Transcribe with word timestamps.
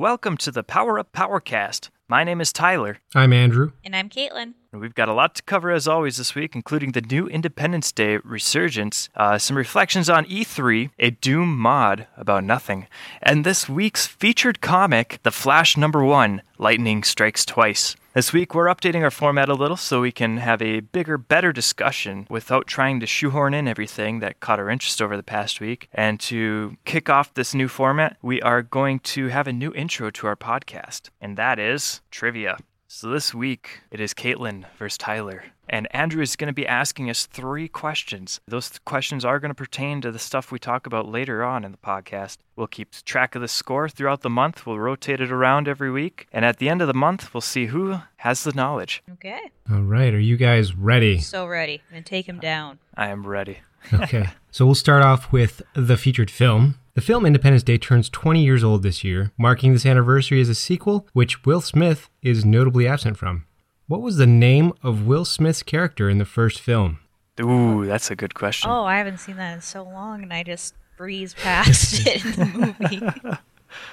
Welcome 0.00 0.38
to 0.38 0.50
the 0.50 0.62
Power 0.62 0.98
Up 0.98 1.12
Powercast. 1.12 1.90
My 2.08 2.24
name 2.24 2.40
is 2.40 2.54
Tyler, 2.54 3.00
I'm 3.14 3.34
Andrew. 3.34 3.72
And 3.84 3.94
I'm 3.94 4.08
Caitlin. 4.08 4.54
and 4.72 4.80
we've 4.80 4.94
got 4.94 5.10
a 5.10 5.12
lot 5.12 5.34
to 5.34 5.42
cover 5.42 5.70
as 5.70 5.86
always 5.86 6.16
this 6.16 6.34
week, 6.34 6.54
including 6.54 6.92
the 6.92 7.02
new 7.02 7.26
Independence 7.26 7.92
Day 7.92 8.16
resurgence, 8.24 9.10
uh, 9.14 9.36
some 9.36 9.58
reflections 9.58 10.08
on 10.08 10.24
E3, 10.24 10.88
a 10.98 11.10
Doom 11.10 11.54
mod 11.54 12.06
about 12.16 12.44
nothing, 12.44 12.86
and 13.20 13.44
this 13.44 13.68
week's 13.68 14.06
featured 14.06 14.62
comic, 14.62 15.18
The 15.22 15.30
Flash 15.30 15.76
Number 15.76 16.02
One 16.02 16.40
Lightning 16.56 17.02
Strikes 17.02 17.44
Twice. 17.44 17.94
This 18.12 18.32
week, 18.32 18.56
we're 18.56 18.66
updating 18.66 19.04
our 19.04 19.10
format 19.12 19.48
a 19.48 19.54
little 19.54 19.76
so 19.76 20.00
we 20.00 20.10
can 20.10 20.38
have 20.38 20.60
a 20.60 20.80
bigger, 20.80 21.16
better 21.16 21.52
discussion 21.52 22.26
without 22.28 22.66
trying 22.66 22.98
to 22.98 23.06
shoehorn 23.06 23.54
in 23.54 23.68
everything 23.68 24.18
that 24.18 24.40
caught 24.40 24.58
our 24.58 24.68
interest 24.68 25.00
over 25.00 25.16
the 25.16 25.22
past 25.22 25.60
week. 25.60 25.88
And 25.94 26.18
to 26.22 26.76
kick 26.84 27.08
off 27.08 27.32
this 27.32 27.54
new 27.54 27.68
format, 27.68 28.16
we 28.20 28.42
are 28.42 28.62
going 28.62 28.98
to 29.14 29.28
have 29.28 29.46
a 29.46 29.52
new 29.52 29.72
intro 29.74 30.10
to 30.10 30.26
our 30.26 30.34
podcast, 30.34 31.10
and 31.20 31.36
that 31.36 31.60
is 31.60 32.00
trivia. 32.10 32.58
So 32.88 33.10
this 33.10 33.32
week, 33.32 33.82
it 33.92 34.00
is 34.00 34.12
Caitlin 34.12 34.64
versus 34.76 34.98
Tyler. 34.98 35.44
And 35.72 35.86
Andrew 35.94 36.20
is 36.20 36.34
going 36.34 36.48
to 36.48 36.52
be 36.52 36.66
asking 36.66 37.08
us 37.08 37.26
three 37.26 37.68
questions. 37.68 38.40
Those 38.48 38.70
th- 38.70 38.84
questions 38.84 39.24
are 39.24 39.38
going 39.38 39.52
to 39.52 39.54
pertain 39.54 40.00
to 40.00 40.10
the 40.10 40.18
stuff 40.18 40.50
we 40.50 40.58
talk 40.58 40.84
about 40.84 41.08
later 41.08 41.44
on 41.44 41.64
in 41.64 41.70
the 41.70 41.78
podcast. 41.78 42.38
We'll 42.56 42.66
keep 42.66 42.90
track 43.04 43.36
of 43.36 43.40
the 43.40 43.46
score 43.46 43.88
throughout 43.88 44.22
the 44.22 44.28
month. 44.30 44.66
We'll 44.66 44.80
rotate 44.80 45.20
it 45.20 45.30
around 45.30 45.68
every 45.68 45.90
week. 45.92 46.26
And 46.32 46.44
at 46.44 46.58
the 46.58 46.68
end 46.68 46.82
of 46.82 46.88
the 46.88 46.92
month, 46.94 47.32
we'll 47.32 47.40
see 47.40 47.66
who 47.66 47.98
has 48.16 48.42
the 48.42 48.52
knowledge. 48.52 49.02
Okay. 49.12 49.38
All 49.70 49.82
right, 49.82 50.12
are 50.12 50.18
you 50.18 50.36
guys 50.36 50.74
ready? 50.74 51.20
So 51.20 51.46
ready. 51.46 51.80
I'm 51.88 51.92
going 51.94 52.02
to 52.02 52.10
take 52.10 52.28
him 52.28 52.40
down. 52.40 52.80
I 52.96 53.08
am 53.08 53.26
ready. 53.26 53.58
Okay. 53.94 54.26
so 54.50 54.66
we'll 54.66 54.74
start 54.74 55.02
off 55.02 55.32
with 55.32 55.62
the 55.74 55.96
featured 55.96 56.30
film. 56.30 56.74
The 56.94 57.00
film 57.00 57.24
Independence 57.24 57.62
Day 57.62 57.78
turns 57.78 58.10
20 58.10 58.44
years 58.44 58.62
old 58.62 58.82
this 58.82 59.02
year. 59.02 59.32
Marking 59.38 59.72
this 59.72 59.86
anniversary 59.86 60.38
is 60.40 60.50
a 60.50 60.54
sequel, 60.54 61.06
which 61.14 61.46
Will 61.46 61.62
Smith 61.62 62.10
is 62.20 62.44
notably 62.44 62.86
absent 62.86 63.16
from. 63.16 63.46
What 63.90 64.02
was 64.02 64.18
the 64.18 64.26
name 64.26 64.72
of 64.84 65.04
Will 65.04 65.24
Smith's 65.24 65.64
character 65.64 66.08
in 66.08 66.18
the 66.18 66.24
first 66.24 66.60
film? 66.60 67.00
Ooh, 67.40 67.84
that's 67.84 68.08
a 68.08 68.14
good 68.14 68.36
question. 68.36 68.70
Oh, 68.70 68.84
I 68.84 68.98
haven't 68.98 69.18
seen 69.18 69.34
that 69.34 69.52
in 69.52 69.60
so 69.60 69.82
long, 69.82 70.22
and 70.22 70.32
I 70.32 70.44
just 70.44 70.74
breeze 70.96 71.34
past 71.34 72.06
it 72.06 72.24
in 72.24 72.32
the 72.36 72.74
movie. 72.78 73.36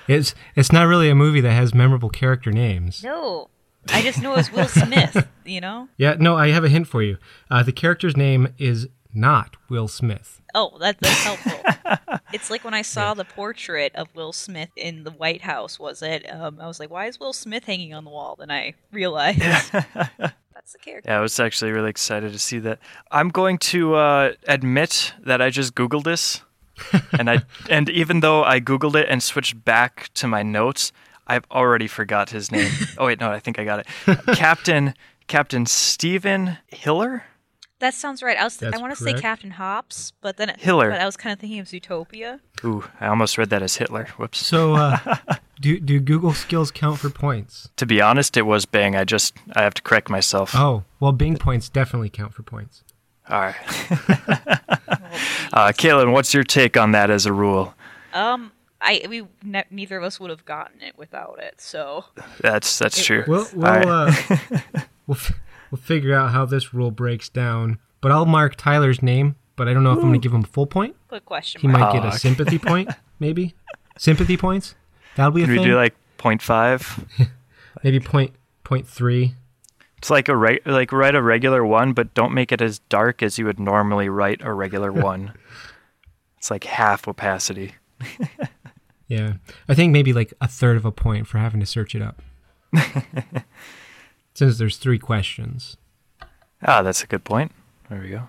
It's 0.07 0.33
it's 0.55 0.71
not 0.71 0.87
really 0.87 1.09
a 1.09 1.15
movie 1.15 1.41
that 1.41 1.51
has 1.51 1.73
memorable 1.73 2.09
character 2.09 2.51
names. 2.51 3.03
No. 3.03 3.49
I 3.89 4.01
just 4.01 4.21
know 4.21 4.33
it 4.33 4.37
was 4.37 4.51
Will 4.51 4.67
Smith, 4.67 5.27
you 5.45 5.61
know? 5.61 5.87
Yeah, 5.97 6.15
no, 6.19 6.35
I 6.35 6.49
have 6.49 6.63
a 6.63 6.69
hint 6.69 6.87
for 6.87 7.01
you. 7.03 7.17
Uh, 7.49 7.61
the 7.63 7.71
character's 7.71 8.17
name 8.17 8.53
is 8.57 8.87
not 9.17 9.57
Will 9.67 9.87
Smith. 9.87 10.41
Oh, 10.53 10.77
that, 10.79 10.99
that's 10.99 11.23
helpful. 11.23 12.19
it's 12.33 12.49
like 12.49 12.63
when 12.63 12.73
I 12.73 12.83
saw 12.83 13.13
the 13.13 13.25
portrait 13.25 13.93
of 13.95 14.07
Will 14.15 14.31
Smith 14.31 14.69
in 14.75 15.03
the 15.03 15.11
White 15.11 15.41
House, 15.41 15.79
was 15.79 16.01
it? 16.01 16.31
Um, 16.31 16.59
I 16.61 16.67
was 16.67 16.79
like, 16.79 16.89
why 16.89 17.07
is 17.07 17.19
Will 17.19 17.33
Smith 17.33 17.65
hanging 17.65 17.93
on 17.93 18.03
the 18.05 18.09
wall? 18.09 18.35
Then 18.37 18.51
I 18.51 18.75
realized 18.91 19.39
that's 19.39 19.69
the 19.69 20.79
character. 20.81 21.09
Yeah, 21.09 21.17
I 21.17 21.21
was 21.21 21.39
actually 21.39 21.71
really 21.71 21.89
excited 21.89 22.31
to 22.31 22.39
see 22.39 22.59
that. 22.59 22.79
I'm 23.11 23.29
going 23.29 23.57
to 23.59 23.95
uh, 23.95 24.33
admit 24.47 25.13
that 25.23 25.41
I 25.41 25.49
just 25.49 25.75
Googled 25.75 26.03
this, 26.03 26.41
and 27.19 27.29
I 27.29 27.41
and 27.69 27.89
even 27.89 28.19
though 28.19 28.43
I 28.43 28.59
Googled 28.59 28.95
it 28.95 29.07
and 29.09 29.21
switched 29.21 29.65
back 29.65 30.09
to 30.13 30.27
my 30.27 30.43
notes, 30.43 30.91
I've 31.25 31.45
already 31.51 31.87
forgot 31.87 32.29
his 32.29 32.51
name. 32.51 32.71
oh 32.97 33.07
wait, 33.07 33.19
no, 33.19 33.31
I 33.31 33.39
think 33.39 33.59
I 33.59 33.65
got 33.65 33.79
it. 33.79 34.35
Captain 34.35 34.93
Captain 35.27 35.65
Steven 35.65 36.57
Hiller. 36.67 37.23
That 37.79 37.93
sounds 37.93 38.23
right. 38.23 38.37
I 38.37 38.43
was 38.43 38.61
I 38.63 38.75
want 38.77 38.95
to 38.95 39.01
say. 39.03 39.13
Captain 39.13 39.51
Hops, 39.51 40.11
but 40.21 40.37
then 40.37 40.53
Hiller. 40.57 40.89
But 40.89 40.99
I 40.99 41.05
was 41.05 41.15
kind 41.15 41.31
of 41.33 41.39
thinking 41.39 41.59
of 41.59 41.67
Zootopia. 41.67 42.39
Ooh, 42.63 42.83
I 42.99 43.07
almost 43.07 43.37
read 43.37 43.51
that 43.51 43.61
as 43.61 43.75
Hitler. 43.75 44.07
Whoops. 44.17 44.43
So, 44.45 44.73
uh, 44.73 44.97
do 45.61 45.79
do 45.79 45.99
Google 45.99 46.33
skills 46.33 46.71
count 46.71 46.97
for 46.99 47.09
points? 47.11 47.69
To 47.77 47.85
be 47.85 48.01
honest, 48.01 48.35
it 48.35 48.47
was 48.47 48.65
Bing. 48.65 48.95
I 48.95 49.03
just 49.03 49.35
I 49.55 49.61
have 49.61 49.75
to 49.75 49.81
correct 49.83 50.09
myself. 50.09 50.55
Oh, 50.55 50.85
well, 50.99 51.11
Bing 51.11 51.37
points 51.37 51.69
definitely 51.69 52.09
count 52.09 52.33
for 52.33 52.41
points. 52.43 52.83
All 53.29 53.41
right. 53.41 53.55
uh, 55.53 55.71
Caitlin, 55.73 56.13
what's 56.13 56.33
your 56.33 56.43
take 56.43 56.77
on 56.77 56.91
that 56.93 57.09
as 57.09 57.25
a 57.25 57.33
rule? 57.33 57.75
Um, 58.13 58.51
I 58.81 59.05
we 59.09 59.27
ne- 59.43 59.65
neither 59.69 59.97
of 59.97 60.03
us 60.03 60.19
would 60.19 60.29
have 60.29 60.45
gotten 60.45 60.81
it 60.81 60.97
without 60.97 61.39
it. 61.39 61.59
So 61.59 62.05
That's 62.39 62.79
that's 62.79 63.03
true. 63.03 63.23
We'll 63.27 63.47
we'll, 63.53 63.65
All 63.67 63.73
right. 63.73 63.85
uh, 63.87 64.11
we'll 65.07 65.17
f- 65.17 65.31
we'll 65.31 65.46
figure 65.87 66.13
out 66.13 66.31
how 66.31 66.45
this 66.45 66.73
rule 66.73 66.91
breaks 66.91 67.29
down. 67.29 67.79
But 68.01 68.11
I'll 68.11 68.25
mark 68.25 68.55
Tyler's 68.55 69.01
name. 69.01 69.35
But 69.55 69.67
I 69.67 69.73
don't 69.73 69.83
know 69.83 69.91
if 69.93 69.97
I'm 69.97 70.03
going 70.09 70.13
to 70.13 70.19
give 70.19 70.33
him 70.33 70.43
a 70.43 70.47
full 70.47 70.67
point. 70.67 70.95
put 71.07 71.25
question 71.25 71.61
He 71.61 71.67
mark. 71.67 71.79
might 71.93 71.93
get 72.01 72.05
a 72.13 72.15
sympathy 72.19 72.59
point, 72.59 72.89
maybe. 73.19 73.55
Sympathy 73.97 74.37
points. 74.37 74.75
That'll 75.15 75.31
be 75.31 75.41
a 75.41 75.45
Can 75.45 75.57
we 75.57 75.63
do 75.63 75.75
like 75.75 75.95
0.5? 76.19 77.29
maybe 77.83 77.99
point 77.99 78.33
point 78.63 78.87
three. 78.87 79.33
It's 79.97 80.11
like 80.11 80.29
a 80.29 80.35
re- 80.37 80.59
like 80.63 80.91
write 80.91 81.15
a 81.15 81.23
regular 81.23 81.65
one, 81.65 81.93
but 81.93 82.13
don't 82.13 82.35
make 82.35 82.51
it 82.51 82.61
as 82.61 82.77
dark 82.77 83.23
as 83.23 83.39
you 83.39 83.45
would 83.45 83.59
normally 83.59 84.09
write 84.09 84.41
a 84.43 84.53
regular 84.53 84.91
one. 85.11 85.33
It's 86.37 86.51
like 86.51 86.65
half 86.65 87.07
opacity. 87.07 87.73
Yeah, 89.07 89.33
I 89.67 89.73
think 89.73 89.91
maybe 89.91 90.13
like 90.13 90.35
a 90.39 90.47
third 90.47 90.77
of 90.77 90.85
a 90.85 90.91
point 90.91 91.25
for 91.25 91.39
having 91.39 91.61
to 91.61 91.65
search 91.65 91.95
it 91.95 92.01
up. 92.03 92.21
Since 94.37 94.59
there's 94.59 94.77
three 94.77 94.99
questions. 94.99 95.77
Ah, 96.61 96.83
that's 96.83 97.03
a 97.03 97.07
good 97.07 97.23
point. 97.23 97.51
There 97.89 97.99
we 97.99 98.09
go. 98.09 98.21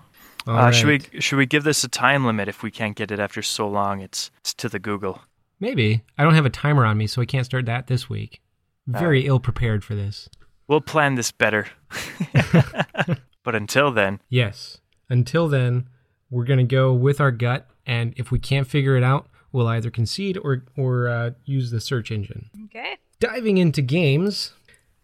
All 0.47 0.57
Uh, 0.57 0.71
Should 0.71 0.87
we 1.13 1.21
should 1.21 1.37
we 1.37 1.45
give 1.45 1.63
this 1.63 1.83
a 1.83 1.87
time 1.87 2.25
limit 2.25 2.47
if 2.47 2.63
we 2.63 2.71
can't 2.71 2.95
get 2.95 3.11
it 3.11 3.19
after 3.19 3.43
so 3.43 3.69
long? 3.69 4.01
It's 4.01 4.31
it's 4.39 4.55
to 4.55 4.69
the 4.69 4.79
Google. 4.79 5.21
Maybe 5.59 6.01
I 6.17 6.23
don't 6.23 6.33
have 6.33 6.47
a 6.47 6.49
timer 6.49 6.83
on 6.83 6.97
me, 6.97 7.05
so 7.05 7.21
I 7.21 7.25
can't 7.25 7.45
start 7.45 7.67
that 7.67 7.85
this 7.85 8.09
week. 8.09 8.41
Very 8.87 9.27
ill 9.27 9.39
prepared 9.39 9.83
for 9.83 9.93
this. 9.93 10.29
We'll 10.67 10.81
plan 10.81 11.13
this 11.13 11.31
better. 11.31 11.67
but 13.43 13.53
until 13.53 13.91
then, 13.91 14.19
Yes. 14.29 14.79
Until 15.09 15.47
then, 15.47 15.89
we're 16.31 16.45
gonna 16.45 16.63
go 16.63 16.91
with 16.91 17.21
our 17.21 17.31
gut, 17.31 17.69
and 17.85 18.15
if 18.17 18.31
we 18.31 18.39
can't 18.39 18.65
figure 18.65 18.97
it 18.97 19.03
out, 19.03 19.27
we'll 19.51 19.67
either 19.67 19.91
concede 19.91 20.39
or 20.39 20.63
or 20.75 21.07
uh, 21.07 21.31
use 21.45 21.69
the 21.69 21.79
search 21.79 22.09
engine. 22.09 22.49
Okay. 22.65 22.97
Diving 23.19 23.59
into 23.59 23.83
games, 23.83 24.53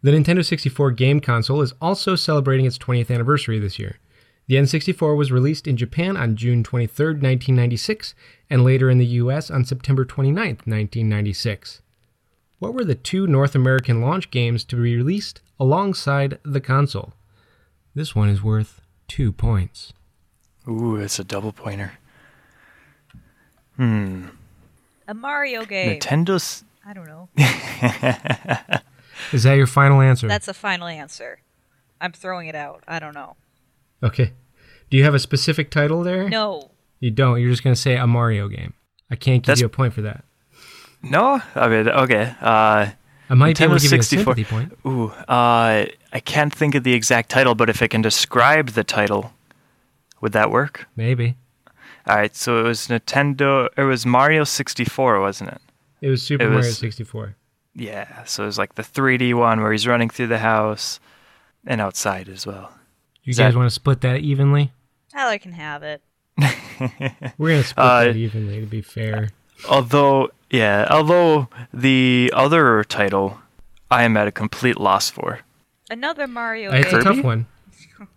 the 0.06 0.12
Nintendo 0.12 0.46
64 0.46 0.92
game 0.92 1.20
console 1.20 1.64
is 1.64 1.74
also 1.82 2.16
celebrating 2.16 2.68
its 2.68 2.78
20th 2.78 3.10
anniversary 3.10 3.58
this 3.58 3.80
year. 3.80 3.98
The 4.46 4.54
N64 4.54 5.18
was 5.18 5.32
released 5.32 5.68
in 5.68 5.78
Japan 5.78 6.16
on 6.16 6.36
June 6.36 6.64
23, 6.64 7.06
1996, 7.08 8.14
and 8.48 8.64
later 8.64 8.92
in 8.92 9.00
the 9.00 9.06
US 9.08 9.50
on 9.50 9.66
September 9.66 10.06
29, 10.06 10.46
1996. 10.66 11.82
What 12.60 12.76
were 12.76 12.86
the 12.86 12.94
two 12.94 13.26
North 13.26 13.56
American 13.56 14.00
launch 14.00 14.30
games 14.30 14.64
to 14.66 14.76
be 14.76 14.96
released 14.96 15.42
alongside 15.60 16.38
the 16.44 16.62
console? 16.62 17.14
This 17.96 18.14
one 18.14 18.30
is 18.30 18.44
worth 18.44 18.82
two 19.08 19.32
points. 19.32 19.92
ooh, 20.68 20.98
it's 20.98 21.18
a 21.18 21.24
double 21.24 21.52
pointer. 21.52 21.94
Hmm. 23.76 24.28
A 25.08 25.16
Mario 25.16 25.66
game. 25.66 26.00
Nintendo's 26.00 26.64
I 26.86 26.94
don't 26.94 27.08
know. 27.08 27.28
Is 29.32 29.44
that 29.44 29.54
your 29.54 29.68
final 29.68 30.02
answer? 30.02 30.28
That's 30.28 30.48
a 30.48 30.54
final 30.54 30.88
answer. 30.88 31.40
I'm 32.02 32.12
throwing 32.12 32.48
it 32.48 32.56
out. 32.56 32.84
I 32.88 33.00
don't 33.00 33.14
know. 33.16 33.36
okay. 34.04 34.34
Do 34.92 34.98
you 34.98 35.04
have 35.04 35.16
a 35.16 35.20
specific 35.20 35.72
title 35.72 36.04
there? 36.04 36.30
No. 36.30 36.70
You 37.00 37.10
don't. 37.12 37.42
You're 37.42 37.50
just 37.50 37.64
going 37.64 37.74
to 37.74 37.82
say 37.82 37.96
a 37.98 38.06
Mario 38.06 38.48
game. 38.48 38.74
I 39.10 39.16
can't 39.16 39.42
give 39.42 39.48
That's- 39.48 39.60
you 39.62 39.66
a 39.66 39.70
point 39.70 39.94
for 39.94 40.02
that. 40.04 40.24
no. 41.02 41.42
I 41.56 41.68
mean, 41.68 41.90
okay. 41.90 42.36
Uh, 42.40 42.88
I 43.30 43.34
might 43.34 43.58
be 43.58 43.64
able 43.64 43.78
to 43.78 43.82
give 43.82 43.92
you 43.92 43.98
a 44.00 44.04
64. 44.04 44.36
sympathy 44.36 44.44
point. 44.44 44.78
Ooh, 44.86 45.08
uh, 45.28 45.86
I 46.14 46.20
can't 46.24 46.54
think 46.54 46.76
of 46.76 46.84
the 46.84 46.94
exact 46.94 47.30
title, 47.30 47.56
but 47.56 47.70
if 47.70 47.82
I 47.82 47.88
can 47.88 48.02
describe 48.04 48.70
the 48.70 48.84
title, 48.84 49.34
would 50.22 50.34
that 50.34 50.52
work? 50.52 50.88
Maybe. 50.96 51.36
All 52.08 52.16
right, 52.16 52.36
so 52.36 52.60
it 52.60 52.64
was 52.64 52.88
Nintendo. 52.88 53.68
It 53.76 53.84
was 53.84 54.06
Mario 54.06 54.44
64, 54.44 55.20
wasn't 55.20 55.50
it? 55.54 55.62
It 56.02 56.10
was 56.10 56.22
Super 56.22 56.44
It 56.44 56.50
Mario 56.50 56.68
was- 56.68 56.78
64. 56.78 57.36
Yeah, 57.76 58.24
so 58.24 58.44
it 58.44 58.46
was 58.48 58.58
like 58.58 58.76
the 58.76 58.84
3D 58.84 59.34
one 59.34 59.62
where 59.62 59.72
he's 59.72 59.86
running 59.86 60.10
through 60.10 60.28
the 60.28 60.38
house 60.40 61.00
and 61.68 61.82
outside 61.82 62.30
as 62.30 62.46
well. 62.48 62.72
You 63.24 63.32
Is 63.32 63.38
guys 63.38 63.54
that- 63.54 63.58
want 63.60 63.68
to 63.70 63.74
split 63.76 64.02
that 64.02 64.20
evenly? 64.22 64.72
Tyler 65.12 65.38
can 65.38 65.52
have 65.54 65.84
it. 65.84 66.02
We're 67.38 67.50
going 67.50 67.62
to 67.62 67.68
split 67.68 67.86
Uh, 67.86 68.04
that 68.06 68.16
evenly 68.16 68.60
to 68.62 68.66
be 68.66 68.82
fair. 68.82 69.30
Although, 69.70 70.32
yeah, 70.50 70.88
although 70.90 71.48
the 71.74 72.32
other 72.36 72.84
title, 72.84 73.40
I 73.90 74.04
am 74.04 74.18
at 74.18 74.28
a 74.28 74.32
complete 74.32 74.78
loss 74.78 75.10
for. 75.10 75.40
Another 75.90 76.28
Mario 76.28 76.72
It's 76.72 76.92
game. 76.92 77.00
a 77.00 77.04
tough 77.04 77.24
one. 77.24 77.46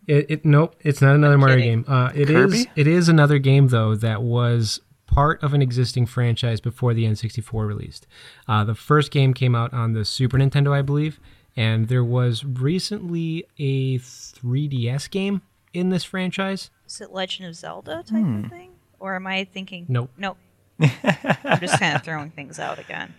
It, 0.09 0.27
it 0.31 0.45
nope, 0.45 0.75
it's 0.81 1.01
not 1.01 1.15
another 1.15 1.39
Mario 1.39 1.57
kidding. 1.57 1.83
game. 1.83 1.93
Uh, 1.93 2.11
it 2.15 2.29
is 2.31 2.53
Kirby? 2.53 2.71
it 2.75 2.87
is 2.89 3.09
another 3.09 3.39
game 3.39 3.69
though 3.69 3.95
that 3.95 4.23
was 4.23 4.81
part 5.19 5.43
of 5.43 5.53
an 5.53 5.61
existing 5.61 6.07
franchise 6.07 6.61
before 6.61 6.95
the 6.95 7.05
N64 7.05 7.67
released. 7.67 8.07
Uh, 8.47 8.63
the 8.63 8.75
first 8.77 9.11
game 9.11 9.35
came 9.35 9.55
out 9.57 9.73
on 9.75 9.93
the 9.93 10.05
Super 10.05 10.39
Nintendo, 10.39 10.73
I 10.73 10.81
believe, 10.83 11.19
and 11.57 11.89
there 11.89 12.05
was 12.05 12.45
recently 12.45 13.45
a 13.59 13.99
3DS 13.99 15.11
game 15.11 15.43
in 15.75 15.89
this 15.89 16.05
franchise. 16.05 16.71
Is 16.87 17.01
it 17.01 17.11
Legend 17.11 17.49
of 17.49 17.57
Zelda 17.57 18.05
type 18.05 18.25
of 18.45 18.51
thing? 18.51 18.71
Or 19.01 19.17
am 19.17 19.27
I 19.27 19.43
thinking? 19.45 19.87
Nope. 19.89 20.11
Nope. 20.17 20.39
I'm 20.81 21.59
just 21.59 21.81
kind 21.81 21.97
of 21.97 22.05
throwing 22.05 22.31
things 22.31 22.61
out 22.61 22.79
again. 22.79 23.13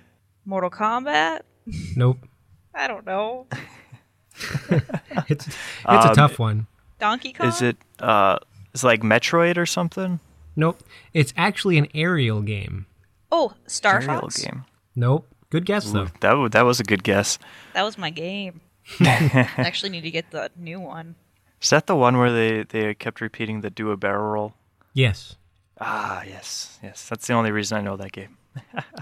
Mortal 0.46 0.70
Kombat? 0.70 1.42
Nope. 1.98 2.20
I 2.74 2.88
don't 2.88 3.06
know. 3.06 3.46
It's 5.28 5.46
it's 5.48 5.58
a 5.86 6.10
Um, 6.10 6.16
tough 6.16 6.40
one. 6.40 6.68
Donkey 6.98 7.34
Kong? 7.34 7.48
Is 7.48 7.62
it 7.62 7.76
uh 8.00 8.40
it's 8.74 8.86
like 8.86 9.02
Metroid 9.02 9.58
or 9.58 9.66
something? 9.66 10.22
Nope. 10.56 10.82
It's 11.14 11.34
actually 11.38 11.78
an 11.78 11.88
aerial 11.94 12.42
game. 12.42 12.86
Oh, 13.32 13.54
Star 13.68 14.02
Aerial 14.02 14.22
Fox? 14.22 14.44
game. 14.44 14.66
Nope. 14.96 15.28
Good 15.50 15.66
guess 15.66 15.88
Ooh, 15.90 15.94
though. 15.94 16.06
that 16.06 16.22
w- 16.22 16.50
that 16.50 16.66
was 16.66 16.80
a 16.80 16.84
good 16.84 17.04
guess. 17.04 17.40
That 17.74 17.84
was 17.84 17.98
my 17.98 18.10
game. 18.10 18.62
I 19.00 19.50
actually 19.58 19.90
need 19.90 20.02
to 20.02 20.12
get 20.12 20.32
the 20.32 20.52
new 20.56 20.80
one. 20.80 21.16
Is 21.62 21.70
that 21.72 21.88
the 21.88 21.96
one 21.96 22.18
where 22.18 22.32
they 22.32 22.64
they 22.64 22.94
kept 22.94 23.22
repeating 23.22 23.62
the 23.62 23.70
do 23.70 23.92
a 23.92 23.98
barrel 23.98 24.30
roll? 24.32 24.54
Yes. 24.94 25.36
Ah, 25.80 26.24
yes, 26.28 26.80
yes. 26.84 27.08
That's 27.08 27.26
the 27.28 27.34
only 27.34 27.52
reason 27.52 27.78
I 27.78 27.82
know 27.82 27.98
that 27.98 28.12
game. 28.12 28.38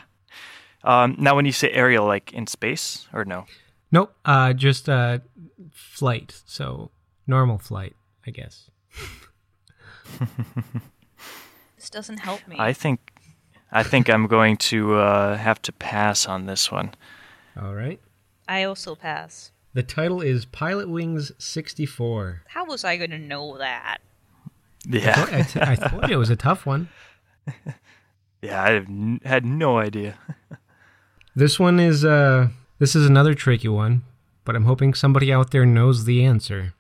um, 0.84 1.16
now, 1.18 1.36
when 1.36 1.46
you 1.46 1.52
say 1.52 1.72
aerial, 1.72 2.06
like 2.06 2.34
in 2.34 2.48
space, 2.48 3.08
or 3.14 3.26
no? 3.26 3.46
Nope. 3.92 4.14
Uh, 4.26 4.54
just 4.54 4.88
uh, 4.90 5.20
flight. 5.72 6.42
So 6.46 6.92
normal 7.26 7.58
flight, 7.58 7.96
I 8.26 8.32
guess. 8.32 8.70
This 11.88 11.92
doesn't 11.92 12.18
help 12.18 12.46
me. 12.50 12.58
I 12.60 12.74
think, 12.74 13.14
I 13.72 13.82
think 13.82 14.10
I'm 14.10 14.28
going 14.28 14.58
to 14.58 14.96
uh, 14.96 15.38
have 15.38 15.62
to 15.62 15.72
pass 15.72 16.26
on 16.26 16.46
this 16.46 16.70
one. 16.70 16.94
All 17.58 17.74
right. 17.74 18.02
I 18.46 18.64
also 18.64 18.94
pass. 18.94 19.54
The 19.74 19.84
title 19.84 20.20
is 20.20 20.46
Pilotwings 20.46 21.32
64. 21.42 22.42
How 22.48 22.66
was 22.66 22.84
I 22.84 22.98
going 22.98 23.12
to 23.12 23.18
know 23.18 23.58
that? 23.60 24.00
Yeah, 24.86 25.28
I, 25.32 25.42
t- 25.44 25.62
I 25.62 25.76
told 25.88 26.10
you 26.10 26.16
it 26.16 26.20
was 26.20 26.30
a 26.30 26.36
tough 26.36 26.66
one. 26.66 26.90
yeah. 28.42 28.62
I 28.62 28.72
have 28.72 28.90
n- 28.90 29.22
had 29.24 29.46
no 29.46 29.78
idea. 29.80 30.16
This 31.36 31.60
one 31.60 31.80
is 31.80 32.04
uh 32.04 32.48
this 32.80 32.96
is 32.96 33.06
another 33.06 33.36
tricky 33.36 33.68
one, 33.68 34.02
but 34.44 34.56
I'm 34.56 34.66
hoping 34.66 34.96
somebody 34.96 35.32
out 35.32 35.52
there 35.52 35.68
knows 35.68 36.06
the 36.06 36.26
answer. 36.26 36.74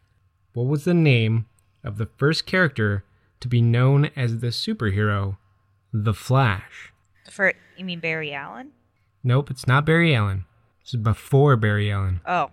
What 0.54 0.66
was 0.66 0.84
the 0.84 0.96
name 0.96 1.46
of 1.84 2.00
the 2.00 2.08
first 2.18 2.48
character 2.48 3.04
to 3.40 3.48
be 3.48 3.62
known 3.62 4.10
as 4.16 4.40
the 4.40 4.48
superhero, 4.48 5.38
The 5.94 6.14
Flash? 6.14 6.94
For 7.30 7.54
you 7.78 7.86
mean 7.86 8.00
Barry 8.00 8.34
Allen? 8.34 8.72
Nope, 9.24 9.52
it's 9.52 9.68
not 9.68 9.86
Barry 9.86 10.16
Allen. 10.16 10.46
This 10.82 10.94
is 10.94 11.02
before 11.02 11.56
Barry 11.56 11.92
Allen. 11.92 12.22
Oh, 12.26 12.52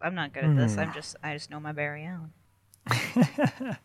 I'm 0.00 0.14
not 0.14 0.32
good 0.32 0.44
at 0.44 0.56
this. 0.56 0.76
I'm 0.76 0.88
hmm. 0.88 0.94
just 0.94 1.16
I 1.22 1.34
just 1.34 1.50
know 1.50 1.60
my 1.60 1.72
Barry 1.72 2.04
Allen. 2.06 2.32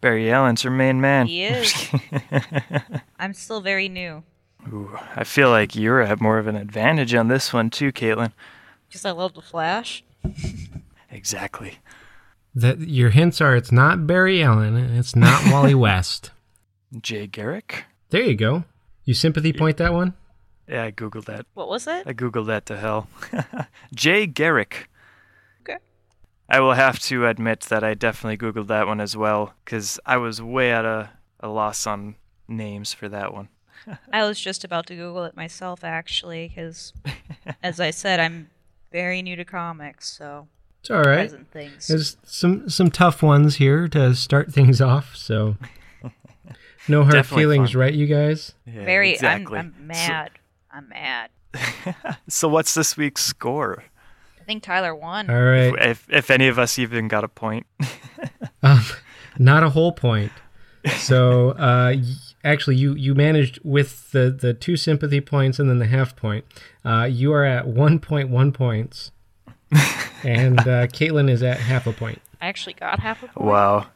Barry 0.00 0.30
Allen's 0.30 0.62
her 0.62 0.70
main 0.70 1.00
man. 1.00 1.26
He 1.26 1.44
is. 1.44 1.90
I'm 3.18 3.34
still 3.34 3.60
very 3.60 3.88
new 3.88 4.22
Ooh, 4.68 4.98
I 5.16 5.24
feel 5.24 5.50
like 5.50 5.74
you're 5.74 6.00
at 6.00 6.20
more 6.20 6.38
of 6.38 6.46
an 6.46 6.56
advantage 6.56 7.14
on 7.14 7.28
this 7.28 7.52
one 7.52 7.70
too, 7.70 7.92
Caitlin. 7.92 8.32
because 8.88 9.04
I 9.04 9.10
love 9.10 9.34
the 9.34 9.42
Flash. 9.42 10.04
Exactly. 11.10 11.78
That 12.54 12.80
your 12.80 13.10
hints 13.10 13.40
are 13.40 13.54
it's 13.54 13.70
not 13.70 14.06
Barry 14.06 14.42
Allen, 14.42 14.76
and 14.76 14.98
it's 14.98 15.14
not 15.14 15.42
Wally 15.52 15.74
West. 15.74 16.32
Jay 17.00 17.26
Garrick. 17.26 17.84
There 18.10 18.22
you 18.22 18.34
go. 18.34 18.64
You 19.04 19.14
sympathy 19.14 19.52
point 19.52 19.76
that 19.76 19.92
one? 19.92 20.14
Yeah, 20.68 20.84
I 20.84 20.90
googled 20.92 21.24
that. 21.26 21.46
What 21.54 21.68
was 21.68 21.86
it? 21.86 22.06
I 22.06 22.12
googled 22.12 22.46
that 22.46 22.66
to 22.66 22.76
hell. 22.76 23.08
Jay 23.94 24.26
Garrick. 24.26 24.88
Okay. 25.62 25.78
I 26.48 26.60
will 26.60 26.74
have 26.74 26.98
to 27.00 27.26
admit 27.26 27.60
that 27.62 27.82
I 27.82 27.94
definitely 27.94 28.36
googled 28.36 28.68
that 28.68 28.86
one 28.86 29.00
as 29.00 29.16
well 29.16 29.54
because 29.64 29.98
I 30.06 30.16
was 30.16 30.42
way 30.42 30.72
at 30.72 30.84
a, 30.84 31.10
a 31.40 31.48
loss 31.48 31.86
on 31.86 32.16
names 32.48 32.92
for 32.92 33.08
that 33.08 33.32
one. 33.32 33.48
I 34.12 34.24
was 34.24 34.40
just 34.40 34.64
about 34.64 34.86
to 34.86 34.94
Google 34.96 35.24
it 35.24 35.36
myself 35.36 35.82
actually 35.82 36.48
because, 36.48 36.92
as 37.62 37.80
I 37.80 37.90
said, 37.90 38.20
I'm 38.20 38.50
very 38.92 39.22
new 39.22 39.36
to 39.36 39.44
comics, 39.44 40.08
so 40.08 40.48
It's 40.80 40.90
all 40.90 41.02
right. 41.02 41.28
present 41.28 41.50
things. 41.50 41.88
There's 41.88 42.16
some 42.24 42.68
some 42.68 42.90
tough 42.90 43.22
ones 43.22 43.56
here 43.56 43.86
to 43.88 44.14
start 44.14 44.52
things 44.52 44.80
off, 44.80 45.14
so 45.14 45.56
no 46.88 47.02
hard 47.02 47.14
Definitely 47.14 47.42
feelings, 47.42 47.72
fun. 47.72 47.80
right, 47.80 47.94
you 47.94 48.06
guys? 48.06 48.54
Yeah, 48.66 48.84
very. 48.84 49.10
exactly. 49.12 49.58
I'm, 49.58 49.74
I'm 49.78 49.86
mad. 49.86 50.30
I'm 50.72 50.88
mad. 50.88 51.30
So, 51.54 51.94
so 52.28 52.48
what's 52.48 52.74
this 52.74 52.96
week's 52.96 53.22
score? 53.24 53.84
I 54.40 54.44
think 54.44 54.62
Tyler 54.62 54.94
won. 54.94 55.28
All 55.30 55.42
right, 55.42 55.74
If, 55.90 56.06
if 56.08 56.30
any 56.30 56.48
of 56.48 56.58
us 56.58 56.78
even 56.78 57.06
got 57.08 57.22
a 57.24 57.28
point. 57.28 57.66
um, 58.62 58.82
not 59.38 59.62
a 59.62 59.70
whole 59.70 59.92
point. 59.92 60.32
So 60.96 61.50
uh, 61.50 61.92
y- 61.96 62.02
actually, 62.42 62.76
you 62.76 62.94
you 62.94 63.14
managed 63.14 63.60
with 63.62 64.10
the 64.12 64.30
the 64.30 64.54
two 64.54 64.76
sympathy 64.78 65.20
points 65.20 65.58
and 65.58 65.68
then 65.68 65.78
the 65.78 65.86
half 65.86 66.16
point. 66.16 66.44
Uh, 66.84 67.06
you 67.10 67.32
are 67.34 67.44
at 67.44 67.66
one 67.66 67.98
point 67.98 68.30
one 68.30 68.50
points, 68.50 69.12
and 70.24 70.60
uh, 70.60 70.86
Caitlin 70.88 71.30
is 71.30 71.42
at 71.42 71.58
half 71.58 71.86
a 71.86 71.92
point. 71.92 72.20
I 72.40 72.46
actually 72.46 72.74
got 72.74 73.00
half 73.00 73.22
a 73.22 73.28
point 73.28 73.46
wow. 73.46 73.86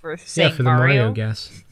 for 0.00 0.16
saying 0.16 0.50
yeah, 0.50 0.56
for 0.56 0.62
the 0.62 0.68
Mario. 0.70 1.02
Mario 1.02 1.12
guess. 1.12 1.62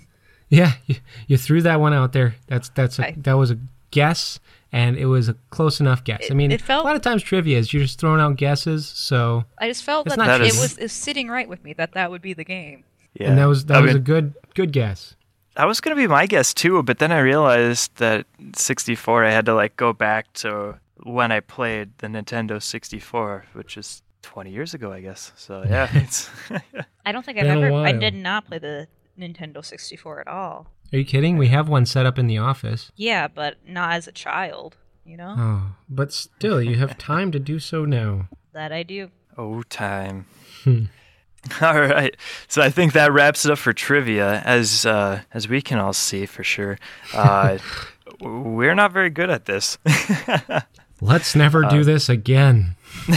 Yeah, 0.49 0.73
you, 0.87 0.97
you 1.27 1.37
threw 1.37 1.61
that 1.63 1.81
one 1.81 1.93
out 1.93 2.13
there. 2.13 2.37
That's 2.47 2.71
that's 2.71 2.99
a, 2.99 3.09
I- 3.09 3.15
that 3.19 3.35
was 3.35 3.51
a 3.51 3.59
guess, 3.91 4.41
and 4.73 4.97
it 4.97 5.07
was 5.07 5.29
a 5.29 5.35
close 5.51 5.81
enough 5.81 6.05
guess. 6.05 6.31
I 6.31 6.35
mean, 6.35 6.51
it 6.51 6.63
felt- 6.63 6.85
a 6.85 6.89
lot 6.89 6.97
of 6.97 7.03
times 7.03 7.23
trivia 7.23 7.59
is 7.59 7.73
you're 7.73 7.83
just 7.83 8.01
throwing 8.01 8.21
out 8.21 8.37
guesses. 8.37 8.87
So, 8.87 9.45
I 9.59 9.69
just 9.69 9.85
felt 9.85 10.07
It's 10.07 10.17
that, 10.17 10.27
not 10.27 10.41
it 10.41 10.45
was, 10.45 10.79
it 10.79 10.85
was 10.85 10.93
sitting 10.93 11.29
right 11.29 11.49
with 11.49 11.63
me 11.65 11.75
that 11.75 11.93
that 11.93 12.11
would 12.11 12.23
be 12.23 12.33
the 12.33 12.45
game. 12.45 12.85
Yeah. 13.15 13.31
and 13.31 13.39
that 13.39 13.47
was 13.47 13.65
that 13.67 13.79
I 13.79 13.81
was 13.81 13.95
a 13.95 13.99
good 13.99 14.35
good 14.55 14.73
guess. 14.73 15.15
That 15.57 15.67
was 15.67 15.81
gonna 15.81 15.97
be 15.97 16.07
my 16.07 16.27
guess 16.27 16.55
too, 16.55 16.83
but 16.85 16.99
then 16.99 17.11
I 17.11 17.19
realized 17.19 17.97
that 17.97 18.27
64. 18.55 19.25
I 19.25 19.31
had 19.31 19.47
to 19.47 19.55
like 19.55 19.77
go 19.77 19.93
back 19.93 20.33
to 20.35 20.79
when 21.09 21.33
I 21.33 21.41
played 21.41 21.97
the 21.99 22.07
Nintendo 22.07 22.63
64, 22.63 23.47
which 23.55 23.77
is 23.77 24.03
20 24.23 24.51
years 24.51 24.75
ago, 24.75 24.93
I 24.93 25.01
guess. 25.01 25.33
So 25.37 25.65
yeah, 25.69 25.89
it's 25.93 26.31
I 27.05 27.13
don't 27.13 27.25
think 27.25 27.39
I've 27.39 27.47
ever. 27.47 27.73
I 27.75 27.93
did 27.93 28.15
not 28.15 28.47
play 28.47 28.59
the 28.59 28.89
Nintendo 29.19 29.65
64 29.65 30.21
at 30.21 30.29
all. 30.29 30.67
Are 30.93 30.99
you 30.99 31.05
kidding? 31.05 31.37
We 31.37 31.49
have 31.49 31.69
one 31.69 31.87
set 31.87 32.07
up 32.07 32.19
in 32.19 32.27
the 32.27 32.39
office. 32.39 32.91
Yeah, 32.97 33.29
but 33.29 33.57
not 33.67 33.93
as 33.93 34.07
a 34.07 34.13
child. 34.13 34.77
You 35.05 35.17
know 35.17 35.35
Oh, 35.39 35.63
but 35.89 36.13
still, 36.13 36.61
you 36.61 36.77
have 36.77 36.99
time 36.99 37.33
to 37.33 37.39
do 37.39 37.59
so 37.59 37.87
now. 37.87 38.29
that 38.53 38.73
I 38.73 38.83
do. 38.83 39.11
oh 39.39 39.63
time. 39.63 40.27
Hmm. 40.65 40.85
All 41.63 41.81
right, 41.81 42.15
so 42.47 42.61
I 42.61 42.69
think 42.69 42.93
that 42.93 43.13
wraps 43.13 43.47
it 43.47 43.51
up 43.53 43.59
for 43.59 43.73
trivia. 43.73 44.43
As 44.45 44.85
uh, 44.85 45.23
as 45.33 45.49
we 45.49 45.63
can 45.63 45.79
all 45.79 45.93
see 45.95 46.27
for 46.27 46.43
sure, 46.43 46.79
uh, 47.15 47.57
we're 48.21 48.75
not 48.75 48.93
very 48.93 49.09
good 49.09 49.31
at 49.31 49.47
this. 49.47 49.79
Let's 51.01 51.35
never 51.37 51.65
Uh, 51.65 51.71
do 51.71 51.85
this 51.85 52.09
again. 52.09 52.75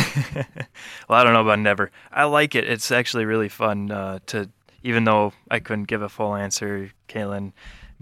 Well, 1.10 1.20
I 1.20 1.24
don't 1.26 1.34
know 1.34 1.42
about 1.42 1.60
never. 1.60 1.92
I 2.12 2.24
like 2.24 2.56
it. 2.56 2.64
It's 2.64 2.90
actually 2.92 3.26
really 3.26 3.50
fun 3.50 3.92
uh, 3.92 4.20
to, 4.28 4.50
even 4.82 5.04
though 5.04 5.34
I 5.50 5.60
couldn't 5.60 5.86
give 5.86 6.02
a 6.02 6.08
full 6.08 6.36
answer, 6.36 6.90
Caitlin 7.10 7.52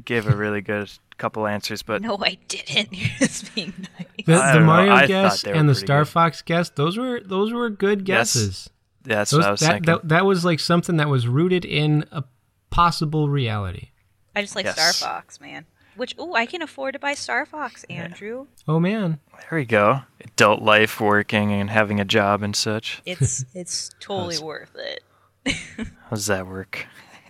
gave 0.05 0.27
a 0.27 0.35
really 0.35 0.61
good 0.61 0.91
couple 1.17 1.47
answers. 1.47 1.81
But 1.81 2.03
No, 2.03 2.17
I 2.21 2.37
didn't. 2.47 2.93
You're 2.95 3.09
just 3.17 3.55
being 3.55 3.73
nice. 3.97 4.07
The, 4.25 4.33
the 4.33 4.39
don't 4.53 4.61
know. 4.61 4.65
Mario 4.67 4.91
I 4.93 5.07
guess 5.07 5.41
thought 5.41 5.45
they 5.45 5.53
were 5.53 5.59
and 5.59 5.67
the 5.69 5.73
Star 5.75 6.01
good. 6.03 6.09
Fox 6.09 6.41
guess, 6.43 6.69
those 6.69 6.97
were 6.99 7.19
those 7.21 7.51
were 7.51 7.69
good 7.71 8.07
Yes, 8.07 8.33
guesses. 8.35 8.69
that's 9.03 9.31
Those- 9.31 9.39
what 9.39 9.47
I 9.47 9.51
was 9.51 9.59
that, 9.61 9.71
thinking. 9.73 9.93
that, 9.93 10.07
that 10.09 10.25
was 10.25 10.45
like 10.45 10.59
something 10.59 10.97
that 10.97 11.09
was 11.09 11.27
rooted 11.27 11.65
in 11.65 12.05
a 12.11 12.23
possible 12.69 13.27
reality. 13.29 13.89
I 14.35 14.41
just 14.41 14.55
like 14.55 14.65
Yes. 14.65 14.75
Star 14.77 14.93
Fox, 14.93 15.41
man. 15.41 15.65
Which, 15.95 16.15
oh, 16.17 16.33
I 16.33 16.45
can 16.45 16.61
afford 16.61 16.93
to 16.93 16.99
buy 16.99 17.13
Star 17.13 17.45
Fox, 17.45 17.83
Andrew. 17.89 18.47
Oh 18.67 18.79
man, 18.79 19.19
there 19.49 19.59
we 19.59 19.65
go. 19.65 20.01
Adult 20.23 20.61
life, 20.61 20.99
working 21.01 21.51
and 21.51 21.69
having 21.69 21.99
a 21.99 22.05
job 22.05 22.41
and 22.41 22.55
such. 22.55 23.01
It's 23.05 23.43
it's 23.53 23.91
totally 23.99 24.35
How's- 24.35 24.43
worth 24.43 24.75
it. 24.75 25.03
How 25.77 26.09
does 26.11 26.27
that 26.27 26.47
work? 26.47 26.85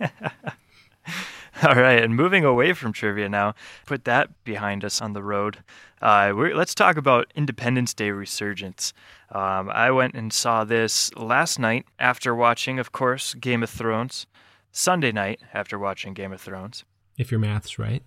All 1.62 1.74
right, 1.74 2.02
and 2.02 2.16
moving 2.16 2.44
away 2.44 2.72
from 2.72 2.92
trivia 2.92 3.28
now, 3.28 3.54
put 3.84 4.04
that 4.04 4.30
behind 4.44 4.82
us 4.84 5.02
on 5.02 5.12
the 5.12 5.22
road. 5.22 5.58
Uh, 6.00 6.32
we're, 6.34 6.54
let's 6.54 6.74
talk 6.74 6.96
about 6.96 7.30
Independence 7.34 7.92
Day 7.92 8.10
resurgence. 8.10 8.94
Um, 9.30 9.68
I 9.68 9.90
went 9.90 10.14
and 10.14 10.32
saw 10.32 10.64
this 10.64 11.14
last 11.16 11.58
night 11.58 11.84
after 11.98 12.34
watching, 12.34 12.78
of 12.78 12.92
course, 12.92 13.34
Game 13.34 13.62
of 13.62 13.68
Thrones. 13.68 14.26
Sunday 14.72 15.12
night 15.12 15.40
after 15.52 15.78
watching 15.78 16.14
Game 16.14 16.32
of 16.32 16.40
Thrones. 16.40 16.84
if 17.18 17.30
your 17.30 17.40
math's 17.40 17.78
right. 17.78 18.02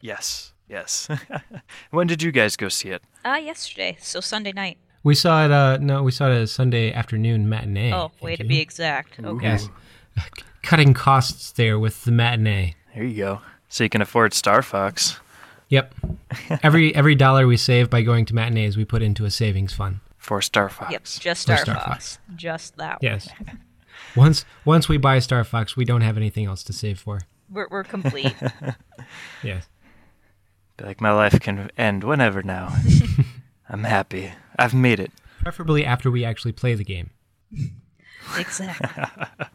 Yes, 0.00 0.52
yes. 0.68 1.08
when 1.90 2.06
did 2.06 2.22
you 2.22 2.32
guys 2.32 2.56
go 2.56 2.68
see 2.68 2.90
it? 2.90 3.02
Ah, 3.24 3.36
yesterday, 3.36 3.96
so 4.00 4.20
Sunday 4.20 4.52
night. 4.52 4.78
We 5.02 5.14
saw 5.14 5.44
it. 5.44 5.50
Uh, 5.50 5.78
no, 5.80 6.02
we 6.02 6.10
saw 6.12 6.30
it 6.30 6.34
as 6.34 6.52
Sunday 6.52 6.92
afternoon 6.92 7.48
matinee. 7.48 7.92
Oh, 7.92 8.12
way 8.20 8.36
thank 8.36 8.38
to 8.38 8.44
you. 8.44 8.48
be 8.48 8.60
exact. 8.60 9.18
Okay. 9.18 9.44
Yes, 9.46 9.68
cutting 10.62 10.94
costs 10.94 11.52
there 11.52 11.78
with 11.78 12.04
the 12.04 12.12
matinee. 12.12 12.74
There 12.94 13.04
you 13.04 13.16
go. 13.16 13.40
So 13.68 13.84
you 13.84 13.90
can 13.90 14.02
afford 14.02 14.34
Star 14.34 14.62
Fox 14.62 15.20
Yep. 15.70 15.94
every 16.62 16.94
every 16.94 17.14
dollar 17.14 17.46
we 17.46 17.56
save 17.56 17.88
by 17.88 18.02
going 18.02 18.26
to 18.26 18.34
matinees, 18.34 18.76
we 18.76 18.84
put 18.84 19.02
into 19.02 19.24
a 19.24 19.30
savings 19.30 19.72
fund. 19.72 20.00
for 20.18 20.42
Star 20.42 20.68
Fox. 20.68 20.90
Yep, 20.92 21.04
just 21.04 21.42
Star, 21.42 21.56
Star 21.58 21.76
Fox. 21.76 21.86
Fox. 21.86 22.18
Just 22.34 22.76
that. 22.76 22.98
Yes. 23.00 23.28
once 24.16 24.44
once 24.64 24.88
we 24.88 24.98
buy 24.98 25.20
Star 25.20 25.44
Fox, 25.44 25.76
we 25.76 25.84
don't 25.84 26.00
have 26.02 26.16
anything 26.16 26.44
else 26.46 26.62
to 26.64 26.72
save 26.72 26.98
for. 26.98 27.20
We're, 27.48 27.68
we're 27.70 27.84
complete. 27.84 28.34
Yes. 29.42 29.66
Be 30.80 30.86
like 30.86 31.00
my 31.00 31.12
life 31.12 31.38
can 31.40 31.70
end 31.76 32.04
whenever 32.04 32.42
now. 32.42 32.74
I'm 33.68 33.84
happy. 33.84 34.32
I've 34.58 34.72
made 34.74 34.98
it. 34.98 35.12
Preferably 35.42 35.84
after 35.84 36.10
we 36.10 36.24
actually 36.24 36.52
play 36.52 36.74
the 36.74 36.84
game. 36.84 37.10
Exactly. 38.38 38.88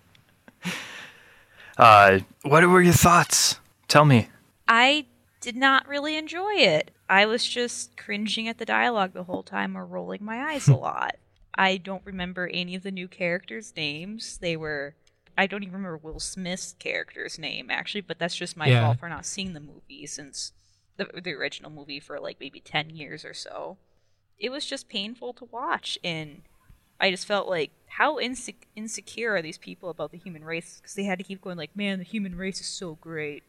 Uh, 1.78 2.20
what 2.44 2.66
were 2.70 2.82
your 2.82 2.94
thoughts? 2.94 3.60
Tell 3.90 4.06
me. 4.06 4.30
I 4.66 5.08
did 5.42 5.58
not 5.58 5.86
really 5.90 6.16
enjoy 6.16 6.54
it. 6.54 6.92
I 7.10 7.26
was 7.26 7.46
just 7.46 7.98
cringing 7.98 8.48
at 8.48 8.60
the 8.60 8.66
dialogue 8.66 9.12
the 9.12 9.26
whole 9.26 9.44
time 9.44 9.76
or 9.78 9.86
rolling 9.86 10.24
my 10.24 10.42
eyes 10.54 10.70
a 10.70 10.76
lot. 10.78 11.18
I 11.54 11.76
don't 11.76 12.02
remember 12.06 12.48
any 12.48 12.76
of 12.76 12.84
the 12.84 12.92
new 12.92 13.10
characters' 13.10 13.74
names. 13.76 14.38
They 14.38 14.56
were. 14.56 14.96
I 15.38 15.48
don't 15.48 15.64
even 15.64 15.74
remember 15.74 15.98
Will 15.98 16.22
Smith's 16.22 16.76
character's 16.80 17.38
name, 17.38 17.70
actually, 17.70 18.00
but 18.02 18.20
that's 18.20 18.38
just 18.38 18.56
my 18.56 18.68
Yeah. 18.68 18.86
fault 18.86 19.00
for 19.00 19.10
not 19.10 19.26
seeing 19.26 19.52
the 19.52 19.60
movie 19.60 20.06
since 20.08 20.54
the, 20.98 21.10
the 21.22 21.34
original 21.34 21.72
movie 21.72 22.00
for 22.00 22.20
like 22.20 22.38
maybe 22.40 22.60
10 22.60 22.90
years 22.92 23.26
or 23.26 23.34
so. 23.34 23.78
It 24.38 24.50
was 24.52 24.66
just 24.66 24.90
painful 24.90 25.34
to 25.34 25.46
watch, 25.46 25.98
and 26.04 26.42
I 27.00 27.10
just 27.10 27.26
felt 27.26 27.48
like, 27.48 27.72
how 27.88 28.18
inse- 28.18 28.54
insecure 28.76 29.34
are 29.34 29.42
these 29.42 29.58
people 29.58 29.90
about 29.90 30.12
the 30.12 30.18
human 30.18 30.44
race? 30.44 30.80
Because 30.82 30.96
they 30.96 31.06
had 31.06 31.18
to 31.20 31.24
keep 31.24 31.42
going, 31.42 31.58
like, 31.58 31.74
man, 31.74 32.00
the 32.00 32.04
human 32.04 32.36
race 32.36 32.60
is 32.60 32.68
so 32.68 32.96
great 32.96 33.44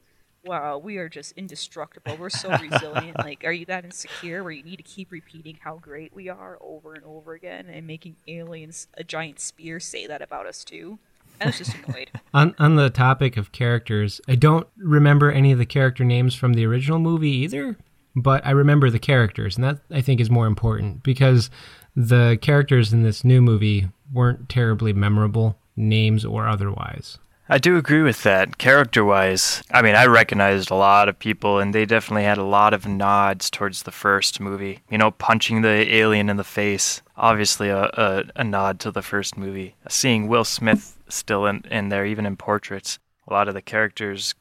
wow, 0.47 0.79
we 0.79 0.97
are 0.97 1.09
just 1.09 1.33
indestructible. 1.33 2.17
We're 2.19 2.31
so 2.31 2.51
resilient. 2.61 3.19
like, 3.19 3.45
are 3.45 3.53
you 3.53 3.67
that 3.67 3.85
insecure 3.85 4.43
where 4.43 4.53
you 4.53 4.63
need 4.63 4.77
to 4.77 4.83
keep 4.83 5.11
repeating 5.11 5.59
how 5.61 5.79
great 5.79 6.15
we 6.15 6.29
are 6.29 6.59
over 6.61 6.95
and 6.95 7.05
over 7.05 7.35
again 7.35 7.67
and 7.69 7.87
making 7.87 8.17
aliens, 8.29 8.89
a 8.95 9.05
giant 9.05 9.41
sphere, 9.41 9.81
say 9.81 10.07
that 10.07 10.23
about 10.23 10.47
us 10.47 10.65
too? 10.65 10.99
I 11.41 11.47
was 11.47 11.59
just 11.59 11.75
annoyed. 11.87 12.11
On 12.35 12.55
on 12.59 12.77
the 12.77 12.91
topic 12.91 13.37
of 13.37 13.53
characters, 13.53 14.21
I 14.29 14.35
don't 14.35 14.67
remember 14.77 15.31
any 15.31 15.53
of 15.53 15.59
the 15.59 15.65
character 15.65 16.05
names 16.05 16.35
from 16.35 16.53
the 16.53 16.67
original 16.67 16.99
movie 16.99 17.31
either, 17.31 17.77
but 18.15 18.45
I 18.45 18.51
remember 18.51 18.91
the 18.91 18.99
characters, 18.99 19.57
and 19.57 19.65
that 19.65 19.79
I 19.91 20.03
think 20.03 20.21
is 20.21 20.29
more 20.29 20.47
important 20.47 21.03
because 21.03 21.49
the 21.95 22.39
characters 22.43 22.93
in 22.93 23.03
this 23.03 23.25
new 23.25 23.41
movie 23.41 23.89
weren't 24.13 24.51
terribly 24.51 24.93
memorable, 24.93 25.57
names 25.77 26.25
or 26.27 26.47
otherwise. 26.47 27.19
I 27.49 27.59
do 27.59 27.77
agree 27.77 28.03
with 28.03 28.25
that. 28.25 28.59
Character 28.59 29.05
wise, 29.05 29.63
I 29.71 29.81
mean, 29.81 29.95
I 29.95 30.07
recognized 30.07 30.71
a 30.71 30.75
lot 30.75 31.09
of 31.09 31.19
people, 31.19 31.61
and 31.61 31.73
they 31.73 31.87
definitely 31.87 32.25
had 32.25 32.39
a 32.39 32.45
lot 32.45 32.75
of 32.75 32.87
nods 32.87 33.51
towards 33.51 33.85
the 33.85 33.93
first 33.93 34.41
movie. 34.41 34.81
You 34.91 34.99
know, 34.99 35.13
punching 35.13 35.63
the 35.63 35.95
alien 35.95 36.29
in 36.29 36.39
the 36.39 36.45
face. 36.45 37.03
Obviously, 37.17 37.69
a, 37.69 37.85
a, 37.85 38.25
a 38.35 38.45
nod 38.45 38.81
to 38.81 38.91
the 38.91 39.01
first 39.03 39.37
movie. 39.37 39.77
Seeing 39.89 40.27
Will 40.27 40.45
Smith 40.45 40.96
still 41.09 41.47
in, 41.47 41.63
in 41.71 41.89
there, 41.89 42.07
even 42.07 42.27
in 42.27 42.37
portraits. 42.37 42.99
A 43.29 43.33
lot 43.33 43.49
of 43.49 43.55
the 43.55 43.63
characters 43.63 44.35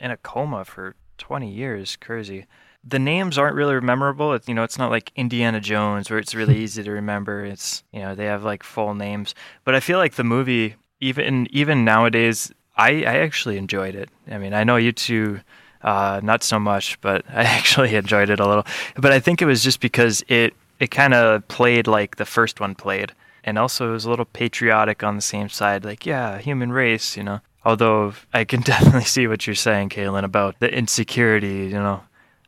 in 0.00 0.10
a 0.10 0.16
coma 0.16 0.64
for 0.64 0.94
20 1.18 1.50
years. 1.50 1.96
Crazy. 1.96 2.46
The 2.86 2.98
names 2.98 3.38
aren't 3.38 3.56
really 3.56 3.80
memorable. 3.80 4.34
It's, 4.34 4.48
you 4.48 4.54
know, 4.54 4.62
it's 4.62 4.78
not 4.78 4.90
like 4.90 5.12
Indiana 5.16 5.60
Jones 5.60 6.10
where 6.10 6.18
it's 6.18 6.34
really 6.34 6.58
easy 6.62 6.82
to 6.82 6.90
remember. 6.90 7.44
It's, 7.44 7.82
you 7.92 8.00
know, 8.00 8.14
they 8.14 8.26
have 8.26 8.44
like 8.44 8.62
full 8.62 8.94
names. 8.94 9.34
But 9.64 9.74
I 9.74 9.80
feel 9.80 9.98
like 9.98 10.14
the 10.14 10.24
movie 10.24 10.76
even 11.00 11.46
even 11.50 11.84
nowadays, 11.84 12.52
I, 12.76 13.04
I 13.04 13.18
actually 13.18 13.58
enjoyed 13.58 13.94
it. 13.94 14.08
I 14.30 14.38
mean, 14.38 14.54
I 14.54 14.64
know 14.64 14.76
you 14.76 14.92
two, 14.92 15.40
uh, 15.82 16.20
not 16.22 16.42
so 16.42 16.58
much, 16.58 17.00
but 17.00 17.24
I 17.28 17.42
actually 17.42 17.94
enjoyed 17.94 18.30
it 18.30 18.40
a 18.40 18.46
little. 18.46 18.66
But 18.96 19.12
I 19.12 19.20
think 19.20 19.42
it 19.42 19.46
was 19.46 19.62
just 19.62 19.80
because 19.80 20.24
it 20.28 20.54
it 20.80 20.90
kind 20.90 21.14
of 21.14 21.46
played 21.48 21.86
like 21.86 22.16
the 22.16 22.24
first 22.24 22.58
one 22.60 22.74
played, 22.74 23.12
and 23.44 23.58
also 23.58 23.90
it 23.90 23.92
was 23.92 24.04
a 24.04 24.10
little 24.10 24.24
patriotic 24.24 25.02
on 25.02 25.16
the 25.16 25.22
same 25.22 25.48
side. 25.48 25.84
Like, 25.84 26.06
yeah, 26.06 26.38
human 26.38 26.72
race, 26.72 27.16
you 27.16 27.22
know. 27.22 27.40
Although 27.64 28.14
I 28.32 28.44
can 28.44 28.60
definitely 28.72 29.04
see 29.04 29.26
what 29.26 29.46
you're 29.46 29.54
saying, 29.54 29.90
Caitlin, 29.90 30.24
about 30.24 30.58
the 30.60 30.72
insecurity, 30.72 31.66
you 31.66 31.70
know. 31.70 32.02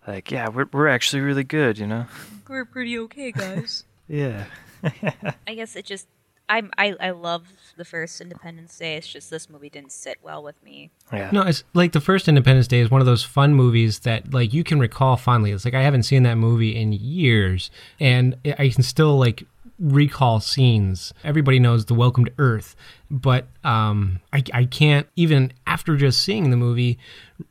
Like, 0.07 0.31
yeah, 0.31 0.49
we're 0.49 0.67
we're 0.73 0.88
actually 0.88 1.21
really 1.21 1.45
good, 1.45 1.79
you 1.79 1.87
know. 1.87 2.07
We're 2.49 2.65
pretty 2.65 2.99
okay, 3.00 3.33
guys. 3.33 3.85
Yeah. 4.09 4.45
I 5.49 5.55
guess 5.57 5.75
it 5.75 5.85
just. 5.85 6.07
I'm, 6.49 6.71
I, 6.79 6.95
I 7.00 7.11
love 7.11 7.49
the 7.76 7.85
first 7.85 8.21
Independence 8.21 8.79
Day. 8.79 8.95
It's 8.95 9.09
just 9.09 9.31
this 9.31 9.50
movie 9.50 9.69
didn't 9.69 9.91
sit 9.91 10.19
well 10.23 10.45
with 10.45 10.62
me. 10.62 10.93
Yeah. 11.12 11.31
No, 11.33 11.43
it's 11.43 11.65
like 11.75 11.91
the 11.91 12.00
first 12.00 12.29
Independence 12.29 12.69
Day 12.69 12.79
is 12.79 12.88
one 12.88 13.00
of 13.00 13.07
those 13.07 13.25
fun 13.25 13.55
movies 13.55 13.99
that 14.00 14.33
like 14.33 14.55
you 14.55 14.62
can 14.62 14.79
recall 14.79 15.17
fondly. 15.17 15.50
It's 15.50 15.65
like 15.65 15.75
I 15.75 15.83
haven't 15.83 16.05
seen 16.05 16.23
that 16.23 16.37
movie 16.37 16.76
in 16.76 16.93
years, 16.93 17.69
and 17.99 18.37
I 18.45 18.69
can 18.69 18.85
still 18.85 19.19
like 19.19 19.45
recall 19.78 20.40
scenes. 20.40 21.12
Everybody 21.25 21.59
knows 21.59 21.85
the 21.87 21.95
Welcome 21.95 22.25
to 22.25 22.33
Earth, 22.38 22.75
but 23.11 23.47
um, 23.64 24.21
I, 24.33 24.42
I 24.54 24.64
can't 24.64 25.06
even 25.16 25.52
after 25.66 25.97
just 25.97 26.23
seeing 26.23 26.50
the 26.50 26.56
movie 26.56 26.99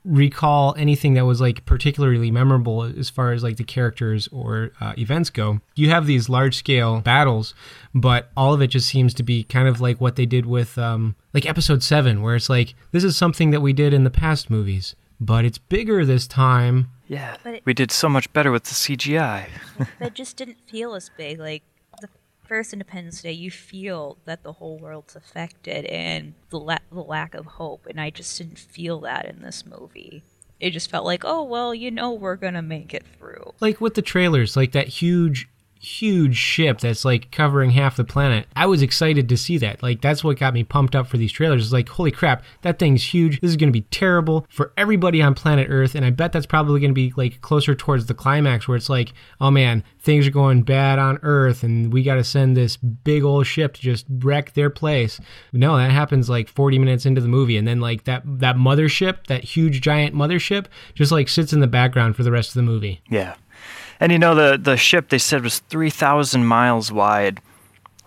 recall 0.04 0.74
anything 0.78 1.14
that 1.14 1.26
was 1.26 1.40
like 1.42 1.66
particularly 1.66 2.32
memorable 2.32 2.84
as 2.84 3.10
far 3.10 3.32
as 3.32 3.44
like 3.44 3.58
the 3.58 3.64
characters 3.64 4.28
or 4.32 4.72
uh, 4.82 4.94
events 4.98 5.30
go. 5.30 5.62
You 5.76 5.90
have 5.90 6.06
these 6.08 6.28
large 6.30 6.56
scale 6.56 7.02
battles, 7.02 7.54
but 7.94 8.32
all 8.36 8.54
of 8.54 8.62
it 8.62 8.68
just 8.68 8.88
seems 8.88 9.14
to 9.16 9.24
be 9.24 9.44
kind 9.44 9.68
of 9.68 9.82
like 9.82 10.02
what 10.02 10.16
they 10.16 10.26
did 10.26 10.46
with 10.46 10.78
um, 10.78 11.16
like 11.34 11.46
Episode 11.46 11.84
Seven, 11.84 12.22
where 12.22 12.36
it's 12.36 12.50
like 12.50 12.76
this 12.92 13.04
is 13.04 13.16
something 13.16 13.52
that 13.52 13.62
we 13.62 13.74
did 13.74 13.94
in 13.94 14.04
the 14.04 14.10
past 14.10 14.50
movies, 14.50 14.96
but 15.20 15.46
it's 15.46 15.58
bigger 15.58 16.04
this 16.06 16.28
time. 16.28 16.90
Yeah. 17.08 17.38
But 17.44 17.56
it- 17.56 17.62
we 17.66 17.74
did 17.76 17.92
so 17.92 18.10
much 18.10 18.32
better 18.34 18.52
with 18.52 18.64
the 18.64 18.74
CGI. 18.74 19.48
But 19.78 20.08
it 20.08 20.14
just 20.16 20.38
didn't 20.38 20.58
feel 20.68 20.96
as 20.96 21.12
big. 21.16 21.40
Like 21.40 21.62
the 21.75 21.75
first 22.48 22.74
Independence 22.74 23.22
Day, 23.22 23.32
you 23.32 23.52
feel 23.52 24.18
that 24.26 24.44
the 24.44 24.54
whole 24.54 24.78
world's 24.78 25.16
affected 25.16 25.86
and 25.86 26.34
the 26.50 26.60
la- 26.60 26.78
the 26.92 27.04
lack 27.04 27.34
of 27.34 27.46
hope, 27.46 27.86
and 27.88 28.00
I 28.00 28.10
just 28.10 28.38
didn't 28.38 28.60
feel 28.60 29.00
that 29.02 29.26
in 29.26 29.42
this 29.42 29.66
movie. 29.66 30.24
It 30.60 30.70
just 30.72 30.90
felt 30.90 31.06
like, 31.06 31.24
oh 31.26 31.44
well, 31.44 31.76
you 31.76 31.92
know, 31.92 32.12
we're 32.12 32.38
gonna 32.38 32.62
make 32.62 32.94
it 32.94 33.04
through. 33.18 33.54
like 33.60 33.82
with 33.82 33.96
the 33.96 34.02
trailers, 34.02 34.56
like 34.56 34.72
that 34.72 34.88
huge, 34.88 35.48
huge 35.86 36.36
ship 36.36 36.80
that's 36.80 37.06
like 37.06 37.32
covering 37.32 37.72
half 37.72 37.96
the 37.96 38.04
planet. 38.04 38.48
I 38.56 38.66
was 38.66 38.82
excited 38.82 39.30
to 39.30 39.38
see 39.38 39.58
that. 39.60 39.84
Like 39.84 40.02
that's 40.02 40.24
what 40.24 40.40
got 40.40 40.54
me 40.54 40.64
pumped 40.64 40.96
up 40.96 41.08
for 41.08 41.18
these 41.18 41.32
trailers. 41.32 41.64
It's 41.64 41.74
like, 41.74 41.88
holy 41.88 42.12
crap, 42.12 42.44
that 42.64 42.80
thing's 42.80 43.14
huge. 43.14 43.40
This 43.40 43.52
is 43.52 43.58
going 43.58 43.70
to 43.70 43.80
be 43.80 43.86
terrible 43.92 44.46
for 44.50 44.74
everybody 44.78 45.22
on 45.22 45.36
planet 45.36 45.68
Earth. 45.70 45.96
And 45.96 46.04
I 46.04 46.10
bet 46.10 46.32
that's 46.32 46.46
probably 46.46 46.80
going 46.80 46.92
to 46.92 46.96
be 46.96 47.14
like 47.16 47.42
closer 47.42 47.76
towards 47.76 48.08
the 48.08 48.14
climax 48.14 48.68
where 48.68 48.78
it's 48.78 48.90
like, 48.90 49.14
oh 49.40 49.52
man, 49.52 49.84
things 50.00 50.28
are 50.28 50.32
going 50.32 50.64
bad 50.64 51.00
on 51.00 51.20
Earth 51.22 51.64
and 51.64 51.94
we 51.94 52.04
got 52.04 52.16
to 52.16 52.24
send 52.24 52.58
this 52.58 52.78
big 52.78 53.24
old 53.24 53.46
ship 53.46 53.76
to 53.76 53.82
just 53.82 54.06
wreck 54.10 54.54
their 54.54 54.70
place. 54.70 55.20
No, 55.54 55.78
that 55.78 55.92
happens 55.92 56.30
like 56.30 56.50
40 56.50 56.80
minutes 56.80 57.06
into 57.06 57.22
the 57.22 57.28
movie. 57.28 57.58
And 57.58 57.68
then 57.68 57.80
like 57.80 58.06
that, 58.06 58.24
that 58.26 58.56
mothership, 58.56 59.28
that 59.28 59.44
huge 59.44 59.82
giant 59.82 60.16
mothership 60.16 60.66
just 60.96 61.12
like 61.12 61.30
sits 61.30 61.54
in 61.54 61.60
the 61.60 61.68
background 61.68 62.16
for 62.16 62.24
the 62.24 62.32
rest 62.32 62.50
of 62.50 62.56
the 62.56 62.64
movie. 62.64 63.02
Yeah. 63.10 63.36
And 64.00 64.12
you 64.12 64.20
know 64.20 64.36
the 64.36 64.58
the 64.58 64.78
ship 64.78 65.10
they 65.10 65.18
said 65.18 65.44
was 65.44 65.60
3000 65.60 66.46
miles 66.46 66.92
wide. 66.92 67.42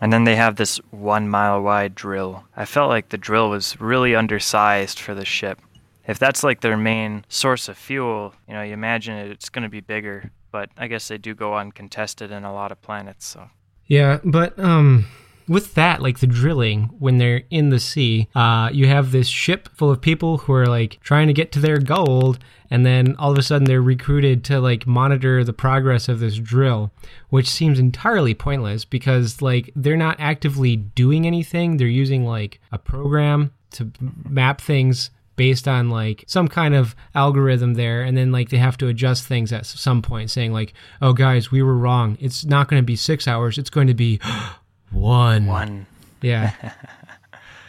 And 0.01 0.13
then 0.13 0.25
they 0.25 0.37
have 0.37 0.57
this 0.57 0.77
1 0.91 1.29
mile 1.29 1.61
wide 1.61 1.95
drill. 1.95 2.45
I 2.57 2.65
felt 2.65 2.89
like 2.89 3.09
the 3.09 3.19
drill 3.19 3.51
was 3.51 3.81
really 3.81 4.15
undersized 4.15 5.01
for 5.01 5.13
the 5.15 5.25
ship. 5.25 5.61
If 6.07 6.19
that's 6.19 6.45
like 6.45 6.61
their 6.61 6.77
main 6.77 7.25
source 7.29 7.69
of 7.69 7.77
fuel, 7.77 8.33
you 8.47 8.55
know, 8.55 8.63
you 8.63 8.73
imagine 8.73 9.17
it's 9.17 9.49
going 9.49 9.65
to 9.65 9.69
be 9.69 9.81
bigger, 9.81 10.31
but 10.53 10.71
I 10.77 10.87
guess 10.87 11.09
they 11.09 11.19
do 11.19 11.35
go 11.35 11.57
uncontested 11.57 12.31
in 12.31 12.45
a 12.45 12.53
lot 12.53 12.73
of 12.73 12.81
planets, 12.81 13.27
so 13.27 13.51
Yeah, 13.87 14.21
but 14.25 14.59
um 14.59 15.07
with 15.49 15.75
that, 15.75 16.03
like 16.03 16.19
the 16.21 16.27
drilling, 16.27 16.85
when 16.99 17.19
they're 17.19 17.43
in 17.51 17.71
the 17.71 17.81
sea, 17.81 18.29
uh, 18.35 18.71
you 18.73 18.87
have 18.87 19.11
this 19.11 19.29
ship 19.29 19.69
full 19.75 19.91
of 19.91 20.01
people 20.01 20.39
who 20.39 20.53
are 20.53 20.67
like 20.67 20.99
trying 21.03 21.27
to 21.27 21.33
get 21.33 21.53
to 21.53 21.61
their 21.61 21.79
gold, 21.79 22.39
and 22.71 22.85
then 22.85 23.17
all 23.19 23.33
of 23.33 23.39
a 23.39 23.43
sudden 23.43 23.65
they're 23.65 23.81
recruited 23.81 24.45
to 24.45 24.61
like 24.61 24.87
monitor 24.87 25.43
the 25.43 25.53
progress 25.53 26.09
of 26.09 26.21
this 26.21 26.37
drill, 26.37 26.91
which 27.31 27.49
seems 27.49 27.79
entirely 27.79 28.35
pointless 28.35 28.85
because 28.85 29.41
like 29.41 29.71
they're 29.75 29.97
not 29.97 30.21
actively 30.21 30.77
doing 30.77 31.27
anything. 31.27 31.77
They're 31.77 31.87
using 31.87 32.25
like 32.25 32.61
a 32.71 32.79
program 32.79 33.53
to 33.71 33.91
map 34.29 34.61
things 34.61 35.11
based 35.39 35.69
on 35.69 35.89
like 35.89 36.25
some 36.27 36.49
kind 36.49 36.75
of 36.75 36.95
algorithm 37.15 37.75
there 37.75 38.03
and 38.03 38.17
then 38.17 38.33
like 38.33 38.49
they 38.51 38.59
have 38.59 38.77
to 38.77 38.89
adjust 38.89 39.25
things 39.25 39.53
at 39.53 39.65
some 39.65 40.03
point 40.03 40.31
saying 40.31 40.53
like 40.53 40.75
oh 41.01 41.13
guys 41.13 41.53
we 41.53 41.63
were 41.63 41.77
wrong 41.77 42.19
it's 42.21 42.45
not 42.45 42.69
going 42.69 42.83
to 42.83 42.85
be 42.85 42.97
six 42.97 43.29
hours 43.29 43.57
it's 43.57 43.71
going 43.71 43.87
to 43.87 43.95
be 43.95 44.21
one. 44.91 45.47
One. 45.47 45.87
Yeah. 46.23 46.53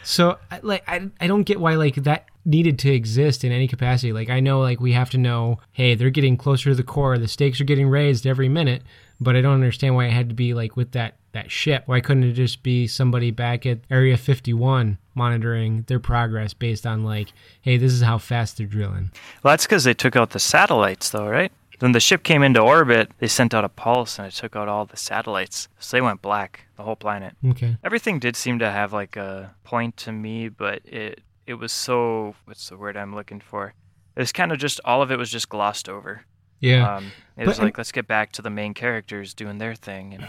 So 0.02 0.38
like 0.62 0.82
I, 0.88 1.08
I 1.20 1.28
don't 1.28 1.44
get 1.44 1.60
why 1.60 1.74
like 1.74 1.94
that 1.96 2.24
needed 2.44 2.80
to 2.80 2.90
exist 2.90 3.44
in 3.44 3.52
any 3.52 3.68
capacity. 3.68 4.12
Like 4.12 4.28
i 4.28 4.40
know 4.40 4.60
like 4.60 4.80
we 4.80 4.92
have 4.92 5.10
to 5.10 5.18
know 5.18 5.60
hey 5.72 5.94
they're 5.94 6.10
getting 6.10 6.36
closer 6.36 6.70
to 6.70 6.74
the 6.74 6.82
core. 6.82 7.16
The 7.16 7.28
stakes 7.28 7.60
are 7.60 7.64
getting 7.64 7.88
raised 7.88 8.26
every 8.26 8.48
minute 8.48 8.82
but 9.20 9.36
i 9.36 9.40
don't 9.40 9.54
understand 9.54 9.94
why 9.94 10.06
it 10.06 10.12
had 10.12 10.30
to 10.30 10.34
be 10.34 10.54
like 10.54 10.76
with 10.76 10.92
that 10.92 11.16
that 11.32 11.48
ship. 11.48 11.84
Why 11.86 12.00
couldn't 12.00 12.24
it 12.24 12.32
just 12.32 12.64
be 12.64 12.88
somebody 12.88 13.30
back 13.30 13.64
at 13.64 13.78
area 13.88 14.16
51 14.16 14.98
monitoring 15.14 15.84
their 15.86 16.00
progress 16.00 16.54
based 16.54 16.86
on 16.86 17.04
like 17.04 17.32
hey 17.60 17.76
this 17.76 17.92
is 17.92 18.02
how 18.02 18.18
fast 18.18 18.58
they're 18.58 18.66
drilling? 18.66 19.10
Well, 19.42 19.52
that's 19.52 19.66
because 19.66 19.84
they 19.84 19.94
took 19.94 20.16
out 20.16 20.30
the 20.30 20.40
satellites, 20.40 21.10
though, 21.10 21.28
right? 21.28 21.52
When 21.80 21.92
the 21.92 22.00
ship 22.00 22.22
came 22.22 22.42
into 22.42 22.60
orbit, 22.60 23.10
they 23.18 23.26
sent 23.26 23.52
out 23.54 23.64
a 23.64 23.68
pulse 23.68 24.18
and 24.18 24.28
it 24.28 24.34
took 24.34 24.54
out 24.54 24.68
all 24.68 24.84
the 24.86 24.96
satellites. 24.96 25.68
So 25.78 25.96
they 25.96 26.00
went 26.00 26.22
black, 26.22 26.66
the 26.76 26.82
whole 26.82 26.96
planet. 26.96 27.34
okay 27.44 27.76
Everything 27.82 28.18
did 28.18 28.36
seem 28.36 28.58
to 28.60 28.70
have 28.70 28.92
like 28.92 29.16
a 29.16 29.54
point 29.64 29.96
to 29.98 30.12
me, 30.12 30.48
but 30.48 30.80
it 30.84 31.20
it 31.46 31.54
was 31.54 31.72
so 31.72 32.34
what's 32.44 32.68
the 32.68 32.76
word 32.76 32.96
I'm 32.96 33.14
looking 33.14 33.40
for? 33.40 33.74
It 34.16 34.20
was 34.20 34.32
kind 34.32 34.52
of 34.52 34.58
just 34.58 34.80
all 34.84 35.02
of 35.02 35.10
it 35.10 35.18
was 35.18 35.30
just 35.30 35.48
glossed 35.48 35.88
over. 35.88 36.22
Yeah. 36.60 36.96
Um, 36.96 37.12
it 37.38 37.46
was 37.46 37.56
But- 37.56 37.64
like, 37.64 37.78
let's 37.78 37.92
get 37.92 38.06
back 38.06 38.32
to 38.32 38.42
the 38.42 38.50
main 38.50 38.74
characters 38.74 39.32
doing 39.34 39.56
their 39.58 39.74
thing, 39.74 40.12
you 40.12 40.18
know. 40.18 40.28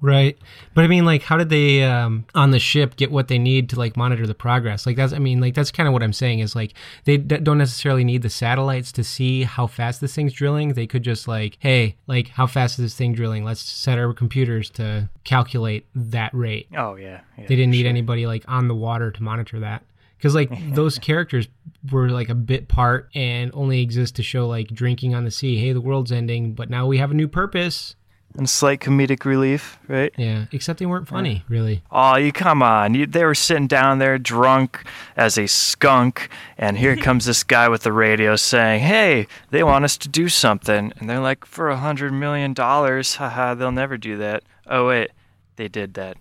Right. 0.00 0.36
But 0.74 0.84
I 0.84 0.88
mean, 0.88 1.06
like, 1.06 1.22
how 1.22 1.38
did 1.38 1.48
they 1.48 1.82
um, 1.82 2.26
on 2.34 2.50
the 2.50 2.58
ship 2.58 2.96
get 2.96 3.10
what 3.10 3.28
they 3.28 3.38
need 3.38 3.70
to 3.70 3.78
like 3.78 3.96
monitor 3.96 4.26
the 4.26 4.34
progress? 4.34 4.84
Like, 4.86 4.96
that's 4.96 5.12
I 5.14 5.18
mean, 5.18 5.40
like 5.40 5.54
that's 5.54 5.70
kind 5.70 5.86
of 5.86 5.94
what 5.94 6.02
I'm 6.02 6.12
saying 6.12 6.40
is 6.40 6.54
like 6.54 6.74
they 7.04 7.16
d- 7.16 7.38
don't 7.38 7.56
necessarily 7.58 8.04
need 8.04 8.20
the 8.22 8.28
satellites 8.28 8.92
to 8.92 9.04
see 9.04 9.44
how 9.44 9.66
fast 9.66 10.02
this 10.02 10.14
thing's 10.14 10.34
drilling. 10.34 10.74
They 10.74 10.86
could 10.86 11.02
just 11.02 11.26
like, 11.26 11.56
hey, 11.60 11.96
like, 12.06 12.28
how 12.28 12.46
fast 12.46 12.78
is 12.78 12.84
this 12.84 12.94
thing 12.94 13.14
drilling? 13.14 13.42
Let's 13.44 13.62
set 13.62 13.98
our 13.98 14.12
computers 14.12 14.68
to 14.70 15.08
calculate 15.24 15.86
that 15.94 16.32
rate. 16.34 16.68
Oh 16.76 16.96
yeah, 16.96 17.20
yeah 17.38 17.46
They 17.46 17.56
didn't 17.56 17.70
need 17.70 17.82
sure. 17.82 17.88
anybody 17.88 18.26
like 18.26 18.44
on 18.48 18.68
the 18.68 18.74
water 18.74 19.10
to 19.10 19.22
monitor 19.22 19.60
that. 19.60 19.82
Because 20.18 20.34
like 20.34 20.50
those 20.74 20.98
characters 20.98 21.48
were 21.90 22.10
like 22.10 22.28
a 22.28 22.34
bit 22.34 22.68
part 22.68 23.08
and 23.14 23.50
only 23.54 23.80
exist 23.80 24.16
to 24.16 24.22
show 24.22 24.46
like 24.46 24.68
drinking 24.68 25.14
on 25.14 25.24
the 25.24 25.30
sea. 25.30 25.56
Hey, 25.56 25.72
the 25.72 25.80
world's 25.80 26.12
ending, 26.12 26.52
but 26.52 26.68
now 26.68 26.86
we 26.86 26.98
have 26.98 27.10
a 27.10 27.14
new 27.14 27.28
purpose. 27.28 27.96
And 28.36 28.48
slight 28.48 28.80
comedic 28.80 29.24
relief, 29.24 29.78
right? 29.88 30.12
Yeah, 30.16 30.46
except 30.52 30.78
they 30.78 30.86
weren't 30.86 31.08
funny, 31.08 31.44
really. 31.48 31.82
Oh, 31.90 32.16
you 32.16 32.32
come 32.32 32.62
on! 32.62 32.94
You, 32.94 33.06
they 33.06 33.24
were 33.24 33.34
sitting 33.34 33.66
down 33.66 33.98
there 33.98 34.18
drunk 34.18 34.84
as 35.16 35.38
a 35.38 35.46
skunk, 35.46 36.28
and 36.58 36.76
here 36.78 36.96
comes 37.06 37.24
this 37.24 37.44
guy 37.44 37.68
with 37.68 37.82
the 37.82 37.92
radio 37.92 38.36
saying, 38.36 38.82
"Hey, 38.82 39.26
they 39.50 39.62
want 39.62 39.84
us 39.84 39.96
to 39.98 40.08
do 40.08 40.28
something," 40.28 40.92
and 40.96 41.08
they're 41.08 41.20
like, 41.20 41.44
"For 41.44 41.68
a 41.68 41.76
hundred 41.76 42.12
million 42.12 42.52
dollars, 42.52 43.16
haha, 43.16 43.54
they'll 43.54 43.72
never 43.72 43.96
do 43.96 44.16
that." 44.18 44.42
Oh 44.66 44.88
wait, 44.88 45.10
they 45.56 45.68
did 45.68 45.94
that. 45.94 46.16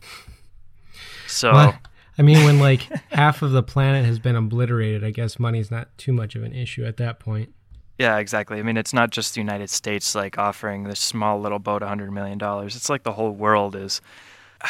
So 1.28 1.52
Well, 1.54 1.80
I 2.18 2.22
mean, 2.22 2.44
when 2.46 2.60
like 2.60 2.82
half 3.12 3.42
of 3.42 3.52
the 3.52 3.64
planet 3.64 4.06
has 4.06 4.20
been 4.20 4.36
obliterated, 4.36 5.04
I 5.04 5.12
guess 5.12 5.40
money's 5.40 5.72
not 5.72 5.96
too 5.98 6.14
much 6.14 6.36
of 6.36 6.44
an 6.44 6.54
issue 6.54 6.86
at 6.86 6.98
that 6.98 7.20
point. 7.20 7.54
Yeah, 7.98 8.18
exactly. 8.18 8.60
I 8.60 8.64
mean, 8.64 8.78
it's 8.78 8.94
not 8.94 9.10
just 9.10 9.34
the 9.34 9.42
United 9.42 9.70
States 9.70 10.16
like 10.16 10.38
offering 10.38 10.84
this 10.84 11.00
small 11.00 11.40
little 11.40 11.60
boat 11.60 11.82
a 11.82 11.88
hundred 11.88 12.12
million 12.12 12.38
dollars. 12.38 12.76
It's 12.76 12.90
like 12.90 13.04
the 13.04 13.14
whole 13.14 13.32
world 13.32 13.76
is. 13.76 14.02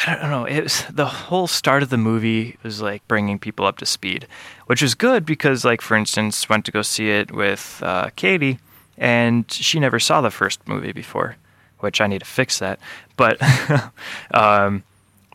I 0.06 0.16
don't 0.20 0.30
know. 0.30 0.44
It 0.44 0.62
was 0.64 0.84
the 0.90 1.06
whole 1.06 1.46
start 1.46 1.82
of 1.82 1.90
the 1.90 1.96
movie 1.96 2.58
was 2.62 2.82
like 2.82 3.06
bringing 3.08 3.38
people 3.38 3.66
up 3.66 3.78
to 3.78 3.86
speed, 3.86 4.26
which 4.66 4.82
was 4.82 4.94
good 4.94 5.24
because, 5.24 5.64
like, 5.64 5.80
for 5.80 5.96
instance, 5.96 6.48
went 6.48 6.64
to 6.66 6.72
go 6.72 6.82
see 6.82 7.10
it 7.10 7.32
with 7.32 7.80
uh, 7.82 8.10
Katie, 8.14 8.58
and 8.98 9.50
she 9.50 9.80
never 9.80 9.98
saw 9.98 10.20
the 10.20 10.30
first 10.30 10.66
movie 10.68 10.92
before, 10.92 11.36
which 11.78 12.00
I 12.00 12.08
need 12.08 12.18
to 12.18 12.24
fix 12.26 12.58
that. 12.58 12.78
But, 13.16 13.38
um, 14.34 14.82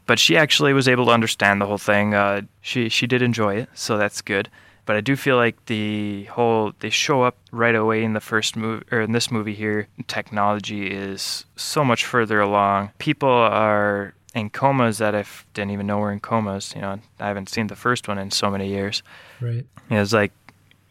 but 0.05 0.19
she 0.19 0.37
actually 0.37 0.73
was 0.73 0.87
able 0.87 1.05
to 1.05 1.11
understand 1.11 1.61
the 1.61 1.65
whole 1.65 1.79
thing. 1.79 2.13
Uh, 2.13 2.41
she 2.61 2.89
she 2.89 3.07
did 3.07 3.21
enjoy 3.21 3.55
it, 3.55 3.69
so 3.73 3.97
that's 3.97 4.21
good. 4.21 4.49
But 4.85 4.95
I 4.95 5.01
do 5.01 5.15
feel 5.15 5.35
like 5.35 5.65
the 5.67 6.25
whole 6.25 6.73
they 6.79 6.89
show 6.89 7.23
up 7.23 7.37
right 7.51 7.75
away 7.75 8.03
in 8.03 8.13
the 8.13 8.19
first 8.19 8.55
movie 8.55 8.83
or 8.91 9.01
in 9.01 9.11
this 9.11 9.31
movie 9.31 9.53
here. 9.53 9.87
Technology 10.07 10.87
is 10.87 11.45
so 11.55 11.83
much 11.83 12.05
further 12.05 12.39
along. 12.39 12.91
People 12.97 13.29
are 13.29 14.13
in 14.33 14.49
comas 14.49 14.97
that 14.97 15.13
I 15.13 15.19
f- 15.19 15.45
didn't 15.53 15.71
even 15.71 15.87
know 15.87 15.99
were 15.99 16.11
in 16.11 16.19
comas. 16.19 16.73
You 16.75 16.81
know, 16.81 16.99
I 17.19 17.27
haven't 17.27 17.49
seen 17.49 17.67
the 17.67 17.75
first 17.75 18.07
one 18.07 18.17
in 18.17 18.31
so 18.31 18.49
many 18.49 18.69
years. 18.69 19.03
Right. 19.39 19.65
It 19.89 19.95
was 19.95 20.13
like 20.13 20.31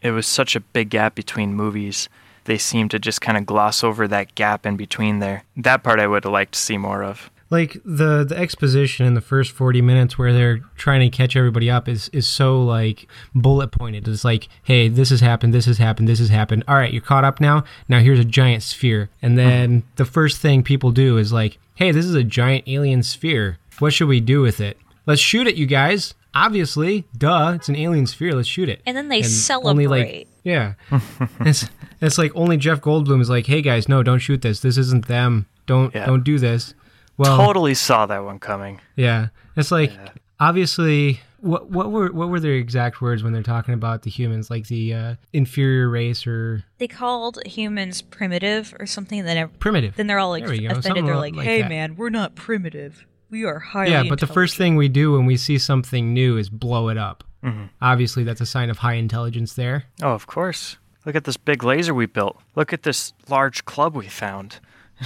it 0.01 0.11
was 0.11 0.25
such 0.25 0.55
a 0.55 0.59
big 0.61 0.89
gap 0.89 1.15
between 1.15 1.53
movies. 1.53 2.09
They 2.45 2.57
seem 2.57 2.89
to 2.89 2.99
just 2.99 3.21
kind 3.21 3.37
of 3.37 3.45
gloss 3.45 3.83
over 3.83 4.07
that 4.07 4.33
gap 4.35 4.65
in 4.65 4.75
between 4.75 5.19
there. 5.19 5.43
That 5.55 5.83
part 5.83 5.99
I 5.99 6.07
would 6.07 6.23
have 6.23 6.33
liked 6.33 6.53
to 6.53 6.59
see 6.59 6.77
more 6.77 7.03
of. 7.03 7.29
Like 7.51 7.73
the 7.83 8.23
the 8.23 8.37
exposition 8.37 9.05
in 9.05 9.13
the 9.13 9.21
first 9.21 9.51
forty 9.51 9.81
minutes 9.81 10.17
where 10.17 10.31
they're 10.31 10.59
trying 10.77 11.01
to 11.01 11.15
catch 11.15 11.35
everybody 11.35 11.69
up 11.69 11.89
is 11.89 12.09
is 12.13 12.27
so 12.27 12.63
like 12.63 13.07
bullet 13.35 13.71
pointed. 13.71 14.07
It's 14.07 14.23
like, 14.23 14.47
hey, 14.63 14.87
this 14.87 15.09
has 15.09 15.19
happened, 15.19 15.53
this 15.53 15.65
has 15.65 15.77
happened, 15.77 16.07
this 16.07 16.19
has 16.19 16.29
happened. 16.29 16.63
All 16.67 16.75
right, 16.75 16.91
you're 16.93 17.01
caught 17.01 17.25
up 17.25 17.41
now. 17.41 17.65
Now 17.89 17.99
here's 17.99 18.19
a 18.19 18.25
giant 18.25 18.63
sphere, 18.63 19.09
and 19.21 19.37
then 19.37 19.79
uh-huh. 19.79 19.91
the 19.97 20.05
first 20.05 20.39
thing 20.41 20.63
people 20.63 20.91
do 20.91 21.17
is 21.17 21.33
like, 21.33 21.57
hey, 21.75 21.91
this 21.91 22.05
is 22.05 22.15
a 22.15 22.23
giant 22.23 22.63
alien 22.67 23.03
sphere. 23.03 23.57
What 23.79 23.93
should 23.93 24.07
we 24.07 24.21
do 24.21 24.41
with 24.41 24.61
it? 24.61 24.77
Let's 25.05 25.21
shoot 25.21 25.45
it, 25.45 25.55
you 25.55 25.65
guys. 25.65 26.13
Obviously, 26.33 27.03
duh, 27.17 27.53
it's 27.55 27.67
an 27.67 27.75
alien 27.75 28.07
sphere. 28.07 28.33
Let's 28.33 28.47
shoot 28.47 28.69
it. 28.69 28.81
And 28.85 28.95
then 28.95 29.09
they 29.09 29.17
only, 29.17 29.27
celebrate. 29.27 29.87
like, 29.87 30.27
yeah, 30.45 30.73
it's 31.41 31.65
it's 31.99 32.17
like 32.17 32.31
only 32.33 32.55
Jeff 32.55 32.79
Goldblum 32.79 33.19
is 33.19 33.29
like, 33.29 33.47
hey 33.47 33.61
guys, 33.61 33.89
no, 33.89 34.03
don't 34.03 34.19
shoot 34.19 34.41
this. 34.41 34.61
This 34.61 34.77
isn't 34.77 35.07
them. 35.07 35.47
Don't 35.65 35.93
Yeah. 35.93 36.05
don't 36.05 36.23
do 36.23 36.39
this. 36.39 36.73
Well, 37.21 37.37
totally 37.37 37.73
saw 37.73 38.05
that 38.07 38.23
one 38.23 38.39
coming. 38.39 38.81
yeah, 38.95 39.27
it's 39.55 39.71
like 39.71 39.91
Yeah. 39.93 40.09
obviously 40.39 41.21
what 41.39 41.69
what 41.71 41.91
were 41.91 42.11
what 42.11 42.29
were 42.29 42.39
their 42.39 42.53
exact 42.53 43.01
words 43.01 43.23
when 43.23 43.33
they're 43.33 43.41
talking 43.43 43.73
about 43.73 44.03
the 44.03 44.09
humans, 44.09 44.49
like 44.49 44.67
the 44.67 44.93
uh, 44.93 45.15
inferior 45.33 45.89
race 45.89 46.27
or 46.27 46.63
they 46.77 46.87
called 46.87 47.39
humans 47.45 48.01
primitive 48.01 48.75
or 48.79 48.85
something. 48.85 49.23
Then 49.25 49.37
ev- 49.37 49.59
primitive? 49.59 49.95
then 49.95 50.07
they're 50.07 50.19
all 50.19 50.29
like 50.29 50.43
There 50.43 50.51
we 50.51 50.65
offended. 50.65 50.83
something 50.83 51.05
They're 51.05 51.15
like, 51.15 51.35
like 51.35 51.45
"Hey 51.45 51.61
that. 51.61 51.69
man, 51.69 51.95
we're 51.95 52.09
not 52.09 52.35
primitive. 52.35 53.05
We 53.29 53.45
are 53.45 53.59
highly 53.59 53.91
yeah, 53.91 54.03
but 54.09 54.19
the 54.19 54.27
first 54.27 54.57
thing 54.57 54.75
we 54.75 54.89
do 54.89 55.13
when 55.13 55.25
we 55.25 55.37
see 55.37 55.57
something 55.57 56.13
new 56.13 56.37
is 56.37 56.49
blow 56.49 56.89
it 56.89 56.97
up. 56.97 57.23
Mhm. 57.43 57.69
Obviously, 57.81 58.23
that's 58.23 58.41
a 58.41 58.45
sign 58.45 58.69
of 58.69 58.79
high 58.79 58.95
intelligence 58.95 59.53
there. 59.53 59.85
Oh, 60.03 60.11
of 60.11 60.27
course. 60.27 60.77
Look 61.05 61.15
at 61.15 61.23
this 61.23 61.37
big 61.37 61.63
laser 61.63 61.93
we 61.93 62.05
built. 62.05 62.37
Look 62.55 62.71
at 62.73 62.83
this 62.83 63.13
large 63.29 63.65
club 63.65 63.95
we 63.95 64.07
found. 64.07 64.59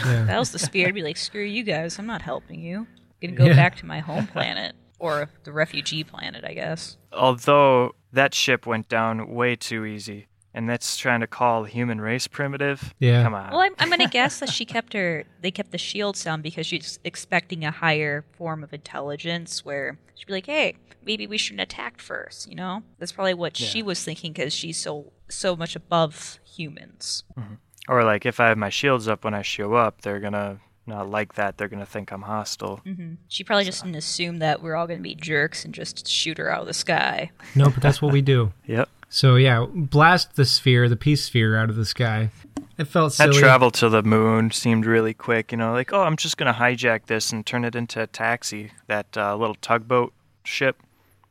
Yeah. 0.03 0.23
that 0.25 0.39
was 0.39 0.51
the 0.51 0.59
spirit. 0.59 0.89
I'd 0.89 0.93
be 0.95 1.03
like, 1.03 1.17
"Screw 1.17 1.43
you 1.43 1.63
guys. 1.63 1.97
I'm 1.99 2.05
not 2.05 2.21
helping 2.21 2.59
you. 2.61 2.87
I'm 3.21 3.29
gonna 3.29 3.37
go 3.37 3.45
Yeah. 3.45 3.55
back 3.55 3.77
to 3.77 3.85
my 3.85 3.99
home 3.99 4.27
planet 4.27 4.75
or 4.99 5.29
the 5.43 5.51
refugee 5.51 6.03
planet, 6.03 6.43
I 6.43 6.53
guess." 6.53 6.97
Although 7.13 7.95
that 8.11 8.33
ship 8.33 8.65
went 8.65 8.87
down 8.89 9.33
way 9.33 9.55
too 9.55 9.85
easy, 9.85 10.27
and 10.53 10.69
that's 10.69 10.97
trying 10.97 11.19
to 11.21 11.27
call 11.27 11.63
human 11.65 11.99
race 12.01 12.27
primitive. 12.27 12.93
Yeah. 12.99 13.23
Come 13.23 13.33
on. 13.33 13.51
Well, 13.51 13.61
I'm, 13.61 13.73
I'm 13.79 13.89
gonna 13.89 14.07
guess 14.09 14.39
that 14.39 14.49
she 14.49 14.65
kept 14.65 14.93
her. 14.93 15.23
They 15.41 15.51
kept 15.51 15.71
the 15.71 15.77
shield 15.77 16.17
sound 16.17 16.43
because 16.43 16.65
she's 16.67 16.99
expecting 17.03 17.63
a 17.65 17.71
higher 17.71 18.25
form 18.37 18.63
of 18.63 18.73
intelligence, 18.73 19.63
where 19.65 19.97
she'd 20.15 20.27
be 20.27 20.33
like, 20.33 20.45
"Hey, 20.45 20.75
maybe 21.05 21.27
we 21.27 21.37
shouldn't 21.37 21.61
attack 21.61 21.99
first, 21.99 22.49
You 22.49 22.55
know, 22.55 22.83
that's 22.99 23.11
probably 23.11 23.33
what 23.35 23.55
she 23.55 23.81
was 23.83 24.03
thinking 24.03 24.33
because 24.33 24.53
she's 24.53 24.77
so 24.77 25.11
so 25.29 25.55
much 25.55 25.75
above 25.75 26.39
humans. 26.45 27.23
Mm-hmm. 27.37 27.53
Or 27.87 28.03
like 28.03 28.25
if 28.25 28.39
I 28.39 28.47
have 28.49 28.57
my 28.57 28.69
shields 28.69 29.07
up 29.07 29.23
when 29.23 29.33
I 29.33 29.41
show 29.41 29.73
up, 29.75 30.01
they're 30.01 30.19
gonna 30.19 30.59
not 30.87 31.09
like 31.09 31.35
that. 31.35 31.57
They're 31.57 31.67
gonna 31.67 31.85
think 31.85 32.11
I'm 32.11 32.21
hostile. 32.23 32.77
hmm 32.83 33.13
She 33.27 33.43
probably 33.43 33.65
just 33.65 33.83
didn't 33.83 33.95
assume 33.97 34.39
that 34.39 34.61
we're 34.61 34.75
all 34.75 34.87
gonna 34.87 34.99
be 35.01 35.15
jerks 35.15 35.65
and 35.65 35.73
just 35.73 36.07
shoot 36.07 36.37
her 36.37 36.51
out 36.51 36.61
of 36.61 36.67
the 36.67 36.73
sky. 36.73 37.31
No, 37.55 37.69
but 37.69 37.81
that's 37.81 38.01
what 38.01 38.11
we 38.13 38.21
do. 38.21 38.51
Yep. 38.67 38.89
So 39.07 39.35
yeah, 39.35 39.65
blast 39.69 40.35
the 40.35 40.45
sphere, 40.45 40.89
the 40.89 40.95
peace 40.97 41.23
sphere, 41.23 41.55
out 41.55 41.69
of 41.69 41.75
the 41.75 41.85
sky. 41.85 42.31
It 42.77 42.85
felt 42.85 43.13
That 43.17 43.29
silly. 43.29 43.39
travel 43.39 43.71
to 43.71 43.87
the 43.87 44.03
moon 44.03 44.51
seemed 44.51 44.85
really 44.85 45.13
quick. 45.13 45.51
You 45.53 45.57
know, 45.59 45.71
like 45.71 45.93
oh, 45.93 46.01
I'm 46.01 46.17
just 46.17 46.37
gonna 46.37 46.53
hijack 46.53 47.05
this 47.05 47.31
and 47.31 47.45
turn 47.45 47.63
it 47.63 47.75
into 47.75 48.01
a 48.01 48.07
taxi. 48.07 48.71
That 48.87 49.15
uh, 49.15 49.35
little 49.37 49.55
tugboat 49.55 50.11
ship. 50.43 50.77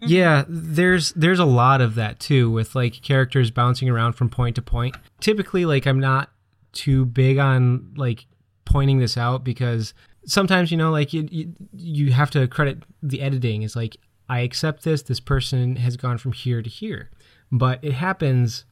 Yeah, 0.00 0.44
there's 0.48 1.12
there's 1.12 1.38
a 1.38 1.44
lot 1.44 1.80
of 1.80 1.94
that 1.96 2.20
too 2.20 2.50
with 2.50 2.74
like 2.74 3.02
characters 3.02 3.50
bouncing 3.50 3.88
around 3.90 4.14
from 4.14 4.30
point 4.30 4.56
to 4.56 4.62
point. 4.62 4.96
Typically 5.20 5.64
like 5.66 5.86
I'm 5.86 6.00
not 6.00 6.30
too 6.74 7.04
big 7.06 7.38
on 7.38 7.92
like 7.96 8.26
pointing 8.64 8.98
this 8.98 9.16
out 9.16 9.44
because 9.44 9.94
sometimes 10.26 10.70
you 10.70 10.76
know 10.76 10.90
like 10.90 11.12
you 11.12 11.28
you, 11.30 11.54
you 11.74 12.12
have 12.12 12.30
to 12.30 12.46
credit 12.48 12.82
the 13.02 13.20
editing. 13.20 13.62
It's 13.62 13.76
like 13.76 13.96
I 14.28 14.40
accept 14.40 14.84
this 14.84 15.02
this 15.02 15.20
person 15.20 15.76
has 15.76 15.96
gone 15.96 16.18
from 16.18 16.32
here 16.32 16.62
to 16.62 16.70
here. 16.70 17.10
But 17.52 17.78
it 17.82 17.92
happens 17.92 18.64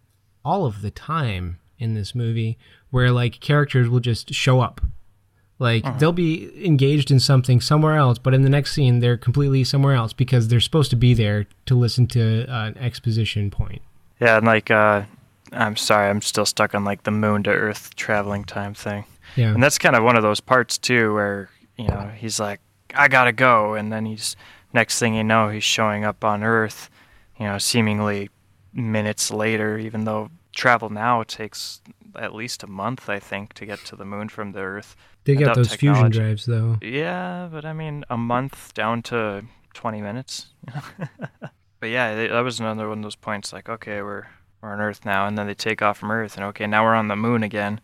all 0.45 0.67
of 0.67 0.83
the 0.83 0.91
time 0.91 1.59
in 1.79 1.95
this 1.95 2.15
movie 2.15 2.59
where 2.91 3.11
like 3.11 3.41
characters 3.41 3.89
will 3.89 4.01
just 4.01 4.35
show 4.35 4.61
up 4.61 4.81
like 5.63 6.01
they'll 6.01 6.11
be 6.11 6.67
engaged 6.67 7.13
in 7.13 7.21
something 7.21 7.61
somewhere 7.61 7.95
else, 7.95 8.19
but 8.19 8.35
in 8.35 8.43
the 8.43 8.51
next 8.51 8.73
scene 8.73 8.99
they're 8.99 9.17
completely 9.17 9.63
somewhere 9.63 9.95
else 9.95 10.13
because 10.13 10.49
they're 10.49 10.59
supposed 10.59 10.91
to 10.91 10.97
be 10.97 11.15
there 11.15 11.47
to 11.67 11.77
listen 11.77 12.09
to 12.09 12.47
uh, 12.53 12.67
an 12.67 12.79
exposition 12.79 13.49
point. 13.49 13.81
Yeah, 14.21 14.39
and 14.39 14.47
like 14.47 14.73
uh, 14.73 15.03
I'm 15.53 15.77
sorry, 15.77 16.09
I'm 16.09 16.23
still 16.23 16.47
stuck 16.47 16.75
on 16.75 16.85
like 16.85 17.03
the 17.05 17.11
moon 17.11 17.43
to 17.45 17.51
Earth 17.51 17.95
traveling 17.95 18.45
time 18.45 18.75
thing. 18.75 19.05
Yeah, 19.37 19.53
And 19.53 19.63
that's 19.63 19.79
kind 19.79 19.97
of 19.97 20.03
one 20.03 20.17
of 20.17 20.23
those 20.23 20.41
parts 20.41 20.79
too, 20.79 21.15
where 21.15 21.49
you 21.77 21.89
know 21.89 22.11
he's 22.17 22.39
like, 22.41 22.61
"I 22.95 23.09
gotta 23.09 23.33
go," 23.33 23.75
and 23.75 23.93
then 23.93 24.05
he's 24.07 24.37
next 24.73 24.99
thing 24.99 25.15
you 25.15 25.25
know, 25.25 25.49
he's 25.49 25.65
showing 25.65 26.05
up 26.05 26.25
on 26.25 26.43
Earth, 26.43 26.91
you 27.39 27.47
know, 27.47 27.59
seemingly 27.59 28.31
minutes 28.73 29.31
later. 29.31 29.79
Even 29.79 30.05
though 30.05 30.31
travel 30.55 30.91
now 30.91 31.23
takes 31.23 31.81
at 32.17 32.35
least 32.35 32.63
a 32.63 32.67
month, 32.67 33.09
I 33.09 33.19
think, 33.19 33.55
to 33.55 33.67
get 33.67 33.79
to 33.87 33.97
the 33.97 34.05
moon 34.05 34.29
from 34.29 34.53
the 34.53 34.61
Earth. 34.61 34.97
they 35.25 35.35
got 35.35 35.55
those 35.55 35.75
fusion 35.75 36.11
drives 36.11 36.47
though. 36.47 36.79
Yeah, 36.83 37.49
but 37.51 37.65
I 37.65 37.73
mean, 37.73 38.05
a 38.11 38.17
month 38.17 38.75
down 38.75 39.03
to 39.05 39.45
20 39.75 40.03
minutes. 40.03 40.49
but 41.81 41.89
yeah, 41.89 42.29
that 42.29 42.41
was 42.41 42.61
another 42.61 42.89
one 42.89 42.99
of 42.99 43.03
those 43.03 43.17
points. 43.17 43.53
Like, 43.53 43.69
okay, 43.69 44.03
we're 44.03 44.27
we're 44.63 44.73
on 44.73 44.81
Earth 44.81 45.05
now, 45.05 45.27
and 45.27 45.37
then 45.37 45.47
they 45.47 45.55
take 45.55 45.83
off 45.83 45.99
from 45.99 46.11
Earth, 46.11 46.37
and 46.37 46.45
okay, 46.47 46.67
now 46.67 46.85
we're 46.85 46.95
on 46.95 47.09
the 47.09 47.17
moon 47.17 47.43
again. 47.43 47.81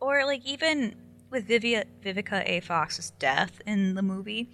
Or 0.00 0.24
like 0.24 0.44
even 0.44 0.94
with 1.30 1.46
Vivia, 1.46 1.84
Vivica 2.02 2.42
A. 2.48 2.60
Fox's 2.60 3.10
death 3.18 3.60
in 3.66 3.94
the 3.94 4.02
movie, 4.02 4.50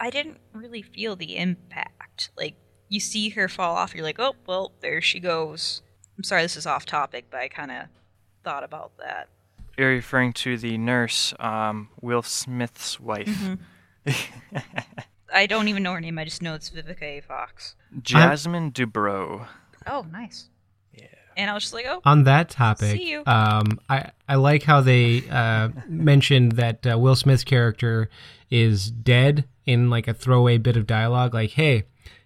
I 0.00 0.10
didn't 0.10 0.38
really 0.52 0.82
feel 0.82 1.16
the 1.16 1.36
impact. 1.36 2.30
Like 2.36 2.54
you 2.88 3.00
see 3.00 3.30
her 3.30 3.48
fall 3.48 3.76
off, 3.76 3.94
you're 3.94 4.04
like, 4.04 4.20
oh 4.20 4.34
well, 4.46 4.72
there 4.80 5.00
she 5.00 5.20
goes. 5.20 5.82
I'm 6.16 6.24
sorry, 6.24 6.42
this 6.42 6.56
is 6.56 6.66
off 6.66 6.86
topic, 6.86 7.26
but 7.30 7.40
I 7.40 7.48
kind 7.48 7.70
of 7.72 7.86
thought 8.44 8.62
about 8.62 8.92
that. 8.98 9.28
you're 9.76 9.88
referring 9.90 10.32
to 10.34 10.56
the 10.56 10.78
nurse, 10.78 11.34
um, 11.40 11.88
Will 12.00 12.22
Smith's 12.22 13.00
wife, 13.00 13.26
Mm-hmm. 13.28 13.54
I 15.32 15.46
don't 15.46 15.66
even 15.68 15.82
know 15.82 15.92
her 15.94 16.00
name. 16.00 16.18
I 16.18 16.24
just 16.24 16.42
know 16.42 16.54
it's 16.54 16.70
Vivica 16.70 17.02
A. 17.02 17.20
Fox. 17.20 17.74
Jasmine 18.02 18.70
Dubrow. 18.70 19.46
Oh, 19.86 20.06
nice. 20.12 20.48
Yeah. 21.36 21.42
And 21.42 21.50
I 21.50 21.54
was 21.54 21.64
just 21.64 21.74
like, 21.74 21.86
oh, 21.88 22.00
On 22.04 22.24
that 22.24 22.48
topic, 22.50 22.90
See 22.92 23.10
you. 23.10 23.22
um, 23.26 23.80
I 23.88 24.10
I 24.28 24.36
like 24.36 24.62
how 24.62 24.80
they 24.80 25.22
uh, 25.30 25.68
mentioned 25.88 26.52
that 26.52 26.86
uh, 26.86 26.98
Will 26.98 27.16
Smith's 27.16 27.44
character 27.44 28.08
is 28.50 28.90
dead 28.90 29.44
in 29.66 29.90
like 29.90 30.06
a 30.08 30.14
throwaway 30.14 30.58
bit 30.58 30.76
of 30.76 30.86
dialogue, 30.86 31.34
like, 31.34 31.50
"Hey, 31.52 31.84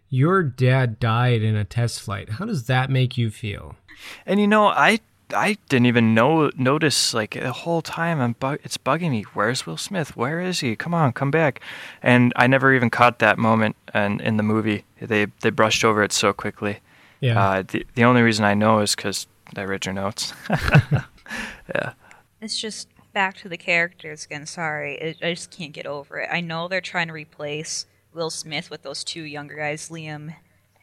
your 0.09 0.43
dad 0.43 0.99
died 1.01 1.43
in 1.43 1.57
a 1.57 1.65
test 1.65 2.01
flight. 2.03 2.31
How 2.31 2.45
does 2.45 2.67
that 2.67 2.91
make 2.91 3.17
you 3.19 3.31
feel?" 3.31 3.77
And 4.27 4.39
you 4.41 4.47
know, 4.47 4.67
I 4.69 5.01
I 5.35 5.59
didn't 5.69 5.87
even 5.87 6.15
know 6.15 6.51
notice 6.57 7.13
like 7.15 7.35
the 7.35 7.53
whole 7.53 7.83
time. 7.83 8.21
I'm 8.21 8.33
bu- 8.39 8.59
it's 8.65 8.79
bugging 8.79 9.11
me. 9.11 9.23
Where's 9.35 9.67
Will 9.67 9.77
Smith? 9.77 10.17
Where 10.17 10.41
is 10.41 10.61
he? 10.61 10.75
Come 10.77 10.95
on, 10.95 11.13
come 11.13 11.31
back! 11.31 11.61
And 12.03 12.33
I 12.37 12.47
never 12.47 12.73
even 12.75 12.91
caught 12.91 13.19
that 13.21 13.39
moment. 13.39 13.77
And 13.95 14.21
in 14.21 14.37
the 14.37 14.43
movie, 14.43 14.85
they 15.01 15.27
they 15.41 15.51
brushed 15.51 15.85
over 15.85 16.03
it 16.03 16.13
so 16.13 16.33
quickly. 16.33 16.79
Yeah, 17.21 17.43
Uh, 17.43 17.63
the 17.63 17.87
the 17.95 18.05
only 18.05 18.23
reason 18.23 18.45
I 18.45 18.55
know 18.55 18.81
is 18.81 18.95
because 18.95 19.27
I 19.57 19.65
read 19.65 19.87
your 19.87 19.95
notes. 19.95 20.33
yeah. 20.51 21.93
it's 22.41 22.59
just 22.59 22.89
back 23.13 23.37
to 23.39 23.49
the 23.49 23.57
characters 23.57 24.25
again. 24.25 24.47
Sorry, 24.47 24.97
it, 24.97 25.19
I 25.23 25.35
just 25.35 25.51
can't 25.51 25.73
get 25.73 25.87
over 25.87 26.19
it. 26.21 26.29
I 26.33 26.41
know 26.41 26.69
they're 26.69 26.81
trying 26.81 27.09
to 27.09 27.13
replace 27.13 27.87
Will 28.13 28.31
Smith 28.31 28.71
with 28.71 28.83
those 28.83 29.03
two 29.05 29.23
younger 29.23 29.57
guys. 29.57 29.89
Liam 29.89 30.35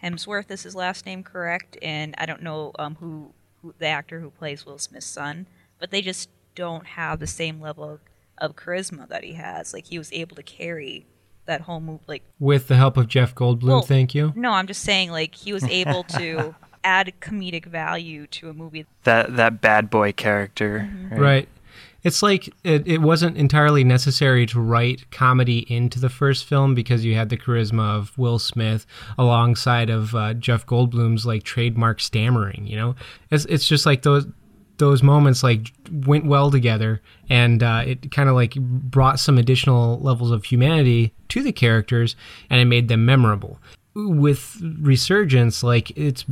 Hemsworth 0.04 0.52
is 0.52 0.64
his 0.64 0.76
last 0.76 1.06
name, 1.06 1.24
correct? 1.24 1.78
And 1.82 2.16
I 2.18 2.26
don't 2.26 2.44
know 2.44 2.72
um, 2.78 2.96
who, 3.00 3.32
who 3.62 3.74
the 3.80 3.88
actor 3.88 4.20
who 4.20 4.30
plays 4.30 4.66
Will 4.66 4.78
Smith's 4.78 5.06
son, 5.06 5.48
but 5.80 5.92
they 5.92 6.02
just 6.02 6.30
don't 6.54 6.86
have 6.86 7.20
the 7.20 7.28
same 7.28 7.60
level 7.62 7.84
of, 7.90 8.00
of 8.38 8.56
charisma 8.56 9.08
that 9.08 9.24
he 9.24 9.34
has. 9.34 9.74
Like 9.74 9.88
he 9.88 9.98
was 9.98 10.12
able 10.12 10.36
to 10.36 10.44
carry 10.44 11.06
that 11.46 11.62
whole 11.62 11.80
movie. 11.80 12.04
Like 12.08 12.24
with 12.40 12.68
the 12.68 12.76
help 12.76 12.98
of 12.98 13.08
Jeff 13.08 13.34
Goldblum, 13.36 13.64
Well, 13.64 13.82
thank 13.82 14.14
you. 14.16 14.34
no, 14.36 14.52
I'm 14.52 14.68
just 14.68 14.82
saying 14.82 15.12
like 15.12 15.36
he 15.36 15.54
was 15.54 15.64
able 15.66 16.04
to 16.04 16.56
add 16.84 17.14
comedic 17.22 17.66
value 17.66 18.28
to 18.28 18.50
a 18.50 18.54
movie. 18.54 18.86
That 19.04 19.36
that 19.38 19.62
bad 19.62 19.90
boy 19.90 20.12
character. 20.14 20.90
Right. 21.12 21.48
It's 22.04 22.22
like 22.22 22.54
it, 22.64 22.88
it 22.88 23.00
wasn't 23.00 23.36
entirely 23.36 23.84
necessary 23.84 24.46
to 24.48 24.60
write 24.60 25.10
comedy 25.10 25.66
into 25.74 26.00
the 26.00 26.10
first 26.10 26.46
film 26.46 26.76
because 26.76 27.04
you 27.04 27.16
had 27.16 27.30
the 27.30 27.38
charisma 27.38 27.98
of 27.98 28.16
Will 28.16 28.38
Smith 28.38 28.86
alongside 29.18 29.90
of 29.90 30.14
uh, 30.14 30.36
Jeff 30.36 30.68
Goldblum's 30.68 31.26
like 31.26 31.42
trademark 31.42 32.00
stammering. 32.00 32.68
You 32.68 32.76
know, 32.78 32.96
it's 33.32 33.46
it's 33.46 33.68
just 33.68 33.88
like 33.88 34.04
those 34.04 34.28
those 34.78 35.02
moments 35.02 35.44
like 35.44 35.72
went 35.92 36.26
well 36.26 36.52
together, 36.52 37.02
and 37.30 37.64
uh, 37.64 37.84
it 37.86 38.12
kind 38.12 38.30
of 38.30 38.36
like 38.36 38.56
brought 38.56 39.20
some 39.20 39.38
additional 39.38 40.00
levels 40.00 40.32
of 40.32 40.46
humanity 40.46 41.14
to 41.30 41.42
the 41.42 41.52
characters, 41.52 42.16
and 42.50 42.60
it 42.60 42.66
made 42.66 42.88
them 42.88 43.06
memorable. 43.06 43.60
With 43.96 44.62
Resurgence, 44.80 45.64
like 45.64 45.92
it's 45.98 46.26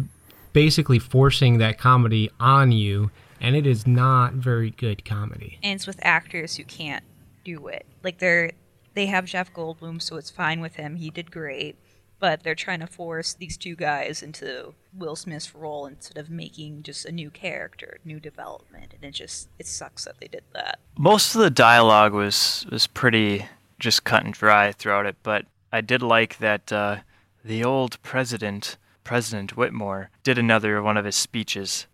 basically 0.51 0.99
forcing 0.99 1.57
that 1.57 1.77
comedy 1.77 2.29
on 2.39 2.71
you 2.71 3.09
and 3.43 3.55
it 3.55 3.67
is 3.67 3.85
not 3.85 4.33
very 4.33 4.71
good 4.71 5.03
comedy. 5.05 5.59
and 5.61 5.75
it's 5.75 5.85
with 5.85 5.99
actors 6.01 6.55
who 6.55 6.63
can't 6.63 7.03
do 7.43 7.67
it. 7.67 7.85
Like 8.01 8.17
they're 8.17 8.51
they 8.95 9.07
have 9.07 9.25
Jeff 9.25 9.53
Goldblum, 9.53 10.01
so 10.01 10.15
it's 10.17 10.29
fine 10.29 10.61
with 10.61 10.75
him. 10.75 10.95
He 10.95 11.09
did 11.09 11.31
great, 11.31 11.75
but 12.23 12.41
they're 12.41 12.55
trying 12.55 12.79
to 12.79 12.87
force 12.87 13.33
these 13.33 13.57
two 13.57 13.75
guys 13.75 14.23
into 14.23 14.73
Will 14.97 15.17
Smith's 15.17 15.53
role 15.53 15.85
instead 15.85 16.17
of 16.17 16.29
making 16.29 16.81
just 16.83 17.05
a 17.05 17.11
new 17.11 17.29
character, 17.29 17.97
new 18.05 18.17
development, 18.17 18.93
and 18.95 19.03
it 19.03 19.11
just 19.11 19.49
it 19.59 19.67
sucks 19.67 20.05
that 20.05 20.21
they 20.21 20.27
did 20.29 20.45
that. 20.53 20.79
Most 20.97 21.35
of 21.35 21.41
the 21.41 21.49
dialogue 21.49 22.13
was 22.13 22.65
was 22.71 22.87
pretty 22.87 23.45
just 23.77 24.05
cut 24.05 24.23
and 24.23 24.33
dry 24.33 24.71
throughout 24.71 25.05
it, 25.05 25.17
but 25.21 25.45
I 25.73 25.81
did 25.81 26.01
like 26.01 26.37
that 26.37 26.71
uh, 26.71 26.99
the 27.43 27.61
old 27.65 28.01
president, 28.03 28.77
President 29.03 29.57
Whitmore, 29.57 30.09
did 30.23 30.37
another 30.37 30.81
one 30.81 30.95
of 30.95 31.03
his 31.03 31.17
speeches. 31.17 31.87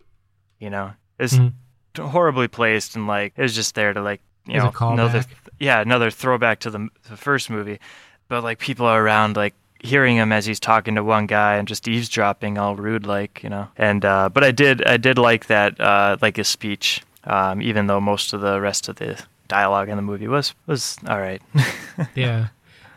You 0.60 0.70
know, 0.70 0.92
it's 1.18 1.38
Mhm. 1.38 1.54
horribly 1.98 2.48
placed 2.48 2.96
and 2.96 3.08
like 3.08 3.34
it 3.36 3.42
was 3.42 3.56
just 3.56 3.74
there 3.74 3.94
to 3.94 4.02
like 4.04 4.22
you 4.46 4.58
As 4.58 4.64
know 4.64 4.90
another 4.94 5.22
callback. 5.22 5.28
yeah 5.60 5.82
another 5.82 6.12
throwback 6.12 6.60
to 6.60 6.70
the, 6.70 6.88
the 7.10 7.18
first 7.18 7.50
movie, 7.50 7.80
but 8.28 8.44
like 8.44 8.60
people 8.60 8.86
are 8.86 9.02
around 9.02 9.36
like 9.36 9.56
hearing 9.82 10.18
him 10.18 10.32
as 10.32 10.46
he's 10.46 10.60
talking 10.60 10.96
to 10.96 11.04
one 11.04 11.26
guy 11.26 11.56
and 11.56 11.68
just 11.68 11.88
eavesdropping 11.88 12.58
all 12.58 12.76
rude 12.76 13.06
like 13.06 13.42
you 13.44 13.50
know 13.50 13.68
and 13.78 14.04
uh 14.04 14.28
but 14.28 14.44
i 14.44 14.52
did 14.52 14.86
i 14.86 14.98
did 14.98 15.18
like 15.18 15.48
that 15.48 15.80
uh 15.80 16.18
like 16.22 16.36
his 16.36 16.48
speech 16.48 17.02
um 17.24 17.62
even 17.62 17.88
though 17.88 18.02
most 18.02 18.34
of 18.34 18.42
the 18.42 18.60
rest 18.60 18.90
of 18.90 18.98
the 18.98 19.22
dialogue 19.48 19.90
in 19.90 19.96
the 19.96 20.02
movie 20.02 20.28
was 20.28 20.54
was 20.68 20.98
all 21.08 21.20
right 21.20 21.42
yeah, 22.16 22.48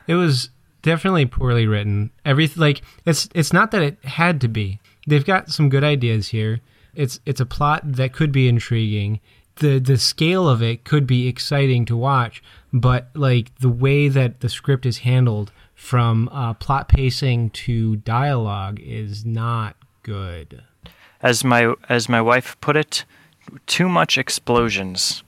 it 0.06 0.14
was 0.14 0.50
definitely 0.82 1.26
poorly 1.26 1.66
written. 1.66 2.10
Every 2.24 2.48
like 2.56 2.82
it's 3.04 3.28
it's 3.34 3.52
not 3.52 3.70
that 3.70 3.82
it 3.82 4.04
had 4.04 4.40
to 4.42 4.48
be. 4.48 4.80
They've 5.06 5.24
got 5.24 5.50
some 5.50 5.68
good 5.68 5.84
ideas 5.84 6.28
here. 6.28 6.60
It's 6.94 7.20
it's 7.26 7.40
a 7.40 7.46
plot 7.46 7.80
that 7.84 8.12
could 8.12 8.32
be 8.32 8.48
intriguing. 8.48 9.20
The 9.56 9.78
the 9.78 9.96
scale 9.96 10.48
of 10.48 10.62
it 10.62 10.84
could 10.84 11.06
be 11.06 11.28
exciting 11.28 11.84
to 11.86 11.96
watch, 11.96 12.42
but 12.72 13.08
like 13.14 13.54
the 13.58 13.68
way 13.68 14.08
that 14.08 14.40
the 14.40 14.48
script 14.48 14.86
is 14.86 14.98
handled 14.98 15.52
from 15.82 16.28
uh, 16.30 16.54
plot 16.54 16.88
pacing 16.88 17.50
to 17.50 17.96
dialogue 17.96 18.78
is 18.80 19.26
not 19.26 19.76
good. 20.04 20.62
as 21.20 21.42
my 21.42 21.74
as 21.88 22.08
my 22.08 22.20
wife 22.20 22.56
put 22.60 22.76
it 22.76 23.04
too 23.66 23.88
much 23.88 24.16
explosions 24.16 25.24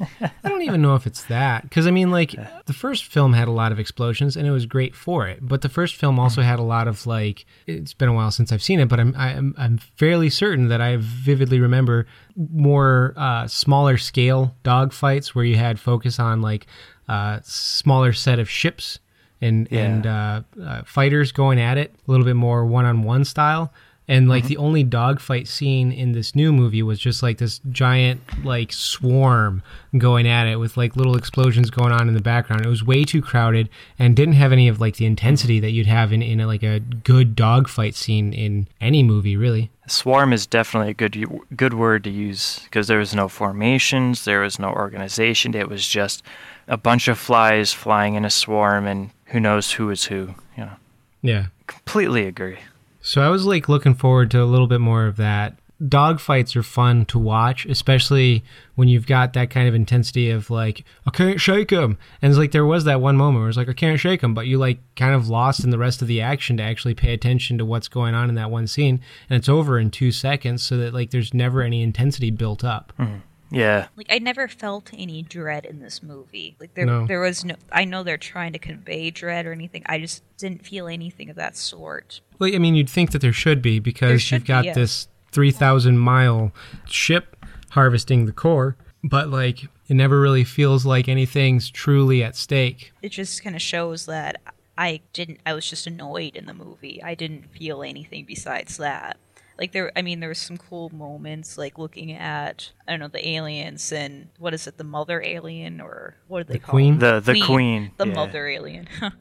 I 0.20 0.48
don't 0.48 0.62
even 0.62 0.80
know 0.82 0.94
if 0.94 1.06
it's 1.06 1.24
that 1.24 1.62
because 1.62 1.86
I 1.86 1.90
mean, 1.90 2.10
like 2.10 2.34
the 2.66 2.72
first 2.72 3.04
film 3.04 3.32
had 3.32 3.48
a 3.48 3.52
lot 3.52 3.70
of 3.70 3.78
explosions 3.78 4.36
and 4.36 4.46
it 4.46 4.50
was 4.50 4.66
great 4.66 4.94
for 4.94 5.28
it, 5.28 5.38
but 5.42 5.60
the 5.60 5.68
first 5.68 5.94
film 5.94 6.18
also 6.18 6.42
had 6.42 6.58
a 6.58 6.62
lot 6.62 6.88
of 6.88 7.06
like. 7.06 7.46
It's 7.66 7.94
been 7.94 8.08
a 8.08 8.12
while 8.12 8.30
since 8.30 8.50
I've 8.50 8.62
seen 8.62 8.80
it, 8.80 8.88
but 8.88 8.98
I'm 8.98 9.14
I'm 9.16 9.54
I'm 9.58 9.78
fairly 9.78 10.30
certain 10.30 10.68
that 10.68 10.80
I 10.80 10.96
vividly 10.98 11.60
remember 11.60 12.06
more 12.36 13.14
uh, 13.16 13.46
smaller 13.46 13.98
scale 13.98 14.56
dogfights 14.64 15.28
where 15.28 15.44
you 15.44 15.56
had 15.56 15.78
focus 15.78 16.18
on 16.18 16.40
like 16.42 16.66
uh, 17.08 17.40
smaller 17.42 18.12
set 18.12 18.38
of 18.38 18.48
ships 18.48 18.98
and 19.40 19.68
Yeah. 19.70 19.80
and 19.84 20.06
uh, 20.06 20.40
uh, 20.62 20.82
fighters 20.84 21.32
going 21.32 21.60
at 21.60 21.78
it 21.78 21.94
a 22.06 22.10
little 22.10 22.26
bit 22.26 22.36
more 22.36 22.64
one 22.66 22.84
on 22.84 23.02
one 23.02 23.24
style. 23.24 23.72
And 24.10 24.26
like 24.26 24.44
the 24.44 24.56
only 24.56 24.84
dogfight 24.84 25.46
scene 25.46 25.92
in 25.92 26.12
this 26.12 26.34
new 26.34 26.50
movie 26.50 26.82
was 26.82 26.98
just 26.98 27.22
like 27.22 27.36
this 27.36 27.60
giant 27.70 28.22
like 28.42 28.72
swarm 28.72 29.62
going 29.98 30.26
at 30.26 30.46
it 30.46 30.56
with 30.56 30.78
like 30.78 30.96
little 30.96 31.14
explosions 31.14 31.68
going 31.68 31.92
on 31.92 32.08
in 32.08 32.14
the 32.14 32.22
background. 32.22 32.64
It 32.64 32.70
was 32.70 32.82
way 32.82 33.04
too 33.04 33.20
crowded 33.20 33.68
and 33.98 34.16
didn't 34.16 34.32
have 34.32 34.50
any 34.50 34.66
of 34.66 34.80
like 34.80 34.96
the 34.96 35.04
intensity 35.04 35.60
that 35.60 35.72
you'd 35.72 35.86
have 35.88 36.10
in, 36.10 36.22
in 36.22 36.40
a, 36.40 36.46
like 36.46 36.62
a 36.62 36.80
good 36.80 37.36
dogfight 37.36 37.94
scene 37.94 38.32
in 38.32 38.66
any 38.80 39.02
movie, 39.02 39.36
really. 39.36 39.70
swarm 39.86 40.32
is 40.32 40.46
definitely 40.46 40.92
a 40.92 40.94
good 40.94 41.26
good 41.54 41.74
word 41.74 42.02
to 42.04 42.10
use 42.10 42.60
because 42.64 42.88
there 42.88 42.98
was 42.98 43.14
no 43.14 43.28
formations 43.28 44.24
there 44.24 44.40
was 44.40 44.58
no 44.58 44.68
organization 44.70 45.54
it 45.54 45.68
was 45.68 45.86
just 45.86 46.22
a 46.66 46.76
bunch 46.76 47.08
of 47.08 47.18
flies 47.18 47.72
flying 47.72 48.14
in 48.14 48.24
a 48.24 48.30
swarm 48.30 48.86
and 48.86 49.10
who 49.28 49.40
knows 49.40 49.72
who 49.72 49.90
is 49.90 50.04
who 50.06 50.34
you 50.56 50.64
know 50.64 50.76
Yeah. 51.22 51.46
completely 51.66 52.26
agree 52.26 52.58
So 53.00 53.22
I 53.22 53.28
was 53.28 53.44
like 53.46 53.68
looking 53.68 53.94
forward 53.94 54.30
to 54.32 54.42
a 54.42 54.44
little 54.44 54.66
bit 54.66 54.80
more 54.80 55.06
of 55.06 55.16
that. 55.16 55.56
Dogfights 55.80 56.56
are 56.56 56.62
fun 56.64 57.04
to 57.06 57.20
watch, 57.20 57.64
especially 57.66 58.42
when 58.74 58.88
you've 58.88 59.06
got 59.06 59.32
that 59.34 59.48
kind 59.48 59.68
of 59.68 59.74
intensity 59.76 60.28
of 60.28 60.50
like, 60.50 60.84
I 61.06 61.10
can't 61.10 61.40
shake 61.40 61.70
him. 61.70 61.96
And 62.20 62.30
it's 62.30 62.38
like 62.38 62.50
there 62.50 62.66
was 62.66 62.82
that 62.84 63.00
one 63.00 63.16
moment 63.16 63.40
where 63.42 63.48
it's 63.48 63.56
like, 63.56 63.68
I 63.68 63.74
can't 63.74 64.00
shake 64.00 64.20
him, 64.22 64.34
but 64.34 64.48
you 64.48 64.58
like 64.58 64.80
kind 64.96 65.14
of 65.14 65.28
lost 65.28 65.62
in 65.62 65.70
the 65.70 65.78
rest 65.78 66.02
of 66.02 66.08
the 66.08 66.20
action 66.20 66.56
to 66.56 66.64
actually 66.64 66.94
pay 66.94 67.12
attention 67.14 67.58
to 67.58 67.64
what's 67.64 67.86
going 67.86 68.14
on 68.16 68.28
in 68.28 68.34
that 68.34 68.50
one 68.50 68.66
scene. 68.66 69.00
And 69.30 69.38
it's 69.38 69.48
over 69.48 69.78
in 69.78 69.92
two 69.92 70.10
seconds 70.10 70.64
so 70.64 70.76
that 70.78 70.92
like 70.92 71.10
there's 71.12 71.32
never 71.32 71.62
any 71.62 71.80
intensity 71.82 72.32
built 72.32 72.64
up. 72.64 72.92
Mm-hmm. 72.98 73.18
Yeah 73.50 73.88
Like 73.96 74.06
I 74.10 74.18
never 74.18 74.48
felt 74.48 74.90
any 74.92 75.22
dread 75.22 75.64
in 75.64 75.80
this 75.80 76.02
movie. 76.02 76.56
Like 76.60 76.74
there 76.74 76.86
No. 76.86 77.06
there 77.06 77.20
was 77.20 77.44
no 77.44 77.54
I 77.72 77.84
know 77.84 78.02
they're 78.02 78.16
trying 78.18 78.52
to 78.52 78.58
convey 78.58 79.10
dread 79.10 79.46
or 79.46 79.52
anything. 79.52 79.82
I 79.86 79.98
just 79.98 80.22
didn't 80.36 80.64
feel 80.66 80.86
anything 80.88 81.30
of 81.30 81.36
that 81.36 81.56
sort. 81.56 82.20
Well, 82.38 82.54
I 82.54 82.58
mean, 82.58 82.74
you'd 82.74 82.90
think 82.90 83.10
that 83.12 83.20
there 83.20 83.32
should 83.32 83.62
be 83.62 83.78
because 83.80 84.22
should 84.22 84.40
you've 84.42 84.46
got 84.48 84.62
be, 84.62 84.68
yeah. 84.68 84.74
this 84.74 85.08
3,000 85.32 85.98
mile 85.98 86.52
ship 86.86 87.36
harvesting 87.70 88.26
the 88.26 88.32
core, 88.32 88.76
but 89.04 89.28
like 89.28 89.64
it 89.88 89.94
never 89.94 90.20
really 90.20 90.44
feels 90.44 90.84
like 90.86 91.08
anything's 91.08 91.70
truly 91.70 92.22
at 92.22 92.36
stake. 92.36 92.92
It 93.02 93.08
just 93.10 93.42
kind 93.42 93.56
of 93.56 93.62
shows 93.62 94.06
that 94.06 94.40
I 94.76 95.00
didn't 95.12 95.40
I 95.46 95.54
was 95.54 95.68
just 95.68 95.86
annoyed 95.86 96.36
in 96.36 96.46
the 96.46 96.54
movie. 96.54 97.02
I 97.02 97.14
didn't 97.14 97.50
feel 97.50 97.82
anything 97.82 98.24
besides 98.26 98.76
that. 98.76 99.16
Like 99.58 99.72
there 99.72 99.90
I 99.96 100.02
mean 100.02 100.20
there 100.20 100.28
was 100.28 100.38
some 100.38 100.56
cool 100.56 100.88
moments 100.90 101.58
like 101.58 101.78
looking 101.78 102.12
at 102.12 102.70
I 102.86 102.92
don't 102.92 103.00
know 103.00 103.08
the 103.08 103.28
aliens 103.28 103.90
and 103.92 104.28
what 104.38 104.54
is 104.54 104.66
it 104.66 104.78
the 104.78 104.84
mother 104.84 105.20
alien 105.20 105.80
or 105.80 106.14
what 106.28 106.46
do 106.46 106.52
they 106.52 106.58
The 106.58 106.64
call 106.64 106.70
queen? 106.70 106.98
the 106.98 107.18
the 107.20 107.40
queen, 107.44 107.90
the 107.96 108.06
yeah. 108.06 108.14
mother 108.14 108.46
alien. 108.46 108.88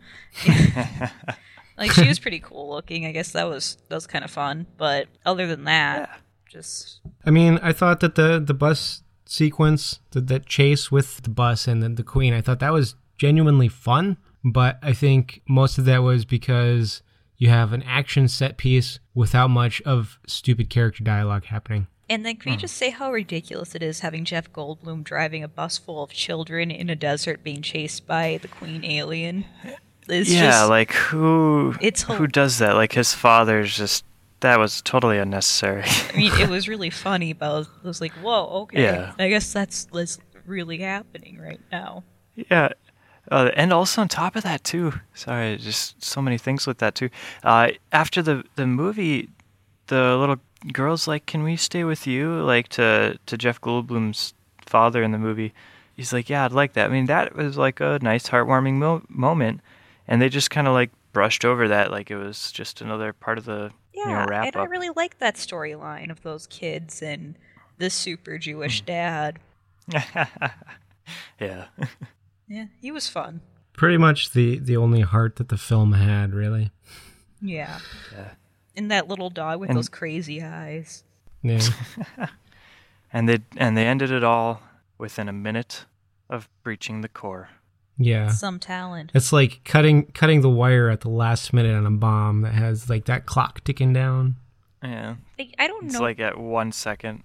Like 1.80 1.91
she 1.91 2.08
was 2.08 2.17
pretty 2.17 2.39
cool 2.39 2.69
looking. 2.71 3.06
I 3.06 3.12
guess 3.12 3.34
that 3.34 3.47
was 3.47 3.78
that 3.88 3.93
was 3.95 4.08
kind 4.08 4.26
of 4.26 4.32
fun. 4.32 4.65
But 4.78 5.08
other 5.28 5.45
than 5.45 5.65
that, 5.65 6.10
just 6.50 7.02
I 7.23 7.30
mean, 7.30 7.60
I 7.62 7.71
thought 7.71 8.00
that 8.00 8.15
the 8.15 8.39
the 8.43 8.56
bus 8.56 9.04
sequence, 9.28 10.00
the, 10.10 10.21
that 10.21 10.47
chase 10.47 10.91
with 10.91 11.21
the 11.21 11.30
bus 11.30 11.67
and 11.67 11.84
the, 11.84 11.89
the 11.89 12.04
queen, 12.04 12.34
I 12.34 12.41
thought 12.41 12.60
that 12.62 12.73
was 12.73 12.95
genuinely 13.19 13.67
fun. 13.67 14.17
But 14.43 14.80
I 14.82 14.93
think 14.93 15.43
most 15.47 15.78
of 15.78 15.86
that 15.86 16.02
was 16.02 16.26
because 16.26 17.04
you 17.38 17.50
have 17.50 17.73
an 17.73 17.84
action 17.84 18.28
set 18.28 18.58
piece 18.58 19.00
without 19.13 19.50
much 19.50 19.82
of 19.82 20.19
stupid 20.28 20.69
character 20.69 21.04
dialogue 21.04 21.45
happening. 21.45 21.88
And 22.10 22.26
then 22.26 22.38
can 22.38 22.54
you 22.54 22.58
hmm. 22.58 22.62
just 22.62 22.76
say 22.76 22.89
how 22.89 23.12
ridiculous 23.12 23.76
it 23.76 23.84
is 23.84 24.00
having 24.00 24.23
Jeff 24.23 24.52
Goldblum 24.54 25.04
driving 25.04 25.43
a 25.43 25.47
bus 25.47 25.78
full 25.78 26.02
of 26.02 26.12
children 26.12 26.71
in 26.71 26.89
a 26.89 26.95
desert 26.95 27.43
being 27.43 27.62
chased 27.62 28.08
by 28.08 28.39
the 28.41 28.47
queen 28.47 28.86
alien? 28.86 29.45
It's 30.08 30.32
yeah, 30.32 30.52
just, 30.52 30.69
like 30.69 30.93
who 30.93 31.76
It's 31.82 32.04
who 32.04 32.13
hol- 32.13 32.28
does 32.28 32.60
that? 32.60 32.76
Like 32.76 32.93
his 32.93 33.13
father's 33.13 33.76
just 33.76 34.06
that 34.39 34.58
was 34.58 34.82
totally 34.82 35.17
unnecessary. 35.17 35.84
I 35.86 36.15
mean, 36.15 36.32
it 36.39 36.50
was 36.50 36.69
really 36.69 36.91
funny, 36.91 37.34
but 37.34 37.45
I 37.45 37.58
was, 37.58 37.69
I 37.84 37.88
was 37.88 38.02
like, 38.02 38.13
whoa, 38.13 38.45
okay. 38.63 38.84
Yeah. 38.84 39.13
I 39.17 39.30
guess 39.30 39.52
that's, 39.52 39.86
that's 39.86 40.19
really 40.45 40.78
happening 40.78 41.39
right 41.39 41.60
now. 41.71 42.04
yeah. 42.36 42.69
Uh, 43.32 43.52
and 43.56 43.74
also 43.74 44.02
on 44.02 44.08
top 44.08 44.36
of 44.36 44.44
that 44.44 44.63
too, 44.63 44.94
sorry, 45.13 45.58
just 45.58 46.02
so 46.04 46.22
many 46.22 46.38
things 46.38 46.66
with 46.66 46.78
that 46.80 46.96
too. 46.96 47.10
Uh, 47.44 47.70
after 47.92 48.22
the 48.22 48.44
the 48.56 48.66
movie, 48.68 49.30
the 49.88 50.16
little 50.18 50.38
girl's 50.72 51.08
like, 51.08 51.26
"Can 51.26 51.44
we 51.44 51.56
stay 51.58 51.84
with 51.84 52.08
you?" 52.08 52.42
Like 52.42 52.68
to 52.70 53.20
to 53.26 53.38
Jeff 53.38 53.60
Goldblum's 53.62 54.34
father 54.66 55.04
in 55.04 55.12
the 55.12 55.18
movie. 55.18 55.54
He's 55.96 56.13
like, 56.13 56.30
"Yeah, 56.30 56.46
I'd 56.46 56.52
like 56.52 56.74
that." 56.74 56.90
I 56.90 56.94
mean, 56.94 57.08
that 57.08 57.36
was 57.36 57.58
like 57.58 57.80
a 57.82 58.00
nice, 58.02 58.30
heartwarming 58.30 58.76
mo- 58.76 59.04
moment, 59.10 59.62
and 60.08 60.22
they 60.22 60.30
just 60.30 60.50
kind 60.50 60.68
of 60.68 60.74
like 60.74 60.92
brushed 61.13 61.44
over 61.44 61.68
that 61.68 61.90
like 61.92 62.12
it 62.12 62.18
was 62.18 62.52
just 62.52 62.80
another 62.82 63.12
part 63.12 63.38
of 63.38 63.46
the 63.46 63.72
Yeah, 63.94 64.04
you 64.04 64.13
know 64.13 64.26
wrap 64.30 64.46
and 64.46 64.56
up. 64.56 64.62
I 64.62 64.66
really 64.66 64.92
like 64.96 65.18
that 65.20 65.36
storyline 65.36 66.12
of 66.12 66.22
those 66.22 66.46
kids 66.48 67.02
and 67.02 67.36
the 67.78 67.90
super 67.90 68.38
Jewish 68.38 68.82
Hmm. 68.82 68.86
dad. 68.86 69.40
yeah. 71.40 71.66
Yeah, 72.48 72.66
he 72.82 72.92
was 72.92 73.10
fun. 73.10 73.42
Pretty 73.76 73.98
much 73.98 74.32
the, 74.32 74.58
the 74.60 74.78
only 74.78 75.02
heart 75.02 75.36
that 75.36 75.50
the 75.50 75.58
film 75.58 75.94
had, 75.94 76.34
really. 76.34 76.72
Yeah. 77.42 77.80
Yeah. 78.14 78.30
And 78.76 78.90
that 78.92 79.08
little 79.08 79.30
dog 79.30 79.60
with 79.60 79.70
And- 79.70 79.78
those 79.78 79.90
crazy 79.90 80.42
eyes. 80.42 81.04
Yeah. 81.44 81.62
and 83.14 83.30
they 83.30 83.40
and 83.56 83.78
they 83.78 83.86
ended 83.86 84.12
it 84.12 84.24
all 84.24 84.62
within 84.98 85.30
a 85.30 85.34
minute 85.34 85.86
of 86.30 86.50
breaching 86.64 87.02
the 87.02 87.08
core. 87.08 87.50
Yeah. 87.98 88.30
Some 88.30 88.60
talent. 88.60 89.12
It's 89.14 89.32
like 89.32 89.62
cutting 89.64 90.06
cutting 90.08 90.42
the 90.42 90.50
wire 90.50 90.90
at 90.90 91.02
the 91.02 91.10
last 91.10 91.54
minute 91.54 91.76
on 91.76 91.86
a 91.86 91.92
bomb 91.92 92.42
that 92.42 92.54
has 92.54 92.90
like 92.90 93.06
that 93.06 93.26
clock 93.26 93.64
ticking 93.64 93.94
down. 93.94 94.36
Yeah, 94.84 95.16
I, 95.40 95.50
I 95.58 95.68
don't 95.68 95.86
it's 95.86 95.96
know. 95.96 96.02
like 96.02 96.20
at 96.20 96.38
one 96.38 96.72
second. 96.72 97.24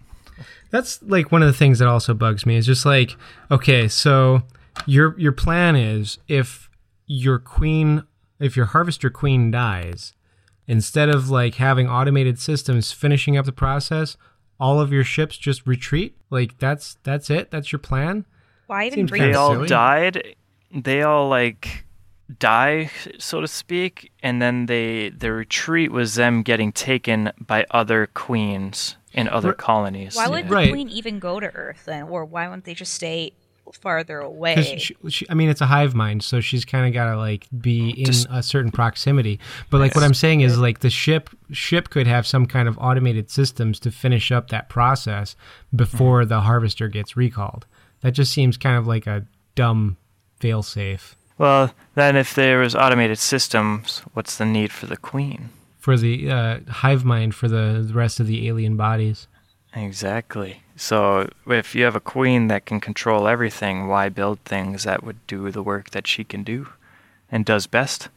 That's 0.70 1.02
like 1.02 1.30
one 1.30 1.42
of 1.42 1.46
the 1.48 1.52
things 1.52 1.78
that 1.80 1.88
also 1.88 2.14
bugs 2.14 2.46
me. 2.46 2.56
Is 2.56 2.64
just 2.66 2.86
like, 2.86 3.16
okay, 3.50 3.88
so 3.88 4.42
your 4.86 5.18
your 5.18 5.32
plan 5.32 5.76
is 5.76 6.18
if 6.28 6.68
your 7.06 7.38
queen, 7.38 8.04
if 8.40 8.56
your 8.56 8.66
harvester 8.66 9.10
queen 9.10 9.50
dies, 9.50 10.12
instead 10.66 11.08
of 11.08 11.28
like 11.30 11.56
having 11.56 11.88
automated 11.88 12.38
systems 12.38 12.92
finishing 12.92 13.36
up 13.36 13.44
the 13.46 13.52
process, 13.52 14.16
all 14.58 14.80
of 14.80 14.92
your 14.92 15.04
ships 15.04 15.36
just 15.36 15.66
retreat. 15.66 16.16
Like 16.30 16.58
that's 16.58 16.96
that's 17.02 17.30
it. 17.30 17.50
That's 17.50 17.72
your 17.72 17.78
plan. 17.80 18.24
Why 18.66 18.86
even 18.86 18.96
seems 19.00 19.10
bring 19.10 19.22
They 19.22 19.34
all 19.34 19.54
silly. 19.54 19.68
died. 19.68 20.36
They 20.74 21.02
all 21.02 21.28
like 21.28 21.84
die, 22.38 22.90
so 23.18 23.40
to 23.42 23.48
speak, 23.48 24.10
and 24.22 24.40
then 24.40 24.66
they 24.66 25.10
the 25.10 25.32
retreat 25.32 25.92
was 25.92 26.14
them 26.14 26.42
getting 26.42 26.72
taken 26.72 27.30
by 27.38 27.66
other 27.70 28.06
queens 28.14 28.96
in 29.12 29.28
other 29.28 29.48
Right. 29.50 29.58
colonies. 29.58 30.16
Why 30.16 30.28
would 30.28 30.48
Right. 30.48 30.64
the 30.66 30.70
queen 30.70 30.88
even 30.88 31.18
go 31.18 31.38
to 31.40 31.48
Earth 31.54 31.82
then? 31.84 32.04
Or 32.04 32.24
why 32.24 32.48
wouldn't 32.48 32.64
they 32.64 32.72
just 32.72 32.94
stay 32.94 33.32
farther 33.76 34.20
away? 34.20 34.78
She, 34.78 34.96
she, 35.08 35.26
I 35.28 35.34
mean, 35.34 35.48
it's 35.48 35.60
a 35.60 35.66
hive 35.66 35.94
mind, 35.94 36.22
so 36.22 36.40
she's 36.40 36.64
kind 36.64 36.86
of 36.86 36.92
got 36.92 37.10
to 37.10 37.16
like 37.16 37.46
be 37.60 37.90
in 37.90 38.04
Just- 38.06 38.26
a 38.30 38.42
certain 38.42 38.70
proximity. 38.70 39.38
But 39.70 39.78
like 39.78 39.94
what 39.94 40.04
I'm 40.04 40.14
saying 40.14 40.42
is, 40.42 40.58
like 40.58 40.80
the 40.80 40.90
ship 40.90 41.30
ship 41.50 41.90
could 41.90 42.06
have 42.06 42.26
some 42.26 42.46
kind 42.46 42.68
of 42.68 42.78
automated 42.78 43.30
systems 43.30 43.78
to 43.80 43.90
finish 43.90 44.30
up 44.32 44.48
that 44.50 44.68
process 44.68 45.36
before 45.74 46.24
the 46.24 46.40
harvester 46.40 46.88
gets 46.88 47.16
recalled. 47.16 47.66
That 48.00 48.12
just 48.12 48.32
seems 48.32 48.56
kind 48.56 48.76
of 48.76 48.86
like 48.86 49.06
a 49.06 49.26
dumb 49.54 49.96
failsafe 50.40 51.14
Well, 51.38 51.72
then 51.94 52.16
if 52.16 52.34
there 52.34 52.58
was 52.58 52.74
automated 52.74 53.18
systems, 53.18 54.00
what's 54.12 54.36
the 54.36 54.44
need 54.44 54.72
for 54.72 54.86
the 54.86 54.96
queen? 54.96 55.50
for 55.78 55.96
the 55.96 56.30
uh, 56.30 56.60
hive 56.68 57.04
mind 57.04 57.34
for 57.34 57.48
the 57.48 57.90
rest 57.92 58.20
of 58.20 58.28
the 58.28 58.46
alien 58.46 58.76
bodies. 58.76 59.26
Exactly. 59.74 60.62
So 60.82 61.28
if 61.46 61.76
you 61.76 61.84
have 61.84 61.94
a 61.94 62.00
queen 62.00 62.48
that 62.48 62.66
can 62.66 62.80
control 62.80 63.28
everything, 63.28 63.86
why 63.86 64.08
build 64.08 64.40
things 64.40 64.82
that 64.82 65.04
would 65.04 65.24
do 65.28 65.48
the 65.52 65.62
work 65.62 65.90
that 65.90 66.08
she 66.08 66.24
can 66.24 66.42
do 66.42 66.70
and 67.30 67.44
does 67.44 67.68
best? 67.68 68.08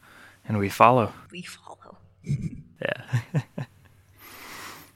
And 0.48 0.58
we 0.58 0.70
follow. 0.70 1.14
we 1.32 1.44
follow. 1.44 1.98
Yeah. 2.82 3.42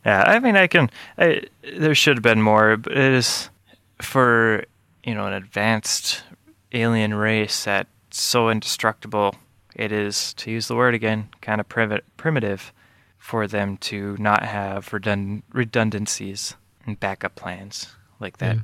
yeah, 0.05 0.23
I 0.27 0.39
mean, 0.39 0.57
I 0.57 0.67
can. 0.67 0.89
I, 1.17 1.43
there 1.61 1.95
should 1.95 2.17
have 2.17 2.23
been 2.23 2.41
more, 2.41 2.75
but 2.75 2.91
it 2.91 3.13
is 3.13 3.49
for 4.01 4.65
you 5.03 5.15
know 5.15 5.27
an 5.27 5.33
advanced 5.33 6.23
alien 6.73 7.13
race 7.13 7.63
that's 7.63 7.87
so 8.09 8.49
indestructible. 8.49 9.35
It 9.75 9.91
is, 9.91 10.33
to 10.35 10.51
use 10.51 10.67
the 10.67 10.75
word 10.75 10.93
again, 10.93 11.29
kind 11.41 11.61
of 11.61 11.69
primi- 11.69 12.01
primitive 12.17 12.73
for 13.17 13.47
them 13.47 13.77
to 13.77 14.17
not 14.19 14.43
have 14.43 14.89
redund- 14.89 15.43
redundancies 15.53 16.55
and 16.85 16.99
backup 16.99 17.35
plans 17.35 17.87
like 18.19 18.37
that. 18.37 18.55
Yeah. 18.55 18.61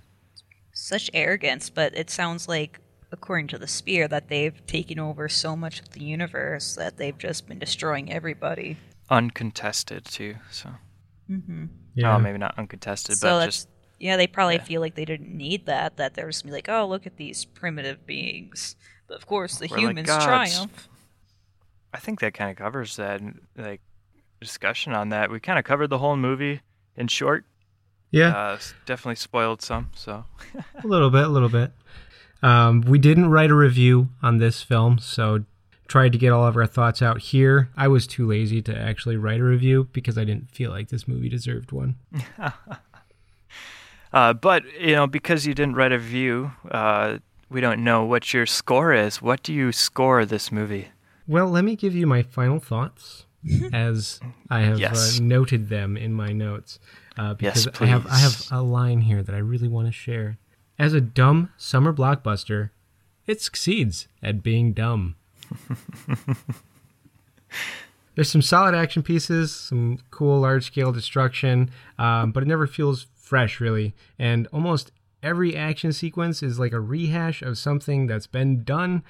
Such 0.74 1.10
arrogance, 1.14 1.70
but 1.70 1.96
it 1.96 2.10
sounds 2.10 2.48
like, 2.48 2.80
according 3.12 3.48
to 3.48 3.58
the 3.58 3.68
sphere, 3.68 4.08
that 4.08 4.28
they've 4.28 4.66
taken 4.68 5.00
over 5.00 5.30
so 5.30 5.56
much 5.56 5.80
of 5.80 5.90
the 5.92 6.04
universe 6.04 6.76
that 6.76 6.98
they've 6.98 7.18
just 7.18 7.48
been 7.48 7.60
destroying 7.60 8.12
everybody. 8.12 8.78
Uncontested 9.10 10.06
too. 10.06 10.36
So, 10.52 10.70
mm-hmm. 11.30 11.66
Yeah, 11.94 12.16
oh, 12.16 12.20
maybe 12.20 12.38
not 12.38 12.58
uncontested, 12.58 13.18
so 13.18 13.40
but 13.40 13.46
just 13.46 13.70
yeah, 14.00 14.18
they 14.18 14.28
probably 14.28 14.56
yeah. 14.56 14.64
feel 14.64 14.82
like 14.82 14.96
they 14.96 15.06
didn't 15.06 15.36
need 15.36 15.68
that. 15.68 15.98
That 15.98 16.14
they're 16.14 16.28
just 16.28 16.44
gonna 16.44 16.52
be 16.52 16.58
like, 16.58 16.70
oh, 16.70 16.86
look 16.86 17.08
at 17.08 17.16
these 17.16 17.46
primitive 17.46 18.06
beings. 18.06 18.76
But 19.08 19.18
of 19.18 19.26
course, 19.26 19.58
the 19.58 19.68
We're 19.70 19.78
humans 19.78 20.08
gods. 20.08 20.26
triumph. 20.26 20.90
I 21.94 22.00
think 22.00 22.20
that 22.20 22.34
kind 22.34 22.52
of 22.52 22.58
covers 22.58 22.98
that 22.98 23.22
like 23.56 23.80
discussion 24.42 24.94
on 24.94 25.10
that. 25.10 25.32
We 25.32 25.40
kind 25.40 25.58
of 25.58 25.64
covered 25.64 25.88
the 25.88 26.00
whole 26.00 26.18
movie 26.18 26.62
in 26.98 27.08
short. 27.08 27.46
Yeah. 28.16 28.30
Uh, 28.36 28.58
definitely 28.86 29.16
spoiled 29.16 29.62
some. 29.62 29.90
So 29.96 30.24
A 30.84 30.88
little 30.88 31.10
bit, 31.10 31.26
a 31.26 31.30
little 31.30 31.50
bit. 31.50 31.72
Um, 32.42 32.82
we 32.82 32.98
didn't 33.00 33.30
write 33.30 33.50
a 33.52 33.56
review 33.56 34.10
on 34.22 34.38
this 34.38 34.62
film, 34.62 35.00
so 35.00 35.44
tried 35.88 36.12
to 36.14 36.18
get 36.18 36.32
all 36.32 36.46
of 36.48 36.56
our 36.58 36.66
thoughts 36.68 37.02
out 37.02 37.20
here. 37.22 37.70
I 37.78 37.88
was 37.88 38.06
too 38.08 38.28
lazy 38.28 38.62
to 38.64 38.78
actually 38.78 39.18
write 39.18 39.40
a 39.40 39.44
review 39.44 39.88
because 39.94 40.18
I 40.18 40.24
didn't 40.24 40.50
feel 40.52 40.72
like 40.72 40.90
this 40.90 41.08
movie 41.08 41.30
deserved 41.30 41.72
one. 41.72 41.96
Uh, 44.14 44.32
but 44.32 44.64
you 44.80 44.94
know, 44.96 45.08
because 45.08 45.46
you 45.46 45.54
didn't 45.54 45.76
write 45.76 45.92
a 45.92 45.98
review, 45.98 46.52
uh, 46.72 47.18
we 47.50 47.60
don't 47.60 47.84
know 47.84 48.06
what 48.06 48.34
your 48.34 48.46
score 48.46 48.94
is. 48.94 49.22
What 49.22 49.44
do 49.44 49.52
you 49.54 49.74
score 49.74 50.26
this 50.26 50.54
movie? 50.54 50.88
Well, 51.28 51.50
let 51.50 51.66
me 51.66 51.76
give 51.76 51.94
you 51.94 52.08
my 52.08 52.24
final 52.24 52.60
thoughts 52.60 53.26
as 53.74 54.22
I 54.50 54.62
have 54.62 54.80
Yes. 54.80 55.20
uh, 55.20 55.24
noted 55.24 55.68
them 55.68 55.98
in 55.98 56.14
my 56.14 56.32
notes. 56.32 56.80
Uh, 57.18 57.36
Yes, 57.40 57.66
because 57.66 57.82
I 57.82 57.86
have 57.86 58.06
I 58.08 58.18
have 58.18 58.48
a 58.52 58.62
line 58.62 59.02
here 59.02 59.24
that 59.24 59.34
I 59.36 59.40
really 59.40 59.68
want 59.68 59.88
to 59.88 59.92
share. 59.92 60.38
As 60.78 60.94
a 60.94 61.02
dumb 61.02 61.52
summer 61.58 61.94
blockbuster, 61.94 62.72
it 63.26 63.42
succeeds 63.42 64.08
at 64.22 64.44
being 64.44 64.74
dumb. 64.74 65.16
There's 68.16 68.32
some 68.32 68.42
solid 68.42 68.76
action 68.76 69.04
pieces, 69.04 69.54
some 69.54 70.00
cool 70.10 70.40
large 70.40 70.66
scale 70.66 70.92
destruction, 70.92 71.70
um, 71.98 72.32
but 72.32 72.44
it 72.44 72.48
never 72.48 72.66
feels 72.68 73.08
fresh, 73.14 73.60
really. 73.60 73.94
And 74.18 74.48
almost 74.54 74.92
every 75.22 75.56
action 75.56 75.92
sequence 75.92 76.42
is 76.42 76.58
like 76.60 76.72
a 76.72 76.80
rehash 76.80 77.42
of 77.42 77.58
something 77.58 78.08
that's 78.08 78.28
been 78.28 78.64
done 78.64 79.04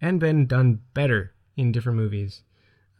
and 0.00 0.18
been 0.18 0.46
done 0.46 0.80
better 0.92 1.32
in 1.56 1.70
different 1.70 1.98
movies. 1.98 2.42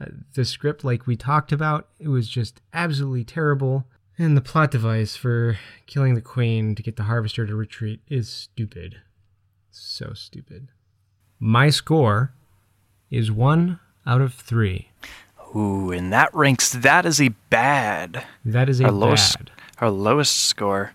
Uh, 0.01 0.07
the 0.35 0.45
script, 0.45 0.85
like 0.85 1.07
we 1.09 1.17
talked 1.17 1.51
about, 1.51 1.89
it 1.99 2.09
was 2.09 2.29
just 2.29 2.61
absolutely 2.73 3.25
terrible. 3.25 3.85
And 4.21 4.37
the 4.37 4.41
plot 4.41 4.73
device 4.73 5.15
for 5.15 5.59
killing 5.87 6.17
the 6.17 6.21
queen 6.21 6.75
to 6.75 6.83
get 6.83 6.97
the 6.97 7.05
harvester 7.05 7.47
to 7.47 7.55
retreat 7.55 8.01
is 8.09 8.29
stupid. 8.29 8.97
So 9.71 10.13
stupid. 10.13 10.69
My 11.39 11.71
score 11.71 12.35
is 13.11 13.31
one 13.31 13.79
out 14.05 14.21
of 14.21 14.35
three. 14.35 14.91
Ooh, 15.55 15.93
and 15.93 16.13
that 16.13 16.35
ranks 16.35 16.73
that 16.73 17.07
as 17.07 17.21
a 17.21 17.29
bad. 17.49 18.27
That 18.45 18.69
is 18.69 18.81
a 18.81 18.87
Our 18.87 18.91
lowest, 18.91 19.37
our 19.79 19.91
lowest 19.91 20.37
score. 20.37 20.95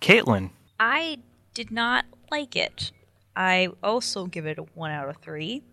Caitlin, 0.00 0.50
I 0.78 1.18
did 1.54 1.72
not 1.72 2.04
like 2.30 2.54
it. 2.54 2.92
I 3.34 3.68
also 3.82 4.26
give 4.26 4.46
it 4.46 4.58
a 4.58 4.62
one 4.74 4.92
out 4.92 5.08
of 5.08 5.16
three. 5.16 5.64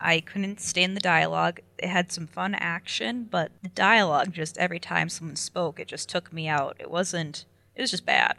I 0.00 0.20
couldn't 0.20 0.60
stand 0.60 0.96
the 0.96 1.00
dialogue. 1.00 1.60
It 1.78 1.88
had 1.88 2.12
some 2.12 2.26
fun 2.26 2.54
action, 2.54 3.28
but 3.30 3.50
the 3.62 3.68
dialogue 3.70 4.32
just 4.32 4.58
every 4.58 4.78
time 4.78 5.08
someone 5.08 5.36
spoke, 5.36 5.80
it 5.80 5.88
just 5.88 6.08
took 6.08 6.32
me 6.32 6.48
out. 6.48 6.76
It 6.78 6.90
wasn't. 6.90 7.44
It 7.74 7.80
was 7.80 7.90
just 7.90 8.06
bad. 8.06 8.36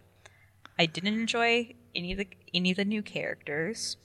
I 0.77 0.85
didn't 0.85 1.19
enjoy 1.19 1.73
any 1.95 2.11
of 2.11 2.19
the 2.19 2.27
any 2.53 2.71
of 2.71 2.77
the 2.77 2.85
new 2.85 3.01
characters, 3.01 3.97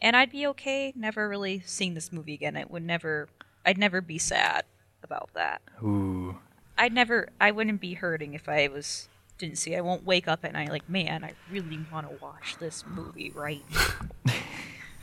and 0.00 0.16
I'd 0.16 0.32
be 0.32 0.46
okay 0.48 0.92
never 0.96 1.28
really 1.28 1.62
seeing 1.66 1.94
this 1.94 2.12
movie 2.12 2.34
again. 2.34 2.56
It 2.56 2.70
would 2.70 2.84
never, 2.84 3.28
I'd 3.66 3.78
never 3.78 4.00
be 4.00 4.18
sad 4.18 4.64
about 5.02 5.30
that. 5.34 5.60
Ooh. 5.82 6.38
I'd 6.76 6.92
never, 6.92 7.28
I 7.40 7.50
wouldn't 7.50 7.80
be 7.80 7.94
hurting 7.94 8.34
if 8.34 8.48
I 8.48 8.68
was 8.68 9.08
didn't 9.38 9.58
see. 9.58 9.76
I 9.76 9.80
won't 9.80 10.04
wake 10.04 10.28
up 10.28 10.44
at 10.44 10.52
night 10.52 10.70
like, 10.70 10.88
man, 10.88 11.24
I 11.24 11.32
really 11.50 11.78
want 11.92 12.08
to 12.08 12.16
watch 12.22 12.56
this 12.58 12.84
movie 12.86 13.30
right 13.34 13.64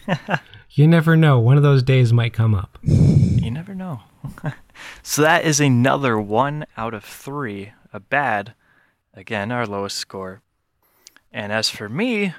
now. 0.08 0.40
You 0.76 0.90
never 0.90 1.16
know. 1.16 1.40
One 1.40 1.56
of 1.56 1.64
those 1.64 1.84
days 1.84 2.12
might 2.12 2.34
come 2.34 2.54
up. 2.54 2.78
You 2.84 3.50
never 3.50 3.74
know. 3.74 4.02
so 5.04 5.22
that 5.22 5.46
is 5.46 5.62
another 5.62 6.20
one 6.20 6.66
out 6.76 6.94
of 6.94 7.06
three. 7.06 7.72
A 7.94 8.02
bad. 8.02 8.56
Again, 9.14 9.54
our 9.54 9.66
lowest 9.66 9.96
score. 9.96 10.42
And 11.32 11.54
as 11.54 11.70
for 11.70 11.88
me, 11.88 12.34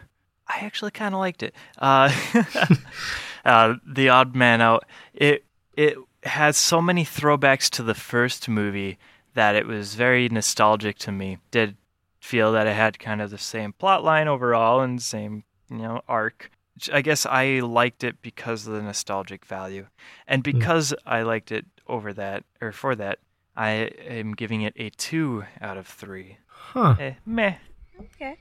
I 0.47 0.59
actually 0.59 0.91
kind 0.91 1.15
of 1.15 1.19
liked 1.19 1.43
it. 1.43 1.55
Uh, 1.79 2.15
uh, 3.47 3.77
the 3.87 4.11
Odd 4.11 4.37
Man 4.37 4.61
Out. 4.61 4.85
It 5.15 5.47
it 5.75 5.97
has 6.25 6.59
so 6.59 6.83
many 6.83 7.07
throwbacks 7.07 7.71
to 7.71 7.83
the 7.83 7.95
first 7.95 8.51
movie 8.51 8.99
that 9.33 9.55
it 9.55 9.67
was 9.67 9.95
very 9.95 10.29
nostalgic 10.29 10.99
to 10.99 11.11
me. 11.11 11.39
Did 11.51 11.79
feel 12.21 12.53
that 12.53 12.67
it 12.67 12.77
had 12.77 12.99
kind 12.99 13.23
of 13.23 13.31
the 13.31 13.39
same 13.39 13.73
plot 13.73 14.05
line 14.05 14.29
overall 14.29 14.83
and 14.83 15.01
same 15.01 15.45
you 15.71 15.79
know 15.79 16.03
arc. 16.07 16.51
I 16.93 17.01
guess 17.03 17.25
I 17.27 17.61
liked 17.61 18.05
it 18.05 18.21
because 18.23 18.67
of 18.67 18.73
the 18.75 18.83
nostalgic 18.83 19.45
value, 19.45 19.87
and 20.27 20.43
because 20.43 20.93
I 21.07 21.23
liked 21.23 21.51
it 21.53 21.67
over 21.87 22.13
that 22.15 22.45
or 22.61 22.73
for 22.73 22.95
that, 22.97 23.19
I 23.57 23.71
am 24.09 24.35
giving 24.35 24.63
it 24.63 24.75
a 24.77 24.91
two 24.91 25.45
out 25.61 25.77
of 25.77 25.87
three. 25.87 26.39
Huh. 26.49 26.97
Eh, 26.99 27.13
meh. 27.25 27.55
Okay. 28.01 28.37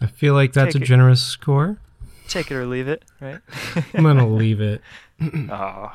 I 0.00 0.06
feel 0.06 0.34
like 0.34 0.52
that's 0.52 0.74
Take 0.74 0.82
a 0.82 0.84
it. 0.84 0.88
generous 0.88 1.22
score. 1.22 1.78
Take 2.28 2.50
it 2.50 2.54
or 2.54 2.66
leave 2.66 2.88
it, 2.88 3.04
right? 3.20 3.38
I'm 3.94 4.02
going 4.02 4.16
to 4.18 4.26
leave 4.26 4.60
it. 4.60 4.82
Oh. 5.50 5.92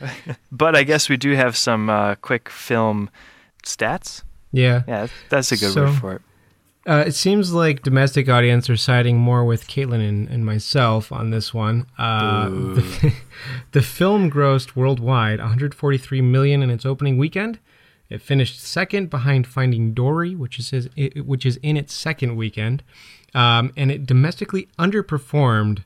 but 0.52 0.74
I 0.76 0.82
guess 0.82 1.08
we 1.08 1.16
do 1.16 1.34
have 1.34 1.56
some 1.56 1.88
uh, 1.88 2.16
quick 2.16 2.48
film 2.48 3.10
stats. 3.64 4.22
Yeah. 4.52 4.82
Yeah, 4.88 5.06
that's 5.28 5.52
a 5.52 5.56
good 5.56 5.72
So- 5.72 5.84
word 5.84 5.94
for 5.98 6.12
it. 6.14 6.22
Uh, 6.86 7.04
it 7.06 7.14
seems 7.14 7.52
like 7.52 7.82
domestic 7.82 8.28
audience 8.28 8.68
are 8.68 8.76
siding 8.76 9.16
more 9.16 9.44
with 9.44 9.66
Caitlin 9.66 10.06
and, 10.06 10.28
and 10.28 10.44
myself 10.44 11.10
on 11.10 11.30
this 11.30 11.54
one. 11.54 11.86
Uh, 11.96 12.50
the, 12.50 13.14
the 13.72 13.80
film 13.80 14.30
grossed 14.30 14.76
worldwide 14.76 15.38
143 15.38 16.20
million 16.20 16.62
in 16.62 16.68
its 16.70 16.84
opening 16.84 17.16
weekend. 17.16 17.58
It 18.10 18.20
finished 18.20 18.60
second 18.60 19.08
behind 19.08 19.46
Finding 19.46 19.94
Dory, 19.94 20.34
which 20.34 20.58
is 20.58 20.70
his, 20.70 20.88
it, 20.94 21.26
which 21.26 21.46
is 21.46 21.58
in 21.62 21.78
its 21.78 21.94
second 21.94 22.36
weekend, 22.36 22.82
um, 23.32 23.72
and 23.76 23.90
it 23.90 24.04
domestically 24.04 24.68
underperformed, 24.78 25.84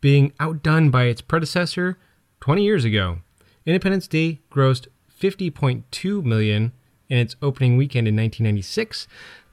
being 0.00 0.32
outdone 0.38 0.90
by 0.90 1.04
its 1.04 1.20
predecessor 1.20 1.98
20 2.40 2.62
years 2.62 2.84
ago. 2.84 3.18
Independence 3.66 4.06
Day 4.06 4.40
grossed 4.50 4.86
50.2 5.20 6.24
million 6.24 6.72
in 7.10 7.18
its 7.18 7.36
opening 7.42 7.76
weekend 7.76 8.08
in 8.08 8.16
1996. 8.16 9.06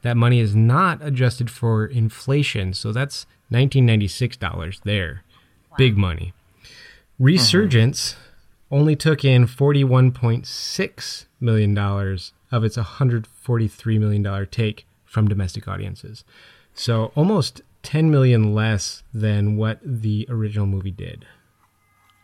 That 0.04 0.18
money 0.18 0.40
is 0.40 0.56
not 0.56 1.02
adjusted 1.02 1.50
for 1.50 1.86
inflation, 1.86 2.74
so 2.74 2.92
that's 2.92 3.26
1996 3.50 4.38
dollars 4.38 4.82
there. 4.84 5.24
Big 5.78 5.98
money. 5.98 6.34
Resurgence 7.20 8.14
mm-hmm. 8.14 8.76
only 8.76 8.96
took 8.96 9.26
in 9.26 9.48
41.6 9.48 11.26
million 11.40 11.74
dollars 11.74 12.34
of 12.52 12.64
its 12.64 12.78
143 12.78 14.00
million 14.00 14.24
dollar 14.24 14.46
take 14.46 14.86
from 15.06 15.28
domestic 15.28 15.68
audiences. 15.68 16.24
So 16.74 17.12
almost 17.16 17.62
10 17.84 18.12
million 18.12 18.54
less 18.54 19.04
than 19.14 19.58
what 19.58 19.80
the 19.84 20.28
original 20.30 20.68
movie 20.68 20.92
did. 20.92 21.26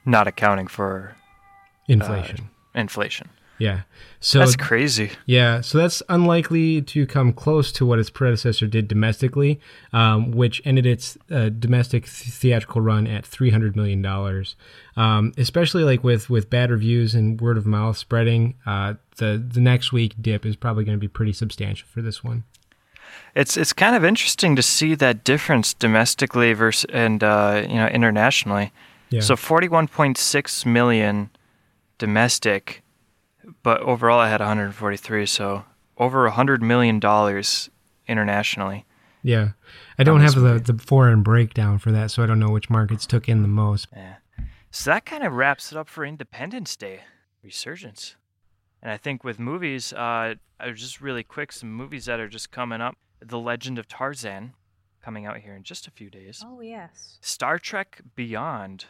Not 0.06 0.28
accounting 0.28 0.68
for 0.68 1.16
uh, 1.16 1.94
Inflation. 1.94 2.50
inflation. 2.76 3.30
Yeah. 3.58 3.82
So 4.20 4.40
That's 4.40 4.56
crazy. 4.56 5.12
Yeah, 5.26 5.62
so 5.62 5.78
that's 5.78 6.02
unlikely 6.10 6.82
to 6.84 7.06
come 7.06 7.34
close 7.34 7.72
to 7.74 7.86
what 7.86 8.00
its 8.00 8.10
predecessor 8.10 8.68
did 8.68 8.88
domestically, 8.88 9.60
um, 9.92 10.32
which 10.32 10.62
ended 10.66 10.86
its 10.86 11.18
uh, 11.30 11.50
domestic 11.50 12.06
th- 12.06 12.34
theatrical 12.34 12.82
run 12.82 13.06
at 13.06 13.26
three 13.26 13.50
hundred 13.50 13.76
million 13.76 14.02
dollars. 14.02 14.56
Um, 14.96 15.34
especially 15.38 15.84
like 15.84 16.04
with 16.04 16.30
with 16.30 16.50
bad 16.50 16.72
reviews 16.72 17.16
and 17.16 17.40
word 17.40 17.58
of 17.58 17.66
mouth 17.66 17.98
spreading, 17.98 18.56
uh, 18.66 18.96
the 19.18 19.44
the 19.46 19.60
next 19.60 19.92
week 19.92 20.16
dip 20.22 20.46
is 20.46 20.56
probably 20.56 20.84
going 20.86 20.98
to 20.98 21.02
be 21.02 21.08
pretty 21.08 21.34
substantial 21.34 21.88
for 21.88 22.02
this 22.02 22.24
one. 22.24 22.44
It's 23.36 23.58
it's 23.58 23.74
kind 23.74 23.96
of 23.96 24.06
interesting 24.06 24.56
to 24.56 24.62
see 24.62 24.96
that 24.96 25.24
difference 25.24 25.74
domestically 25.74 26.54
versus 26.54 26.86
and 26.94 27.24
uh, 27.24 27.66
you 27.68 27.76
know 27.76 27.88
internationally. 27.88 28.72
Yeah. 29.10 29.22
So 29.22 29.36
41.6 29.36 30.66
million 30.66 31.30
domestic, 32.00 32.83
but 33.64 33.82
overall 33.82 34.20
I 34.20 34.30
had 34.30 34.42
143. 34.42 35.26
So 35.26 35.66
over 35.98 36.24
100 36.24 36.62
million 36.62 37.00
dollars 37.00 37.70
internationally. 38.08 38.86
yeah, 39.22 39.50
I 39.98 40.04
don't 40.04 40.22
have 40.22 40.36
the 40.36 40.60
the 40.60 40.78
foreign 40.82 41.24
breakdown 41.24 41.78
for 41.80 41.92
that, 41.92 42.12
so 42.12 42.24
I 42.24 42.26
don't 42.26 42.40
know 42.40 42.50
which 42.50 42.70
markets 42.70 43.06
took 43.06 43.30
in 43.30 43.42
the 43.42 43.48
most. 43.48 43.88
Yeah. 43.96 44.16
So 44.72 44.90
that 44.92 45.06
kind 45.06 45.24
of 45.24 45.34
wraps 45.34 45.72
it 45.72 45.78
up 45.78 45.88
for 45.88 46.04
Independence 46.04 46.76
Day 46.76 47.02
resurgence. 47.44 48.16
And 48.82 48.92
I 48.92 48.98
think 48.98 49.24
with 49.24 49.40
movies, 49.40 49.94
uh, 49.94 50.36
uh, 50.60 50.72
just 50.72 51.00
really 51.00 51.24
quick, 51.24 51.52
some 51.52 51.72
movies 51.72 52.06
that 52.06 52.20
are 52.20 52.28
just 52.28 52.52
coming 52.52 52.82
up. 52.82 52.98
The 53.22 53.40
Legend 53.40 53.80
of 53.80 53.88
Tarzan, 53.88 54.54
coming 55.02 55.26
out 55.26 55.38
here 55.38 55.56
in 55.56 55.64
just 55.64 55.88
a 55.88 55.92
few 55.92 56.10
days. 56.10 56.44
Oh 56.46 56.60
yes. 56.60 57.18
Star 57.22 57.58
Trek 57.60 58.02
Beyond, 58.16 58.86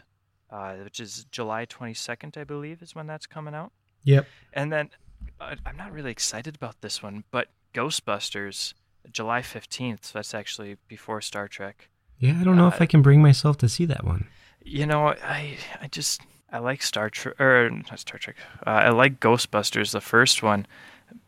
uh, 0.50 0.76
which 0.78 1.00
is 1.00 1.26
July 1.32 1.66
22nd, 1.68 2.38
I 2.38 2.44
believe, 2.44 2.82
is 2.82 2.96
when 2.96 3.06
that's 3.06 3.28
coming 3.28 3.54
out. 3.54 3.72
Yep. 4.04 4.28
And 4.54 4.72
then 4.72 4.90
uh, 5.40 5.56
I'm 5.66 5.78
not 5.78 5.92
really 5.92 6.12
excited 6.12 6.56
about 6.56 6.82
this 6.82 7.02
one, 7.04 7.24
but 7.32 7.48
Ghostbusters, 7.74 8.74
July 9.12 9.42
15th. 9.42 10.06
So 10.06 10.20
that's 10.20 10.34
actually 10.34 10.78
before 10.88 11.22
Star 11.22 11.48
Trek. 11.48 11.90
Yeah, 12.20 12.38
I 12.40 12.44
don't 12.44 12.56
know 12.58 12.68
if 12.68 12.76
Uh, 12.82 12.84
I 12.84 12.86
can 12.86 13.02
bring 13.02 13.22
myself 13.22 13.58
to 13.60 13.70
see 13.70 13.86
that 13.86 14.04
one. 14.06 14.28
You 14.64 14.86
know, 14.86 15.08
I 15.10 15.58
I 15.82 15.88
just 15.88 16.22
I 16.52 16.60
like 16.60 16.82
Star 16.82 17.10
Trek 17.10 17.40
or 17.40 17.70
not 17.70 18.00
Star 18.00 18.18
Trek. 18.18 18.38
Uh, 18.66 18.70
I 18.70 18.90
like 18.90 19.20
Ghostbusters, 19.20 19.92
the 19.92 20.00
first 20.02 20.42
one, 20.44 20.66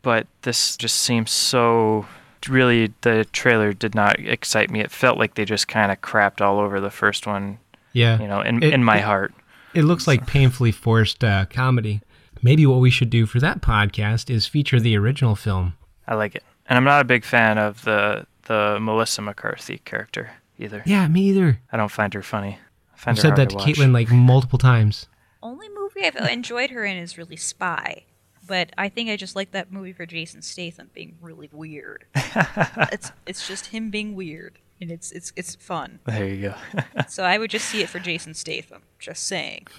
but 0.02 0.26
this 0.42 0.76
just 0.76 0.96
seems 0.96 1.30
so. 1.30 2.06
Really, 2.48 2.92
the 3.00 3.26
trailer 3.32 3.72
did 3.72 3.94
not 3.94 4.20
excite 4.20 4.70
me. 4.70 4.80
It 4.80 4.92
felt 4.92 5.18
like 5.18 5.34
they 5.34 5.44
just 5.44 5.66
kind 5.66 5.90
of 5.90 6.00
crapped 6.00 6.40
all 6.40 6.60
over 6.60 6.80
the 6.80 6.90
first 6.92 7.26
one. 7.26 7.58
Yeah. 7.92 8.20
You 8.20 8.28
know, 8.28 8.40
in 8.40 8.62
It- 8.62 8.72
in 8.72 8.84
my 8.84 8.98
it- 8.98 9.04
heart. 9.04 9.34
It 9.74 9.82
looks 9.82 10.06
like 10.06 10.26
painfully 10.26 10.70
forced 10.72 11.22
uh, 11.24 11.44
comedy. 11.50 12.00
Maybe 12.46 12.64
what 12.64 12.78
we 12.78 12.90
should 12.90 13.10
do 13.10 13.26
for 13.26 13.40
that 13.40 13.60
podcast 13.60 14.30
is 14.30 14.46
feature 14.46 14.78
the 14.78 14.96
original 14.96 15.34
film. 15.34 15.74
I 16.06 16.14
like 16.14 16.36
it, 16.36 16.44
and 16.68 16.76
I'm 16.76 16.84
not 16.84 17.00
a 17.00 17.04
big 17.04 17.24
fan 17.24 17.58
of 17.58 17.82
the 17.82 18.24
the 18.44 18.78
Melissa 18.80 19.20
McCarthy 19.20 19.78
character 19.78 20.30
either. 20.56 20.84
Yeah, 20.86 21.08
me 21.08 21.22
either. 21.22 21.58
I 21.72 21.76
don't 21.76 21.90
find 21.90 22.14
her 22.14 22.22
funny. 22.22 22.60
I 22.94 22.96
find 22.96 23.18
I've 23.18 23.22
her 23.24 23.28
said 23.30 23.36
that 23.36 23.50
to 23.50 23.56
watch. 23.56 23.66
Caitlin 23.66 23.92
like 23.92 24.12
multiple 24.12 24.60
times. 24.60 25.08
Only 25.42 25.68
movie 25.70 26.04
I've 26.06 26.14
enjoyed 26.30 26.70
her 26.70 26.84
in 26.84 26.96
is 26.96 27.18
really 27.18 27.34
Spy, 27.34 28.04
but 28.46 28.70
I 28.78 28.90
think 28.90 29.10
I 29.10 29.16
just 29.16 29.34
like 29.34 29.50
that 29.50 29.72
movie 29.72 29.92
for 29.92 30.06
Jason 30.06 30.40
Statham 30.40 30.90
being 30.94 31.16
really 31.20 31.50
weird. 31.52 32.04
it's 32.14 33.10
it's 33.26 33.48
just 33.48 33.66
him 33.66 33.90
being 33.90 34.14
weird, 34.14 34.60
and 34.80 34.92
it's 34.92 35.10
it's 35.10 35.32
it's 35.34 35.56
fun. 35.56 35.98
There 36.04 36.28
you 36.28 36.42
go. 36.50 36.82
So 37.08 37.24
I 37.24 37.38
would 37.38 37.50
just 37.50 37.66
see 37.66 37.82
it 37.82 37.88
for 37.88 37.98
Jason 37.98 38.34
Statham. 38.34 38.82
Just 39.00 39.26
saying. 39.26 39.66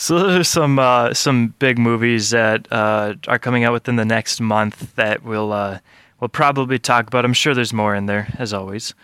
So 0.00 0.18
those 0.18 0.34
are 0.34 0.44
some 0.44 0.78
uh, 0.78 1.12
some 1.12 1.48
big 1.58 1.78
movies 1.78 2.30
that 2.30 2.66
uh, 2.72 3.16
are 3.28 3.38
coming 3.38 3.64
out 3.64 3.74
within 3.74 3.96
the 3.96 4.04
next 4.06 4.40
month 4.40 4.94
that 4.94 5.22
we'll 5.22 5.52
uh, 5.52 5.80
we'll 6.18 6.30
probably 6.30 6.78
talk 6.78 7.06
about. 7.06 7.26
I'm 7.26 7.34
sure 7.34 7.52
there's 7.52 7.74
more 7.74 7.94
in 7.94 8.06
there 8.06 8.28
as 8.38 8.54
always. 8.54 8.94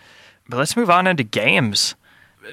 But 0.49 0.57
let's 0.57 0.75
move 0.75 0.89
on 0.89 1.05
into 1.05 1.23
games. 1.23 1.93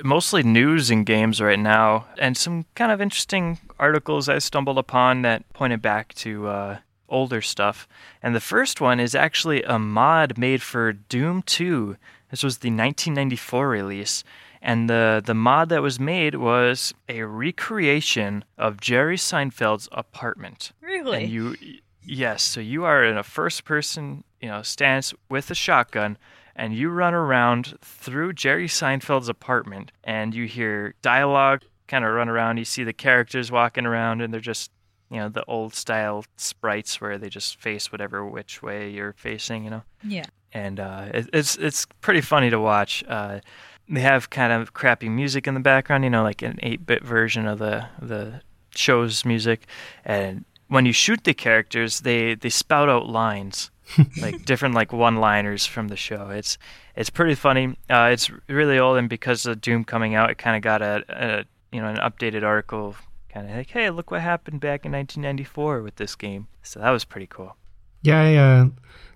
Mostly 0.02 0.42
news 0.42 0.90
and 0.90 1.06
games 1.06 1.40
right 1.40 1.58
now, 1.58 2.04
and 2.18 2.36
some 2.36 2.66
kind 2.74 2.92
of 2.92 3.00
interesting 3.00 3.60
articles 3.78 4.28
I 4.28 4.36
stumbled 4.40 4.76
upon 4.76 5.22
that 5.22 5.50
pointed 5.54 5.80
back 5.80 6.12
to 6.16 6.46
uh, 6.46 6.78
older 7.08 7.40
stuff. 7.40 7.88
And 8.22 8.34
the 8.34 8.40
first 8.40 8.78
one 8.78 9.00
is 9.00 9.14
actually 9.14 9.62
a 9.62 9.78
mod 9.78 10.36
made 10.36 10.60
for 10.60 10.92
Doom 10.92 11.40
2. 11.44 11.96
This 12.30 12.42
was 12.42 12.58
the 12.58 12.68
1994 12.68 13.70
release, 13.70 14.22
and 14.64 14.88
the 14.88 15.22
the 15.24 15.34
mod 15.34 15.68
that 15.68 15.82
was 15.82 16.00
made 16.00 16.36
was 16.36 16.94
a 17.06 17.22
recreation 17.22 18.44
of 18.56 18.80
Jerry 18.80 19.18
Seinfeld's 19.18 19.90
apartment. 19.92 20.72
Really? 20.80 21.24
And 21.24 21.32
you, 21.32 21.56
yes, 22.02 22.42
so 22.42 22.60
you 22.60 22.84
are 22.84 23.04
in 23.04 23.18
a 23.18 23.22
first 23.22 23.64
person, 23.66 24.24
you 24.40 24.48
know, 24.48 24.62
stance 24.62 25.12
with 25.28 25.50
a 25.50 25.54
shotgun, 25.54 26.16
and 26.56 26.74
you 26.74 26.88
run 26.88 27.12
around 27.12 27.76
through 27.82 28.32
Jerry 28.32 28.66
Seinfeld's 28.66 29.28
apartment, 29.28 29.92
and 30.02 30.34
you 30.34 30.46
hear 30.46 30.94
dialogue 31.02 31.62
kind 31.86 32.02
of 32.02 32.12
run 32.12 32.30
around. 32.30 32.56
You 32.56 32.64
see 32.64 32.84
the 32.84 32.94
characters 32.94 33.52
walking 33.52 33.84
around, 33.84 34.22
and 34.22 34.32
they're 34.32 34.40
just, 34.40 34.70
you 35.10 35.18
know, 35.18 35.28
the 35.28 35.44
old 35.44 35.74
style 35.74 36.24
sprites 36.38 37.02
where 37.02 37.18
they 37.18 37.28
just 37.28 37.60
face 37.60 37.92
whatever 37.92 38.24
which 38.24 38.62
way 38.62 38.88
you're 38.88 39.12
facing, 39.12 39.64
you 39.64 39.70
know. 39.70 39.82
yeah. 40.02 40.24
and 40.54 40.80
uh, 40.80 41.08
it, 41.12 41.28
it's 41.34 41.56
it's 41.56 41.84
pretty 42.00 42.22
funny 42.22 42.48
to 42.48 42.58
watch. 42.58 43.04
Uh, 43.06 43.40
they 43.88 44.00
have 44.00 44.30
kind 44.30 44.52
of 44.52 44.72
crappy 44.72 45.08
music 45.08 45.46
in 45.46 45.54
the 45.54 45.60
background, 45.60 46.04
you 46.04 46.10
know, 46.10 46.22
like 46.22 46.42
an 46.42 46.58
8-bit 46.62 47.04
version 47.04 47.46
of 47.46 47.58
the 47.58 47.86
the 48.00 48.40
show's 48.70 49.24
music, 49.24 49.66
and 50.04 50.44
when 50.68 50.86
you 50.86 50.92
shoot 50.92 51.24
the 51.24 51.34
characters, 51.34 52.00
they 52.00 52.34
they 52.34 52.50
spout 52.50 52.88
out 52.88 53.08
lines. 53.08 53.70
like 54.22 54.46
different 54.46 54.74
like 54.74 54.94
one-liners 54.94 55.66
from 55.66 55.88
the 55.88 55.96
show. 55.96 56.30
It's 56.30 56.56
it's 56.96 57.10
pretty 57.10 57.34
funny. 57.34 57.76
Uh, 57.90 58.08
it's 58.12 58.30
really 58.48 58.78
old, 58.78 58.96
and 58.96 59.10
because 59.10 59.44
of 59.44 59.60
Doom 59.60 59.84
coming 59.84 60.14
out, 60.14 60.30
it 60.30 60.38
kind 60.38 60.56
of 60.56 60.62
got 60.62 60.80
a, 60.80 61.04
a 61.08 61.44
you 61.70 61.82
know 61.82 61.88
an 61.88 61.96
updated 61.96 62.42
article, 62.42 62.96
kind 63.28 63.48
of 63.48 63.54
like, 63.56 63.70
hey, 63.70 63.90
look 63.90 64.10
what 64.10 64.22
happened 64.22 64.60
back 64.60 64.86
in 64.86 64.92
1994 64.92 65.82
with 65.82 65.96
this 65.96 66.14
game. 66.14 66.46
So 66.62 66.80
that 66.80 66.90
was 66.90 67.04
pretty 67.04 67.26
cool. 67.26 67.56
Yeah, 68.02 68.20
I 68.20 68.34
uh, 68.36 68.66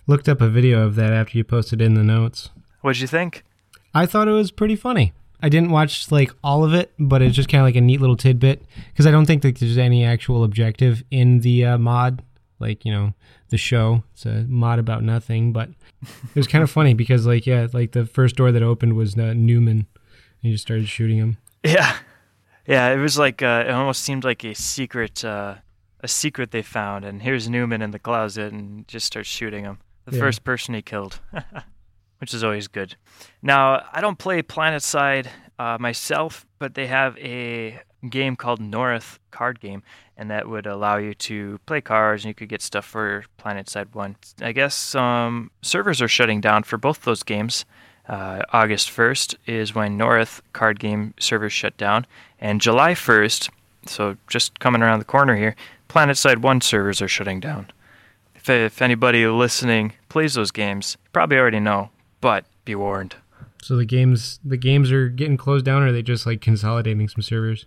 looked 0.07 0.29
up 0.29 0.41
a 0.41 0.49
video 0.49 0.83
of 0.83 0.97
that 0.97 1.13
after 1.13 1.39
you 1.39 1.45
posted 1.45 1.81
in 1.81 1.95
the 1.95 2.05
notes. 2.05 2.51
What'd 2.81 3.01
you 3.01 3.07
think? 3.07 3.45
I 4.03 4.07
thought 4.07 4.29
it 4.29 4.33
was 4.33 4.51
pretty 4.51 4.77
funny. 4.77 5.13
I 5.41 5.49
didn't 5.49 5.71
watch 5.71 6.11
like 6.11 6.33
all 6.43 6.65
of 6.65 6.75
it, 6.75 6.93
but 6.99 7.23
it's 7.23 7.37
just 7.37 7.49
kind 7.49 7.61
of 7.61 7.67
like 7.67 7.77
a 7.77 7.81
neat 7.81 8.01
little 8.01 8.17
tidbit 8.17 8.63
because 8.93 9.07
I 9.07 9.11
don't 9.11 9.27
think 9.27 9.43
that 9.43 9.59
there's 9.59 9.79
any 9.79 10.05
actual 10.05 10.43
objective 10.45 11.05
in 11.11 11.41
the 11.41 11.65
uh, 11.65 11.79
mod, 11.79 12.23
like 12.59 12.85
you 12.85 12.93
know 12.93 13.15
the 13.51 13.57
show. 13.59 14.03
It's 14.15 14.27
a 14.27 14.45
mod 14.49 14.79
about 14.81 15.03
nothing, 15.05 15.53
but 15.53 15.69
it 16.03 16.35
was 16.35 16.47
kind 16.49 16.65
of 16.65 16.71
funny 16.71 16.93
because 16.95 17.25
like 17.27 17.47
yeah, 17.47 17.69
like 17.73 17.93
the 17.93 18.05
first 18.07 18.35
door 18.37 18.51
that 18.51 18.63
opened 18.63 18.95
was 18.95 19.17
uh, 19.17 19.33
Newman, 19.35 19.87
and 19.87 20.43
you 20.43 20.53
just 20.53 20.63
started 20.65 20.89
shooting 20.89 21.19
him. 21.19 21.37
Yeah, 21.65 21.97
yeah. 22.67 22.89
It 22.91 22.99
was 22.99 23.17
like 23.19 23.41
uh, 23.43 23.65
it 23.69 23.71
almost 23.71 24.03
seemed 24.03 24.25
like 24.25 24.43
a 24.45 24.55
secret, 24.55 25.25
uh, 25.25 25.55
a 26.01 26.09
secret 26.09 26.51
they 26.51 26.63
found, 26.63 27.05
and 27.05 27.23
here's 27.23 27.49
Newman 27.49 27.81
in 27.83 27.93
the 27.93 27.99
closet, 28.01 28.53
and 28.53 28.89
just 28.89 29.07
starts 29.07 29.29
shooting 29.29 29.65
him. 29.65 29.79
The 30.05 30.17
Yeah. 30.17 30.23
first 30.23 30.43
person 30.43 30.75
he 30.75 30.83
killed, 30.83 31.21
which 32.19 32.35
is 32.35 32.45
always 32.45 32.69
good. 32.69 32.97
Now 33.43 33.85
I 33.93 34.01
don't 34.01 34.19
play 34.19 34.43
PlanetSide 34.43 35.29
uh, 35.59 35.79
myself, 35.81 36.47
but 36.59 36.75
they 36.75 36.87
have 36.87 37.17
a 37.19 37.81
game 38.09 38.37
called 38.37 38.61
Norrath 38.61 39.19
card 39.31 39.61
game, 39.61 39.83
and 40.17 40.31
that 40.31 40.49
would 40.49 40.67
allow 40.67 40.97
you 40.97 41.15
to 41.15 41.59
play 41.67 41.81
cards, 41.81 42.25
and 42.25 42.31
you 42.31 42.35
could 42.35 42.49
get 42.49 42.63
stuff 42.63 42.85
for 42.85 43.25
PlanetSide 43.39 43.95
One. 43.95 44.17
I 44.41 44.53
guess 44.53 44.95
um, 44.95 45.51
servers 45.63 46.01
are 46.01 46.09
shutting 46.09 46.41
down 46.41 46.63
for 46.63 46.77
both 46.77 47.03
those 47.03 47.23
games. 47.23 47.65
Uh, 48.09 48.43
August 48.55 48.89
1st 48.91 49.35
is 49.47 49.75
when 49.75 49.99
Norrath 49.99 50.41
card 50.55 50.81
game 50.81 51.13
servers 51.19 51.53
shut 51.53 51.77
down, 51.77 52.07
and 52.41 52.61
July 52.61 52.95
1st, 52.95 53.51
so 53.87 54.17
just 54.29 54.59
coming 54.61 54.83
around 54.83 54.99
the 54.99 55.05
corner 55.05 55.37
here, 55.37 55.55
PlanetSide 55.89 56.39
1 56.39 56.61
servers 56.63 57.03
are 57.03 57.09
shutting 57.09 57.41
down. 57.41 57.71
If, 58.35 58.49
if 58.49 58.81
anybody 58.81 59.27
listening 59.27 59.93
plays 60.09 60.35
those 60.35 60.51
games, 60.51 60.97
you 61.05 61.11
probably 61.13 61.37
already 61.37 61.61
know, 61.61 61.91
but 62.21 62.45
be 62.65 62.75
warned. 62.75 63.17
So 63.63 63.77
the 63.77 63.85
games 63.85 64.39
the 64.45 64.57
games 64.57 64.93
are 64.93 65.09
getting 65.09 65.37
closed 65.37 65.65
down, 65.65 65.83
or 65.83 65.89
are 65.89 65.93
they 65.93 66.03
just 66.03 66.27
like 66.27 66.41
consolidating 66.41 67.09
some 67.09 67.23
servers? 67.23 67.67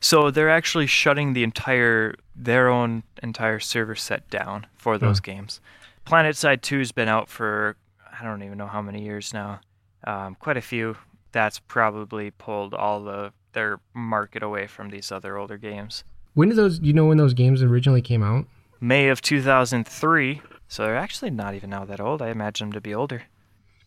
So 0.00 0.30
they're 0.30 0.50
actually 0.50 0.86
shutting 0.86 1.34
the 1.34 1.42
entire 1.42 2.14
their 2.34 2.68
own 2.68 3.02
entire 3.22 3.60
server 3.60 3.94
set 3.94 4.28
down 4.30 4.66
for 4.76 4.96
those 4.98 5.18
Oh. 5.20 5.22
games. 5.22 5.60
PlanetSide 6.06 6.62
2's 6.62 6.90
been 6.92 7.08
out 7.08 7.28
for 7.28 7.76
I 8.20 8.24
don't 8.24 8.42
even 8.42 8.58
know 8.58 8.66
how 8.66 8.82
many 8.82 9.02
years 9.02 9.32
now. 9.32 9.60
Um, 10.04 10.34
quite 10.34 10.56
a 10.56 10.60
few. 10.62 10.96
That's 11.32 11.58
probably 11.60 12.30
pulled 12.32 12.74
all 12.74 13.02
the 13.04 13.32
their 13.52 13.80
market 13.94 14.42
away 14.42 14.66
from 14.66 14.90
these 14.90 15.10
other 15.12 15.36
older 15.36 15.56
games. 15.58 16.04
When 16.34 16.48
did 16.48 16.56
those? 16.56 16.80
You 16.80 16.92
know 16.92 17.06
when 17.06 17.18
those 17.18 17.34
games 17.34 17.62
originally 17.62 18.02
came 18.02 18.22
out? 18.22 18.46
May 18.80 19.08
of 19.08 19.20
2003. 19.20 20.42
So 20.68 20.84
they're 20.84 20.96
actually 20.96 21.30
not 21.30 21.54
even 21.54 21.70
now 21.70 21.84
that 21.84 22.00
old. 22.00 22.22
I 22.22 22.28
imagine 22.30 22.68
them 22.68 22.72
to 22.74 22.80
be 22.80 22.94
older. 22.94 23.24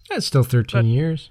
That's 0.10 0.26
still 0.26 0.44
13 0.44 0.82
But- 0.82 0.86
years. 0.88 1.30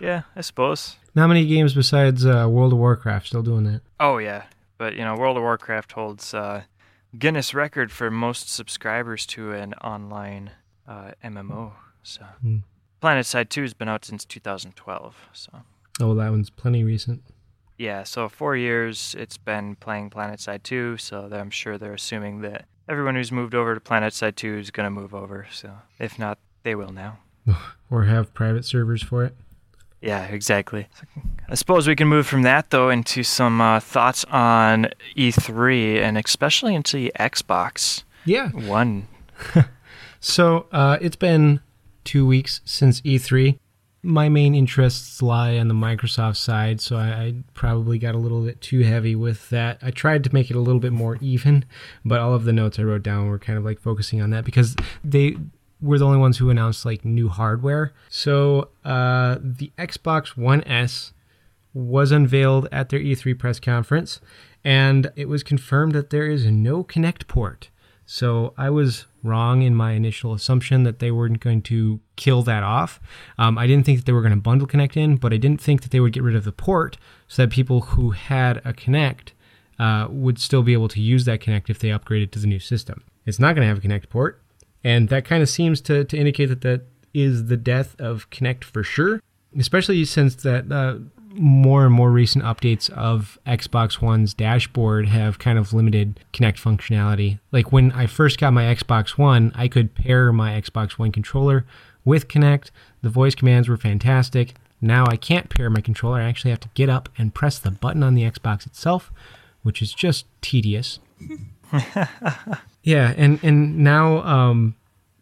Yeah, 0.00 0.22
I 0.34 0.40
suppose. 0.40 0.96
Not 1.14 1.28
many 1.28 1.46
games 1.46 1.72
besides 1.74 2.26
uh, 2.26 2.48
World 2.50 2.72
of 2.72 2.78
Warcraft 2.80 3.28
still 3.28 3.42
doing 3.42 3.62
that. 3.64 3.82
Oh 4.00 4.18
yeah, 4.18 4.44
but 4.76 4.94
you 4.96 5.04
know, 5.04 5.14
World 5.16 5.36
of 5.36 5.44
Warcraft 5.44 5.92
holds 5.92 6.34
uh, 6.34 6.62
Guinness 7.16 7.54
record 7.54 7.92
for 7.92 8.10
most 8.10 8.52
subscribers 8.52 9.24
to 9.26 9.52
an 9.52 9.74
online 9.74 10.50
uh, 10.88 11.12
MMO. 11.22 11.72
So, 12.02 12.24
Hmm. 12.42 12.58
PlanetSide 13.00 13.50
2 13.50 13.62
has 13.62 13.72
been 13.74 13.88
out 13.88 14.04
since 14.04 14.24
2012. 14.24 15.14
So, 15.32 15.62
Oh, 16.00 16.14
that 16.16 16.30
one's 16.30 16.50
plenty 16.50 16.82
recent. 16.82 17.22
yeah, 17.78 18.02
so 18.02 18.28
four 18.28 18.56
years 18.56 19.14
it's 19.16 19.36
been 19.38 19.76
playing 19.76 20.10
PlanetSide 20.10 20.64
2. 20.64 20.96
So 20.96 21.28
I'm 21.30 21.50
sure 21.50 21.78
they're 21.78 21.94
assuming 21.94 22.40
that 22.40 22.64
everyone 22.88 23.14
who's 23.14 23.30
moved 23.30 23.54
over 23.54 23.74
to 23.74 23.80
PlanetSide 23.80 24.34
2 24.34 24.56
is 24.58 24.70
gonna 24.72 24.90
move 24.90 25.14
over. 25.14 25.46
So 25.52 25.70
if 26.00 26.18
not, 26.18 26.38
they 26.64 26.74
will 26.74 26.90
now. 26.92 27.18
Or 27.90 28.04
have 28.04 28.34
private 28.34 28.64
servers 28.64 29.02
for 29.04 29.24
it. 29.24 29.36
Yeah, 30.00 30.24
exactly. 30.24 30.88
I 31.48 31.54
suppose 31.54 31.86
we 31.86 31.94
can 31.94 32.08
move 32.08 32.26
from 32.26 32.42
that 32.42 32.70
though 32.70 32.90
into 32.90 33.22
some 33.22 33.60
uh, 33.60 33.78
thoughts 33.78 34.24
on 34.24 34.88
E3 35.16 36.02
and 36.02 36.18
especially 36.18 36.74
into 36.74 36.96
the 36.96 37.12
Xbox 37.20 38.02
Yeah. 38.24 38.48
One. 38.50 39.06
So 40.20 40.66
uh, 40.72 40.96
it's 41.02 41.16
been 41.16 41.60
two 42.02 42.26
weeks 42.26 42.62
since 42.64 43.02
E3. 43.02 43.58
My 44.02 44.30
main 44.30 44.54
interests 44.54 45.20
lie 45.20 45.58
on 45.58 45.68
the 45.68 45.74
Microsoft 45.74 46.36
side, 46.36 46.80
so 46.80 46.96
I, 46.96 47.08
I 47.08 47.34
probably 47.52 47.98
got 47.98 48.14
a 48.14 48.18
little 48.18 48.42
bit 48.42 48.62
too 48.62 48.80
heavy 48.80 49.14
with 49.14 49.50
that. 49.50 49.78
I 49.82 49.90
tried 49.90 50.24
to 50.24 50.32
make 50.32 50.48
it 50.50 50.56
a 50.56 50.60
little 50.60 50.80
bit 50.80 50.92
more 50.94 51.18
even, 51.20 51.66
but 52.06 52.20
all 52.20 52.32
of 52.32 52.44
the 52.44 52.54
notes 52.54 52.78
I 52.78 52.84
wrote 52.84 53.02
down 53.02 53.28
were 53.28 53.38
kind 53.38 53.58
of 53.58 53.66
like 53.66 53.78
focusing 53.78 54.22
on 54.22 54.30
that 54.30 54.46
because 54.46 54.74
they 55.04 55.36
were 55.84 55.98
the 55.98 56.06
only 56.06 56.18
ones 56.18 56.38
who 56.38 56.50
announced 56.50 56.84
like 56.84 57.04
new 57.04 57.28
hardware. 57.28 57.92
So 58.08 58.70
uh, 58.84 59.36
the 59.40 59.70
Xbox 59.78 60.36
One 60.36 60.64
S 60.64 61.12
was 61.74 62.10
unveiled 62.10 62.68
at 62.72 62.88
their 62.88 63.00
E3 63.00 63.38
press 63.38 63.60
conference, 63.60 64.20
and 64.64 65.12
it 65.16 65.28
was 65.28 65.42
confirmed 65.42 65.92
that 65.92 66.10
there 66.10 66.26
is 66.26 66.46
no 66.46 66.82
Kinect 66.82 67.26
port. 67.26 67.68
So 68.06 68.54
I 68.56 68.70
was 68.70 69.06
wrong 69.22 69.62
in 69.62 69.74
my 69.74 69.92
initial 69.92 70.34
assumption 70.34 70.82
that 70.84 70.98
they 70.98 71.10
weren't 71.10 71.40
going 71.40 71.62
to 71.62 72.00
kill 72.16 72.42
that 72.42 72.62
off. 72.62 73.00
Um, 73.38 73.56
I 73.56 73.66
didn't 73.66 73.86
think 73.86 73.98
that 73.98 74.04
they 74.04 74.12
were 74.12 74.20
going 74.20 74.34
to 74.34 74.40
bundle 74.40 74.68
Kinect 74.68 74.96
in, 74.96 75.16
but 75.16 75.32
I 75.32 75.38
didn't 75.38 75.60
think 75.60 75.82
that 75.82 75.90
they 75.90 76.00
would 76.00 76.12
get 76.12 76.22
rid 76.22 76.36
of 76.36 76.44
the 76.44 76.52
port 76.52 76.98
so 77.28 77.42
that 77.42 77.50
people 77.50 77.80
who 77.80 78.10
had 78.10 78.58
a 78.58 78.72
Kinect 78.72 79.30
uh, 79.78 80.06
would 80.10 80.38
still 80.38 80.62
be 80.62 80.74
able 80.74 80.88
to 80.88 81.00
use 81.00 81.24
that 81.24 81.40
Kinect 81.40 81.70
if 81.70 81.78
they 81.78 81.88
upgraded 81.88 82.30
to 82.32 82.38
the 82.38 82.46
new 82.46 82.58
system. 82.58 83.02
It's 83.26 83.38
not 83.38 83.54
going 83.54 83.66
to 83.66 83.68
have 83.68 83.78
a 83.78 83.80
Kinect 83.80 84.10
port, 84.10 84.42
and 84.84 85.08
that 85.08 85.24
kind 85.24 85.42
of 85.42 85.48
seems 85.48 85.80
to, 85.82 86.04
to 86.04 86.16
indicate 86.16 86.46
that 86.46 86.60
that 86.60 86.82
is 87.14 87.46
the 87.46 87.56
death 87.56 87.98
of 87.98 88.28
Kinect 88.30 88.64
for 88.64 88.82
sure, 88.82 89.20
especially 89.58 90.04
since 90.04 90.34
that 90.36 90.70
uh, 90.70 90.98
more 91.36 91.84
and 91.86 91.94
more 91.94 92.10
recent 92.10 92.44
updates 92.44 92.90
of 92.90 93.38
Xbox 93.46 94.00
One's 94.00 94.34
dashboard 94.34 95.08
have 95.08 95.38
kind 95.38 95.58
of 95.58 95.72
limited 95.72 96.20
Kinect 96.32 96.60
functionality. 96.60 97.38
Like 97.50 97.72
when 97.72 97.92
I 97.92 98.06
first 98.06 98.38
got 98.38 98.52
my 98.52 98.64
Xbox 98.64 99.10
One, 99.10 99.52
I 99.54 99.68
could 99.68 99.94
pair 99.94 100.32
my 100.32 100.60
Xbox 100.60 100.92
One 100.92 101.12
controller 101.12 101.64
with 102.04 102.28
Kinect. 102.28 102.70
The 103.02 103.08
voice 103.08 103.34
commands 103.34 103.68
were 103.68 103.76
fantastic. 103.76 104.54
Now 104.80 105.06
I 105.06 105.16
can't 105.16 105.48
pair 105.48 105.70
my 105.70 105.80
controller. 105.80 106.20
I 106.20 106.28
actually 106.28 106.50
have 106.50 106.60
to 106.60 106.68
get 106.74 106.88
up 106.88 107.08
and 107.16 107.34
press 107.34 107.58
the 107.58 107.70
button 107.70 108.02
on 108.02 108.14
the 108.14 108.22
Xbox 108.22 108.66
itself, 108.66 109.10
which 109.62 109.80
is 109.80 109.94
just 109.94 110.26
tedious. 110.42 110.98
yeah, 112.84 113.14
and 113.16 113.40
and 113.42 113.78
now 113.78 114.22
um, 114.22 114.76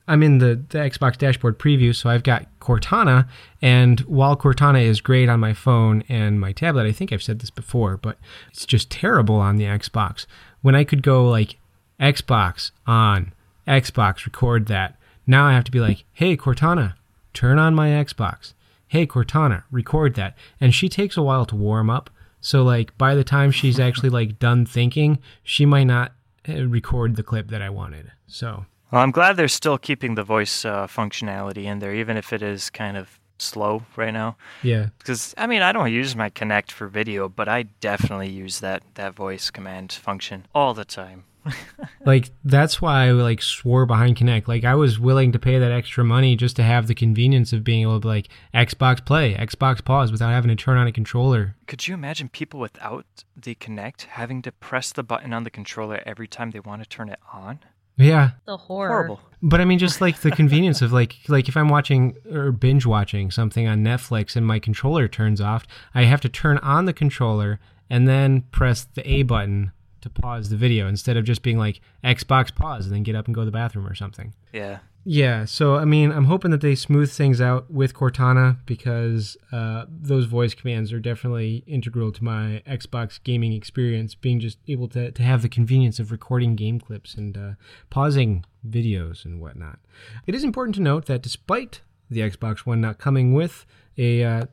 I'm 0.09 0.23
in 0.23 0.39
the, 0.39 0.61
the 0.69 0.79
Xbox 0.79 1.17
dashboard 1.17 1.59
preview, 1.61 1.95
so 1.95 2.11
I've 2.11 2.25
got 2.25 2.47
Cortana, 2.61 3.29
and 3.63 4.01
while 4.01 4.37
Cortana 4.37 4.85
is 4.85 5.01
great 5.01 5.29
on 5.29 5.39
my 5.39 5.55
phone 5.55 6.03
and 6.09 6.41
my 6.41 6.53
tablet, 6.53 6.87
I 6.87 6.93
think 6.93 7.13
I've 7.13 7.23
said 7.23 7.39
this 7.39 7.51
before, 7.51 7.97
but 7.97 8.19
it's 8.51 8.67
just 8.67 8.91
terrible 8.91 9.37
on 9.37 9.57
the 9.57 9.65
Xbox. 9.65 10.27
When 10.61 10.75
I 10.75 10.83
could 10.83 11.03
go 11.03 11.29
like 11.29 11.59
Xbox 12.01 12.73
on, 12.85 13.33
Xbox 13.67 14.27
record 14.27 14.67
that, 14.67 14.99
now 15.25 15.47
I 15.47 15.53
have 15.53 15.65
to 15.65 15.73
be 15.73 15.81
like, 15.81 16.05
hey 16.13 16.37
Cortana, 16.37 16.95
turn 17.33 17.61
on 17.61 17.75
my 17.75 17.91
Xbox. 17.91 18.55
Hey 18.89 19.07
Cortana, 19.07 19.63
record 19.71 20.17
that. 20.17 20.37
And 20.61 20.75
she 20.75 20.89
takes 20.89 21.17
a 21.17 21.23
while 21.23 21.47
to 21.47 21.57
warm 21.57 21.89
up. 21.89 22.11
So 22.41 22.65
like 22.65 22.97
by 22.99 23.15
the 23.15 23.25
time 23.25 23.53
she's 23.53 23.79
actually 23.79 24.11
like 24.11 24.41
done 24.41 24.67
thinking, 24.67 25.21
she 25.45 25.65
might 25.65 25.85
not 25.85 26.13
record 26.49 27.17
the 27.17 27.23
clip 27.23 27.49
that 27.49 27.63
I 27.63 27.71
wanted. 27.71 28.13
So 28.27 28.67
Well, 28.91 29.03
I'm 29.03 29.11
glad 29.11 29.37
they're 29.37 29.49
still 29.49 29.79
keeping 29.79 30.15
the 30.15 30.25
voice 30.25 30.65
uh, 30.65 30.87
functionality 30.87 31.65
in 31.65 31.79
there, 31.79 31.95
even 31.95 32.17
if 32.17 32.33
it 32.33 32.43
is 32.43 32.71
kind 32.71 32.97
of 32.97 33.19
slow 33.39 33.83
right 33.97 34.13
now. 34.13 34.37
yeah, 34.63 34.87
Because 34.99 35.35
I 35.37 35.47
mean, 35.47 35.63
I 35.63 35.73
don't 35.73 35.93
use 35.93 36.15
my 36.15 36.31
Kinect 36.31 36.71
for 36.71 36.87
video, 36.87 37.29
but 37.29 37.49
I 37.49 37.65
definitely 37.81 38.31
use 38.31 38.61
that 38.61 38.83
that 38.95 39.15
voice 39.15 39.51
command 39.51 39.93
function 39.93 40.47
all 40.55 40.75
the 40.75 40.85
time. 40.85 41.25
like 42.07 42.31
that's 42.45 42.81
why 42.81 43.07
I 43.07 43.11
like 43.13 43.43
swore 43.43 43.87
behind 43.87 44.17
Kinect. 44.17 44.49
Like 44.49 44.65
I 44.65 44.75
was 44.75 44.99
willing 44.99 45.33
to 45.33 45.39
pay 45.39 45.59
that 45.59 45.73
extra 45.73 46.05
money 46.05 46.37
just 46.37 46.57
to 46.57 46.63
have 46.63 46.87
the 46.87 46.95
convenience 46.95 47.53
of 47.53 47.65
being 47.65 47.83
able 47.83 48.01
to 48.01 48.07
like 48.07 48.29
Xbox 48.55 49.05
play, 49.05 49.35
Xbox 49.35 49.85
pause 49.85 50.13
without 50.13 50.31
having 50.31 50.49
to 50.49 50.57
turn 50.57 50.79
on 50.79 50.87
a 50.87 50.93
controller. 50.93 51.57
Could 51.67 51.87
you 51.87 51.95
imagine 51.95 52.29
people 52.29 52.61
without 52.61 53.07
the 53.37 53.55
Kinect 53.55 54.03
having 54.03 54.43
to 54.43 54.53
press 54.53 54.93
the 54.93 55.03
button 55.03 55.33
on 55.33 55.45
the 55.45 55.51
controller 55.51 56.03
every 56.07 56.29
time 56.29 56.51
they 56.51 56.61
want 56.61 56.83
to 56.83 56.89
turn 56.89 57.09
it 57.09 57.21
on? 57.33 57.61
Yeah. 57.97 58.31
The 58.47 58.57
horror. 58.57 58.89
Horrible. 58.89 59.21
But 59.43 59.61
I 59.61 59.65
mean, 59.65 59.79
just 59.79 60.01
like 60.01 60.21
the 60.21 60.31
convenience 60.31 60.83
of 60.83 60.93
like, 60.93 61.17
like 61.29 61.49
if 61.49 61.57
I'm 61.57 61.69
watching 61.69 62.17
or 62.31 62.53
binge 62.53 62.87
watching 62.87 63.31
something 63.31 63.67
on 63.67 63.85
Netflix 63.85 64.37
and 64.37 64.47
my 64.47 64.59
controller 64.59 65.09
turns 65.09 65.41
off, 65.41 65.67
I 65.95 66.05
have 66.05 66.21
to 66.23 66.29
turn 66.29 66.59
on 66.59 66.87
the 66.87 66.93
controller 66.93 67.61
and 67.91 68.09
then 68.09 68.43
press 68.53 68.85
the 68.85 69.09
A 69.09 69.23
button 69.23 69.73
to 70.03 70.11
pause 70.11 70.51
the 70.51 70.57
video 70.57 70.87
instead 70.87 71.17
of 71.17 71.25
just 71.25 71.43
being 71.43 71.59
like 71.59 71.81
Xbox 72.05 72.55
pause 72.55 72.87
and 72.87 72.95
then 72.95 73.03
get 73.03 73.17
up 73.17 73.27
and 73.27 73.35
go 73.35 73.41
to 73.41 73.45
the 73.47 73.51
bathroom 73.51 73.87
or 73.87 73.95
something. 73.95 74.35
Yeah. 74.53 74.79
Yeah, 75.05 75.47
so 75.47 75.77
I 75.77 75.85
mean, 75.85 76.13
I'm 76.13 76.27
hoping 76.27 76.53
that 76.53 76.61
they 76.61 76.77
smooth 76.77 77.11
things 77.11 77.41
out 77.41 77.69
with 77.69 77.93
Cortana 77.93 78.59
because 78.67 79.37
uh, 79.51 79.87
those 79.89 80.27
voice 80.27 80.55
commands 80.55 80.93
are 80.93 81.01
definitely 81.01 81.65
integral 81.67 82.13
to 82.13 82.23
my 82.23 82.63
Xbox 82.69 83.19
gaming 83.23 83.53
experience. 83.53 84.15
Being 84.15 84.39
just 84.39 84.59
able 84.69 84.87
to, 84.91 85.11
to 85.11 85.23
have 85.25 85.43
the 85.43 85.49
convenience 85.49 85.99
of 85.99 86.13
recording 86.13 86.55
game 86.55 86.79
clips 86.79 87.15
and 87.15 87.37
uh, 87.37 87.51
pausing 87.91 88.45
videos 88.69 89.25
and 89.25 89.41
whatnot. 89.41 89.81
It 90.27 90.37
is 90.37 90.45
important 90.45 90.77
to 90.77 90.83
note 90.83 91.07
that 91.07 91.21
despite 91.21 91.81
the 92.09 92.21
Xbox 92.21 92.61
One 92.61 92.81
not 92.81 92.99
coming 92.99 93.35
with 93.35 93.67
a 93.99 94.23
uh, 94.23 94.47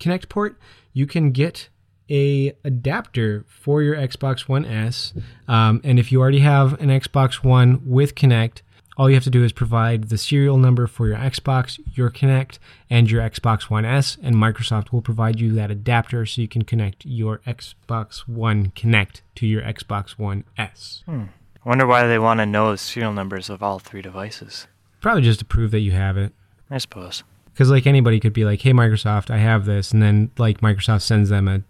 Kinect 0.00 0.30
port, 0.30 0.58
you 0.94 1.06
can 1.06 1.32
get 1.32 1.68
a 2.12 2.54
adapter 2.62 3.44
for 3.48 3.82
your 3.82 3.96
Xbox 3.96 4.42
One 4.42 4.64
S, 4.64 5.14
um, 5.48 5.80
and 5.82 5.98
if 5.98 6.12
you 6.12 6.20
already 6.20 6.40
have 6.40 6.78
an 6.80 6.90
Xbox 6.90 7.42
One 7.42 7.80
with 7.84 8.14
Kinect 8.14 8.60
all 8.96 9.08
you 9.08 9.14
have 9.14 9.24
to 9.24 9.30
do 9.30 9.42
is 9.42 9.52
provide 9.52 10.04
the 10.04 10.18
serial 10.18 10.58
number 10.58 10.86
for 10.86 11.06
your 11.06 11.16
Xbox, 11.16 11.80
your 11.94 12.10
Kinect, 12.10 12.58
and 12.90 13.10
your 13.10 13.22
Xbox 13.22 13.70
One 13.70 13.84
S, 13.84 14.18
and 14.22 14.36
Microsoft 14.36 14.92
will 14.92 15.02
provide 15.02 15.40
you 15.40 15.52
that 15.54 15.70
adapter 15.70 16.26
so 16.26 16.42
you 16.42 16.48
can 16.48 16.62
connect 16.62 17.04
your 17.06 17.38
Xbox 17.46 18.28
One 18.28 18.70
Kinect 18.70 19.22
to 19.36 19.46
your 19.46 19.62
Xbox 19.62 20.12
One 20.12 20.44
S. 20.58 21.02
Hmm. 21.06 21.24
I 21.64 21.68
wonder 21.68 21.86
why 21.86 22.06
they 22.06 22.18
want 22.18 22.40
to 22.40 22.46
know 22.46 22.72
the 22.72 22.78
serial 22.78 23.12
numbers 23.12 23.48
of 23.48 23.62
all 23.62 23.78
three 23.78 24.02
devices. 24.02 24.66
Probably 25.00 25.22
just 25.22 25.38
to 25.38 25.44
prove 25.44 25.70
that 25.70 25.80
you 25.80 25.92
have 25.92 26.16
it. 26.16 26.32
I 26.70 26.78
suppose. 26.78 27.22
Because 27.52 27.70
like 27.70 27.86
anybody 27.86 28.18
could 28.20 28.32
be 28.32 28.44
like, 28.44 28.60
"Hey, 28.62 28.72
Microsoft, 28.72 29.30
I 29.30 29.38
have 29.38 29.64
this," 29.64 29.92
and 29.92 30.02
then 30.02 30.30
like 30.38 30.60
Microsoft 30.60 31.02
sends 31.02 31.28
them 31.28 31.48
a 31.48 31.62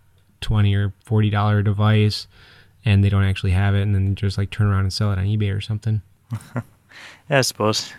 twenty 0.42 0.74
or 0.74 0.92
forty 1.04 1.30
dollar 1.30 1.62
device, 1.62 2.26
and 2.84 3.02
they 3.02 3.08
don't 3.08 3.24
actually 3.24 3.52
have 3.52 3.74
it, 3.74 3.82
and 3.82 3.94
then 3.94 4.14
just 4.14 4.36
like 4.36 4.50
turn 4.50 4.66
around 4.66 4.80
and 4.80 4.92
sell 4.92 5.10
it 5.12 5.18
on 5.18 5.24
eBay 5.24 5.56
or 5.56 5.60
something. 5.60 6.02
Yeah, 7.30 7.38
I 7.38 7.40
suppose. 7.40 7.92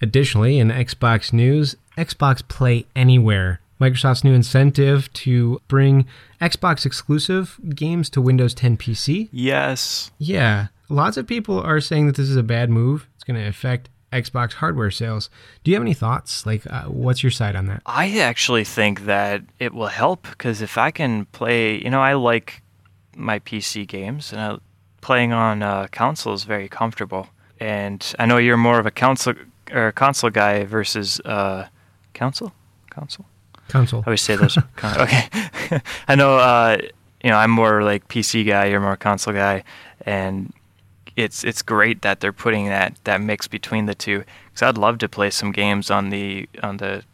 Additionally, 0.00 0.58
in 0.58 0.68
Xbox 0.68 1.32
news, 1.32 1.76
Xbox 1.96 2.46
Play 2.46 2.86
Anywhere, 2.96 3.60
Microsoft's 3.80 4.24
new 4.24 4.32
incentive 4.32 5.12
to 5.12 5.60
bring 5.68 6.06
Xbox 6.40 6.84
exclusive 6.84 7.58
games 7.74 8.10
to 8.10 8.20
Windows 8.20 8.54
10 8.54 8.76
PC. 8.76 9.28
Yes. 9.30 10.10
Yeah, 10.18 10.68
lots 10.88 11.16
of 11.16 11.26
people 11.26 11.60
are 11.60 11.80
saying 11.80 12.06
that 12.08 12.16
this 12.16 12.28
is 12.28 12.36
a 12.36 12.42
bad 12.42 12.70
move. 12.70 13.06
It's 13.14 13.24
going 13.24 13.40
to 13.40 13.46
affect 13.46 13.88
Xbox 14.12 14.54
hardware 14.54 14.90
sales. 14.90 15.30
Do 15.64 15.70
you 15.70 15.76
have 15.76 15.82
any 15.82 15.94
thoughts? 15.94 16.44
Like, 16.46 16.66
uh, 16.70 16.84
what's 16.84 17.22
your 17.22 17.32
side 17.32 17.56
on 17.56 17.66
that? 17.66 17.82
I 17.86 18.18
actually 18.18 18.64
think 18.64 19.06
that 19.06 19.42
it 19.58 19.72
will 19.72 19.88
help 19.88 20.28
because 20.30 20.60
if 20.62 20.76
I 20.78 20.90
can 20.90 21.24
play, 21.26 21.82
you 21.82 21.90
know, 21.90 22.00
I 22.00 22.14
like 22.14 22.62
my 23.16 23.38
PC 23.38 23.86
games 23.86 24.32
and 24.32 24.40
I, 24.40 24.58
playing 25.00 25.32
on 25.32 25.62
uh, 25.62 25.88
console 25.90 26.34
is 26.34 26.44
very 26.44 26.68
comfortable 26.68 27.28
and 27.62 28.14
I 28.18 28.26
know 28.26 28.38
you're 28.38 28.56
more 28.56 28.80
of 28.80 28.86
a 28.86 28.90
console 28.90 29.34
or 29.70 29.92
console 29.92 30.30
guy 30.30 30.64
versus 30.64 31.20
uh, 31.20 31.68
console, 32.12 32.52
console, 32.90 33.26
console. 33.68 34.00
I 34.00 34.08
always 34.08 34.20
say 34.20 34.34
those. 34.34 34.58
okay, 34.84 35.28
I 36.08 36.16
know. 36.16 36.38
Uh, 36.38 36.78
you 37.22 37.30
know, 37.30 37.36
I'm 37.36 37.52
more 37.52 37.84
like 37.84 38.08
PC 38.08 38.44
guy. 38.44 38.66
You're 38.66 38.80
more 38.80 38.96
console 38.96 39.32
guy, 39.32 39.62
and 40.04 40.52
it's 41.16 41.44
it's 41.44 41.62
great 41.62 42.02
that 42.02 42.20
they're 42.20 42.32
putting 42.32 42.66
that 42.66 42.98
that 43.04 43.20
mix 43.20 43.48
between 43.48 43.86
the 43.86 43.94
two. 43.94 44.24
Because 44.50 44.62
I'd 44.62 44.78
love 44.78 44.98
to 44.98 45.08
play 45.08 45.30
some 45.30 45.52
games 45.52 45.90
on 45.90 46.10
the 46.10 46.48
on 46.62 46.78
the 46.78 47.04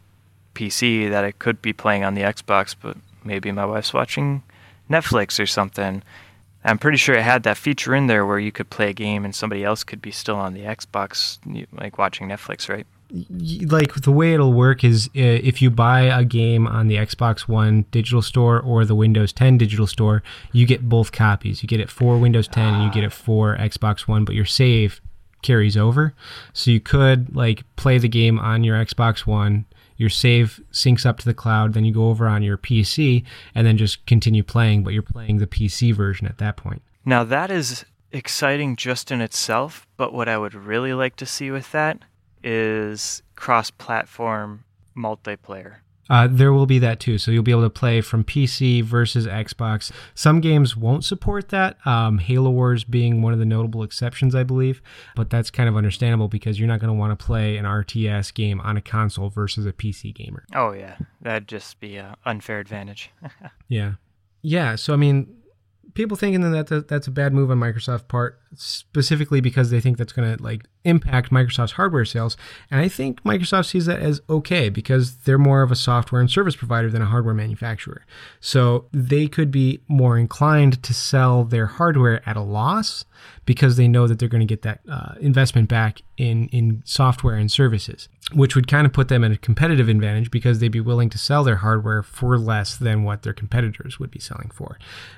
PC 0.55 1.09
that 1.09 1.23
I 1.23 1.31
could 1.31 1.61
be 1.61 1.73
playing 1.73 2.03
on 2.03 2.15
the 2.15 2.21
Xbox, 2.21 2.75
but 2.79 2.97
maybe 3.23 3.51
my 3.51 3.65
wife's 3.65 3.93
watching 3.93 4.43
Netflix 4.89 5.39
or 5.39 5.45
something 5.45 6.03
I'm 6.63 6.77
pretty 6.77 6.97
sure 6.97 7.15
it 7.15 7.23
had 7.23 7.43
that 7.43 7.57
feature 7.57 7.95
in 7.95 8.07
there 8.07 8.25
where 8.25 8.39
you 8.39 8.51
could 8.51 8.69
play 8.69 8.89
a 8.89 8.93
game 8.93 9.23
and 9.23 9.33
somebody 9.33 9.63
else 9.63 9.83
could 9.83 10.01
be 10.01 10.11
still 10.11 10.35
on 10.35 10.53
the 10.53 10.61
Xbox, 10.61 11.39
like 11.71 11.97
watching 11.97 12.27
Netflix, 12.27 12.67
right? 12.67 12.85
Like 13.11 13.93
the 13.95 14.11
way 14.11 14.33
it'll 14.33 14.53
work 14.53 14.83
is 14.83 15.07
uh, 15.07 15.11
if 15.15 15.61
you 15.61 15.71
buy 15.71 16.01
a 16.01 16.23
game 16.23 16.67
on 16.67 16.87
the 16.87 16.95
Xbox 16.95 17.41
One 17.41 17.85
digital 17.91 18.21
store 18.21 18.59
or 18.59 18.85
the 18.85 18.95
Windows 18.95 19.33
10 19.33 19.57
digital 19.57 19.87
store, 19.87 20.21
you 20.51 20.65
get 20.67 20.87
both 20.87 21.11
copies. 21.11 21.63
You 21.63 21.67
get 21.67 21.79
it 21.79 21.89
for 21.89 22.17
Windows 22.19 22.47
10 22.47 22.75
and 22.75 22.83
you 22.83 22.91
get 22.91 23.03
it 23.03 23.13
for 23.13 23.57
Xbox 23.57 24.01
One, 24.01 24.25
but 24.25 24.35
your 24.35 24.45
save 24.45 25.01
carries 25.41 25.75
over. 25.75 26.13
So 26.53 26.69
you 26.69 26.79
could 26.79 27.35
like 27.35 27.63
play 27.77 27.97
the 27.97 28.09
game 28.09 28.37
on 28.37 28.63
your 28.63 28.77
Xbox 28.83 29.25
One 29.25 29.65
your 29.99 30.09
save 30.09 30.61
syncs 30.71 31.05
up 31.05 31.19
to 31.19 31.25
the 31.25 31.33
cloud, 31.33 31.73
then 31.73 31.83
you 31.83 31.93
go 31.93 32.09
over 32.09 32.25
on 32.25 32.41
your 32.41 32.57
PC 32.57 33.23
and 33.53 33.67
then 33.67 33.77
just 33.77 34.03
continue 34.07 34.43
playing, 34.43 34.81
but 34.81 34.93
you're 34.93 35.03
playing 35.03 35.37
the 35.37 35.45
PC 35.45 35.93
version 35.93 36.25
at 36.25 36.37
that 36.37 36.55
point. 36.55 36.81
Now 37.05 37.25
that 37.25 37.51
is 37.51 37.85
exciting 38.11 38.77
just 38.77 39.11
in 39.11 39.19
itself, 39.19 39.85
but 39.97 40.13
what 40.13 40.29
I 40.29 40.37
would 40.37 40.55
really 40.55 40.93
like 40.93 41.17
to 41.17 41.25
see 41.25 41.51
with 41.51 41.71
that 41.73 41.99
is 42.43 43.21
cross 43.35 43.71
platform 43.71 44.63
multiplayer. 44.95 45.77
Uh, 46.09 46.27
there 46.29 46.51
will 46.51 46.65
be 46.65 46.79
that 46.79 46.99
too. 46.99 47.17
So 47.17 47.29
you'll 47.29 47.43
be 47.43 47.51
able 47.51 47.63
to 47.63 47.69
play 47.69 48.01
from 48.01 48.23
PC 48.23 48.83
versus 48.83 49.27
Xbox. 49.27 49.91
Some 50.15 50.41
games 50.41 50.75
won't 50.75 51.05
support 51.05 51.49
that, 51.49 51.77
um, 51.85 52.17
Halo 52.17 52.49
Wars 52.49 52.83
being 52.83 53.21
one 53.21 53.31
of 53.31 53.37
the 53.39 53.45
notable 53.45 53.83
exceptions, 53.83 54.33
I 54.33 54.43
believe. 54.43 54.81
But 55.15 55.29
that's 55.29 55.51
kind 55.51 55.69
of 55.69 55.77
understandable 55.77 56.27
because 56.27 56.59
you're 56.59 56.67
not 56.67 56.79
going 56.79 56.91
to 56.91 56.97
want 56.99 57.17
to 57.17 57.23
play 57.23 57.57
an 57.57 57.65
RTS 57.65 58.33
game 58.33 58.59
on 58.61 58.75
a 58.75 58.81
console 58.81 59.29
versus 59.29 59.67
a 59.67 59.71
PC 59.71 60.13
gamer. 60.15 60.45
Oh, 60.55 60.71
yeah. 60.71 60.97
That'd 61.21 61.47
just 61.47 61.79
be 61.79 61.97
an 61.97 62.15
unfair 62.25 62.59
advantage. 62.59 63.11
yeah. 63.67 63.93
Yeah. 64.41 64.75
So, 64.77 64.93
I 64.93 64.95
mean, 64.95 65.35
people 65.93 66.17
thinking 66.17 66.41
that 66.41 66.87
that's 66.87 67.07
a 67.07 67.11
bad 67.11 67.33
move 67.33 67.51
on 67.51 67.59
Microsoft's 67.59 68.03
part, 68.07 68.38
specifically 68.55 69.41
because 69.41 69.69
they 69.69 69.79
think 69.79 69.97
that's 69.97 70.13
going 70.13 70.35
to 70.35 70.41
like 70.41 70.65
impact 70.83 71.31
Microsoft's 71.31 71.73
hardware 71.73 72.05
sales. 72.05 72.37
And 72.71 72.79
I 72.79 72.87
think 72.87 73.23
Microsoft 73.23 73.65
sees 73.65 73.85
that 73.85 73.99
as 73.99 74.21
okay 74.29 74.69
because 74.69 75.17
they're 75.17 75.37
more 75.37 75.61
of 75.61 75.71
a 75.71 75.75
software 75.75 76.21
and 76.21 76.29
service 76.29 76.55
provider 76.55 76.89
than 76.89 77.01
a 77.01 77.05
hardware 77.05 77.33
manufacturer. 77.33 78.05
So 78.39 78.85
they 78.91 79.27
could 79.27 79.51
be 79.51 79.81
more 79.87 80.17
inclined 80.17 80.81
to 80.83 80.93
sell 80.93 81.43
their 81.43 81.67
hardware 81.67 82.27
at 82.27 82.35
a 82.35 82.41
loss 82.41 83.05
because 83.45 83.77
they 83.77 83.87
know 83.87 84.07
that 84.07 84.19
they're 84.19 84.29
going 84.29 84.39
to 84.39 84.45
get 84.45 84.61
that 84.61 84.79
uh, 84.89 85.15
investment 85.19 85.67
back 85.67 86.01
in 86.17 86.47
in 86.49 86.81
software 86.85 87.35
and 87.35 87.51
services, 87.51 88.07
which 88.33 88.55
would 88.55 88.67
kind 88.67 88.85
of 88.85 88.93
put 88.93 89.07
them 89.07 89.23
at 89.23 89.31
a 89.31 89.37
competitive 89.37 89.89
advantage 89.89 90.31
because 90.31 90.59
they'd 90.59 90.69
be 90.69 90.79
willing 90.79 91.09
to 91.09 91.17
sell 91.17 91.43
their 91.43 91.57
hardware 91.57 92.03
for 92.03 92.37
less 92.37 92.77
than 92.77 93.03
what 93.03 93.23
their 93.23 93.33
competitors 93.33 93.99
would 93.99 94.11
be 94.11 94.19
selling 94.19 94.51
for, 94.53 94.77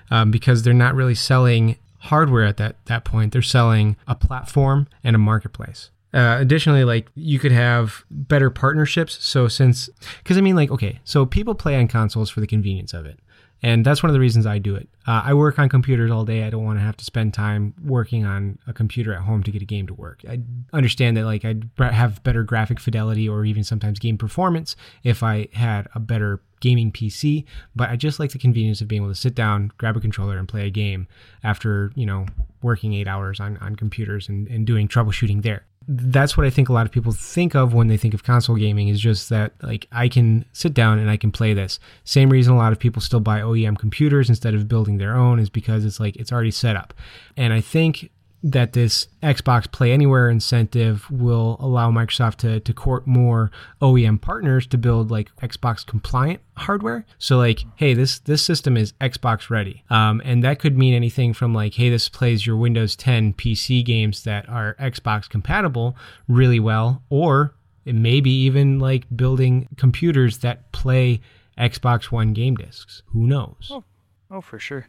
um, 0.09 0.32
because 0.32 0.63
they're 0.63 0.73
not 0.73 0.95
really 0.95 1.15
selling 1.15 1.77
hardware 2.01 2.45
at 2.45 2.57
that 2.57 2.83
that 2.85 3.05
point. 3.05 3.33
They're 3.33 3.41
selling 3.41 3.95
a 4.07 4.15
platform 4.15 4.87
and 5.03 5.15
a 5.15 5.19
marketplace. 5.19 5.91
Uh, 6.13 6.37
additionally, 6.39 6.83
like 6.83 7.09
you 7.15 7.39
could 7.39 7.53
have 7.53 8.03
better 8.09 8.49
partnerships. 8.49 9.23
So 9.23 9.47
since, 9.47 9.89
because 10.17 10.37
I 10.37 10.41
mean, 10.41 10.55
like 10.55 10.71
okay, 10.71 10.99
so 11.03 11.25
people 11.25 11.55
play 11.55 11.77
on 11.77 11.87
consoles 11.87 12.29
for 12.29 12.41
the 12.41 12.47
convenience 12.47 12.93
of 12.93 13.05
it. 13.05 13.19
And 13.63 13.85
that's 13.85 14.01
one 14.01 14.09
of 14.09 14.15
the 14.15 14.19
reasons 14.19 14.47
I 14.47 14.57
do 14.57 14.75
it. 14.75 14.89
Uh, 15.07 15.21
I 15.23 15.35
work 15.35 15.59
on 15.59 15.69
computers 15.69 16.09
all 16.09 16.25
day. 16.25 16.43
I 16.43 16.49
don't 16.49 16.65
want 16.65 16.79
to 16.79 16.83
have 16.83 16.97
to 16.97 17.05
spend 17.05 17.35
time 17.35 17.75
working 17.83 18.25
on 18.25 18.57
a 18.65 18.73
computer 18.73 19.13
at 19.13 19.21
home 19.21 19.43
to 19.43 19.51
get 19.51 19.61
a 19.61 19.65
game 19.65 19.85
to 19.85 19.93
work. 19.93 20.21
I 20.27 20.41
understand 20.73 21.15
that 21.17 21.25
like 21.25 21.45
I'd 21.45 21.69
have 21.77 22.23
better 22.23 22.43
graphic 22.43 22.79
fidelity 22.79 23.29
or 23.29 23.45
even 23.45 23.63
sometimes 23.63 23.99
game 23.99 24.17
performance 24.17 24.75
if 25.03 25.21
I 25.21 25.47
had 25.53 25.87
a 25.93 25.99
better 25.99 26.41
gaming 26.62 26.91
PC, 26.91 27.43
but 27.76 27.89
I 27.89 27.97
just 27.97 28.20
like 28.20 28.32
the 28.32 28.39
convenience 28.39 28.80
of 28.80 28.88
being 28.88 29.01
able 29.01 29.12
to 29.12 29.20
sit 29.20 29.36
down, 29.36 29.72
grab 29.78 29.97
a 29.97 29.99
controller, 29.99 30.38
and 30.38 30.47
play 30.47 30.66
a 30.66 30.70
game 30.70 31.07
after, 31.43 31.91
you 31.95 32.05
know, 32.05 32.26
working 32.62 32.93
eight 32.93 33.07
hours 33.07 33.39
on, 33.39 33.57
on 33.57 33.76
computers 33.76 34.30
and, 34.30 34.47
and 34.47 34.66
doing 34.66 34.88
troubleshooting 34.88 35.41
there 35.41 35.66
that's 35.88 36.38
what 36.38 36.45
I 36.45 36.49
think 36.49 36.70
a 36.70 36.74
lot 36.74 36.86
of 36.86 36.91
people 36.91 37.12
think 37.12 37.55
of 37.55 37.74
when 37.74 37.88
they 37.88 37.97
think 37.97 38.14
of 38.14 38.24
console 38.24 38.55
gaming 38.55 38.88
is 38.88 38.99
just 38.99 39.30
that 39.30 39.53
like 39.64 39.88
I 39.91 40.09
can 40.09 40.45
sit 40.53 40.74
down 40.74 40.99
and 40.99 41.09
I 41.09 41.18
can 41.18 41.32
play 41.32 41.53
this. 41.53 41.80
Same 42.03 42.30
reason 42.30 42.53
a 42.53 42.57
lot 42.57 42.72
of 42.72 42.80
people 42.80 43.01
still 43.01 43.20
buy 43.20 43.41
OEM 43.41 43.80
computers 43.80 44.30
instead 44.30 44.53
of 44.53 44.68
building 44.68 44.99
their 44.99 45.16
own 45.16 45.39
is 45.39 45.49
because 45.49 45.84
it's 45.84 45.99
like 45.99 46.16
it's 46.18 46.32
already 46.32 46.51
set 46.51 46.76
up. 46.76 46.93
And 47.36 47.51
I 47.51 47.62
think 47.62 48.12
that 48.43 48.73
this 48.73 49.07
Xbox 49.21 49.71
Play 49.71 49.91
Anywhere 49.91 50.29
incentive 50.29 51.09
will 51.11 51.57
allow 51.59 51.91
Microsoft 51.91 52.37
to, 52.37 52.59
to 52.59 52.73
court 52.73 53.05
more 53.05 53.51
OEM 53.81 54.19
partners 54.19 54.65
to 54.67 54.77
build 54.77 55.11
like 55.11 55.35
Xbox 55.37 55.85
compliant 55.85 56.41
hardware. 56.57 57.05
So 57.19 57.37
like, 57.37 57.63
hey, 57.75 57.93
this 57.93 58.19
this 58.19 58.43
system 58.43 58.77
is 58.77 58.93
Xbox 58.93 59.49
ready, 59.49 59.83
um, 59.89 60.21
and 60.25 60.43
that 60.43 60.59
could 60.59 60.77
mean 60.77 60.93
anything 60.93 61.33
from 61.33 61.53
like, 61.53 61.75
hey, 61.75 61.89
this 61.89 62.09
plays 62.09 62.45
your 62.45 62.57
Windows 62.57 62.95
10 62.95 63.33
PC 63.33 63.85
games 63.85 64.23
that 64.23 64.49
are 64.49 64.75
Xbox 64.79 65.29
compatible 65.29 65.95
really 66.27 66.59
well, 66.59 67.03
or 67.09 67.53
it 67.85 67.95
may 67.95 68.21
be 68.21 68.31
even 68.43 68.79
like 68.79 69.05
building 69.15 69.67
computers 69.77 70.39
that 70.39 70.71
play 70.71 71.21
Xbox 71.57 72.05
One 72.05 72.33
game 72.33 72.55
discs. 72.55 73.03
Who 73.07 73.27
knows? 73.27 73.69
Oh, 73.69 73.83
oh 74.31 74.41
for 74.41 74.57
sure. 74.57 74.87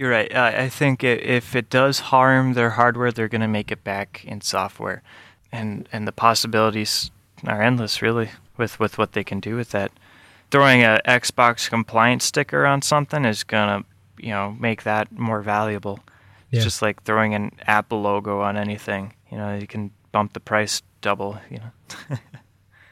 You're 0.00 0.12
right. 0.12 0.34
Uh, 0.34 0.52
I 0.56 0.70
think 0.70 1.04
if 1.04 1.54
it 1.54 1.68
does 1.68 2.00
harm 2.00 2.54
their 2.54 2.70
hardware, 2.70 3.12
they're 3.12 3.28
going 3.28 3.42
to 3.42 3.46
make 3.46 3.70
it 3.70 3.84
back 3.84 4.24
in 4.24 4.40
software, 4.40 5.02
and 5.52 5.86
and 5.92 6.08
the 6.08 6.12
possibilities 6.12 7.10
are 7.46 7.60
endless, 7.60 8.00
really, 8.00 8.30
with 8.56 8.80
with 8.80 8.96
what 8.96 9.12
they 9.12 9.22
can 9.22 9.40
do 9.40 9.56
with 9.56 9.72
that. 9.72 9.92
Throwing 10.50 10.82
a 10.82 11.02
Xbox 11.06 11.68
compliance 11.68 12.24
sticker 12.24 12.64
on 12.64 12.80
something 12.80 13.26
is 13.26 13.44
gonna, 13.44 13.84
you 14.18 14.30
know, 14.30 14.56
make 14.58 14.84
that 14.84 15.12
more 15.12 15.42
valuable. 15.42 16.00
It's 16.50 16.64
just 16.64 16.80
like 16.80 17.02
throwing 17.02 17.34
an 17.34 17.52
Apple 17.66 18.00
logo 18.00 18.40
on 18.40 18.56
anything. 18.56 19.12
You 19.30 19.36
know, 19.36 19.54
you 19.54 19.66
can 19.66 19.90
bump 20.12 20.32
the 20.32 20.40
price 20.40 20.80
double. 21.02 21.38
You 21.50 21.58
know. 21.58 22.16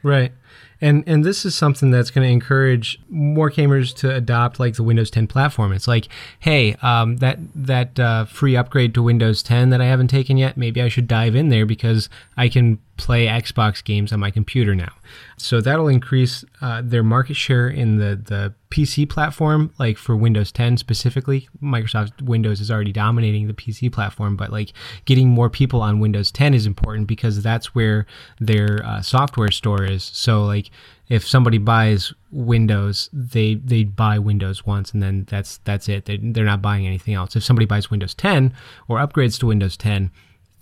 Right. 0.02 0.32
And 0.80 1.02
and 1.06 1.24
this 1.24 1.44
is 1.44 1.56
something 1.56 1.90
that's 1.90 2.10
going 2.10 2.26
to 2.26 2.32
encourage 2.32 3.00
more 3.08 3.50
gamers 3.50 3.94
to 3.96 4.14
adopt 4.14 4.60
like 4.60 4.76
the 4.76 4.84
Windows 4.84 5.10
10 5.10 5.26
platform. 5.26 5.72
It's 5.72 5.88
like, 5.88 6.08
hey, 6.38 6.74
um, 6.82 7.16
that 7.16 7.38
that 7.54 7.98
uh, 7.98 8.24
free 8.26 8.56
upgrade 8.56 8.94
to 8.94 9.02
Windows 9.02 9.42
10 9.42 9.70
that 9.70 9.80
I 9.80 9.86
haven't 9.86 10.08
taken 10.08 10.36
yet, 10.36 10.56
maybe 10.56 10.80
I 10.80 10.88
should 10.88 11.08
dive 11.08 11.34
in 11.34 11.48
there 11.48 11.66
because 11.66 12.08
I 12.36 12.48
can 12.48 12.78
play 12.96 13.26
Xbox 13.26 13.82
games 13.82 14.12
on 14.12 14.20
my 14.20 14.30
computer 14.30 14.74
now. 14.74 14.92
So 15.38 15.60
that'll 15.60 15.88
increase 15.88 16.44
uh, 16.60 16.82
their 16.84 17.02
market 17.02 17.36
share 17.36 17.68
in 17.68 17.96
the 17.96 18.16
the 18.16 18.54
PC 18.70 19.08
platform. 19.08 19.72
Like 19.78 19.96
for 19.96 20.16
Windows 20.16 20.52
10 20.52 20.76
specifically, 20.76 21.48
Microsoft 21.62 22.20
Windows 22.22 22.60
is 22.60 22.70
already 22.70 22.92
dominating 22.92 23.46
the 23.46 23.54
PC 23.54 23.90
platform, 23.90 24.36
but 24.36 24.50
like 24.50 24.72
getting 25.04 25.28
more 25.28 25.48
people 25.48 25.80
on 25.80 26.00
Windows 26.00 26.30
10 26.30 26.54
is 26.54 26.66
important 26.66 27.06
because 27.06 27.42
that's 27.42 27.74
where 27.74 28.06
their 28.40 28.84
uh, 28.84 29.00
software 29.00 29.50
store 29.50 29.84
is. 29.84 30.04
So 30.04 30.44
like 30.44 30.70
if 31.08 31.26
somebody 31.26 31.58
buys 31.58 32.12
Windows, 32.30 33.08
they 33.12 33.54
they 33.54 33.84
buy 33.84 34.18
Windows 34.18 34.66
once 34.66 34.92
and 34.92 35.02
then 35.02 35.24
that's 35.28 35.58
that's 35.58 35.88
it. 35.88 36.04
They, 36.04 36.18
they're 36.18 36.44
not 36.44 36.60
buying 36.62 36.86
anything 36.86 37.14
else. 37.14 37.36
If 37.36 37.44
somebody 37.44 37.66
buys 37.66 37.90
Windows 37.90 38.14
10 38.14 38.52
or 38.88 38.98
upgrades 38.98 39.38
to 39.40 39.46
Windows 39.46 39.76
10, 39.76 40.10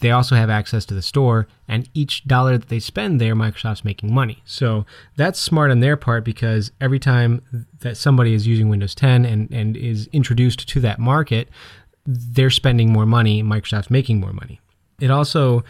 they 0.00 0.10
also 0.10 0.34
have 0.36 0.50
access 0.50 0.84
to 0.86 0.94
the 0.94 1.02
store, 1.02 1.46
and 1.66 1.88
each 1.94 2.26
dollar 2.26 2.58
that 2.58 2.68
they 2.68 2.80
spend 2.80 3.20
there, 3.20 3.34
Microsoft's 3.34 3.84
making 3.84 4.12
money. 4.12 4.42
So 4.44 4.84
that's 5.16 5.40
smart 5.40 5.70
on 5.70 5.80
their 5.80 5.96
part 5.96 6.24
because 6.24 6.70
every 6.80 6.98
time 6.98 7.42
that 7.80 7.96
somebody 7.96 8.34
is 8.34 8.46
using 8.46 8.68
Windows 8.68 8.94
10 8.94 9.24
and, 9.24 9.50
and 9.50 9.76
is 9.76 10.08
introduced 10.12 10.68
to 10.68 10.80
that 10.80 10.98
market, 10.98 11.48
they're 12.06 12.50
spending 12.50 12.92
more 12.92 13.06
money, 13.06 13.42
Microsoft's 13.42 13.90
making 13.90 14.20
more 14.20 14.32
money. 14.32 14.60
It 15.00 15.10
also 15.10 15.64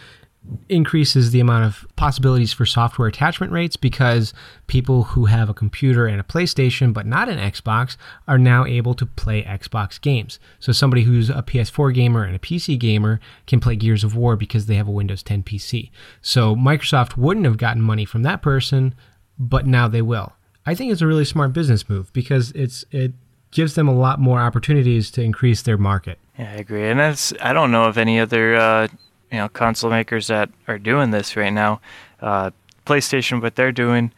increases 0.68 1.30
the 1.30 1.40
amount 1.40 1.64
of 1.64 1.86
possibilities 1.96 2.52
for 2.52 2.66
software 2.66 3.08
attachment 3.08 3.52
rates 3.52 3.76
because 3.76 4.34
people 4.66 5.04
who 5.04 5.26
have 5.26 5.48
a 5.48 5.54
computer 5.54 6.06
and 6.06 6.20
a 6.20 6.24
PlayStation 6.24 6.92
but 6.92 7.06
not 7.06 7.28
an 7.28 7.38
Xbox 7.38 7.96
are 8.26 8.38
now 8.38 8.64
able 8.64 8.94
to 8.94 9.06
play 9.06 9.42
Xbox 9.42 10.00
games. 10.00 10.38
So 10.58 10.72
somebody 10.72 11.02
who's 11.02 11.30
a 11.30 11.42
PS4 11.42 11.94
gamer 11.94 12.24
and 12.24 12.34
a 12.34 12.40
PC 12.40 12.78
gamer 12.78 13.20
can 13.46 13.60
play 13.60 13.76
Gears 13.76 14.04
of 14.04 14.16
War 14.16 14.36
because 14.36 14.66
they 14.66 14.76
have 14.76 14.88
a 14.88 14.92
Windows 14.92 15.22
10 15.22 15.42
PC. 15.42 15.90
So 16.20 16.54
Microsoft 16.54 17.16
wouldn't 17.16 17.46
have 17.46 17.58
gotten 17.58 17.82
money 17.82 18.04
from 18.04 18.22
that 18.22 18.42
person, 18.42 18.94
but 19.38 19.66
now 19.66 19.88
they 19.88 20.02
will. 20.02 20.32
I 20.64 20.74
think 20.74 20.90
it's 20.90 21.02
a 21.02 21.06
really 21.06 21.24
smart 21.24 21.52
business 21.52 21.88
move 21.88 22.12
because 22.12 22.50
it's 22.52 22.84
it 22.90 23.12
gives 23.52 23.74
them 23.74 23.88
a 23.88 23.94
lot 23.94 24.20
more 24.20 24.40
opportunities 24.40 25.10
to 25.12 25.22
increase 25.22 25.62
their 25.62 25.78
market. 25.78 26.18
Yeah, 26.38 26.50
I 26.50 26.54
agree. 26.56 26.88
And 26.88 26.98
that's 26.98 27.32
I 27.40 27.52
don't 27.52 27.70
know 27.70 27.84
of 27.84 27.96
any 27.96 28.18
other 28.18 28.56
uh, 28.56 28.88
you 29.32 29.38
know 29.38 29.48
console 29.48 29.90
makers 29.90 30.26
that 30.28 30.50
are 30.68 30.78
doing 30.78 31.10
this 31.10 31.36
right 31.36 31.52
now. 31.52 31.80
Uh, 32.20 32.50
PlayStation, 32.86 33.42
what 33.42 33.56
they're 33.56 33.72
doing 33.72 34.12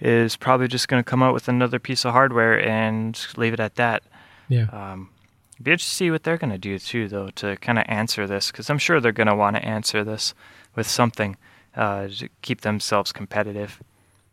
is 0.00 0.36
probably 0.36 0.66
just 0.68 0.88
going 0.88 1.02
to 1.02 1.08
come 1.08 1.22
out 1.22 1.34
with 1.34 1.48
another 1.48 1.78
piece 1.78 2.04
of 2.04 2.12
hardware 2.12 2.60
and 2.66 3.26
leave 3.36 3.52
it 3.52 3.60
at 3.60 3.74
that. 3.76 4.02
Yeah. 4.48 4.64
Um, 4.72 5.10
be 5.62 5.70
interested 5.70 5.90
to 5.90 5.96
see 5.96 6.10
what 6.10 6.24
they're 6.24 6.36
going 6.38 6.50
to 6.50 6.58
do 6.58 6.78
too, 6.78 7.06
though, 7.08 7.28
to 7.36 7.56
kind 7.56 7.78
of 7.78 7.84
answer 7.88 8.26
this, 8.26 8.50
because 8.50 8.68
I'm 8.70 8.78
sure 8.78 9.00
they're 9.00 9.12
going 9.12 9.28
to 9.28 9.36
want 9.36 9.56
to 9.56 9.64
answer 9.64 10.02
this 10.02 10.34
with 10.74 10.86
something 10.88 11.36
uh, 11.76 12.08
to 12.08 12.28
keep 12.42 12.62
themselves 12.62 13.12
competitive. 13.12 13.80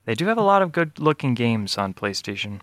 They 0.06 0.16
do 0.16 0.26
have 0.26 0.38
a 0.40 0.42
lot 0.44 0.62
of 0.64 0.72
good-looking 0.72 1.36
games 1.36 1.78
on 1.78 1.94
PlayStation, 1.94 2.62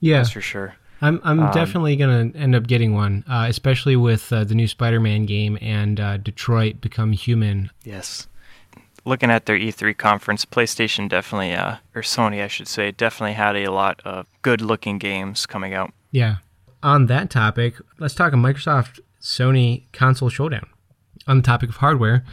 Yeah. 0.00 0.18
that's 0.18 0.30
for 0.30 0.40
sure. 0.40 0.76
I'm 1.00 1.20
I'm 1.22 1.40
Um, 1.40 1.50
definitely 1.52 1.96
gonna 1.96 2.30
end 2.34 2.54
up 2.54 2.66
getting 2.66 2.94
one, 2.94 3.24
uh, 3.28 3.46
especially 3.48 3.96
with 3.96 4.32
uh, 4.32 4.44
the 4.44 4.54
new 4.54 4.66
Spider-Man 4.66 5.26
game 5.26 5.56
and 5.60 6.00
uh, 6.00 6.16
Detroit 6.16 6.80
Become 6.80 7.12
Human. 7.12 7.70
Yes. 7.84 8.26
Looking 9.04 9.30
at 9.30 9.46
their 9.46 9.56
E3 9.56 9.96
conference, 9.96 10.44
PlayStation 10.44 11.08
definitely, 11.08 11.54
uh, 11.54 11.76
or 11.94 12.02
Sony, 12.02 12.42
I 12.42 12.48
should 12.48 12.68
say, 12.68 12.90
definitely 12.90 13.34
had 13.34 13.56
a 13.56 13.68
lot 13.70 14.00
of 14.04 14.26
good-looking 14.42 14.98
games 14.98 15.46
coming 15.46 15.72
out. 15.72 15.92
Yeah. 16.10 16.36
On 16.82 17.06
that 17.06 17.30
topic, 17.30 17.74
let's 17.98 18.14
talk 18.14 18.32
a 18.32 18.36
Microsoft 18.36 19.00
Sony 19.20 19.84
console 19.92 20.28
showdown. 20.28 20.66
On 21.26 21.36
the 21.38 21.42
topic 21.42 21.68
of 21.70 21.76
hardware, 21.76 22.24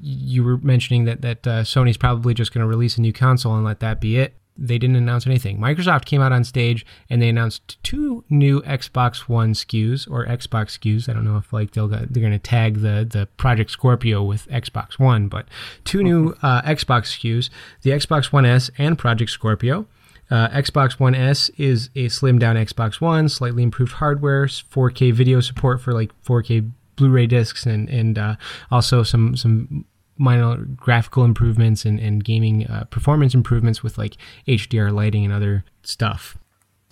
you 0.00 0.42
were 0.44 0.58
mentioning 0.58 1.04
that 1.04 1.20
that 1.22 1.46
uh, 1.46 1.62
Sony's 1.62 1.96
probably 1.96 2.34
just 2.34 2.54
going 2.54 2.62
to 2.62 2.68
release 2.68 2.96
a 2.96 3.00
new 3.00 3.12
console 3.12 3.54
and 3.56 3.64
let 3.64 3.80
that 3.80 4.00
be 4.00 4.16
it. 4.16 4.34
They 4.60 4.78
didn't 4.78 4.96
announce 4.96 5.26
anything. 5.26 5.58
Microsoft 5.58 6.04
came 6.04 6.20
out 6.20 6.32
on 6.32 6.44
stage 6.44 6.84
and 7.08 7.20
they 7.20 7.28
announced 7.28 7.82
two 7.82 8.24
new 8.28 8.60
Xbox 8.62 9.20
One 9.20 9.54
SKUs 9.54 10.08
or 10.10 10.26
Xbox 10.26 10.78
SKUs. 10.78 11.08
I 11.08 11.14
don't 11.14 11.24
know 11.24 11.38
if 11.38 11.52
like 11.52 11.72
they'll 11.72 11.88
they're 11.88 12.06
going 12.06 12.32
to 12.32 12.38
tag 12.38 12.80
the 12.80 13.06
the 13.10 13.26
Project 13.36 13.70
Scorpio 13.70 14.22
with 14.22 14.48
Xbox 14.48 14.98
One, 14.98 15.28
but 15.28 15.48
two 15.84 16.02
new 16.02 16.36
uh, 16.42 16.62
Xbox 16.62 17.18
SKUs: 17.18 17.48
the 17.82 17.90
Xbox 17.90 18.32
One 18.32 18.44
S 18.44 18.70
and 18.78 18.98
Project 18.98 19.30
Scorpio. 19.30 19.86
Uh, 20.30 20.48
Xbox 20.50 21.00
One 21.00 21.14
S 21.14 21.50
is 21.56 21.90
a 21.96 22.06
slimmed 22.06 22.38
down 22.38 22.54
Xbox 22.56 23.00
One, 23.00 23.28
slightly 23.28 23.64
improved 23.64 23.94
hardware, 23.94 24.46
4K 24.46 25.12
video 25.12 25.40
support 25.40 25.80
for 25.80 25.92
like 25.92 26.12
4K 26.22 26.70
Blu-ray 26.94 27.26
discs, 27.26 27.66
and 27.66 27.88
and 27.88 28.18
uh, 28.18 28.36
also 28.70 29.02
some 29.02 29.36
some 29.36 29.86
minor 30.20 30.58
graphical 30.58 31.24
improvements 31.24 31.84
and, 31.84 31.98
and 31.98 32.22
gaming 32.22 32.66
uh, 32.66 32.84
performance 32.84 33.34
improvements 33.34 33.82
with 33.82 33.96
like 33.96 34.16
HDR 34.46 34.92
lighting 34.92 35.24
and 35.24 35.32
other 35.32 35.64
stuff. 35.82 36.36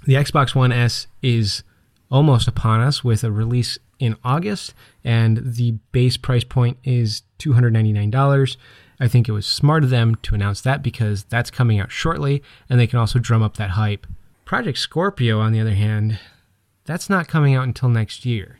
The 0.06 0.14
Xbox 0.14 0.54
One 0.54 0.72
S 0.72 1.06
is 1.22 1.62
almost 2.10 2.48
upon 2.48 2.80
us 2.80 3.04
with 3.04 3.22
a 3.22 3.30
release 3.30 3.78
in 3.98 4.16
August, 4.24 4.72
and 5.04 5.40
the 5.44 5.72
base 5.92 6.16
price 6.16 6.44
point 6.44 6.78
is 6.84 7.22
$299. 7.40 8.56
I 9.00 9.08
think 9.08 9.28
it 9.28 9.32
was 9.32 9.46
smart 9.46 9.84
of 9.84 9.90
them 9.90 10.14
to 10.22 10.34
announce 10.34 10.60
that 10.62 10.82
because 10.82 11.24
that's 11.24 11.50
coming 11.50 11.78
out 11.78 11.92
shortly, 11.92 12.42
and 12.70 12.80
they 12.80 12.86
can 12.86 12.98
also 12.98 13.18
drum 13.18 13.42
up 13.42 13.56
that 13.56 13.70
hype. 13.70 14.06
Project 14.44 14.78
Scorpio, 14.78 15.40
on 15.40 15.52
the 15.52 15.60
other 15.60 15.74
hand, 15.74 16.18
that's 16.84 17.10
not 17.10 17.28
coming 17.28 17.54
out 17.54 17.64
until 17.64 17.90
next 17.90 18.24
year. 18.24 18.58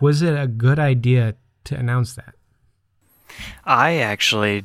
Was 0.00 0.22
it 0.22 0.38
a 0.38 0.46
good 0.46 0.78
idea 0.78 1.34
to 1.64 1.76
announce 1.76 2.14
that? 2.14 2.34
I 3.64 3.96
actually 3.96 4.64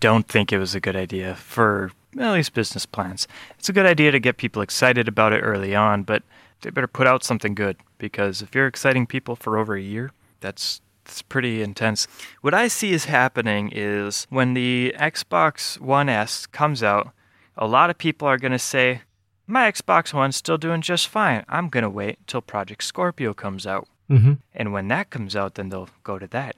don't 0.00 0.26
think 0.26 0.52
it 0.52 0.58
was 0.58 0.74
a 0.74 0.80
good 0.80 0.96
idea 0.96 1.34
for 1.34 1.92
at 2.18 2.32
least 2.32 2.54
business 2.54 2.86
plans. 2.86 3.28
It's 3.58 3.68
a 3.68 3.72
good 3.72 3.86
idea 3.86 4.10
to 4.10 4.18
get 4.18 4.36
people 4.36 4.62
excited 4.62 5.06
about 5.08 5.32
it 5.32 5.40
early 5.40 5.74
on, 5.74 6.02
but 6.02 6.22
they 6.62 6.70
better 6.70 6.86
put 6.86 7.06
out 7.06 7.24
something 7.24 7.54
good 7.54 7.76
because 7.98 8.42
if 8.42 8.54
you're 8.54 8.66
exciting 8.66 9.06
people 9.06 9.36
for 9.36 9.58
over 9.58 9.74
a 9.74 9.82
year, 9.82 10.10
that's 10.40 10.80
that's 11.04 11.22
pretty 11.22 11.62
intense. 11.62 12.06
What 12.40 12.54
I 12.54 12.68
see 12.68 12.92
is 12.92 13.06
happening 13.06 13.70
is 13.72 14.26
when 14.30 14.54
the 14.54 14.94
Xbox 14.98 15.80
One 15.80 16.08
S 16.08 16.46
comes 16.46 16.82
out, 16.82 17.12
a 17.56 17.66
lot 17.66 17.90
of 17.90 17.98
people 17.98 18.28
are 18.28 18.38
going 18.38 18.52
to 18.52 18.58
say, 18.58 19.02
"My 19.46 19.70
Xbox 19.70 20.14
One's 20.14 20.36
still 20.36 20.58
doing 20.58 20.82
just 20.82 21.08
fine. 21.08 21.44
I'm 21.48 21.68
going 21.68 21.82
to 21.82 21.90
wait 21.90 22.18
till 22.26 22.42
Project 22.42 22.84
Scorpio 22.84 23.34
comes 23.34 23.66
out." 23.66 23.88
Mm-hmm. 24.10 24.34
And 24.54 24.72
when 24.72 24.88
that 24.88 25.10
comes 25.10 25.34
out, 25.34 25.54
then 25.54 25.68
they'll 25.68 25.88
go 26.04 26.18
to 26.18 26.26
that, 26.28 26.56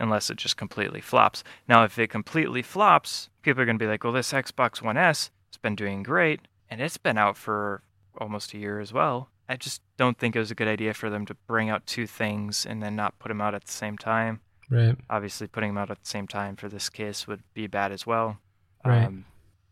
unless 0.00 0.30
it 0.30 0.36
just 0.36 0.56
completely 0.56 1.00
flops. 1.00 1.44
Now, 1.68 1.84
if 1.84 1.98
it 1.98 2.10
completely 2.10 2.62
flops, 2.62 3.28
people 3.42 3.62
are 3.62 3.66
going 3.66 3.78
to 3.78 3.84
be 3.84 3.88
like, 3.88 4.04
well, 4.04 4.12
this 4.12 4.32
Xbox 4.32 4.82
One 4.82 4.96
S 4.96 5.30
has 5.50 5.58
been 5.58 5.76
doing 5.76 6.02
great, 6.02 6.40
and 6.70 6.80
it's 6.80 6.96
been 6.96 7.18
out 7.18 7.36
for 7.36 7.82
almost 8.18 8.54
a 8.54 8.58
year 8.58 8.80
as 8.80 8.92
well. 8.92 9.30
I 9.48 9.56
just 9.56 9.80
don't 9.96 10.18
think 10.18 10.34
it 10.34 10.40
was 10.40 10.50
a 10.50 10.56
good 10.56 10.68
idea 10.68 10.92
for 10.92 11.08
them 11.08 11.24
to 11.26 11.34
bring 11.46 11.70
out 11.70 11.86
two 11.86 12.06
things 12.06 12.66
and 12.66 12.82
then 12.82 12.96
not 12.96 13.18
put 13.18 13.28
them 13.28 13.40
out 13.40 13.54
at 13.54 13.64
the 13.64 13.72
same 13.72 13.96
time. 13.96 14.40
Right. 14.68 14.96
Obviously, 15.08 15.46
putting 15.46 15.70
them 15.70 15.78
out 15.78 15.90
at 15.90 16.02
the 16.02 16.08
same 16.08 16.26
time 16.26 16.56
for 16.56 16.68
this 16.68 16.88
case 16.88 17.28
would 17.28 17.42
be 17.54 17.68
bad 17.68 17.92
as 17.92 18.06
well. 18.06 18.38
Right. 18.84 19.04
Um, 19.04 19.24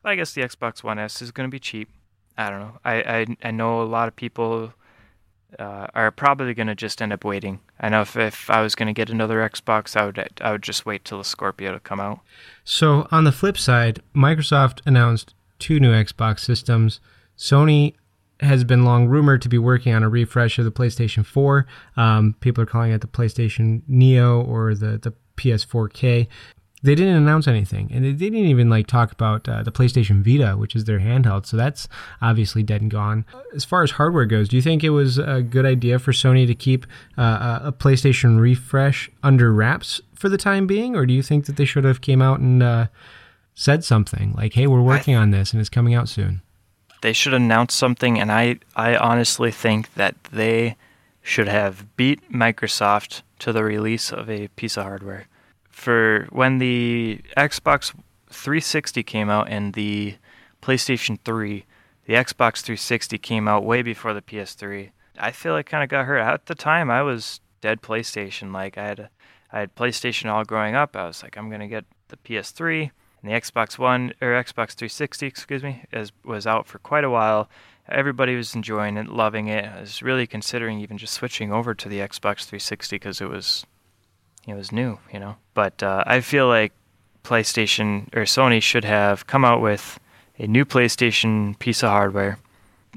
I 0.04 0.14
guess 0.14 0.32
the 0.32 0.42
Xbox 0.42 0.84
One 0.84 0.98
S 0.98 1.20
is 1.22 1.32
going 1.32 1.48
to 1.48 1.52
be 1.52 1.58
cheap. 1.58 1.88
I 2.36 2.50
don't 2.50 2.60
know. 2.60 2.78
I, 2.84 2.94
I, 3.02 3.26
I 3.42 3.50
know 3.50 3.82
a 3.82 3.84
lot 3.84 4.06
of 4.06 4.14
people 4.14 4.72
uh, 5.58 5.86
are 5.94 6.10
probably 6.10 6.54
going 6.54 6.66
to 6.66 6.74
just 6.74 7.00
end 7.00 7.12
up 7.12 7.24
waiting. 7.24 7.60
I 7.80 7.88
know 7.88 8.02
if, 8.02 8.16
if 8.16 8.50
I 8.50 8.62
was 8.62 8.74
going 8.74 8.86
to 8.86 8.92
get 8.92 9.10
another 9.10 9.38
Xbox, 9.48 9.96
I 9.96 10.06
would 10.06 10.28
I 10.40 10.52
would 10.52 10.62
just 10.62 10.86
wait 10.86 11.04
till 11.04 11.18
the 11.18 11.24
Scorpio 11.24 11.72
to 11.72 11.80
come 11.80 12.00
out. 12.00 12.20
So 12.64 13.06
on 13.10 13.24
the 13.24 13.32
flip 13.32 13.58
side, 13.58 14.00
Microsoft 14.14 14.80
announced 14.86 15.34
two 15.58 15.80
new 15.80 15.92
Xbox 15.92 16.40
systems. 16.40 17.00
Sony 17.36 17.94
has 18.40 18.64
been 18.64 18.84
long 18.84 19.06
rumored 19.06 19.42
to 19.42 19.48
be 19.48 19.58
working 19.58 19.94
on 19.94 20.02
a 20.02 20.08
refresh 20.08 20.58
of 20.58 20.64
the 20.64 20.72
PlayStation 20.72 21.24
4. 21.24 21.66
Um, 21.96 22.34
people 22.40 22.62
are 22.62 22.66
calling 22.66 22.92
it 22.92 23.00
the 23.00 23.06
PlayStation 23.06 23.82
Neo 23.86 24.42
or 24.42 24.74
the, 24.74 24.98
the 24.98 25.14
PS4K. 25.36 26.26
They 26.84 26.94
didn't 26.94 27.16
announce 27.16 27.48
anything, 27.48 27.90
and 27.94 28.04
they 28.04 28.12
didn't 28.12 28.44
even 28.44 28.68
like 28.68 28.86
talk 28.86 29.10
about 29.10 29.48
uh, 29.48 29.62
the 29.62 29.72
PlayStation 29.72 30.22
Vita, 30.22 30.58
which 30.58 30.76
is 30.76 30.84
their 30.84 31.00
handheld. 31.00 31.46
So 31.46 31.56
that's 31.56 31.88
obviously 32.20 32.62
dead 32.62 32.82
and 32.82 32.90
gone. 32.90 33.24
As 33.54 33.64
far 33.64 33.82
as 33.82 33.92
hardware 33.92 34.26
goes, 34.26 34.50
do 34.50 34.56
you 34.56 34.62
think 34.62 34.84
it 34.84 34.90
was 34.90 35.16
a 35.16 35.40
good 35.40 35.64
idea 35.64 35.98
for 35.98 36.12
Sony 36.12 36.46
to 36.46 36.54
keep 36.54 36.86
uh, 37.16 37.60
a 37.62 37.72
PlayStation 37.72 38.38
refresh 38.38 39.10
under 39.22 39.50
wraps 39.50 40.02
for 40.14 40.28
the 40.28 40.36
time 40.36 40.66
being, 40.66 40.94
or 40.94 41.06
do 41.06 41.14
you 41.14 41.22
think 41.22 41.46
that 41.46 41.56
they 41.56 41.64
should 41.64 41.84
have 41.84 42.02
came 42.02 42.20
out 42.20 42.40
and 42.40 42.62
uh, 42.62 42.88
said 43.54 43.82
something 43.82 44.34
like, 44.36 44.52
"Hey, 44.52 44.66
we're 44.66 44.82
working 44.82 45.14
on 45.14 45.30
this 45.30 45.52
and 45.52 45.60
it's 45.60 45.70
coming 45.70 45.94
out 45.94 46.10
soon"? 46.10 46.42
They 47.00 47.14
should 47.14 47.32
announce 47.32 47.72
something, 47.72 48.20
and 48.20 48.30
I 48.30 48.58
I 48.76 48.94
honestly 48.94 49.50
think 49.50 49.94
that 49.94 50.22
they 50.24 50.76
should 51.22 51.48
have 51.48 51.96
beat 51.96 52.30
Microsoft 52.30 53.22
to 53.38 53.54
the 53.54 53.64
release 53.64 54.12
of 54.12 54.28
a 54.28 54.48
piece 54.48 54.76
of 54.76 54.84
hardware 54.84 55.28
for 55.74 56.26
when 56.30 56.58
the 56.58 57.20
Xbox 57.36 57.92
360 58.30 59.02
came 59.02 59.28
out 59.28 59.48
and 59.50 59.74
the 59.74 60.14
PlayStation 60.62 61.18
3, 61.24 61.66
the 62.06 62.14
Xbox 62.14 62.62
360 62.62 63.18
came 63.18 63.48
out 63.48 63.64
way 63.64 63.82
before 63.82 64.14
the 64.14 64.22
PS3. 64.22 64.90
I 65.18 65.32
feel 65.32 65.52
like 65.52 65.66
kind 65.66 65.82
of 65.82 65.90
got 65.90 66.06
hurt. 66.06 66.20
At 66.20 66.46
the 66.46 66.54
time, 66.54 66.90
I 66.90 67.02
was 67.02 67.40
dead 67.60 67.82
PlayStation. 67.82 68.52
Like 68.52 68.78
I 68.78 68.86
had, 68.86 69.08
I 69.52 69.60
had 69.60 69.74
PlayStation 69.74 70.30
all 70.30 70.44
growing 70.44 70.76
up. 70.76 70.96
I 70.96 71.06
was 71.06 71.22
like, 71.22 71.36
I'm 71.36 71.50
gonna 71.50 71.68
get 71.68 71.84
the 72.08 72.16
PS3 72.16 72.90
and 73.22 73.30
the 73.30 73.34
Xbox 73.34 73.76
One 73.76 74.14
or 74.22 74.28
Xbox 74.28 74.74
360, 74.74 75.26
excuse 75.26 75.62
me, 75.62 75.84
as 75.92 76.12
was 76.24 76.46
out 76.46 76.68
for 76.68 76.78
quite 76.78 77.04
a 77.04 77.10
while. 77.10 77.50
Everybody 77.88 78.36
was 78.36 78.54
enjoying 78.54 78.96
it, 78.96 79.08
loving 79.08 79.48
it. 79.48 79.64
I 79.64 79.80
was 79.80 80.02
really 80.02 80.26
considering 80.26 80.80
even 80.80 80.98
just 80.98 81.14
switching 81.14 81.52
over 81.52 81.74
to 81.74 81.88
the 81.88 81.98
Xbox 81.98 82.44
360 82.44 82.96
because 82.96 83.20
it 83.20 83.28
was 83.28 83.66
it 84.46 84.54
was 84.54 84.72
new, 84.72 84.98
you 85.12 85.18
know. 85.18 85.36
But 85.54 85.82
uh, 85.82 86.04
I 86.06 86.20
feel 86.20 86.48
like 86.48 86.72
PlayStation 87.22 88.14
or 88.14 88.22
Sony 88.22 88.62
should 88.62 88.84
have 88.84 89.26
come 89.26 89.44
out 89.44 89.60
with 89.60 89.98
a 90.38 90.46
new 90.46 90.64
PlayStation 90.64 91.58
piece 91.58 91.82
of 91.82 91.90
hardware, 91.90 92.38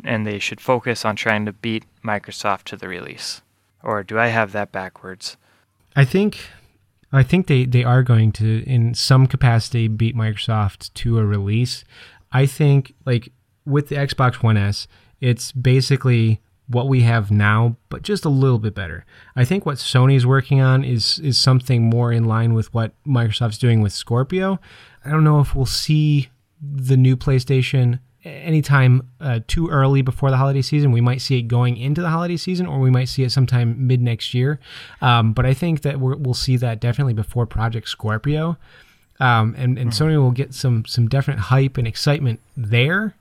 and 0.03 0.25
they 0.25 0.39
should 0.39 0.59
focus 0.59 1.05
on 1.05 1.15
trying 1.15 1.45
to 1.45 1.53
beat 1.53 1.85
Microsoft 2.03 2.63
to 2.65 2.77
the 2.77 2.87
release. 2.87 3.41
Or 3.83 4.03
do 4.03 4.19
I 4.19 4.27
have 4.27 4.51
that 4.51 4.71
backwards? 4.71 5.37
I 5.95 6.05
think 6.05 6.49
I 7.11 7.23
think 7.23 7.47
they, 7.47 7.65
they 7.65 7.83
are 7.83 8.03
going 8.03 8.31
to 8.33 8.63
in 8.65 8.93
some 8.93 9.27
capacity 9.27 9.87
beat 9.87 10.15
Microsoft 10.15 10.93
to 10.95 11.19
a 11.19 11.25
release. 11.25 11.85
I 12.31 12.45
think 12.45 12.93
like 13.05 13.31
with 13.65 13.89
the 13.89 13.95
Xbox 13.95 14.43
One 14.43 14.57
S, 14.57 14.87
it's 15.21 15.51
basically 15.51 16.41
what 16.67 16.87
we 16.87 17.01
have 17.01 17.31
now, 17.31 17.77
but 17.89 18.01
just 18.01 18.25
a 18.25 18.29
little 18.29 18.59
bit 18.59 18.75
better. 18.75 19.05
I 19.35 19.45
think 19.45 19.65
what 19.65 19.77
Sony's 19.77 20.25
working 20.25 20.59
on 20.61 20.83
is 20.83 21.19
is 21.19 21.37
something 21.37 21.89
more 21.89 22.11
in 22.11 22.25
line 22.25 22.53
with 22.53 22.73
what 22.73 22.91
Microsoft's 23.05 23.57
doing 23.57 23.81
with 23.81 23.93
Scorpio. 23.93 24.59
I 25.05 25.09
don't 25.09 25.23
know 25.23 25.39
if 25.39 25.55
we'll 25.55 25.65
see 25.65 26.29
the 26.61 26.97
new 26.97 27.15
PlayStation 27.15 27.99
anytime 28.25 29.07
uh, 29.21 29.39
too 29.47 29.69
early 29.69 30.01
before 30.01 30.29
the 30.29 30.37
holiday 30.37 30.61
season. 30.61 30.91
We 30.91 31.01
might 31.01 31.21
see 31.21 31.39
it 31.39 31.43
going 31.43 31.77
into 31.77 32.01
the 32.01 32.09
holiday 32.09 32.37
season, 32.37 32.67
or 32.67 32.79
we 32.79 32.89
might 32.89 33.07
see 33.07 33.23
it 33.23 33.31
sometime 33.31 33.87
mid 33.87 34.01
next 34.01 34.33
year. 34.33 34.59
Um, 35.01 35.33
but 35.33 35.45
I 35.45 35.53
think 35.53 35.83
that 35.83 35.99
we 35.99 36.15
will 36.15 36.33
see 36.33 36.57
that 36.57 36.81
definitely 36.81 37.13
before 37.13 37.45
Project 37.45 37.87
Scorpio, 37.87 38.57
um, 39.19 39.55
and 39.57 39.77
and 39.77 39.91
mm-hmm. 39.91 40.03
Sony 40.03 40.17
will 40.17 40.31
get 40.31 40.53
some 40.53 40.85
some 40.85 41.07
definite 41.07 41.39
hype 41.39 41.77
and 41.77 41.87
excitement 41.87 42.41
there. 42.57 43.15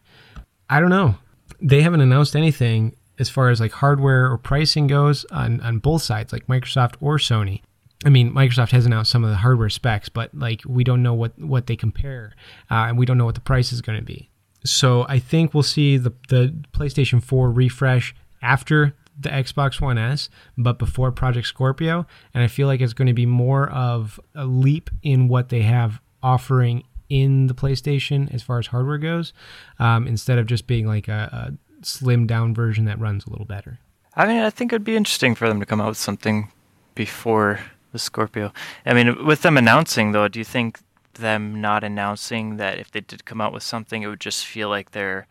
I 0.69 0.81
don't 0.81 0.91
know. 0.91 1.17
They 1.61 1.83
haven't 1.83 2.01
announced 2.01 2.35
anything 2.35 2.97
as 3.19 3.29
far 3.29 3.51
as 3.51 3.61
like 3.61 3.73
hardware 3.73 4.31
or 4.31 4.39
pricing 4.39 4.87
goes 4.87 5.25
on, 5.27 5.61
on 5.61 5.79
both 5.79 6.03
sides, 6.03 6.33
like 6.33 6.47
Microsoft 6.47 6.95
or 7.01 7.19
Sony. 7.19 7.63
I 8.05 8.11
mean, 8.11 8.33
Microsoft 8.33 8.71
has 8.71 8.85
announced 8.85 9.11
some 9.11 9.25
of 9.25 9.31
the 9.31 9.37
hardware 9.37 9.71
specs, 9.71 10.09
but 10.09 10.35
like 10.35 10.63
we 10.67 10.85
don't 10.85 11.03
know 11.03 11.15
what 11.15 11.39
what 11.39 11.67
they 11.67 11.77
compare, 11.77 12.35
uh, 12.71 12.87
and 12.89 12.99
we 12.99 13.07
don't 13.07 13.17
know 13.17 13.25
what 13.25 13.35
the 13.35 13.41
price 13.41 13.73
is 13.73 13.81
going 13.81 13.99
to 13.99 14.05
be. 14.05 14.29
So 14.65 15.07
I 15.09 15.19
think 15.19 15.55
we'll 15.55 15.63
see 15.63 15.97
the 15.97 16.13
the 16.29 16.55
PlayStation 16.73 17.23
4 17.23 17.51
refresh 17.51 18.15
after 18.43 18.95
the 19.19 19.31
Xbox 19.31 19.81
One 19.81 19.97
S, 19.97 20.29
but 20.59 20.79
before 20.79 21.11
Project 21.11 21.47
Scorpio, 21.47 22.07
and 22.35 22.45
I 22.45 22.49
feel 22.49 22.67
like 22.67 22.83
it's 22.83 22.93
going 22.93 23.07
to 23.07 23.15
be 23.15 23.27
more 23.27 23.71
of 23.71 24.21
a 24.35 24.45
leap 24.45 24.91
in 25.03 25.29
what 25.29 25.49
they 25.49 25.63
have 25.63 26.01
offering 26.23 26.83
in 27.09 27.47
the 27.47 27.55
PlayStation 27.55 28.33
as 28.35 28.43
far 28.43 28.59
as 28.59 28.67
hardware 28.67 28.99
goes, 28.99 29.33
um, 29.79 30.07
instead 30.07 30.39
of 30.39 30.47
just 30.47 30.67
being 30.67 30.87
like 30.87 31.09
a, 31.09 31.57
slimmed 31.87 32.27
down 32.27 32.55
version 32.55 32.85
that 32.87 32.99
runs 32.99 33.27
a 33.27 33.31
little 33.31 33.47
better. 33.47 33.79
I 34.15 34.27
mean, 34.27 34.39
I 34.39 34.51
think 34.51 34.73
it'd 34.73 34.85
be 34.85 34.97
interesting 34.97 35.35
for 35.35 35.49
them 35.49 35.61
to 35.61 35.67
come 35.67 35.81
out 35.81 35.89
with 35.89 35.99
something 35.99 36.51
before 36.95 37.61
the 37.93 37.99
Scorpio. 37.99 38.53
I 38.85 38.95
mean, 38.95 39.25
with 39.25 39.43
them 39.43 39.57
announcing 39.57 40.13
though, 40.13 40.29
do 40.29 40.39
you 40.39 40.45
think 40.45 40.81
them 41.15 41.61
not 41.61 41.85
announcing 41.85 42.57
that 42.57 42.79
if 42.79 42.91
they 42.91 43.01
did 43.01 43.25
come 43.25 43.41
out 43.41 43.53
with 43.53 43.63
something, 43.63 44.03
it 44.03 44.07
would 44.07 44.21
just 44.21 44.45
feel 44.45 44.69
like 44.69 44.91
they're 44.91 45.27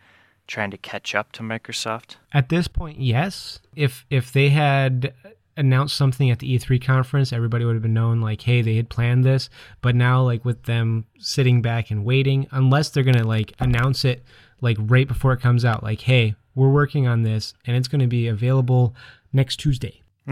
trying 0.48 0.72
to 0.72 0.78
catch 0.78 1.16
up 1.16 1.32
to 1.34 1.44
Microsoft? 1.44 2.16
At 2.34 2.50
this 2.50 2.68
point, 2.68 3.00
yes. 3.00 3.60
If 3.76 4.06
if 4.10 4.32
they 4.32 4.50
had 4.50 5.14
announced 5.58 5.96
something 5.96 6.30
at 6.30 6.40
the 6.40 6.58
E3 6.58 6.84
conference, 6.84 7.32
everybody 7.32 7.64
would 7.66 7.76
have 7.76 7.82
been 7.82 7.94
known 7.94 8.20
like, 8.20 8.42
hey, 8.42 8.62
they 8.62 8.76
had 8.76 8.90
planned 8.90 9.24
this. 9.24 9.50
But 9.82 9.96
now, 9.96 10.22
like 10.22 10.44
with 10.44 10.64
them 10.64 11.06
sitting 11.18 11.62
back 11.62 11.92
and 11.92 12.06
waiting, 12.06 12.48
unless 12.52 12.90
they're 12.90 13.04
gonna 13.04 13.24
like 13.24 13.54
announce 13.60 14.06
it 14.06 14.24
like 14.62 14.78
right 14.80 15.08
before 15.08 15.34
it 15.34 15.42
comes 15.42 15.66
out, 15.66 15.84
like, 15.84 16.02
hey, 16.02 16.36
we're 16.56 16.72
working 16.72 17.08
on 17.08 17.24
this 17.24 17.54
and 17.66 17.76
it's 17.76 17.88
going 17.88 18.02
to 18.02 18.08
be 18.08 18.28
available 18.28 18.96
next 19.32 19.58
Tuesday. 19.58 20.02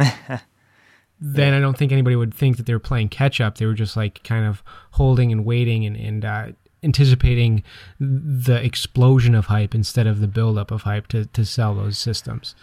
then 1.20 1.54
I 1.54 1.60
don't 1.60 1.78
think 1.78 1.92
anybody 1.92 2.16
would 2.16 2.34
think 2.34 2.58
that 2.58 2.66
they 2.66 2.74
were 2.74 2.80
playing 2.80 3.10
catch 3.10 3.40
up. 3.40 3.58
They 3.58 3.66
were 3.66 3.74
just 3.74 3.96
like 3.96 4.24
kind 4.24 4.46
of 4.46 4.64
holding 4.92 5.32
and 5.32 5.46
waiting 5.46 5.86
and, 5.86 5.96
and 5.96 6.26
uh, 6.26 6.48
anticipating 6.82 7.64
the 8.00 8.64
explosion 8.64 9.36
of 9.36 9.46
hype 9.48 9.76
instead 9.76 10.08
of 10.08 10.20
the 10.20 10.28
buildup 10.28 10.72
of 10.72 10.84
hype 10.84 11.08
to, 11.08 11.26
to 11.28 11.46
sell 11.46 11.76
those 11.76 11.98
systems. 11.98 12.56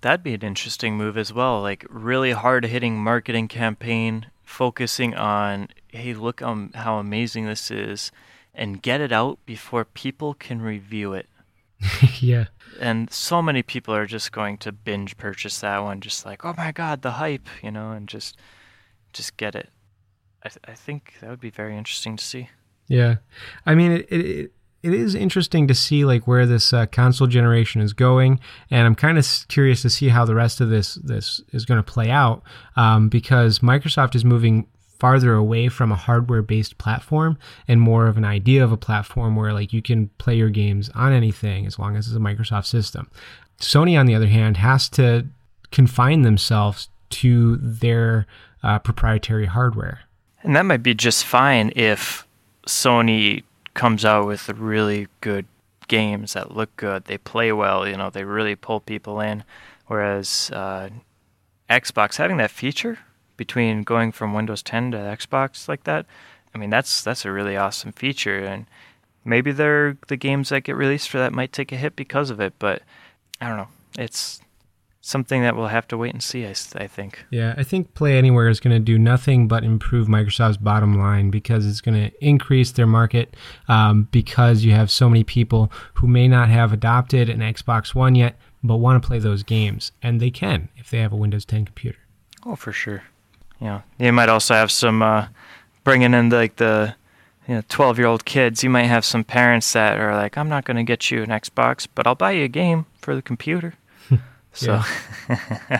That'd 0.00 0.24
be 0.24 0.34
an 0.34 0.42
interesting 0.42 0.96
move 0.96 1.16
as 1.16 1.32
well. 1.32 1.62
Like, 1.62 1.86
really 1.88 2.32
hard 2.32 2.64
hitting 2.64 2.96
marketing 2.96 3.46
campaign, 3.46 4.26
focusing 4.42 5.14
on, 5.14 5.68
hey, 5.88 6.12
look 6.12 6.42
um, 6.42 6.72
how 6.74 6.98
amazing 6.98 7.46
this 7.46 7.70
is 7.70 8.10
and 8.54 8.82
get 8.82 9.00
it 9.00 9.12
out 9.12 9.38
before 9.46 9.84
people 9.84 10.34
can 10.34 10.60
review 10.60 11.14
it. 11.14 11.26
yeah. 12.20 12.46
And 12.80 13.12
so 13.12 13.42
many 13.42 13.62
people 13.62 13.94
are 13.94 14.06
just 14.06 14.32
going 14.32 14.58
to 14.58 14.72
binge 14.72 15.16
purchase 15.16 15.60
that 15.60 15.82
one, 15.82 16.00
just 16.00 16.24
like, 16.24 16.44
oh 16.44 16.54
my 16.56 16.72
god, 16.72 17.02
the 17.02 17.12
hype, 17.12 17.46
you 17.62 17.70
know, 17.70 17.92
and 17.92 18.08
just 18.08 18.36
just 19.12 19.36
get 19.36 19.54
it. 19.54 19.68
I, 20.42 20.48
th- 20.48 20.64
I 20.66 20.74
think 20.74 21.14
that 21.20 21.30
would 21.30 21.40
be 21.40 21.50
very 21.50 21.76
interesting 21.76 22.16
to 22.16 22.24
see. 22.24 22.48
Yeah, 22.88 23.16
I 23.64 23.74
mean, 23.74 23.92
it, 23.92 24.12
it, 24.12 24.52
it 24.82 24.94
is 24.94 25.14
interesting 25.14 25.68
to 25.68 25.74
see 25.74 26.04
like 26.04 26.26
where 26.26 26.46
this 26.46 26.72
uh, 26.72 26.86
console 26.86 27.26
generation 27.26 27.80
is 27.80 27.92
going, 27.92 28.40
and 28.70 28.86
I'm 28.86 28.94
kind 28.94 29.18
of 29.18 29.26
curious 29.48 29.82
to 29.82 29.90
see 29.90 30.08
how 30.08 30.24
the 30.24 30.34
rest 30.34 30.60
of 30.60 30.70
this 30.70 30.94
this 30.94 31.40
is 31.52 31.64
going 31.64 31.82
to 31.82 31.92
play 31.92 32.10
out 32.10 32.42
um, 32.76 33.08
because 33.08 33.60
Microsoft 33.60 34.14
is 34.14 34.24
moving 34.24 34.66
farther 35.02 35.34
away 35.34 35.68
from 35.68 35.90
a 35.90 35.96
hardware 35.96 36.42
based 36.42 36.78
platform 36.78 37.36
and 37.66 37.80
more 37.80 38.06
of 38.06 38.16
an 38.16 38.24
idea 38.24 38.62
of 38.62 38.70
a 38.70 38.76
platform 38.76 39.34
where 39.34 39.52
like 39.52 39.72
you 39.72 39.82
can 39.82 40.06
play 40.18 40.36
your 40.36 40.48
games 40.48 40.88
on 40.94 41.12
anything 41.12 41.66
as 41.66 41.76
long 41.76 41.96
as 41.96 42.06
it's 42.06 42.14
a 42.14 42.20
Microsoft 42.20 42.66
system. 42.66 43.10
Sony, 43.58 43.98
on 43.98 44.06
the 44.06 44.14
other 44.14 44.28
hand, 44.28 44.58
has 44.58 44.88
to 44.90 45.26
confine 45.72 46.22
themselves 46.22 46.88
to 47.10 47.56
their 47.56 48.28
uh, 48.62 48.78
proprietary 48.78 49.46
hardware. 49.46 50.02
And 50.44 50.54
that 50.54 50.66
might 50.66 50.84
be 50.84 50.94
just 50.94 51.24
fine 51.24 51.72
if 51.74 52.24
Sony 52.68 53.42
comes 53.74 54.04
out 54.04 54.28
with 54.28 54.48
really 54.50 55.08
good 55.20 55.46
games 55.88 56.34
that 56.34 56.54
look 56.54 56.76
good, 56.76 57.06
they 57.06 57.18
play 57.18 57.50
well, 57.50 57.88
you 57.88 57.96
know, 57.96 58.08
they 58.08 58.22
really 58.22 58.54
pull 58.54 58.78
people 58.78 59.18
in. 59.18 59.42
Whereas 59.88 60.52
uh, 60.52 60.90
Xbox 61.68 62.18
having 62.18 62.36
that 62.36 62.52
feature 62.52 63.00
between 63.42 63.82
going 63.82 64.12
from 64.12 64.34
Windows 64.34 64.62
10 64.62 64.92
to 64.92 64.98
Xbox 64.98 65.66
like 65.66 65.82
that. 65.82 66.06
I 66.54 66.58
mean, 66.58 66.70
that's 66.70 67.02
that's 67.02 67.24
a 67.24 67.32
really 67.32 67.56
awesome 67.56 67.90
feature, 67.90 68.38
and 68.38 68.66
maybe 69.24 69.50
they're 69.50 69.96
the 70.06 70.16
games 70.16 70.50
that 70.50 70.62
get 70.62 70.76
released 70.76 71.08
for 71.08 71.18
that 71.18 71.32
might 71.32 71.52
take 71.52 71.72
a 71.72 71.76
hit 71.76 71.96
because 71.96 72.30
of 72.30 72.38
it. 72.40 72.52
But 72.60 72.82
I 73.40 73.48
don't 73.48 73.56
know. 73.56 73.68
It's 73.98 74.40
something 75.00 75.42
that 75.42 75.56
we'll 75.56 75.66
have 75.66 75.88
to 75.88 75.98
wait 75.98 76.12
and 76.12 76.22
see. 76.22 76.46
I, 76.46 76.50
I 76.76 76.86
think. 76.86 77.24
Yeah, 77.30 77.54
I 77.56 77.64
think 77.64 77.94
Play 77.94 78.16
Anywhere 78.16 78.48
is 78.48 78.60
going 78.60 78.76
to 78.76 78.78
do 78.78 78.96
nothing 78.96 79.48
but 79.48 79.64
improve 79.64 80.06
Microsoft's 80.06 80.56
bottom 80.56 80.96
line 80.96 81.30
because 81.30 81.66
it's 81.66 81.80
going 81.80 82.00
to 82.00 82.24
increase 82.24 82.70
their 82.70 82.86
market 82.86 83.34
um, 83.66 84.06
because 84.12 84.62
you 84.62 84.70
have 84.70 84.88
so 84.88 85.08
many 85.08 85.24
people 85.24 85.72
who 85.94 86.06
may 86.06 86.28
not 86.28 86.48
have 86.48 86.72
adopted 86.72 87.28
an 87.28 87.40
Xbox 87.40 87.92
One 87.92 88.14
yet 88.14 88.36
but 88.62 88.76
want 88.76 89.02
to 89.02 89.04
play 89.04 89.18
those 89.18 89.42
games, 89.42 89.90
and 90.00 90.20
they 90.20 90.30
can 90.30 90.68
if 90.76 90.88
they 90.88 90.98
have 90.98 91.12
a 91.12 91.16
Windows 91.16 91.44
10 91.44 91.64
computer. 91.64 91.98
Oh, 92.46 92.54
for 92.54 92.70
sure 92.70 93.02
you 93.62 93.68
know, 93.68 93.82
you 93.96 94.12
might 94.12 94.28
also 94.28 94.54
have 94.54 94.72
some 94.72 95.02
uh, 95.02 95.28
bringing 95.84 96.14
in 96.14 96.30
the, 96.30 96.36
like 96.36 96.56
the 96.56 96.96
you 97.46 97.54
know, 97.54 97.62
12 97.68 97.98
year 97.98 98.08
old 98.08 98.24
kids. 98.24 98.64
You 98.64 98.70
might 98.70 98.86
have 98.86 99.04
some 99.04 99.22
parents 99.22 99.72
that 99.72 100.00
are 100.00 100.16
like, 100.16 100.36
I'm 100.36 100.48
not 100.48 100.64
going 100.64 100.78
to 100.78 100.82
get 100.82 101.12
you 101.12 101.22
an 101.22 101.28
Xbox, 101.28 101.86
but 101.94 102.04
I'll 102.04 102.16
buy 102.16 102.32
you 102.32 102.44
a 102.44 102.48
game 102.48 102.86
for 103.00 103.14
the 103.14 103.22
computer. 103.22 103.74
so, 104.52 104.82
all 105.30 105.78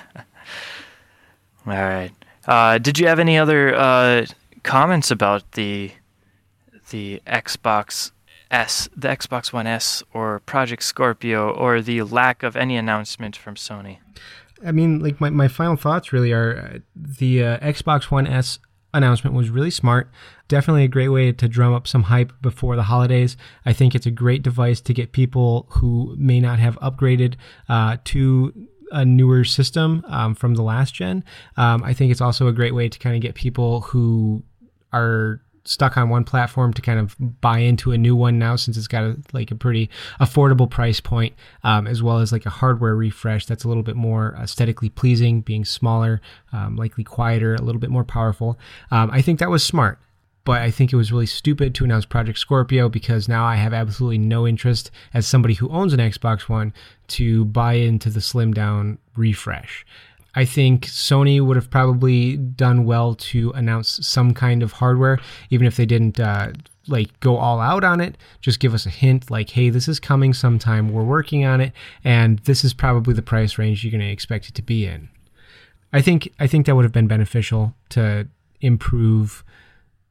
right. 1.66 2.12
Uh, 2.46 2.78
did 2.78 3.00
you 3.00 3.08
have 3.08 3.18
any 3.18 3.36
other 3.36 3.74
uh, 3.74 4.26
comments 4.62 5.10
about 5.10 5.50
the 5.52 5.90
the 6.90 7.20
Xbox 7.26 8.12
S, 8.50 8.88
the 8.96 9.08
Xbox 9.08 9.52
One 9.52 9.66
S, 9.66 10.04
or 10.12 10.38
Project 10.40 10.84
Scorpio, 10.84 11.50
or 11.50 11.80
the 11.80 12.02
lack 12.02 12.44
of 12.44 12.54
any 12.54 12.76
announcement 12.76 13.34
from 13.34 13.56
Sony? 13.56 13.98
I 14.64 14.72
mean, 14.72 15.00
like 15.00 15.20
my, 15.20 15.30
my 15.30 15.48
final 15.48 15.76
thoughts 15.76 16.12
really 16.12 16.32
are 16.32 16.72
uh, 16.74 16.78
the 16.94 17.44
uh, 17.44 17.58
Xbox 17.58 18.04
One 18.04 18.26
S 18.26 18.58
announcement 18.94 19.34
was 19.34 19.50
really 19.50 19.70
smart. 19.70 20.10
Definitely 20.48 20.84
a 20.84 20.88
great 20.88 21.08
way 21.08 21.32
to 21.32 21.48
drum 21.48 21.72
up 21.72 21.86
some 21.86 22.04
hype 22.04 22.32
before 22.42 22.76
the 22.76 22.82
holidays. 22.84 23.36
I 23.64 23.72
think 23.72 23.94
it's 23.94 24.06
a 24.06 24.10
great 24.10 24.42
device 24.42 24.80
to 24.82 24.94
get 24.94 25.12
people 25.12 25.66
who 25.70 26.14
may 26.18 26.40
not 26.40 26.58
have 26.58 26.78
upgraded 26.80 27.34
uh, 27.68 27.96
to 28.04 28.52
a 28.90 29.04
newer 29.04 29.44
system 29.44 30.04
um, 30.08 30.34
from 30.34 30.54
the 30.54 30.62
last 30.62 30.94
gen. 30.94 31.24
Um, 31.56 31.82
I 31.82 31.94
think 31.94 32.12
it's 32.12 32.20
also 32.20 32.46
a 32.46 32.52
great 32.52 32.74
way 32.74 32.88
to 32.88 32.98
kind 32.98 33.16
of 33.16 33.22
get 33.22 33.34
people 33.34 33.80
who 33.80 34.44
are 34.92 35.40
stuck 35.64 35.96
on 35.96 36.08
one 36.08 36.24
platform 36.24 36.72
to 36.72 36.82
kind 36.82 36.98
of 36.98 37.16
buy 37.40 37.58
into 37.58 37.92
a 37.92 37.98
new 37.98 38.16
one 38.16 38.38
now 38.38 38.56
since 38.56 38.76
it's 38.76 38.88
got 38.88 39.04
a, 39.04 39.16
like 39.32 39.50
a 39.50 39.54
pretty 39.54 39.88
affordable 40.20 40.68
price 40.68 41.00
point, 41.00 41.34
um, 41.64 41.86
as 41.86 42.02
well 42.02 42.18
as 42.18 42.32
like 42.32 42.46
a 42.46 42.50
hardware 42.50 42.94
refresh 42.94 43.46
that's 43.46 43.64
a 43.64 43.68
little 43.68 43.82
bit 43.82 43.96
more 43.96 44.36
aesthetically 44.40 44.88
pleasing, 44.88 45.40
being 45.40 45.64
smaller, 45.64 46.20
um, 46.52 46.76
likely 46.76 47.04
quieter, 47.04 47.54
a 47.54 47.62
little 47.62 47.80
bit 47.80 47.90
more 47.90 48.04
powerful. 48.04 48.58
Um, 48.90 49.10
I 49.10 49.22
think 49.22 49.38
that 49.38 49.50
was 49.50 49.62
smart. 49.62 49.98
But 50.44 50.60
I 50.60 50.72
think 50.72 50.92
it 50.92 50.96
was 50.96 51.12
really 51.12 51.26
stupid 51.26 51.72
to 51.76 51.84
announce 51.84 52.04
Project 52.04 52.36
Scorpio 52.36 52.88
because 52.88 53.28
now 53.28 53.44
I 53.44 53.54
have 53.54 53.72
absolutely 53.72 54.18
no 54.18 54.44
interest 54.44 54.90
as 55.14 55.24
somebody 55.24 55.54
who 55.54 55.68
owns 55.68 55.92
an 55.92 56.00
Xbox 56.00 56.48
One 56.48 56.74
to 57.08 57.44
buy 57.44 57.74
into 57.74 58.10
the 58.10 58.20
slim 58.20 58.52
down 58.52 58.98
refresh. 59.14 59.86
I 60.34 60.44
think 60.44 60.86
Sony 60.86 61.44
would 61.44 61.56
have 61.56 61.70
probably 61.70 62.36
done 62.36 62.84
well 62.84 63.14
to 63.14 63.50
announce 63.50 64.06
some 64.06 64.32
kind 64.32 64.62
of 64.62 64.72
hardware, 64.72 65.18
even 65.50 65.66
if 65.66 65.76
they 65.76 65.84
didn't 65.84 66.18
uh, 66.18 66.52
like 66.88 67.18
go 67.20 67.36
all 67.36 67.60
out 67.60 67.84
on 67.84 68.00
it. 68.00 68.16
Just 68.40 68.58
give 68.58 68.72
us 68.72 68.86
a 68.86 68.90
hint, 68.90 69.30
like, 69.30 69.50
"Hey, 69.50 69.68
this 69.68 69.88
is 69.88 70.00
coming 70.00 70.32
sometime. 70.32 70.92
We're 70.92 71.02
working 71.02 71.44
on 71.44 71.60
it, 71.60 71.72
and 72.02 72.38
this 72.40 72.64
is 72.64 72.72
probably 72.72 73.14
the 73.14 73.22
price 73.22 73.58
range 73.58 73.84
you're 73.84 73.90
going 73.90 74.00
to 74.00 74.06
expect 74.06 74.48
it 74.48 74.54
to 74.54 74.62
be 74.62 74.86
in." 74.86 75.08
I 75.92 76.00
think 76.00 76.32
I 76.40 76.46
think 76.46 76.66
that 76.66 76.76
would 76.76 76.84
have 76.84 76.92
been 76.92 77.08
beneficial 77.08 77.74
to 77.90 78.26
improve 78.60 79.44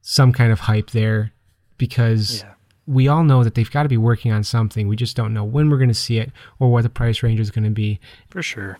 some 0.02 0.32
kind 0.32 0.52
of 0.52 0.60
hype 0.60 0.90
there, 0.90 1.32
because. 1.78 2.42
Yeah 2.42 2.54
we 2.84 3.06
all 3.06 3.22
know 3.22 3.44
that 3.44 3.54
they've 3.54 3.70
got 3.70 3.84
to 3.84 3.88
be 3.88 3.96
working 3.96 4.32
on 4.32 4.42
something. 4.42 4.88
We 4.88 4.96
just 4.96 5.16
don't 5.16 5.32
know 5.32 5.44
when 5.44 5.70
we're 5.70 5.78
going 5.78 5.88
to 5.88 5.94
see 5.94 6.18
it 6.18 6.32
or 6.58 6.70
what 6.70 6.82
the 6.82 6.90
price 6.90 7.22
range 7.22 7.38
is 7.38 7.50
going 7.50 7.64
to 7.64 7.70
be. 7.70 8.00
For 8.28 8.42
sure. 8.42 8.78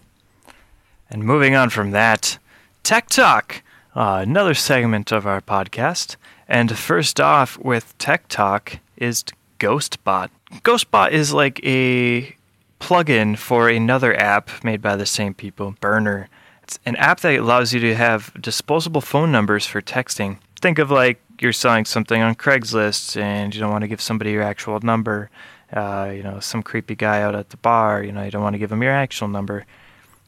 And 1.13 1.25
moving 1.25 1.55
on 1.55 1.69
from 1.69 1.91
that, 1.91 2.39
Tech 2.83 3.11
Talk, 3.11 3.63
uh, 3.95 4.21
another 4.23 4.55
segment 4.55 5.13
of 5.13 5.27
our 5.27 5.43
podcast. 5.43 6.17
And 6.49 6.77
first 6.79 7.21
off 7.21 7.59
with 7.59 7.97
Tech 7.99 8.29
Talk 8.29 8.79
is 8.97 9.23
GhostBot. 9.61 10.31
GhostBot 10.63 11.11
is 11.11 11.35
like 11.35 11.61
a 11.67 12.35
plugin 12.81 13.37
for 13.37 13.69
another 13.69 14.19
app 14.19 14.65
made 14.65 14.81
by 14.81 14.97
the 14.97 15.05
same 15.05 15.35
people, 15.35 15.75
Burner. 15.83 16.31
It's 16.63 16.79
an 16.87 16.97
app 16.97 17.21
that 17.21 17.39
allows 17.39 17.75
you 17.75 17.81
to 17.81 17.95
have 17.95 18.33
disposable 18.41 19.03
phone 19.03 19.31
numbers 19.31 19.67
for 19.67 19.83
texting. 19.83 20.39
Think 20.63 20.79
of 20.79 20.91
like 20.91 21.21
you're 21.39 21.53
selling 21.53 21.85
something 21.85 22.23
on 22.23 22.37
Craigslist 22.37 23.21
and 23.21 23.55
you 23.55 23.61
don't 23.61 23.71
want 23.71 23.83
to 23.83 23.89
give 23.89 24.01
somebody 24.01 24.31
your 24.31 24.43
actual 24.43 24.81
number. 24.81 25.29
Uh, 25.71 26.11
you 26.15 26.23
know, 26.23 26.41
some 26.41 26.63
creepy 26.63 26.95
guy 26.95 27.21
out 27.21 27.35
at 27.35 27.51
the 27.51 27.59
bar, 27.59 28.03
you 28.03 28.13
know, 28.13 28.23
you 28.23 28.31
don't 28.31 28.43
want 28.43 28.55
to 28.55 28.59
give 28.59 28.73
him 28.73 28.83
your 28.83 28.93
actual 28.93 29.29
number. 29.29 29.67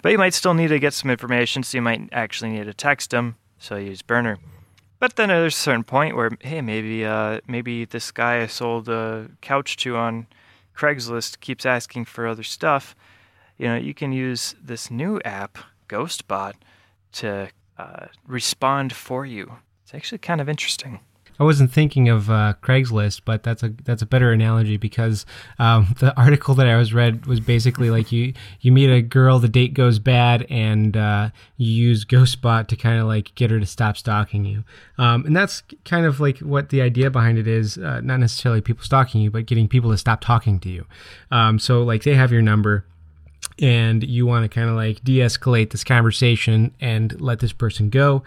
But 0.05 0.13
you 0.13 0.19
might 0.19 0.35
still 0.35 0.53
need 0.53 0.69
to 0.69 0.79
get 0.79 0.93
some 0.93 1.11
information, 1.11 1.63
so 1.63 1.79
you 1.79 1.81
might 1.81 2.11
actually 2.13 2.51
need 2.51 2.67
to 2.67 2.75
text 2.75 3.09
them. 3.09 3.37
So 3.59 3.77
use 3.77 4.03
Burner. 4.03 4.37
But 4.99 5.17
then 5.17 5.31
there's 5.31 5.55
a 5.55 5.59
certain 5.59 5.83
point 5.83 6.15
where, 6.15 6.31
hey, 6.41 6.61
maybe 6.61 7.07
uh, 7.07 7.41
maybe 7.49 7.87
this 7.87 8.11
guy 8.11 8.43
I 8.43 8.47
sold 8.47 8.91
a 8.91 9.31
couch 9.41 9.79
to 9.79 9.97
on 9.97 10.27
Craigslist 10.77 11.41
keeps 11.41 11.65
asking 11.65 12.05
for 12.05 12.27
other 12.27 12.43
stuff. 12.43 12.95
You 13.57 13.69
know, 13.69 13.77
you 13.77 13.95
can 13.95 14.13
use 14.13 14.55
this 14.63 14.91
new 14.91 15.23
app, 15.25 15.57
GhostBot, 15.89 16.53
to 17.13 17.49
uh, 17.79 18.09
respond 18.27 18.93
for 18.93 19.25
you. 19.25 19.57
It's 19.85 19.95
actually 19.95 20.19
kind 20.19 20.43
of 20.43 20.51
interesting. 20.51 21.01
I 21.39 21.45
wasn't 21.45 21.73
thinking 21.73 22.09
of 22.09 22.31
uh, 22.31 22.55
Craigslist, 22.63 23.23
but 23.25 23.43
that's 23.43 23.63
a 23.63 23.71
that's 23.85 24.03
a 24.03 24.07
better 24.07 24.33
analogy 24.33 24.77
because 24.77 25.27
um, 25.59 25.95
the 25.99 26.17
article 26.17 26.55
that 26.55 26.67
I 26.67 26.77
was 26.77 26.95
read 26.95 27.27
was 27.27 27.41
basically 27.41 27.91
like 27.91 28.13
you 28.13 28.35
you 28.61 28.73
meet 28.73 28.91
a 28.91 29.03
girl, 29.03 29.39
the 29.39 29.49
date 29.49 29.75
goes 29.75 29.99
bad, 29.99 30.47
and 30.49 30.97
uh, 30.97 31.31
you 31.57 31.73
use 31.73 32.05
GhostBot 32.05 32.69
to 32.69 32.77
kind 32.77 33.01
of 33.01 33.07
like 33.07 33.35
get 33.35 33.51
her 33.51 33.59
to 33.59 33.67
stop 33.67 33.97
stalking 33.97 34.45
you, 34.45 34.65
um, 34.99 35.27
and 35.27 35.37
that's 35.37 35.63
kind 35.85 36.07
of 36.07 36.21
like 36.21 36.39
what 36.39 36.69
the 36.69 36.81
idea 36.83 37.11
behind 37.11 37.39
it 37.39 37.49
is. 37.49 37.79
Uh, 37.79 38.01
not 38.01 38.21
necessarily 38.21 38.61
people 38.61 38.85
stalking 38.85 39.21
you, 39.21 39.31
but 39.31 39.47
getting 39.47 39.69
people 39.69 39.91
to 39.91 39.99
stop 39.99 40.21
talking 40.21 40.61
to 40.61 40.69
you. 40.69 40.87
Um, 41.31 41.59
so 41.59 41.83
like 41.83 42.05
they 42.05 42.15
have 42.15 42.33
your 42.33 42.43
number 42.43 42.85
and 43.61 44.03
you 44.03 44.27
want 44.27 44.43
to 44.43 44.49
kind 44.49 44.69
of 44.69 44.75
like 44.75 45.05
de-escalate 45.05 45.71
this 45.71 45.85
conversation 45.85 46.75
and 46.81 47.21
let 47.21 47.41
this 47.41 47.53
person 47.53 47.91
go 47.91 48.23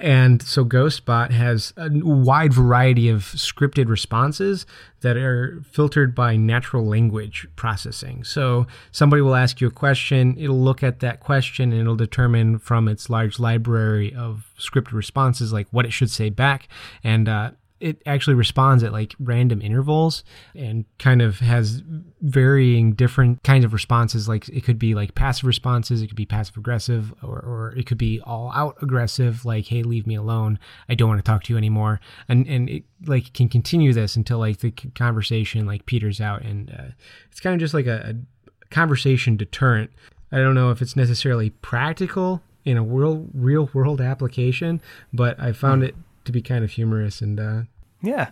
and 0.00 0.42
so 0.42 0.64
GhostBot 0.64 1.30
has 1.30 1.72
a 1.76 1.90
wide 1.92 2.52
variety 2.52 3.08
of 3.08 3.22
scripted 3.22 3.88
responses 3.88 4.66
that 5.00 5.16
are 5.16 5.62
filtered 5.70 6.14
by 6.14 6.36
natural 6.36 6.84
language 6.84 7.46
processing. 7.56 8.24
So 8.24 8.66
somebody 8.90 9.22
will 9.22 9.34
ask 9.34 9.60
you 9.60 9.68
a 9.68 9.72
question, 9.72 10.36
it'll 10.38 10.60
look 10.60 10.82
at 10.82 11.00
that 11.00 11.20
question 11.20 11.72
and 11.72 11.80
it'll 11.80 11.96
determine 11.96 12.58
from 12.58 12.88
its 12.88 13.08
large 13.08 13.38
library 13.38 14.14
of 14.14 14.52
scripted 14.58 14.92
responses 14.92 15.52
like 15.52 15.68
what 15.70 15.86
it 15.86 15.92
should 15.92 16.10
say 16.10 16.30
back. 16.30 16.68
And 17.04 17.28
uh, 17.28 17.52
it 17.80 18.02
actually 18.06 18.34
responds 18.34 18.82
at 18.82 18.92
like 18.92 19.14
random 19.20 19.62
intervals 19.62 20.24
and 20.54 20.84
kind 20.98 21.22
of 21.22 21.38
has 21.38 21.82
varying 22.20 22.92
different 22.92 23.42
kinds 23.44 23.64
of 23.64 23.72
responses. 23.72 24.28
Like 24.28 24.48
it 24.48 24.64
could 24.64 24.78
be 24.78 24.94
like 24.94 25.14
passive 25.14 25.44
responses 25.44 26.02
it 26.02 26.08
could 26.08 26.16
be 26.16 26.26
passive 26.26 26.56
aggressive 26.56 27.14
or, 27.22 27.38
or 27.38 27.74
it 27.76 27.86
could 27.86 27.98
be 27.98 28.20
all 28.20 28.52
out 28.54 28.76
aggressive 28.82 29.44
like 29.44 29.66
hey 29.66 29.82
leave 29.82 30.06
me 30.06 30.16
alone. 30.16 30.58
I 30.88 30.94
don't 30.94 31.08
want 31.08 31.24
to 31.24 31.30
talk 31.30 31.44
to 31.44 31.52
you 31.52 31.56
anymore. 31.56 32.00
And 32.28 32.46
and 32.46 32.68
it 32.68 32.84
like 33.06 33.32
can 33.32 33.48
continue 33.48 33.92
this 33.92 34.16
until 34.16 34.38
like 34.38 34.58
the 34.58 34.70
conversation 34.70 35.66
like 35.66 35.86
peters 35.86 36.20
out 36.20 36.42
and 36.42 36.70
uh, 36.70 36.92
it's 37.30 37.40
kind 37.40 37.54
of 37.54 37.60
just 37.60 37.74
like 37.74 37.86
a, 37.86 38.14
a 38.14 38.66
conversation 38.74 39.36
deterrent. 39.36 39.90
I 40.32 40.38
don't 40.38 40.54
know 40.54 40.70
if 40.70 40.82
it's 40.82 40.96
necessarily 40.96 41.50
practical 41.50 42.42
in 42.64 42.76
a 42.76 42.82
world 42.82 43.30
real 43.32 43.70
world 43.72 43.98
application 43.98 44.78
but 45.10 45.40
i 45.40 45.52
found 45.52 45.80
mm. 45.82 45.88
it 45.88 45.94
to 46.28 46.32
be 46.32 46.42
kind 46.42 46.62
of 46.62 46.70
humorous 46.70 47.22
and 47.22 47.40
uh, 47.40 47.62
yeah, 48.02 48.30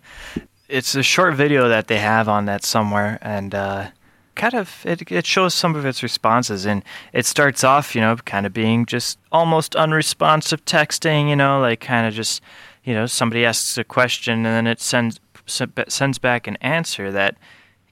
it's 0.68 0.94
a 0.94 1.02
short 1.02 1.34
video 1.34 1.68
that 1.68 1.88
they 1.88 1.98
have 1.98 2.28
on 2.28 2.44
that 2.44 2.64
somewhere, 2.64 3.18
and 3.20 3.54
uh, 3.54 3.88
kind 4.34 4.54
of 4.54 4.84
it, 4.84 5.10
it 5.10 5.26
shows 5.26 5.54
some 5.54 5.74
of 5.74 5.84
its 5.84 6.02
responses, 6.02 6.66
and 6.66 6.84
it 7.12 7.26
starts 7.26 7.64
off, 7.64 7.94
you 7.94 8.00
know, 8.00 8.14
kind 8.16 8.46
of 8.46 8.52
being 8.52 8.86
just 8.86 9.18
almost 9.32 9.74
unresponsive 9.74 10.64
texting, 10.64 11.28
you 11.28 11.36
know, 11.36 11.60
like 11.60 11.80
kind 11.80 12.06
of 12.06 12.14
just, 12.14 12.42
you 12.84 12.94
know, 12.94 13.06
somebody 13.06 13.44
asks 13.44 13.76
a 13.78 13.84
question 13.84 14.44
and 14.44 14.46
then 14.46 14.66
it 14.66 14.80
sends 14.80 15.18
sends 15.46 16.18
back 16.18 16.46
an 16.46 16.56
answer 16.60 17.10
that 17.12 17.36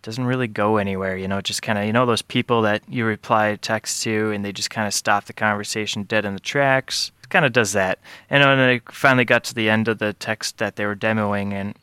doesn't 0.03 0.27
really 0.27 0.49
go 0.49 0.77
anywhere. 0.77 1.17
You 1.17 1.29
know, 1.29 1.41
just 1.41 1.63
kind 1.63 1.79
of 1.79 1.87
you 1.87 1.93
know 1.93 2.05
those 2.05 2.23
people 2.23 2.63
that 2.63 2.83
you 2.89 3.05
reply 3.05 3.57
text 3.57 4.03
to 4.03 4.31
and 4.33 4.45
they 4.45 4.53
just 4.53 4.71
kind 4.71 4.87
of 4.87 4.95
stop 4.95 5.25
the 5.25 5.33
conversation 5.33 6.03
dead 6.03 6.25
in 6.25 6.35
the 6.35 6.41
tracks 6.41 7.11
kind 7.29 7.45
of 7.45 7.53
does 7.53 7.73
that. 7.73 7.99
And 8.31 8.43
when 8.45 8.59
I 8.59 8.81
finally 8.91 9.25
got 9.25 9.45
to 9.45 9.55
the 9.55 9.69
end 9.69 9.89
of 9.89 9.99
the 9.99 10.13
text 10.13 10.59
that 10.59 10.77
they 10.77 10.87
were 10.87 10.97
demoing 10.97 11.53
and 11.53 11.75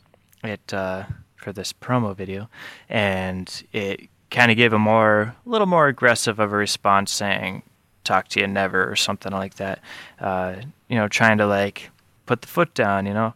it 0.43 0.73
uh, 0.73 1.03
for 1.35 1.51
this 1.51 1.73
promo 1.73 2.15
video, 2.15 2.49
and 2.89 3.63
it 3.71 4.09
kind 4.29 4.51
of 4.51 4.57
gave 4.57 4.73
a 4.73 4.79
more, 4.79 5.35
a 5.45 5.49
little 5.49 5.67
more 5.67 5.87
aggressive 5.87 6.39
of 6.39 6.51
a 6.51 6.55
response, 6.55 7.11
saying 7.11 7.63
"talk 8.03 8.27
to 8.29 8.39
you 8.39 8.47
never" 8.47 8.89
or 8.89 8.95
something 8.95 9.31
like 9.31 9.55
that. 9.55 9.79
Uh, 10.19 10.55
you 10.87 10.95
know, 10.95 11.07
trying 11.07 11.37
to 11.37 11.47
like 11.47 11.91
put 12.25 12.41
the 12.41 12.47
foot 12.47 12.73
down. 12.73 13.05
You 13.05 13.13
know, 13.13 13.33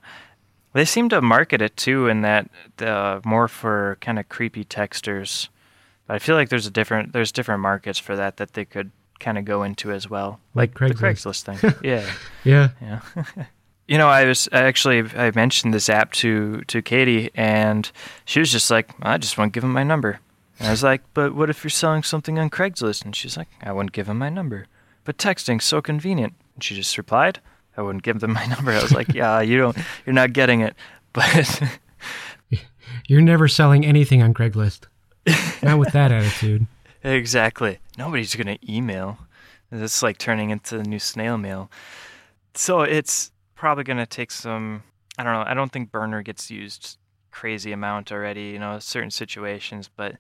they 0.73 0.85
seem 0.85 1.09
to 1.09 1.21
market 1.21 1.61
it 1.61 1.77
too 1.77 2.07
in 2.07 2.21
that 2.21 2.49
the 2.77 3.21
more 3.23 3.47
for 3.47 3.97
kind 4.01 4.19
of 4.19 4.29
creepy 4.29 4.65
texters. 4.65 5.49
But 6.07 6.15
I 6.15 6.19
feel 6.19 6.35
like 6.35 6.49
there's 6.49 6.67
a 6.67 6.71
different 6.71 7.13
there's 7.13 7.31
different 7.31 7.61
markets 7.61 7.99
for 7.99 8.15
that 8.15 8.37
that 8.37 8.53
they 8.53 8.65
could 8.65 8.91
kind 9.19 9.37
of 9.37 9.45
go 9.45 9.63
into 9.63 9.91
as 9.91 10.09
well, 10.09 10.39
like, 10.53 10.79
like 10.79 10.93
Craigslist. 10.93 11.45
the 11.45 11.51
Craigslist 11.53 11.59
thing. 11.59 11.73
yeah, 11.83 12.11
yeah, 12.43 12.69
yeah. 12.81 13.45
you 13.87 13.97
know, 13.97 14.07
I 14.07 14.25
was 14.25 14.49
I 14.51 14.61
actually 14.63 15.03
I 15.15 15.31
mentioned 15.31 15.73
this 15.73 15.89
app 15.89 16.11
to 16.13 16.61
to 16.67 16.81
Katie, 16.81 17.31
and 17.35 17.91
she 18.25 18.39
was 18.39 18.51
just 18.51 18.69
like, 18.71 18.91
I 19.01 19.17
just 19.17 19.37
want 19.37 19.53
to 19.53 19.57
give 19.57 19.63
him 19.63 19.73
my 19.73 19.83
number. 19.83 20.19
And 20.59 20.67
I 20.69 20.71
was 20.71 20.83
like, 20.83 21.01
but 21.13 21.35
what 21.35 21.49
if 21.49 21.63
you're 21.63 21.69
selling 21.69 22.03
something 22.03 22.39
on 22.39 22.49
Craigslist? 22.49 23.03
And 23.03 23.15
she's 23.15 23.35
like, 23.35 23.49
I 23.61 23.73
wouldn't 23.73 23.91
give 23.91 24.07
him 24.07 24.17
my 24.17 24.29
number. 24.29 24.67
But 25.03 25.17
texting's 25.17 25.65
so 25.65 25.81
convenient. 25.81 26.33
And 26.53 26.63
she 26.63 26.75
just 26.75 26.97
replied, 26.97 27.41
I 27.75 27.81
wouldn't 27.81 28.03
give 28.03 28.21
them 28.21 28.33
my 28.41 28.45
number. 28.45 28.71
I 28.71 28.81
was 28.81 28.93
like, 28.93 29.13
yeah, 29.13 29.41
you 29.41 29.57
don't, 29.57 29.77
you're 30.05 30.13
not 30.13 30.33
getting 30.33 30.61
it. 30.61 30.75
But 31.11 31.61
you're 33.07 33.21
never 33.21 33.47
selling 33.47 33.85
anything 33.85 34.21
on 34.21 34.33
Craigslist. 34.33 34.81
Not 35.63 35.79
with 35.79 35.91
that 35.93 36.11
attitude. 36.11 36.67
Exactly. 37.03 37.79
Nobody's 37.97 38.35
going 38.35 38.57
to 38.57 38.73
email. 38.73 39.17
It's 39.71 40.03
like 40.03 40.17
turning 40.17 40.49
into 40.49 40.77
the 40.77 40.83
new 40.83 40.99
snail 40.99 41.37
mail. 41.37 41.71
So 42.53 42.81
it's 42.81 43.31
probably 43.55 43.83
going 43.83 43.97
to 43.97 44.05
take 44.05 44.31
some. 44.31 44.83
I 45.17 45.23
don't 45.23 45.33
know. 45.33 45.43
I 45.45 45.53
don't 45.53 45.71
think 45.71 45.91
Burner 45.91 46.21
gets 46.21 46.51
used 46.51 46.97
crazy 47.31 47.71
amount 47.71 48.11
already, 48.11 48.43
you 48.43 48.59
know, 48.59 48.79
certain 48.79 49.11
situations. 49.11 49.89
But 49.95 50.17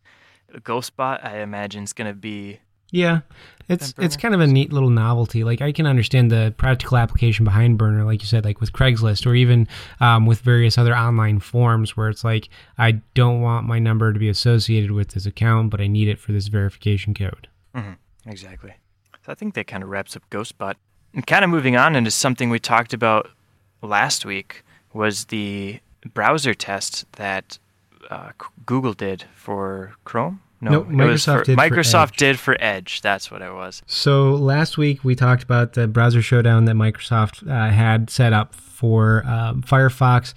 Ghostbot, 0.53 1.25
I 1.25 1.39
imagine, 1.39 1.83
is 1.83 1.93
going 1.93 2.09
to 2.09 2.13
be 2.13 2.59
Yeah, 2.91 3.21
it's 3.67 3.93
it's 3.97 4.15
kind 4.15 4.33
of 4.35 4.41
a 4.41 4.47
neat 4.47 4.71
little 4.71 4.89
novelty. 4.89 5.43
Like 5.43 5.61
I 5.61 5.71
can 5.71 5.87
understand 5.87 6.31
the 6.31 6.53
practical 6.57 6.97
application 6.97 7.43
behind 7.43 7.77
Burner, 7.77 8.03
like 8.05 8.21
you 8.21 8.27
said, 8.27 8.45
like 8.45 8.61
with 8.61 8.73
Craigslist 8.73 9.25
or 9.25 9.33
even 9.35 9.67
um, 9.99 10.25
with 10.25 10.41
various 10.41 10.77
other 10.77 10.95
online 10.95 11.39
forms, 11.39 11.97
where 11.97 12.09
it's 12.09 12.23
like 12.23 12.49
I 12.77 13.01
don't 13.13 13.41
want 13.41 13.65
my 13.65 13.79
number 13.79 14.13
to 14.13 14.19
be 14.19 14.29
associated 14.29 14.91
with 14.91 15.09
this 15.09 15.25
account, 15.25 15.71
but 15.71 15.81
I 15.81 15.87
need 15.87 16.07
it 16.07 16.19
for 16.19 16.31
this 16.31 16.47
verification 16.47 17.13
code. 17.13 17.47
Exactly. 18.25 18.73
So 19.25 19.31
I 19.31 19.35
think 19.35 19.53
that 19.55 19.67
kind 19.67 19.83
of 19.83 19.89
wraps 19.89 20.15
up 20.15 20.23
Ghostbot. 20.29 20.75
And 21.13 21.25
kind 21.25 21.43
of 21.43 21.49
moving 21.49 21.77
on 21.77 21.95
into 21.95 22.11
something 22.11 22.49
we 22.49 22.59
talked 22.59 22.93
about 22.93 23.29
last 23.81 24.25
week 24.25 24.63
was 24.93 25.25
the 25.25 25.79
browser 26.13 26.53
test 26.53 27.05
that 27.13 27.57
uh, 28.09 28.31
Google 28.65 28.93
did 28.93 29.25
for 29.33 29.93
Chrome. 30.03 30.41
No, 30.61 30.71
Nope, 30.71 30.87
Microsoft 30.87 31.39
for, 31.39 31.43
did 31.43 31.57
for 31.57 31.69
Microsoft 31.69 32.07
Edge. 32.09 32.17
did 32.17 32.39
for 32.39 32.57
Edge. 32.59 33.01
That's 33.01 33.29
what 33.29 33.41
it 33.41 33.53
was. 33.53 33.83
So 33.85 34.33
last 34.35 34.77
week 34.77 35.03
we 35.03 35.15
talked 35.15 35.43
about 35.43 35.73
the 35.73 35.87
browser 35.87 36.21
showdown 36.21 36.65
that 36.65 36.75
Microsoft 36.75 37.47
uh, 37.49 37.71
had 37.71 38.09
set 38.09 38.33
up 38.33 38.55
for 38.55 39.23
um, 39.27 39.61
Firefox, 39.61 40.33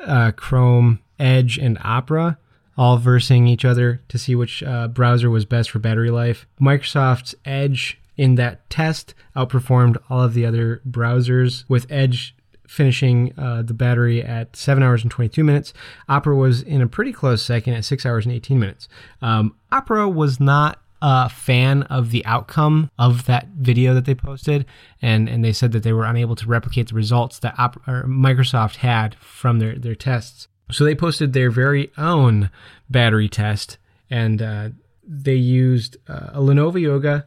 uh, 0.00 0.32
Chrome, 0.32 1.00
Edge, 1.18 1.58
and 1.58 1.78
Opera, 1.82 2.38
all 2.76 2.96
versing 2.96 3.46
each 3.46 3.64
other 3.64 4.02
to 4.08 4.18
see 4.18 4.34
which 4.34 4.62
uh, 4.62 4.88
browser 4.88 5.30
was 5.30 5.44
best 5.44 5.70
for 5.70 5.78
battery 5.78 6.10
life. 6.10 6.46
Microsoft's 6.60 7.34
Edge 7.44 8.00
in 8.16 8.34
that 8.36 8.68
test 8.70 9.14
outperformed 9.34 9.96
all 10.08 10.20
of 10.20 10.34
the 10.34 10.44
other 10.44 10.80
browsers, 10.88 11.64
with 11.68 11.90
Edge 11.90 12.34
finishing 12.66 13.34
uh, 13.38 13.62
the 13.62 13.74
battery 13.74 14.22
at 14.22 14.56
7 14.56 14.82
hours 14.82 15.02
and 15.02 15.10
22 15.10 15.44
minutes. 15.44 15.74
Opera 16.08 16.34
was 16.34 16.62
in 16.62 16.80
a 16.80 16.86
pretty 16.86 17.12
close 17.12 17.42
second 17.42 17.74
at 17.74 17.84
6 17.84 18.06
hours 18.06 18.24
and 18.24 18.34
18 18.34 18.58
minutes. 18.58 18.88
Um, 19.20 19.56
Opera 19.70 20.08
was 20.08 20.40
not 20.40 20.80
a 21.02 21.28
fan 21.28 21.82
of 21.84 22.12
the 22.12 22.24
outcome 22.24 22.90
of 22.98 23.26
that 23.26 23.48
video 23.58 23.92
that 23.92 24.04
they 24.04 24.14
posted, 24.14 24.64
and, 25.02 25.28
and 25.28 25.44
they 25.44 25.52
said 25.52 25.72
that 25.72 25.82
they 25.82 25.92
were 25.92 26.04
unable 26.04 26.36
to 26.36 26.46
replicate 26.46 26.88
the 26.88 26.94
results 26.94 27.40
that 27.40 27.56
Microsoft 27.56 28.76
had 28.76 29.16
from 29.16 29.58
their, 29.58 29.74
their 29.74 29.96
tests. 29.96 30.48
So 30.72 30.84
they 30.84 30.94
posted 30.94 31.32
their 31.32 31.50
very 31.50 31.92
own 31.96 32.50
battery 32.90 33.28
test, 33.28 33.78
and 34.10 34.42
uh, 34.42 34.68
they 35.06 35.34
used 35.34 35.96
uh, 36.08 36.30
a 36.32 36.38
Lenovo 36.40 36.80
Yoga 36.80 37.26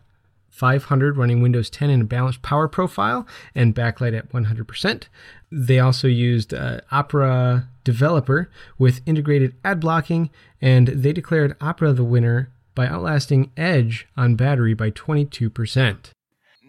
500 0.55 1.17
running 1.17 1.41
Windows 1.41 1.69
10 1.69 1.89
in 1.89 2.01
a 2.01 2.05
balanced 2.05 2.41
power 2.41 2.69
profile 2.69 3.27
and 3.53 3.75
backlight 3.75 4.17
at 4.17 4.31
100%. 4.31 5.03
They 5.51 5.79
also 5.79 6.07
used 6.07 6.53
uh, 6.53 6.79
Opera 6.91 7.67
Developer 7.83 8.49
with 8.77 9.01
integrated 9.05 9.55
ad 9.65 9.81
blocking, 9.81 10.29
and 10.61 10.87
they 10.87 11.11
declared 11.11 11.57
Opera 11.59 11.91
the 11.91 12.05
winner 12.05 12.53
by 12.73 12.87
outlasting 12.87 13.51
Edge 13.57 14.07
on 14.15 14.35
battery 14.35 14.73
by 14.73 14.91
22%. 14.91 16.11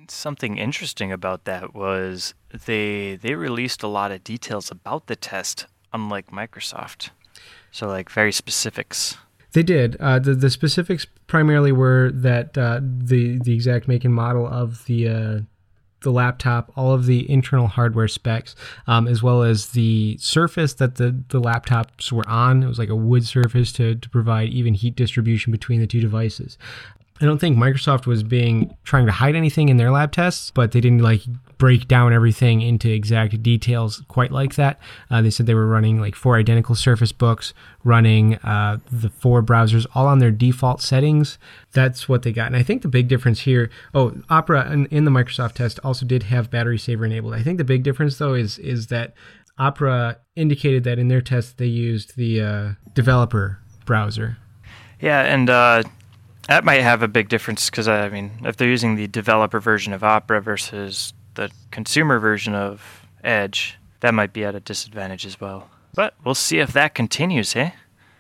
Something 0.09 0.59
interesting 0.59 1.13
about 1.13 1.45
that 1.45 1.75
was 1.75 2.35
they 2.67 3.17
they 3.17 3.35
released 3.35 3.83
a 3.83 3.89
lot 3.89 4.13
of 4.13 4.23
details 4.23 4.71
about 4.71 5.09
the 5.09 5.17
test, 5.17 5.67
unlike 5.93 6.29
Microsoft. 6.31 7.11
So 7.71 7.87
like 7.87 8.11
very 8.11 8.33
specifics. 8.33 9.17
They 9.53 9.63
did. 9.63 9.97
Uh, 10.01 10.19
the 10.19 10.35
the 10.35 10.51
specifics 10.51 11.07
primarily 11.27 11.73
were 11.73 12.11
that 12.13 12.57
uh, 12.59 12.81
the 12.83 13.39
the 13.39 13.55
exact 13.55 13.89
make 13.89 14.05
and 14.05 14.15
model 14.15 14.47
of 14.47 14.85
the 14.85 15.09
uh, 15.09 15.39
the 16.03 16.11
laptop, 16.11 16.71
all 16.77 16.93
of 16.93 17.07
the 17.07 17.31
internal 17.31 17.67
hardware 17.67 18.07
specs, 18.07 18.55
um, 18.87 19.09
as 19.09 19.23
well 19.23 19.43
as 19.43 19.69
the 19.69 20.17
surface 20.21 20.75
that 20.75 20.97
the 20.97 21.23
the 21.29 21.41
laptops 21.41 22.13
were 22.13 22.29
on. 22.29 22.63
It 22.63 22.67
was 22.67 22.79
like 22.79 22.91
a 22.91 22.97
wood 22.97 23.27
surface 23.27 23.73
to 23.73 23.95
to 23.95 24.11
provide 24.11 24.51
even 24.51 24.75
heat 24.75 24.95
distribution 24.95 25.53
between 25.53 25.81
the 25.81 25.87
two 25.87 26.01
devices. 26.01 26.59
I 27.21 27.25
don't 27.25 27.39
think 27.39 27.57
Microsoft 27.57 28.07
was 28.07 28.23
being 28.23 28.77
trying 28.85 29.07
to 29.07 29.13
hide 29.13 29.35
anything 29.35 29.71
in 29.71 29.79
their 29.79 29.91
lab 29.91 30.13
tests, 30.13 30.51
but 30.51 30.73
they 30.73 30.81
didn't 30.81 31.03
like 31.03 31.23
break 31.57 31.89
down 31.89 32.13
everything 32.13 32.61
into 32.61 32.91
exact 32.91 33.43
details 33.43 34.03
quite 34.09 34.31
like 34.31 34.57
that. 34.57 34.79
Uh, 35.11 35.23
they 35.23 35.31
said 35.31 35.47
they 35.47 35.55
were 35.55 35.67
running 35.67 35.99
like 35.99 36.15
four 36.15 36.37
identical 36.37 36.75
Surface 36.75 37.13
Books, 37.13 37.55
running 37.85 38.35
uh, 38.37 38.79
the 38.93 39.09
four 39.09 39.43
browsers 39.43 39.87
all 39.95 40.07
on 40.07 40.19
their 40.19 40.31
default 40.31 40.83
settings. 40.83 41.39
That's 41.73 42.07
what 42.07 42.23
they 42.23 42.33
got. 42.33 42.49
And 42.49 42.57
I 42.57 42.63
think 42.63 42.83
the 42.83 42.89
big 42.89 43.09
difference 43.09 43.41
here, 43.41 43.71
oh, 43.95 44.15
Opera 44.29 44.71
in, 44.71 44.85
in 44.87 45.05
the 45.07 45.11
Microsoft 45.11 45.55
test 45.55 45.81
also 45.83 46.05
did 46.05 46.25
have 46.25 46.51
battery 46.51 46.79
saver 46.79 47.07
enabled. 47.07 47.33
I 47.33 47.43
think 47.43 47.57
the 47.57 47.65
big 47.65 47.83
difference 47.83 48.19
though 48.19 48.35
is 48.35 48.59
is 48.59 48.89
that 48.89 49.15
Opera 49.59 50.19
indicated 50.35 50.85
that 50.85 50.99
in 50.99 51.09
their 51.09 51.23
test 51.23 51.57
they 51.57 51.67
used 51.67 52.17
the 52.17 52.43
uh, 52.43 52.69
developer 52.93 53.59
browser. 53.87 54.37
Yeah, 55.01 55.23
and 55.23 55.49
uh, 55.49 55.83
that 56.49 56.65
might 56.65 56.83
have 56.83 57.03
a 57.03 57.09
big 57.09 57.29
difference 57.29 57.71
because 57.71 57.89
I 57.89 58.09
mean, 58.09 58.33
if 58.45 58.57
they're 58.57 58.69
using 58.69 58.97
the 58.97 59.07
developer 59.07 59.61
version 59.61 59.93
of 59.93 60.05
Opera 60.05 60.41
versus 60.41 61.13
the 61.35 61.51
consumer 61.71 62.19
version 62.19 62.55
of 62.55 63.07
Edge, 63.25 63.77
that 64.01 64.15
might 64.15 64.33
be 64.33 64.45
at 64.45 64.55
a 64.55 64.61
disadvantage 64.61 65.27
as 65.27 65.41
well. 65.41 65.69
But 65.95 66.15
we'll 66.25 66.35
see 66.35 66.59
if 66.59 66.73
that 66.75 66.95
continues, 66.95 67.55
hey? 67.55 67.75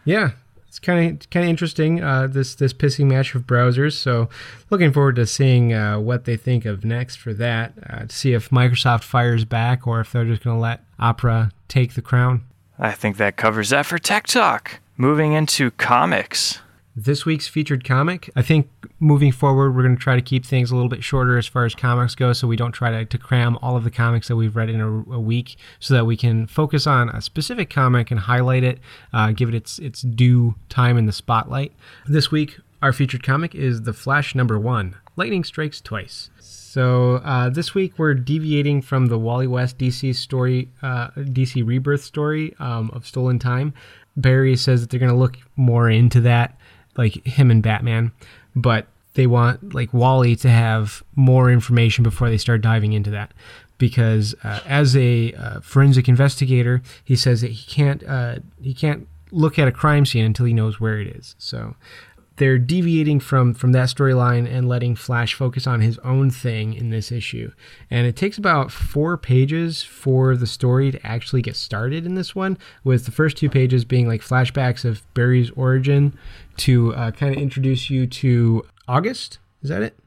Yeah, 0.04 0.30
it's 0.66 0.78
kind 0.78 1.22
of 1.22 1.30
kind 1.30 1.44
of 1.44 1.50
interesting. 1.50 2.02
Uh, 2.02 2.26
this 2.26 2.54
this 2.54 2.72
pissing 2.72 3.06
match 3.06 3.34
of 3.34 3.42
browsers. 3.42 3.94
So, 3.94 4.28
looking 4.70 4.92
forward 4.92 5.16
to 5.16 5.26
seeing 5.26 5.72
uh, 5.72 5.98
what 5.98 6.24
they 6.24 6.36
think 6.36 6.64
of 6.64 6.84
next 6.84 7.16
for 7.16 7.32
that. 7.34 7.72
Uh, 7.88 8.06
to 8.06 8.14
see 8.14 8.32
if 8.32 8.50
Microsoft 8.50 9.02
fires 9.04 9.44
back 9.44 9.86
or 9.86 10.00
if 10.00 10.12
they're 10.12 10.24
just 10.24 10.42
going 10.44 10.56
to 10.56 10.60
let 10.60 10.84
Opera 10.98 11.52
take 11.68 11.94
the 11.94 12.02
crown. 12.02 12.44
I 12.78 12.92
think 12.92 13.16
that 13.16 13.36
covers 13.36 13.70
that 13.70 13.86
for 13.86 13.98
Tech 13.98 14.26
Talk. 14.26 14.80
Moving 14.96 15.32
into 15.32 15.70
comics. 15.72 16.60
This 16.98 17.26
week's 17.26 17.46
featured 17.46 17.84
comic. 17.84 18.30
I 18.36 18.40
think 18.40 18.70
moving 18.98 19.30
forward, 19.30 19.76
we're 19.76 19.82
going 19.82 19.96
to 19.96 20.02
try 20.02 20.16
to 20.16 20.22
keep 20.22 20.46
things 20.46 20.70
a 20.70 20.74
little 20.74 20.88
bit 20.88 21.04
shorter 21.04 21.36
as 21.36 21.46
far 21.46 21.66
as 21.66 21.74
comics 21.74 22.14
go, 22.14 22.32
so 22.32 22.48
we 22.48 22.56
don't 22.56 22.72
try 22.72 22.90
to, 22.90 23.04
to 23.04 23.18
cram 23.18 23.58
all 23.60 23.76
of 23.76 23.84
the 23.84 23.90
comics 23.90 24.28
that 24.28 24.36
we've 24.36 24.56
read 24.56 24.70
in 24.70 24.80
a, 24.80 24.88
a 24.88 25.20
week, 25.20 25.56
so 25.78 25.92
that 25.92 26.06
we 26.06 26.16
can 26.16 26.46
focus 26.46 26.86
on 26.86 27.10
a 27.10 27.20
specific 27.20 27.68
comic 27.68 28.10
and 28.10 28.20
highlight 28.20 28.64
it, 28.64 28.78
uh, 29.12 29.32
give 29.32 29.50
it 29.50 29.54
its 29.54 29.78
its 29.78 30.00
due 30.00 30.54
time 30.70 30.96
in 30.96 31.04
the 31.04 31.12
spotlight. 31.12 31.74
This 32.06 32.30
week, 32.30 32.58
our 32.80 32.94
featured 32.94 33.22
comic 33.22 33.54
is 33.54 33.82
The 33.82 33.92
Flash 33.92 34.34
Number 34.34 34.58
One: 34.58 34.96
Lightning 35.16 35.44
Strikes 35.44 35.82
Twice. 35.82 36.30
So 36.40 37.16
uh, 37.16 37.50
this 37.50 37.74
week 37.74 37.98
we're 37.98 38.14
deviating 38.14 38.80
from 38.80 39.06
the 39.06 39.18
Wally 39.18 39.46
West 39.46 39.76
DC 39.76 40.14
story, 40.14 40.70
uh, 40.80 41.08
DC 41.08 41.66
Rebirth 41.66 42.02
story 42.02 42.54
um, 42.58 42.90
of 42.94 43.06
Stolen 43.06 43.38
Time. 43.38 43.74
Barry 44.16 44.56
says 44.56 44.80
that 44.80 44.90
they're 44.90 45.00
going 45.00 45.12
to 45.12 45.16
look 45.16 45.36
more 45.56 45.90
into 45.90 46.20
that, 46.22 46.58
like 46.96 47.24
him 47.26 47.50
and 47.50 47.62
Batman, 47.62 48.12
but 48.54 48.86
they 49.14 49.26
want 49.26 49.74
like 49.74 49.92
Wally 49.92 50.36
to 50.36 50.48
have 50.48 51.02
more 51.14 51.50
information 51.50 52.02
before 52.02 52.28
they 52.28 52.38
start 52.38 52.60
diving 52.60 52.92
into 52.92 53.10
that. 53.10 53.32
Because 53.78 54.34
uh, 54.42 54.60
as 54.66 54.96
a 54.96 55.32
uh, 55.34 55.60
forensic 55.60 56.08
investigator, 56.08 56.82
he 57.04 57.14
says 57.14 57.42
that 57.42 57.50
he 57.50 57.70
can't 57.70 58.02
uh, 58.04 58.36
he 58.62 58.72
can't 58.72 59.06
look 59.30 59.58
at 59.58 59.68
a 59.68 59.72
crime 59.72 60.06
scene 60.06 60.24
until 60.24 60.46
he 60.46 60.54
knows 60.54 60.80
where 60.80 60.98
it 60.98 61.08
is. 61.08 61.34
So 61.38 61.74
they're 62.36 62.58
deviating 62.58 63.20
from 63.20 63.54
from 63.54 63.72
that 63.72 63.88
storyline 63.88 64.50
and 64.50 64.68
letting 64.68 64.94
Flash 64.94 65.34
focus 65.34 65.66
on 65.66 65.80
his 65.80 65.98
own 65.98 66.30
thing 66.30 66.74
in 66.74 66.90
this 66.90 67.10
issue. 67.10 67.50
And 67.90 68.06
it 68.06 68.16
takes 68.16 68.38
about 68.38 68.70
four 68.70 69.16
pages 69.16 69.82
for 69.82 70.36
the 70.36 70.46
story 70.46 70.90
to 70.90 71.06
actually 71.06 71.42
get 71.42 71.56
started 71.56 72.06
in 72.06 72.14
this 72.14 72.34
one, 72.34 72.58
with 72.84 73.04
the 73.04 73.10
first 73.12 73.36
two 73.36 73.48
pages 73.48 73.84
being 73.84 74.06
like 74.06 74.20
flashbacks 74.20 74.84
of 74.84 75.02
Barry's 75.14 75.50
origin 75.50 76.16
to 76.58 76.94
uh, 76.94 77.10
kind 77.10 77.34
of 77.34 77.40
introduce 77.40 77.90
you 77.90 78.06
to 78.06 78.64
August. 78.88 79.38
Is 79.62 79.70
that 79.70 79.82
it? 79.82 79.98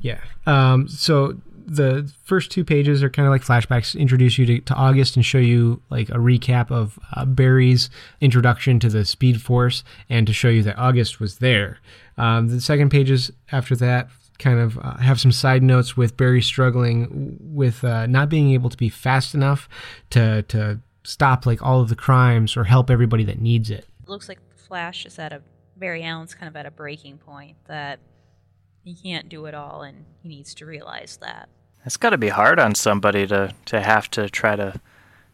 Yeah. 0.00 0.20
Um, 0.46 0.88
so 0.88 1.38
the 1.66 2.12
first 2.24 2.50
two 2.50 2.64
pages 2.64 3.02
are 3.02 3.10
kind 3.10 3.26
of 3.26 3.32
like 3.32 3.42
flashbacks, 3.42 3.98
introduce 3.98 4.38
you 4.38 4.46
to, 4.46 4.60
to 4.60 4.74
August 4.74 5.16
and 5.16 5.24
show 5.24 5.38
you 5.38 5.82
like 5.90 6.08
a 6.10 6.18
recap 6.18 6.70
of 6.70 6.98
uh, 7.14 7.24
Barry's 7.24 7.90
introduction 8.20 8.78
to 8.80 8.88
the 8.88 9.04
Speed 9.04 9.40
Force 9.40 9.82
and 10.08 10.26
to 10.26 10.32
show 10.32 10.48
you 10.48 10.62
that 10.62 10.78
August 10.78 11.20
was 11.20 11.38
there. 11.38 11.78
Um, 12.16 12.48
the 12.48 12.60
second 12.60 12.90
pages 12.90 13.30
after 13.50 13.74
that 13.76 14.08
kind 14.38 14.58
of 14.58 14.78
uh, 14.78 14.96
have 14.98 15.20
some 15.20 15.32
side 15.32 15.62
notes 15.62 15.96
with 15.96 16.16
Barry 16.16 16.42
struggling 16.42 17.38
with 17.40 17.84
uh, 17.84 18.06
not 18.06 18.28
being 18.28 18.50
able 18.50 18.70
to 18.70 18.76
be 18.76 18.88
fast 18.88 19.34
enough 19.34 19.68
to 20.10 20.42
to 20.42 20.80
stop 21.04 21.46
like 21.46 21.62
all 21.62 21.80
of 21.80 21.88
the 21.88 21.96
crimes 21.96 22.56
or 22.56 22.64
help 22.64 22.90
everybody 22.90 23.24
that 23.24 23.40
needs 23.40 23.70
it. 23.70 23.86
It 24.02 24.08
looks 24.08 24.28
like 24.28 24.38
Flash 24.56 25.06
is 25.06 25.18
at 25.18 25.32
a 25.32 25.42
Barry 25.76 26.02
Allen's 26.02 26.34
kind 26.34 26.48
of 26.48 26.56
at 26.56 26.66
a 26.66 26.70
breaking 26.70 27.18
point 27.18 27.56
that 27.66 28.00
he 28.84 28.94
can't 28.94 29.28
do 29.28 29.46
it 29.46 29.54
all, 29.54 29.82
and 29.82 30.04
he 30.22 30.28
needs 30.28 30.54
to 30.54 30.66
realize 30.66 31.18
that. 31.22 31.48
It's 31.84 31.96
got 31.96 32.10
to 32.10 32.18
be 32.18 32.28
hard 32.28 32.58
on 32.58 32.74
somebody 32.74 33.26
to, 33.26 33.54
to 33.66 33.80
have 33.80 34.10
to 34.12 34.28
try 34.28 34.56
to 34.56 34.80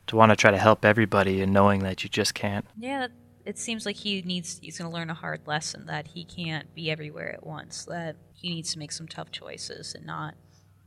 to 0.06 0.16
want 0.16 0.30
to 0.30 0.36
try 0.36 0.50
to 0.50 0.58
help 0.58 0.84
everybody 0.84 1.40
and 1.40 1.52
knowing 1.52 1.84
that 1.84 2.02
you 2.02 2.10
just 2.10 2.34
can't. 2.34 2.66
Yeah, 2.76 3.08
it 3.44 3.58
seems 3.58 3.86
like 3.86 3.96
he 3.96 4.22
needs 4.22 4.58
he's 4.60 4.78
going 4.78 4.90
to 4.90 4.94
learn 4.96 5.10
a 5.10 5.14
hard 5.14 5.42
lesson 5.46 5.86
that 5.86 6.08
he 6.08 6.24
can't 6.24 6.74
be 6.74 6.90
everywhere 6.90 7.32
at 7.32 7.46
once. 7.46 7.84
That 7.84 8.16
he 8.32 8.48
needs 8.50 8.72
to 8.72 8.78
make 8.78 8.90
some 8.90 9.06
tough 9.06 9.30
choices 9.30 9.94
and 9.94 10.04
not 10.04 10.34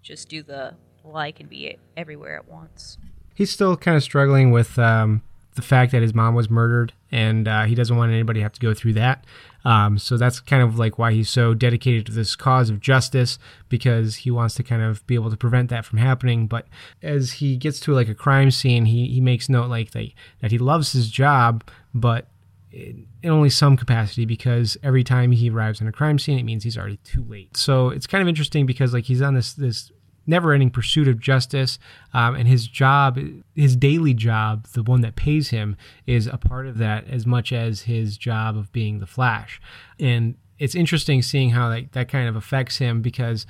just 0.02 0.28
do 0.28 0.44
the 0.44 0.76
well, 1.04 1.16
I 1.18 1.32
can 1.32 1.48
be 1.48 1.78
everywhere 1.98 2.38
at 2.38 2.48
once. 2.48 2.98
he's 3.34 3.52
still 3.52 3.76
kind 3.78 3.96
of 3.98 4.04
struggling 4.04 4.52
with 4.52 4.78
um, 4.80 5.22
the 5.56 5.62
fact 5.62 5.92
that 5.92 6.02
his 6.02 6.14
mom 6.14 6.34
was 6.36 6.50
murdered, 6.50 6.94
and 7.12 7.48
uh, 7.48 7.64
he 7.64 7.76
doesn't 7.76 7.96
want 7.96 8.12
anybody 8.12 8.40
to 8.40 8.44
have 8.44 8.54
to 8.54 8.62
go 8.62 8.74
through 8.74 8.94
that. 8.94 9.26
Um, 9.66 9.98
so 9.98 10.18
that's 10.18 10.40
kind 10.40 10.62
of 10.62 10.78
like 10.78 10.98
why 10.98 11.14
he's 11.14 11.30
so 11.30 11.54
dedicated 11.54 12.06
to 12.08 12.12
this 12.12 12.36
cause 12.36 12.70
of 12.70 12.80
justice 12.80 13.40
because 13.70 14.18
he 14.18 14.32
wants 14.32 14.56
to 14.56 14.64
kind 14.64 14.82
of 14.82 15.06
be 15.08 15.16
able 15.16 15.30
to 15.30 15.38
prevent 15.38 15.70
that 15.70 15.86
from 15.86 16.00
happening. 16.00 16.48
But 16.48 16.68
as 17.02 17.34
he 17.34 17.56
gets 17.56 17.80
to 17.82 17.94
like 17.94 18.10
a 18.10 18.16
crime 18.16 18.52
scene, 18.52 18.86
he, 18.86 19.08
he 19.08 19.22
makes 19.22 19.50
note 19.50 19.70
like 19.70 19.92
that, 19.92 20.10
that 20.42 20.52
he 20.52 20.58
loves 20.58 20.92
his 20.92 21.10
job, 21.10 21.64
but 21.94 22.28
in 22.72 23.06
only 23.24 23.50
some 23.50 23.78
capacity 23.78 24.26
because 24.26 24.78
every 24.84 25.04
time 25.04 25.32
he 25.32 25.50
arrives 25.50 25.80
in 25.80 25.88
a 25.88 25.92
crime 25.92 26.18
scene, 26.18 26.40
it 26.40 26.44
means 26.44 26.64
he's 26.64 26.78
already 26.78 26.98
too 26.98 27.24
late. 27.24 27.56
So 27.56 27.90
it's 27.90 28.08
kind 28.08 28.22
of 28.22 28.28
interesting 28.28 28.66
because 28.66 28.94
like 28.94 29.06
he's 29.06 29.22
on 29.22 29.36
this 29.36 29.54
this 29.54 29.92
never-ending 30.26 30.72
pursuit 30.72 31.08
of 31.08 31.20
justice, 31.20 31.80
um, 32.14 32.36
and 32.36 32.48
his 32.48 32.68
job, 32.68 33.20
his 33.56 33.76
daily 33.76 34.14
job, 34.14 34.68
the 34.68 34.84
one 34.84 35.02
that 35.02 35.16
pays 35.16 35.50
him, 35.50 35.76
is 36.08 36.28
a 36.28 36.38
part 36.38 36.68
of 36.68 36.78
that 36.78 37.08
as 37.08 37.26
much 37.26 37.52
as 37.52 37.82
his 37.82 38.18
job 38.18 38.58
of 38.58 38.72
being 38.72 39.00
the 39.00 39.08
Flash. 39.08 39.62
And 40.00 40.36
it's 40.60 40.76
interesting 40.76 41.22
seeing 41.22 41.50
how 41.52 41.70
that 41.70 42.08
kind 42.10 42.30
of 42.30 42.36
affects 42.36 42.78
him 42.78 43.02
because 43.02 43.46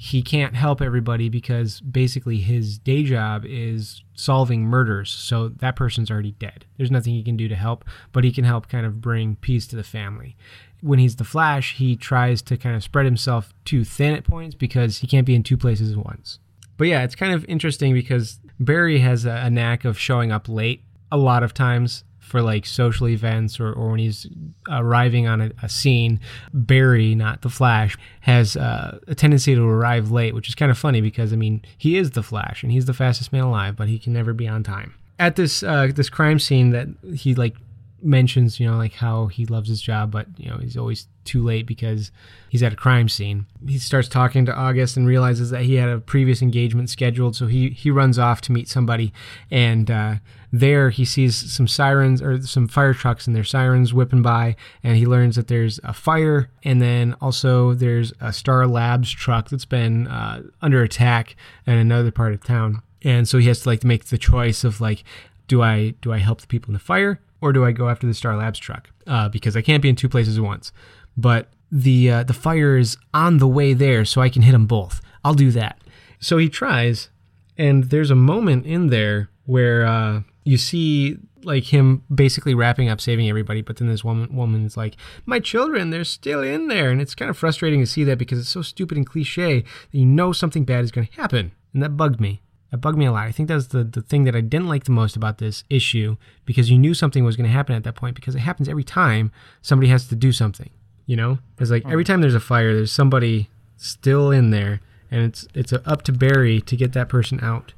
he 0.00 0.22
can't 0.22 0.54
help 0.54 0.80
everybody 0.80 1.28
because 1.28 1.80
basically 1.80 2.38
his 2.38 2.78
day 2.78 3.02
job 3.02 3.44
is 3.44 4.04
solving 4.14 4.62
murders. 4.62 5.10
So 5.10 5.48
that 5.48 5.74
person's 5.74 6.08
already 6.08 6.32
dead. 6.32 6.64
There's 6.76 6.90
nothing 6.90 7.14
he 7.14 7.24
can 7.24 7.36
do 7.36 7.48
to 7.48 7.56
help, 7.56 7.84
but 8.12 8.22
he 8.22 8.30
can 8.30 8.44
help 8.44 8.68
kind 8.68 8.86
of 8.86 9.00
bring 9.00 9.34
peace 9.36 9.66
to 9.66 9.76
the 9.76 9.82
family. 9.82 10.36
When 10.80 10.98
he's 10.98 11.16
the 11.16 11.24
Flash, 11.24 11.76
he 11.76 11.96
tries 11.96 12.42
to 12.42 12.56
kind 12.56 12.76
of 12.76 12.82
spread 12.82 13.04
himself 13.04 13.52
too 13.64 13.84
thin 13.84 14.14
at 14.14 14.24
points 14.24 14.54
because 14.54 14.98
he 14.98 15.06
can't 15.06 15.26
be 15.26 15.34
in 15.34 15.42
two 15.42 15.56
places 15.56 15.92
at 15.92 15.98
once. 15.98 16.38
But 16.76 16.86
yeah, 16.86 17.02
it's 17.02 17.16
kind 17.16 17.32
of 17.32 17.44
interesting 17.46 17.92
because 17.92 18.38
Barry 18.60 19.00
has 19.00 19.24
a, 19.26 19.32
a 19.32 19.50
knack 19.50 19.84
of 19.84 19.98
showing 19.98 20.30
up 20.32 20.48
late 20.48 20.82
a 21.10 21.16
lot 21.16 21.42
of 21.42 21.52
times 21.52 22.04
for 22.28 22.42
like 22.42 22.66
social 22.66 23.08
events 23.08 23.58
or, 23.58 23.72
or 23.72 23.90
when 23.90 23.98
he's 23.98 24.26
arriving 24.70 25.26
on 25.26 25.40
a, 25.40 25.50
a 25.62 25.68
scene, 25.68 26.20
Barry, 26.52 27.14
not 27.14 27.40
the 27.42 27.48
Flash, 27.48 27.96
has 28.20 28.56
uh, 28.56 28.98
a 29.08 29.14
tendency 29.14 29.54
to 29.54 29.66
arrive 29.66 30.10
late, 30.10 30.34
which 30.34 30.48
is 30.48 30.54
kind 30.54 30.70
of 30.70 30.78
funny 30.78 31.00
because 31.00 31.32
I 31.32 31.36
mean 31.36 31.62
he 31.76 31.96
is 31.96 32.12
the 32.12 32.22
Flash 32.22 32.62
and 32.62 32.70
he's 32.70 32.84
the 32.84 32.94
fastest 32.94 33.32
man 33.32 33.44
alive, 33.44 33.76
but 33.76 33.88
he 33.88 33.98
can 33.98 34.12
never 34.12 34.32
be 34.32 34.46
on 34.46 34.62
time. 34.62 34.94
At 35.18 35.36
this 35.36 35.62
uh, 35.62 35.88
this 35.92 36.08
crime 36.08 36.38
scene 36.38 36.70
that 36.70 36.86
he 37.16 37.34
like 37.34 37.56
mentions, 38.02 38.60
you 38.60 38.70
know, 38.70 38.76
like 38.76 38.94
how 38.94 39.26
he 39.26 39.46
loves 39.46 39.68
his 39.68 39.82
job, 39.82 40.10
but 40.10 40.26
you 40.36 40.48
know 40.48 40.58
he's 40.58 40.76
always 40.76 41.08
too 41.24 41.42
late 41.42 41.66
because 41.66 42.10
he's 42.48 42.62
at 42.62 42.72
a 42.72 42.76
crime 42.76 43.08
scene. 43.08 43.46
He 43.66 43.78
starts 43.78 44.08
talking 44.08 44.46
to 44.46 44.54
August 44.54 44.96
and 44.96 45.06
realizes 45.06 45.50
that 45.50 45.62
he 45.62 45.74
had 45.74 45.88
a 45.88 45.98
previous 45.98 46.40
engagement 46.40 46.90
scheduled, 46.90 47.36
so 47.36 47.46
he 47.46 47.70
he 47.70 47.90
runs 47.90 48.18
off 48.18 48.40
to 48.42 48.52
meet 48.52 48.68
somebody, 48.68 49.12
and 49.50 49.90
uh, 49.90 50.14
there 50.52 50.90
he 50.90 51.04
sees 51.04 51.36
some 51.52 51.68
sirens 51.68 52.22
or 52.22 52.40
some 52.42 52.68
fire 52.68 52.94
trucks 52.94 53.26
and 53.26 53.36
their 53.36 53.44
sirens 53.44 53.92
whipping 53.92 54.22
by, 54.22 54.56
and 54.82 54.96
he 54.96 55.06
learns 55.06 55.36
that 55.36 55.48
there's 55.48 55.78
a 55.84 55.92
fire, 55.92 56.50
and 56.64 56.80
then 56.80 57.14
also 57.20 57.74
there's 57.74 58.12
a 58.20 58.32
Star 58.32 58.66
Labs 58.66 59.10
truck 59.10 59.50
that's 59.50 59.66
been 59.66 60.06
uh, 60.06 60.42
under 60.62 60.82
attack 60.82 61.36
in 61.66 61.74
another 61.74 62.10
part 62.10 62.32
of 62.32 62.42
town. 62.42 62.82
And 63.02 63.28
so 63.28 63.38
he 63.38 63.46
has 63.46 63.60
to 63.60 63.68
like 63.68 63.84
make 63.84 64.06
the 64.06 64.18
choice 64.18 64.64
of 64.64 64.80
like, 64.80 65.04
do 65.46 65.62
I 65.62 65.94
do 66.00 66.12
I 66.12 66.18
help 66.18 66.40
the 66.40 66.46
people 66.46 66.70
in 66.70 66.74
the 66.74 66.80
fire 66.80 67.20
or 67.40 67.52
do 67.52 67.64
I 67.64 67.72
go 67.72 67.88
after 67.88 68.06
the 68.06 68.14
Star 68.14 68.36
Labs 68.36 68.58
truck? 68.58 68.90
Uh, 69.06 69.28
because 69.28 69.56
I 69.56 69.62
can't 69.62 69.82
be 69.82 69.88
in 69.88 69.96
two 69.96 70.08
places 70.08 70.38
at 70.38 70.44
once. 70.44 70.72
But 71.16 71.48
the 71.70 72.10
uh, 72.10 72.22
the 72.24 72.32
fire 72.32 72.76
is 72.76 72.96
on 73.12 73.38
the 73.38 73.48
way 73.48 73.74
there, 73.74 74.04
so 74.04 74.20
I 74.20 74.28
can 74.28 74.42
hit 74.42 74.52
them 74.52 74.66
both. 74.66 75.00
I'll 75.24 75.34
do 75.34 75.50
that. 75.52 75.80
So 76.20 76.38
he 76.38 76.48
tries, 76.48 77.10
and 77.56 77.84
there's 77.84 78.10
a 78.10 78.16
moment 78.16 78.66
in 78.66 78.88
there 78.88 79.30
where 79.46 79.86
uh, 79.86 80.22
you 80.44 80.56
see 80.56 81.18
like 81.44 81.64
him 81.64 82.02
basically 82.12 82.54
wrapping 82.54 82.88
up 82.88 83.00
saving 83.00 83.28
everybody, 83.28 83.62
but 83.62 83.76
then 83.76 83.88
this 83.88 84.04
woman 84.04 84.34
woman's 84.34 84.76
like, 84.76 84.96
"My 85.26 85.40
children, 85.40 85.90
they're 85.90 86.04
still 86.04 86.42
in 86.42 86.68
there," 86.68 86.90
and 86.90 87.00
it's 87.00 87.14
kind 87.14 87.30
of 87.30 87.36
frustrating 87.36 87.80
to 87.80 87.86
see 87.86 88.04
that 88.04 88.18
because 88.18 88.38
it's 88.38 88.48
so 88.48 88.62
stupid 88.62 88.96
and 88.96 89.06
cliche 89.06 89.60
that 89.60 89.98
you 89.98 90.06
know 90.06 90.32
something 90.32 90.64
bad 90.64 90.84
is 90.84 90.90
going 90.90 91.06
to 91.06 91.12
happen, 91.14 91.52
and 91.72 91.82
that 91.82 91.96
bugged 91.96 92.20
me. 92.20 92.42
That 92.70 92.78
bugged 92.78 92.98
me 92.98 93.06
a 93.06 93.12
lot. 93.12 93.26
I 93.26 93.32
think 93.32 93.48
that's 93.48 93.68
the, 93.68 93.82
the 93.82 94.02
thing 94.02 94.24
that 94.24 94.36
I 94.36 94.40
didn't 94.40 94.68
like 94.68 94.84
the 94.84 94.92
most 94.92 95.16
about 95.16 95.38
this 95.38 95.64
issue 95.70 96.16
because 96.44 96.70
you 96.70 96.78
knew 96.78 96.92
something 96.92 97.24
was 97.24 97.36
going 97.36 97.46
to 97.46 97.52
happen 97.52 97.74
at 97.74 97.84
that 97.84 97.94
point 97.94 98.14
because 98.14 98.34
it 98.34 98.40
happens 98.40 98.68
every 98.68 98.84
time 98.84 99.32
somebody 99.62 99.88
has 99.88 100.08
to 100.08 100.14
do 100.14 100.32
something. 100.32 100.70
You 101.06 101.16
know, 101.16 101.38
it's 101.58 101.70
like 101.70 101.84
every 101.86 102.04
mm-hmm. 102.04 102.12
time 102.12 102.20
there's 102.20 102.34
a 102.34 102.40
fire, 102.40 102.74
there's 102.74 102.92
somebody 102.92 103.48
still 103.78 104.30
in 104.30 104.50
there, 104.50 104.80
and 105.10 105.22
it's 105.22 105.48
it's 105.54 105.72
up 105.72 106.02
to 106.02 106.12
Barry 106.12 106.60
to 106.60 106.76
get 106.76 106.92
that 106.92 107.08
person 107.08 107.40
out, 107.42 107.72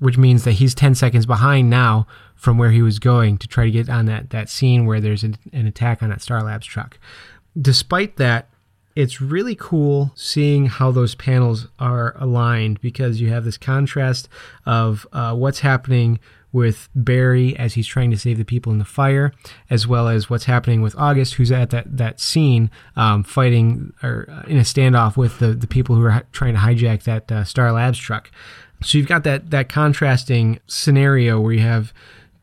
which 0.00 0.18
means 0.18 0.44
that 0.44 0.52
he's 0.52 0.74
ten 0.74 0.94
seconds 0.94 1.24
behind 1.24 1.70
now 1.70 2.06
from 2.34 2.58
where 2.58 2.72
he 2.72 2.82
was 2.82 2.98
going 2.98 3.38
to 3.38 3.48
try 3.48 3.64
to 3.64 3.70
get 3.70 3.88
on 3.88 4.04
that 4.04 4.28
that 4.30 4.50
scene 4.50 4.84
where 4.84 5.00
there's 5.00 5.24
an, 5.24 5.38
an 5.54 5.66
attack 5.66 6.02
on 6.02 6.10
that 6.10 6.20
Star 6.20 6.42
Labs 6.42 6.66
truck. 6.66 6.98
Despite 7.58 8.18
that, 8.18 8.50
it's 8.96 9.20
really 9.20 9.56
cool 9.56 10.12
seeing 10.14 10.66
how 10.66 10.90
those 10.90 11.14
panels 11.14 11.68
are 11.78 12.14
aligned 12.18 12.80
because 12.80 13.20
you 13.20 13.28
have 13.30 13.44
this 13.44 13.58
contrast 13.58 14.28
of 14.66 15.06
uh, 15.12 15.34
what's 15.34 15.60
happening 15.60 16.20
with 16.52 16.88
Barry 16.94 17.56
as 17.58 17.74
he's 17.74 17.86
trying 17.86 18.12
to 18.12 18.16
save 18.16 18.38
the 18.38 18.44
people 18.44 18.70
in 18.70 18.78
the 18.78 18.84
fire, 18.84 19.32
as 19.68 19.88
well 19.88 20.06
as 20.06 20.30
what's 20.30 20.44
happening 20.44 20.82
with 20.82 20.94
August, 20.96 21.34
who's 21.34 21.50
at 21.50 21.70
that 21.70 21.96
that 21.96 22.20
scene 22.20 22.70
um, 22.94 23.24
fighting 23.24 23.92
or 24.04 24.28
uh, 24.30 24.42
in 24.46 24.56
a 24.58 24.60
standoff 24.60 25.16
with 25.16 25.40
the 25.40 25.48
the 25.48 25.66
people 25.66 25.96
who 25.96 26.04
are 26.04 26.22
trying 26.30 26.54
to 26.54 26.60
hijack 26.60 27.02
that 27.02 27.30
uh, 27.32 27.42
Star 27.42 27.72
Labs 27.72 27.98
truck. 27.98 28.30
So 28.82 28.98
you've 28.98 29.08
got 29.08 29.24
that 29.24 29.50
that 29.50 29.68
contrasting 29.68 30.60
scenario 30.68 31.40
where 31.40 31.54
you 31.54 31.60
have 31.62 31.92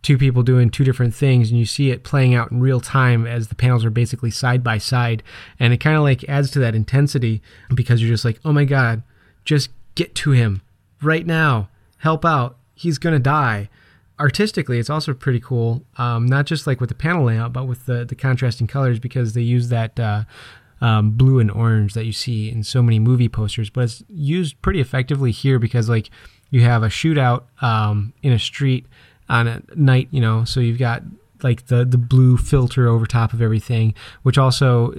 two 0.01 0.17
people 0.17 0.43
doing 0.43 0.69
two 0.69 0.83
different 0.83 1.13
things 1.13 1.49
and 1.49 1.59
you 1.59 1.65
see 1.65 1.91
it 1.91 2.03
playing 2.03 2.33
out 2.33 2.51
in 2.51 2.59
real 2.59 2.79
time 2.79 3.27
as 3.27 3.47
the 3.47 3.55
panels 3.55 3.85
are 3.85 3.91
basically 3.91 4.31
side 4.31 4.63
by 4.63 4.77
side. 4.77 5.21
And 5.59 5.73
it 5.73 5.77
kind 5.77 5.95
of 5.95 6.03
like 6.03 6.27
adds 6.27 6.51
to 6.51 6.59
that 6.59 6.75
intensity 6.75 7.41
because 7.73 8.01
you're 8.01 8.11
just 8.11 8.25
like 8.25 8.39
oh 8.43 8.51
my 8.51 8.65
god 8.65 9.03
just 9.45 9.69
get 9.95 10.15
to 10.15 10.31
him 10.31 10.61
right 11.01 11.25
now. 11.25 11.69
Help 11.97 12.25
out. 12.25 12.57
He's 12.73 12.97
gonna 12.97 13.19
die. 13.19 13.69
Artistically 14.19 14.79
it's 14.79 14.89
also 14.89 15.13
pretty 15.13 15.39
cool 15.39 15.83
um, 15.97 16.25
not 16.25 16.45
just 16.45 16.65
like 16.65 16.79
with 16.79 16.89
the 16.89 16.95
panel 16.95 17.25
layout 17.25 17.53
but 17.53 17.67
with 17.67 17.85
the, 17.85 18.05
the 18.05 18.15
contrasting 18.15 18.67
colors 18.67 18.99
because 18.99 19.33
they 19.33 19.41
use 19.41 19.69
that 19.69 19.99
uh, 19.99 20.23
um, 20.79 21.11
blue 21.11 21.39
and 21.39 21.51
orange 21.51 21.93
that 21.93 22.05
you 22.05 22.11
see 22.11 22.49
in 22.51 22.63
so 22.63 22.83
many 22.83 22.99
movie 22.99 23.29
posters 23.29 23.71
but 23.71 23.85
it's 23.85 24.03
used 24.09 24.61
pretty 24.61 24.79
effectively 24.79 25.31
here 25.31 25.57
because 25.57 25.89
like 25.89 26.11
you 26.51 26.61
have 26.61 26.83
a 26.83 26.87
shootout 26.87 27.43
um, 27.63 28.13
in 28.21 28.31
a 28.31 28.37
street 28.37 28.85
on 29.31 29.47
a 29.47 29.61
night, 29.75 30.09
you 30.11 30.19
know, 30.19 30.43
so 30.43 30.59
you've 30.59 30.77
got 30.77 31.01
like 31.41 31.67
the 31.67 31.85
the 31.85 31.97
blue 31.97 32.37
filter 32.37 32.87
over 32.87 33.07
top 33.07 33.33
of 33.33 33.41
everything, 33.41 33.95
which 34.23 34.37
also 34.37 34.93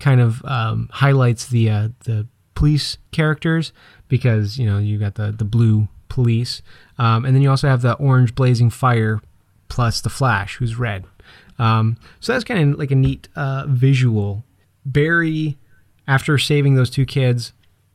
kind 0.00 0.20
of 0.20 0.44
um, 0.44 0.90
highlights 0.92 1.46
the 1.46 1.70
uh, 1.70 1.88
the 2.00 2.26
police 2.54 2.98
characters 3.12 3.72
because 4.08 4.58
you 4.58 4.66
know 4.66 4.78
you 4.78 4.98
got 4.98 5.14
the 5.14 5.30
the 5.30 5.44
blue 5.44 5.88
police, 6.08 6.62
um, 6.98 7.24
and 7.24 7.34
then 7.34 7.42
you 7.42 7.48
also 7.48 7.68
have 7.68 7.80
the 7.80 7.94
orange 7.94 8.34
blazing 8.34 8.70
fire 8.70 9.22
plus 9.68 10.00
the 10.00 10.10
Flash, 10.10 10.56
who's 10.56 10.76
red. 10.76 11.04
Um, 11.58 11.96
so 12.20 12.32
that's 12.32 12.44
kind 12.44 12.72
of 12.72 12.78
like 12.78 12.90
a 12.90 12.96
neat 12.96 13.28
uh, 13.36 13.64
visual. 13.68 14.44
Barry, 14.84 15.56
after 16.06 16.36
saving 16.38 16.74
those 16.74 16.90
two 16.90 17.06
kids, 17.06 17.52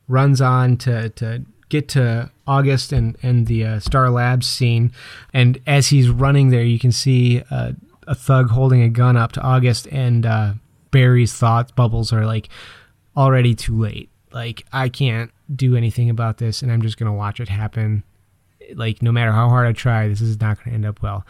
runs 0.07 0.39
on 0.39 0.77
to 0.77 1.09
to 1.09 1.43
get 1.71 1.87
to 1.87 2.29
August 2.45 2.91
and 2.91 3.17
and 3.23 3.47
the 3.47 3.65
uh, 3.65 3.79
Star 3.79 4.11
Labs 4.11 4.45
scene, 4.47 4.91
and 5.33 5.59
as 5.65 5.87
he's 5.87 6.09
running 6.09 6.49
there, 6.49 6.63
you 6.63 6.77
can 6.77 6.91
see 6.91 7.41
uh, 7.49 7.71
a 8.05 8.13
thug 8.13 8.49
holding 8.49 8.83
a 8.83 8.89
gun 8.89 9.17
up 9.17 9.31
to 9.31 9.41
August, 9.41 9.87
and 9.87 10.25
uh, 10.25 10.53
Barry's 10.91 11.33
thought 11.33 11.75
bubbles 11.75 12.13
are 12.13 12.25
like 12.25 12.49
already 13.17 13.55
too 13.55 13.79
late. 13.79 14.09
Like 14.31 14.65
I 14.71 14.89
can't 14.89 15.31
do 15.55 15.75
anything 15.75 16.09
about 16.09 16.37
this, 16.37 16.61
and 16.61 16.71
I'm 16.71 16.81
just 16.81 16.97
gonna 16.97 17.13
watch 17.13 17.39
it 17.39 17.49
happen. 17.49 18.03
Like 18.75 19.01
no 19.01 19.11
matter 19.11 19.31
how 19.31 19.49
hard 19.49 19.65
I 19.65 19.71
try, 19.71 20.07
this 20.07 20.21
is 20.21 20.39
not 20.39 20.63
gonna 20.63 20.75
end 20.75 20.85
up 20.85 21.01
well. 21.01 21.25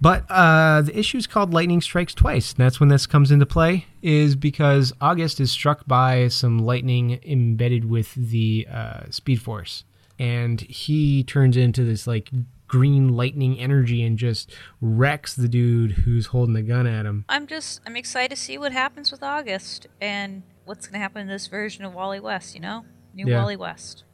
But 0.00 0.24
uh, 0.28 0.82
the 0.82 0.98
issue 0.98 1.16
is 1.18 1.26
called 1.26 1.54
Lightning 1.54 1.80
Strikes 1.80 2.14
Twice. 2.14 2.52
And 2.52 2.58
that's 2.64 2.78
when 2.80 2.90
this 2.90 3.06
comes 3.06 3.30
into 3.30 3.46
play, 3.46 3.86
is 4.02 4.36
because 4.36 4.92
August 5.00 5.40
is 5.40 5.50
struck 5.50 5.86
by 5.86 6.28
some 6.28 6.58
lightning 6.58 7.18
embedded 7.24 7.86
with 7.86 8.14
the 8.14 8.66
uh, 8.70 9.10
Speed 9.10 9.40
Force. 9.40 9.84
And 10.18 10.60
he 10.60 11.24
turns 11.24 11.56
into 11.56 11.84
this 11.84 12.06
like 12.06 12.30
green 12.68 13.10
lightning 13.16 13.58
energy 13.58 14.02
and 14.02 14.18
just 14.18 14.52
wrecks 14.80 15.34
the 15.34 15.48
dude 15.48 15.92
who's 15.92 16.26
holding 16.26 16.54
the 16.54 16.62
gun 16.62 16.86
at 16.86 17.06
him. 17.06 17.24
I'm 17.28 17.46
just, 17.46 17.80
I'm 17.86 17.96
excited 17.96 18.34
to 18.34 18.40
see 18.40 18.58
what 18.58 18.72
happens 18.72 19.10
with 19.12 19.22
August 19.22 19.86
and 20.00 20.42
what's 20.64 20.86
going 20.86 20.94
to 20.94 20.98
happen 20.98 21.22
in 21.22 21.28
this 21.28 21.46
version 21.46 21.84
of 21.84 21.94
Wally 21.94 22.18
West, 22.20 22.54
you 22.54 22.60
know? 22.60 22.84
New 23.14 23.28
Yeah. 23.28 23.40
Wally 23.40 23.56
West. 23.56 24.04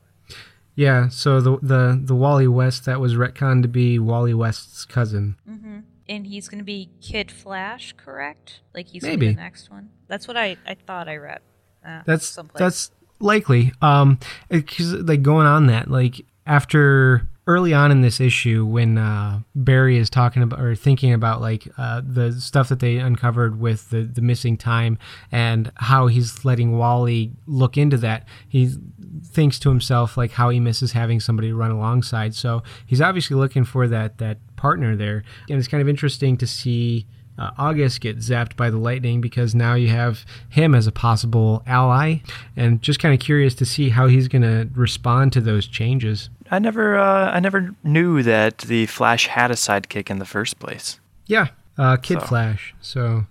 Yeah, 0.75 1.09
so 1.09 1.41
the 1.41 1.59
the 1.61 2.01
the 2.03 2.15
Wally 2.15 2.49
West 2.49 2.85
that 2.87 2.99
was 3.01 3.15
retconned 3.15 3.63
to 3.63 3.69
be 3.69 3.99
Wally 3.99 4.35
West's 4.35 4.85
cousin. 4.85 5.37
hmm 5.47 5.81
And 6.09 6.27
he's 6.27 6.49
going 6.49 6.59
to 6.59 6.65
be 6.65 6.91
Kid 7.01 7.31
Flash, 7.31 7.95
correct? 7.97 8.61
Like 8.75 8.89
he's 8.89 9.03
Maybe. 9.03 9.29
be 9.29 9.35
the 9.35 9.41
next 9.41 9.71
one. 9.71 9.91
That's 10.09 10.27
what 10.27 10.37
I, 10.37 10.57
I 10.67 10.75
thought 10.75 11.09
I 11.09 11.17
read. 11.17 11.41
Uh, 11.87 12.03
That's 12.07 12.27
someplace. 12.27 12.61
that's 12.61 12.91
likely. 13.19 13.73
Um, 13.83 14.19
because 14.49 14.93
like 14.95 15.23
going 15.23 15.47
on 15.47 15.67
that, 15.67 15.91
like 15.91 16.25
after 16.47 17.29
early 17.47 17.75
on 17.75 17.91
in 17.91 18.03
this 18.03 18.21
issue 18.21 18.65
when 18.65 18.97
uh, 18.97 19.41
Barry 19.55 19.97
is 19.97 20.09
talking 20.09 20.43
about 20.43 20.61
or 20.61 20.77
thinking 20.77 21.13
about 21.13 21.41
like 21.41 21.67
uh, 21.77 22.01
the 22.05 22.33
stuff 22.41 22.69
that 22.69 22.79
they 22.79 22.99
uncovered 22.99 23.59
with 23.59 23.91
the, 23.91 24.03
the 24.03 24.21
missing 24.21 24.57
time 24.57 24.97
and 25.33 25.73
how 25.77 26.07
he's 26.07 26.45
letting 26.45 26.79
Wally 26.79 27.33
look 27.47 27.77
into 27.77 27.97
that. 27.97 28.27
He 28.49 28.73
thinks 29.25 29.59
to 29.61 29.69
himself 29.69 30.17
like 30.17 30.33
how 30.33 30.51
he 30.51 30.61
misses 30.61 30.93
having 30.93 31.19
somebody 31.19 31.53
run 31.53 31.73
alongside. 31.73 32.35
So 32.35 32.63
he's 32.87 33.01
obviously 33.01 33.37
looking 33.37 33.65
for 33.65 33.89
that 33.89 34.19
that 34.19 34.39
partner 34.57 34.95
there, 34.95 35.25
and 35.49 35.59
it's 35.59 35.69
kind 35.69 35.83
of 35.83 35.89
interesting 35.89 36.37
to 36.37 36.47
see 36.47 37.07
uh, 37.39 37.51
August 37.59 38.01
get 38.01 38.19
zapped 38.19 38.57
by 38.57 38.71
the 38.71 38.77
lightning 38.77 39.21
because 39.21 39.55
now 39.55 39.75
you 39.75 39.89
have 39.89 40.25
him 40.51 40.75
as 40.75 40.87
a 40.87 40.93
possible 40.93 41.63
ally, 41.67 42.19
and 42.57 42.81
just 42.83 43.01
kind 43.01 43.13
of 43.15 43.21
curious 43.21 43.55
to 43.57 43.65
see 43.65 43.89
how 43.89 44.07
he's 44.07 44.29
going 44.29 44.43
to 44.43 44.69
respond 44.75 45.33
to 45.33 45.41
those 45.41 45.67
changes. 45.67 46.31
I 46.53 46.59
never, 46.61 46.97
uh, 46.99 47.31
I 47.33 47.41
never 47.41 47.75
knew 47.83 48.23
that 48.23 48.59
the 48.59 48.87
Flash 48.87 49.27
had 49.27 49.51
a 49.51 49.55
sidekick 49.55 50.11
in 50.11 50.19
the 50.19 50.25
first 50.27 50.59
place. 50.61 51.01
Yeah, 51.27 51.49
uh, 51.79 51.97
Kid 51.97 52.21
So- 52.21 52.27
Flash. 52.27 52.75
So, 52.81 53.27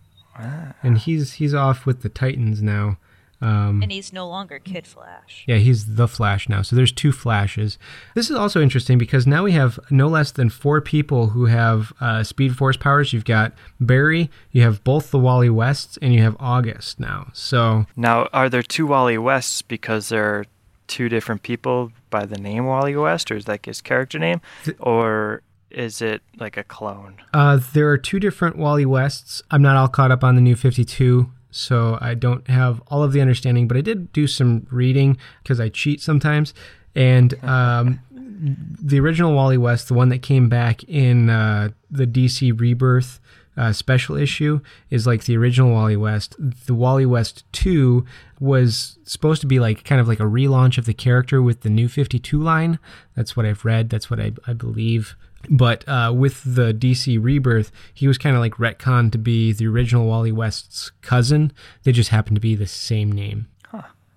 and 0.83 0.97
he's 0.97 1.33
he's 1.33 1.53
off 1.53 1.85
with 1.85 2.01
the 2.01 2.09
Titans 2.09 2.61
now. 2.61 2.97
Um, 3.43 3.81
And 3.81 3.91
he's 3.91 4.13
no 4.13 4.27
longer 4.27 4.59
Kid 4.59 4.85
Flash. 4.85 5.43
Yeah, 5.47 5.55
he's 5.57 5.95
the 5.95 6.07
Flash 6.07 6.47
now. 6.47 6.61
So 6.61 6.75
there's 6.75 6.91
two 6.91 7.11
Flashes. 7.11 7.79
This 8.13 8.29
is 8.29 8.35
also 8.35 8.61
interesting 8.61 8.99
because 8.99 9.25
now 9.25 9.43
we 9.43 9.53
have 9.53 9.79
no 9.89 10.07
less 10.07 10.29
than 10.31 10.49
four 10.51 10.79
people 10.79 11.29
who 11.29 11.45
have 11.47 11.91
uh, 11.99 12.21
Speed 12.23 12.55
Force 12.55 12.77
powers. 12.77 13.13
You've 13.13 13.25
got 13.25 13.53
Barry, 13.79 14.29
you 14.51 14.61
have 14.61 14.83
both 14.83 15.09
the 15.09 15.17
Wally 15.17 15.49
Wests, 15.49 15.97
and 16.03 16.13
you 16.13 16.21
have 16.21 16.35
August 16.39 16.99
now. 16.99 17.29
So 17.33 17.87
Now, 17.95 18.27
are 18.31 18.47
there 18.47 18.61
two 18.63 18.85
Wally 18.85 19.17
Wests 19.17 19.63
because 19.63 20.09
they're 20.09 20.45
two 20.91 21.07
different 21.07 21.41
people 21.41 21.91
by 22.09 22.25
the 22.25 22.37
name 22.37 22.65
Wally 22.65 22.95
West, 22.97 23.31
or 23.31 23.37
is 23.37 23.45
that 23.45 23.65
his 23.65 23.81
character 23.81 24.19
name, 24.19 24.41
or 24.77 25.41
is 25.71 26.01
it 26.01 26.21
like 26.37 26.57
a 26.57 26.63
clone? 26.65 27.15
uh, 27.33 27.57
there 27.71 27.89
are 27.89 27.97
two 27.97 28.19
different 28.19 28.57
Wally 28.57 28.85
Wests. 28.85 29.41
I'm 29.49 29.61
not 29.61 29.77
all 29.77 29.87
caught 29.87 30.11
up 30.11 30.21
on 30.21 30.35
the 30.35 30.41
new 30.41 30.55
52. 30.55 31.31
So 31.53 31.97
I 32.01 32.13
don't 32.13 32.45
have 32.47 32.81
all 32.87 33.03
of 33.03 33.11
the 33.13 33.21
understanding, 33.21 33.67
but 33.67 33.77
I 33.77 33.81
did 33.81 34.11
do 34.13 34.27
some 34.27 34.67
reading 34.69 35.17
because 35.43 35.59
I 35.59 35.69
cheat 35.69 36.01
sometimes. 36.01 36.53
And 36.95 37.41
um, 37.43 37.99
the 38.11 38.99
original 38.99 39.33
Wally 39.33 39.57
West, 39.57 39.87
the 39.87 39.93
one 39.93 40.09
that 40.09 40.21
came 40.21 40.49
back 40.49 40.83
in 40.85 41.29
uh, 41.29 41.69
the 41.89 42.07
DC 42.07 42.57
Rebirth 42.59 43.19
uh, 43.57 43.73
special 43.73 44.15
issue, 44.15 44.61
is 44.89 45.05
like 45.05 45.25
the 45.25 45.37
original 45.37 45.71
Wally 45.71 45.97
West. 45.97 46.35
The 46.39 46.73
Wally 46.73 47.05
West 47.05 47.43
2 47.53 48.05
was 48.39 48.97
supposed 49.03 49.41
to 49.41 49.47
be 49.47 49.59
like 49.59 49.83
kind 49.83 49.99
of 50.01 50.07
like 50.07 50.19
a 50.19 50.23
relaunch 50.23 50.77
of 50.77 50.85
the 50.85 50.93
character 50.93 51.41
with 51.41 51.61
the 51.61 51.69
new 51.69 51.87
52 51.87 52.41
line. 52.41 52.79
That's 53.15 53.35
what 53.35 53.45
I've 53.45 53.65
read. 53.65 53.89
That's 53.89 54.09
what 54.09 54.19
I, 54.19 54.31
I 54.47 54.53
believe. 54.53 55.15
But 55.49 55.87
uh, 55.87 56.13
with 56.15 56.43
the 56.43 56.73
DC 56.73 57.21
Rebirth, 57.21 57.71
he 57.93 58.07
was 58.07 58.17
kind 58.17 58.35
of 58.35 58.41
like 58.41 58.55
retconned 58.55 59.11
to 59.13 59.17
be 59.17 59.51
the 59.51 59.67
original 59.67 60.05
Wally 60.07 60.31
West's 60.31 60.91
cousin. 61.01 61.51
They 61.83 61.91
just 61.91 62.09
happened 62.09 62.35
to 62.35 62.41
be 62.41 62.55
the 62.55 62.67
same 62.67 63.11
name 63.11 63.47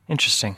Interesting. 0.06 0.56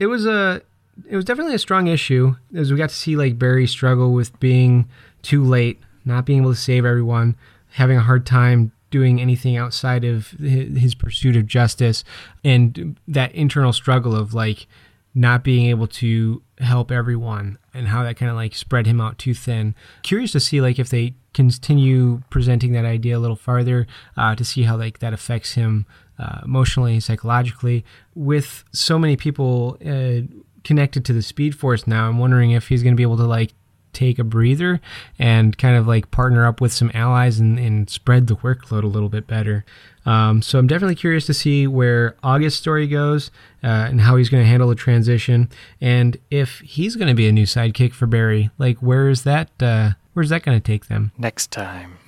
it 0.00 0.06
was 0.06 0.26
a 0.26 0.60
it 1.08 1.14
was 1.14 1.24
definitely 1.24 1.54
a 1.54 1.58
strong 1.60 1.86
issue 1.86 2.34
as 2.52 2.72
we 2.72 2.78
got 2.78 2.88
to 2.88 2.94
see 2.94 3.14
like 3.14 3.38
Barry 3.38 3.68
struggle 3.68 4.12
with 4.12 4.38
being 4.40 4.88
too 5.22 5.44
late, 5.44 5.78
not 6.04 6.26
being 6.26 6.40
able 6.40 6.52
to 6.52 6.58
save 6.58 6.84
everyone, 6.84 7.36
having 7.72 7.96
a 7.96 8.02
hard 8.02 8.26
time 8.26 8.72
doing 8.90 9.20
anything 9.20 9.56
outside 9.56 10.04
of 10.04 10.28
his 10.30 10.94
pursuit 10.94 11.36
of 11.36 11.46
justice, 11.46 12.04
and 12.44 12.98
that 13.06 13.32
internal 13.34 13.72
struggle 13.72 14.14
of 14.14 14.34
like 14.34 14.66
not 15.14 15.42
being 15.42 15.66
able 15.66 15.86
to 15.86 16.42
help 16.58 16.90
everyone 16.90 17.58
and 17.74 17.88
how 17.88 18.02
that 18.02 18.16
kind 18.16 18.30
of 18.30 18.36
like 18.36 18.54
spread 18.54 18.86
him 18.86 19.00
out 19.00 19.18
too 19.18 19.34
thin. 19.34 19.74
Curious 20.02 20.32
to 20.32 20.40
see 20.40 20.60
like 20.60 20.78
if 20.78 20.88
they 20.88 21.14
continue 21.34 22.22
presenting 22.30 22.72
that 22.72 22.84
idea 22.84 23.16
a 23.16 23.20
little 23.20 23.36
farther 23.36 23.86
uh, 24.16 24.34
to 24.34 24.44
see 24.44 24.62
how 24.62 24.76
like 24.76 24.98
that 25.00 25.12
affects 25.12 25.52
him 25.52 25.86
uh, 26.18 26.40
emotionally, 26.44 26.98
psychologically. 27.00 27.84
With 28.14 28.64
so 28.72 28.98
many 28.98 29.16
people 29.16 29.76
uh, 29.84 30.26
connected 30.64 31.04
to 31.06 31.12
the 31.12 31.22
Speed 31.22 31.54
Force 31.54 31.86
now, 31.86 32.08
I'm 32.08 32.18
wondering 32.18 32.52
if 32.52 32.68
he's 32.68 32.82
going 32.82 32.94
to 32.94 32.96
be 32.96 33.02
able 33.02 33.16
to 33.18 33.26
like 33.26 33.52
take 33.92 34.18
a 34.18 34.24
breather 34.24 34.80
and 35.18 35.56
kind 35.58 35.76
of 35.76 35.86
like 35.86 36.10
partner 36.10 36.46
up 36.46 36.60
with 36.60 36.72
some 36.72 36.90
allies 36.94 37.38
and, 37.38 37.58
and 37.58 37.88
spread 37.90 38.26
the 38.26 38.36
workload 38.36 38.84
a 38.84 38.88
little 38.88 39.08
bit 39.08 39.26
better. 39.26 39.64
Um, 40.06 40.40
so 40.40 40.58
I'm 40.58 40.66
definitely 40.66 40.94
curious 40.94 41.26
to 41.26 41.34
see 41.34 41.66
where 41.66 42.16
August's 42.22 42.58
story 42.58 42.86
goes 42.86 43.30
uh, 43.62 43.66
and 43.90 44.00
how 44.00 44.16
he's 44.16 44.30
going 44.30 44.42
to 44.42 44.48
handle 44.48 44.68
the 44.68 44.74
transition, 44.74 45.50
and 45.80 46.16
if 46.30 46.60
he's 46.60 46.96
going 46.96 47.08
to 47.08 47.14
be 47.14 47.28
a 47.28 47.32
new 47.32 47.44
sidekick 47.44 47.92
for 47.92 48.06
Barry. 48.06 48.50
Like, 48.56 48.78
where 48.78 49.08
is 49.08 49.24
that? 49.24 49.50
Uh, 49.60 49.90
where's 50.14 50.30
that 50.30 50.42
going 50.42 50.58
to 50.58 50.64
take 50.64 50.86
them? 50.86 51.12
Next 51.18 51.50
time. 51.50 51.98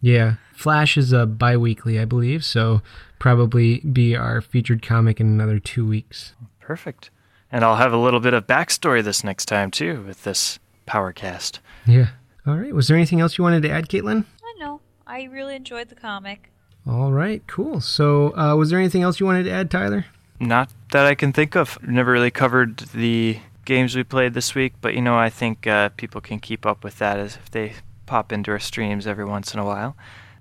Yeah, 0.00 0.34
Flash 0.52 0.96
is 0.96 1.12
a 1.12 1.24
bi-weekly, 1.24 1.98
I 1.98 2.04
believe, 2.04 2.44
so 2.44 2.82
probably 3.18 3.80
be 3.80 4.14
our 4.14 4.40
featured 4.40 4.82
comic 4.82 5.20
in 5.20 5.26
another 5.26 5.58
two 5.58 5.86
weeks. 5.86 6.34
Perfect. 6.60 7.10
And 7.50 7.64
I'll 7.64 7.76
have 7.76 7.92
a 7.92 7.98
little 7.98 8.20
bit 8.20 8.34
of 8.34 8.46
backstory 8.46 9.02
this 9.02 9.24
next 9.24 9.46
time 9.46 9.70
too 9.70 10.02
with 10.02 10.24
this 10.24 10.58
Powercast. 10.88 11.58
Yeah. 11.86 12.08
All 12.46 12.56
right. 12.56 12.74
Was 12.74 12.88
there 12.88 12.96
anything 12.96 13.20
else 13.20 13.36
you 13.38 13.44
wanted 13.44 13.62
to 13.62 13.70
add, 13.70 13.88
Caitlin? 13.88 14.24
I 14.42 14.54
know. 14.58 14.80
I 15.06 15.24
really 15.24 15.54
enjoyed 15.54 15.88
the 15.88 15.94
comic. 15.94 16.50
All 16.86 17.12
right. 17.12 17.46
Cool. 17.46 17.80
So, 17.80 18.36
uh, 18.36 18.56
was 18.56 18.70
there 18.70 18.78
anything 18.78 19.02
else 19.02 19.20
you 19.20 19.26
wanted 19.26 19.44
to 19.44 19.50
add, 19.50 19.70
Tyler? 19.70 20.06
Not 20.40 20.70
that 20.92 21.04
I 21.04 21.14
can 21.14 21.32
think 21.32 21.56
of. 21.56 21.78
Never 21.86 22.12
really 22.12 22.30
covered 22.30 22.78
the 22.94 23.38
games 23.64 23.94
we 23.94 24.02
played 24.02 24.32
this 24.32 24.54
week, 24.54 24.72
but 24.80 24.94
you 24.94 25.02
know, 25.02 25.18
I 25.18 25.28
think 25.28 25.66
uh, 25.66 25.90
people 25.90 26.20
can 26.20 26.40
keep 26.40 26.64
up 26.64 26.82
with 26.82 26.98
that 26.98 27.18
as 27.18 27.36
if 27.36 27.50
they 27.50 27.74
pop 28.06 28.32
into 28.32 28.50
our 28.50 28.58
streams 28.58 29.06
every 29.06 29.26
once 29.26 29.52
in 29.52 29.60
a 29.60 29.64
while. 29.64 29.94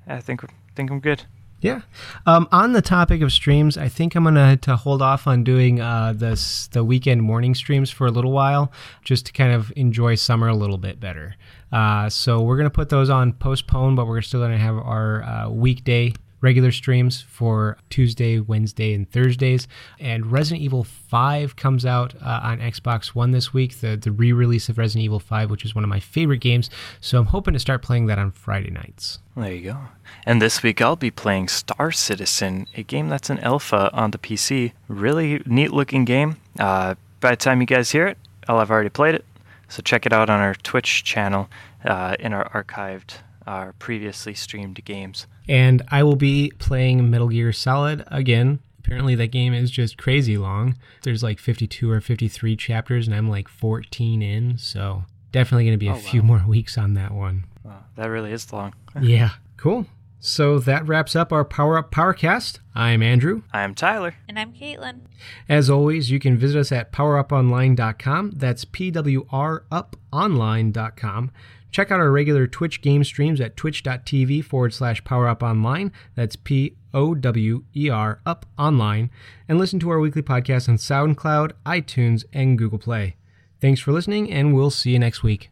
I 0.08 0.22
think 0.22 0.42
think 0.76 0.90
I'm 0.90 1.02
good. 1.02 1.26
Yeah. 1.60 1.82
Um, 2.28 2.48
on 2.52 2.74
the 2.74 2.84
topic 2.84 3.22
of 3.22 3.32
streams, 3.32 3.78
I 3.78 3.88
think 3.88 4.16
I'm 4.16 4.24
gonna 4.24 4.58
to 4.58 4.76
hold 4.76 5.02
off 5.02 5.26
on 5.26 5.44
doing 5.44 5.82
uh, 5.82 6.14
this 6.16 6.68
the 6.68 6.84
weekend 6.84 7.24
morning 7.24 7.56
streams 7.56 7.90
for 7.90 8.06
a 8.06 8.12
little 8.12 8.32
while, 8.32 8.72
just 9.04 9.26
to 9.28 9.34
kind 9.34 9.52
of 9.54 9.74
enjoy 9.76 10.16
summer 10.16 10.48
a 10.48 10.56
little 10.56 10.78
bit 10.78 11.00
better. 11.00 11.36
Uh, 11.72 12.10
so 12.10 12.42
we're 12.42 12.58
gonna 12.58 12.70
put 12.70 12.90
those 12.90 13.10
on 13.10 13.34
postpone, 13.34 13.96
but 13.96 14.06
we're 14.08 14.22
still 14.22 14.40
gonna 14.40 14.58
have 14.58 14.76
our 14.76 15.24
uh, 15.24 15.50
weekday 15.50 16.14
regular 16.42 16.72
streams 16.72 17.22
for 17.22 17.78
Tuesday, 17.90 18.40
Wednesday, 18.40 18.94
and 18.94 19.10
Thursdays. 19.10 19.68
And 20.00 20.32
Resident 20.32 20.62
Evil 20.62 20.84
5 20.84 21.56
comes 21.56 21.86
out 21.86 22.16
uh, 22.22 22.40
on 22.44 22.60
Xbox 22.60 23.08
One 23.08 23.32
this 23.32 23.54
week, 23.54 23.80
the, 23.80 23.96
the 23.98 24.12
re 24.12 24.32
release 24.32 24.70
of 24.70 24.78
Resident 24.78 25.06
Evil 25.06 25.20
5, 25.20 25.50
which 25.50 25.66
is 25.66 25.76
one 25.76 25.84
of 25.84 25.90
my 25.90 26.00
favorite 26.00 26.40
games. 26.40 26.70
So 27.02 27.20
I'm 27.20 27.28
hoping 27.28 27.54
to 27.54 27.60
start 27.60 27.82
playing 27.82 28.06
that 28.08 28.20
on 28.20 28.32
Friday 28.32 28.70
nights. 28.70 29.20
There 29.36 29.54
you 29.54 29.72
go. 29.72 29.78
And 30.26 30.42
this 30.42 30.64
week 30.64 30.82
I'll 30.82 30.96
be 30.96 31.12
playing 31.12 31.48
Star 31.48 31.92
Citizen, 31.92 32.68
a 32.76 32.84
game 32.84 33.10
that's 33.10 33.30
an 33.30 33.40
alpha 33.40 33.90
on 33.94 34.12
the 34.12 34.18
PC. 34.18 34.74
Really 34.88 35.42
neat 35.46 35.72
looking 35.72 36.06
game. 36.06 36.38
Uh, 36.60 36.96
by 37.20 37.32
the 37.32 37.36
time 37.36 37.62
you 37.62 37.68
guys 37.68 37.92
hear 37.92 38.08
it, 38.08 38.18
I'll 38.48 38.60
have 38.60 38.72
already 38.72 38.90
played 38.90 39.16
it. 39.16 39.26
So 39.70 39.82
check 39.82 40.06
it 40.06 40.14
out 40.14 40.30
on 40.30 40.40
our 40.40 40.56
Twitch 40.56 41.04
channel 41.04 41.50
uh, 41.84 42.16
in 42.20 42.34
our 42.34 42.50
archived, 42.50 43.18
our 43.46 43.74
previously 43.74 44.34
streamed 44.34 44.84
games. 44.86 45.28
And 45.48 45.82
I 45.90 46.04
will 46.04 46.16
be 46.16 46.52
playing 46.60 47.10
Metal 47.10 47.30
Gear 47.30 47.52
Solid 47.54 48.04
again. 48.08 48.60
Apparently, 48.80 49.16
that 49.16 49.28
game 49.32 49.54
is 49.54 49.70
just 49.70 49.98
crazy 49.98 50.38
long. 50.38 50.78
There's 51.04 51.22
like 51.24 51.40
52 51.40 51.92
or 51.92 52.00
53 52.00 52.56
chapters, 52.56 53.08
and 53.08 53.16
I'm 53.16 53.30
like 53.30 53.48
14 53.50 54.22
in, 54.22 54.58
so 54.58 55.04
definitely 55.32 55.66
going 55.66 55.74
to 55.74 55.78
be 55.78 55.90
a 55.90 55.94
Oh, 55.94 55.96
few 55.98 56.22
more 56.22 56.44
weeks 56.48 56.78
on 56.78 56.94
that 56.94 57.12
one. 57.12 57.46
Wow, 57.64 57.84
that 57.96 58.06
really 58.08 58.32
is 58.32 58.52
long. 58.54 58.74
yeah, 59.02 59.32
cool. 59.58 59.86
So 60.20 60.58
that 60.60 60.88
wraps 60.88 61.16
up 61.16 61.32
our 61.32 61.46
Power 61.46 61.78
Up 61.78 61.92
Powercast. 61.92 62.58
I'm 62.74 63.04
Andrew. 63.04 63.44
I'm 63.54 63.76
Tyler. 63.76 64.16
And 64.28 64.40
I'm 64.40 64.52
Caitlin. 64.52 65.02
As 65.48 65.70
always, 65.70 66.10
you 66.10 66.18
can 66.20 66.38
visit 66.38 66.60
us 66.60 66.72
at 66.72 66.92
poweruponline.com. 66.92 68.32
That's 68.36 68.66
P 68.66 68.90
W 68.92 69.28
R 69.32 69.64
uponline.com. 69.72 71.32
Check 71.72 71.92
out 71.92 72.00
our 72.00 72.12
regular 72.12 72.48
Twitch 72.48 72.82
game 72.82 73.04
streams 73.04 73.40
at 73.42 73.58
twitch.tv 73.58 74.44
forward 74.44 74.74
slash 74.74 75.04
poweruponline. 75.04 75.92
That's 76.16 76.36
P 76.36 76.76
O 76.94 77.14
W 77.14 77.64
E 77.76 77.90
R 77.90 78.20
up 78.26 78.46
online. 78.58 79.10
And 79.48 79.58
listen 79.58 79.80
to 79.82 79.90
our 79.90 80.00
weekly 80.00 80.22
podcast 80.22 80.70
on 80.70 80.78
SoundCloud, 80.78 81.52
iTunes, 81.66 82.26
and 82.34 82.58
Google 82.58 82.80
Play. 82.80 83.16
Thanks 83.60 83.82
for 83.82 83.92
listening, 83.92 84.32
and 84.32 84.54
we'll 84.54 84.70
see 84.72 84.92
you 84.92 85.00
next 85.00 85.24
week. 85.24 85.46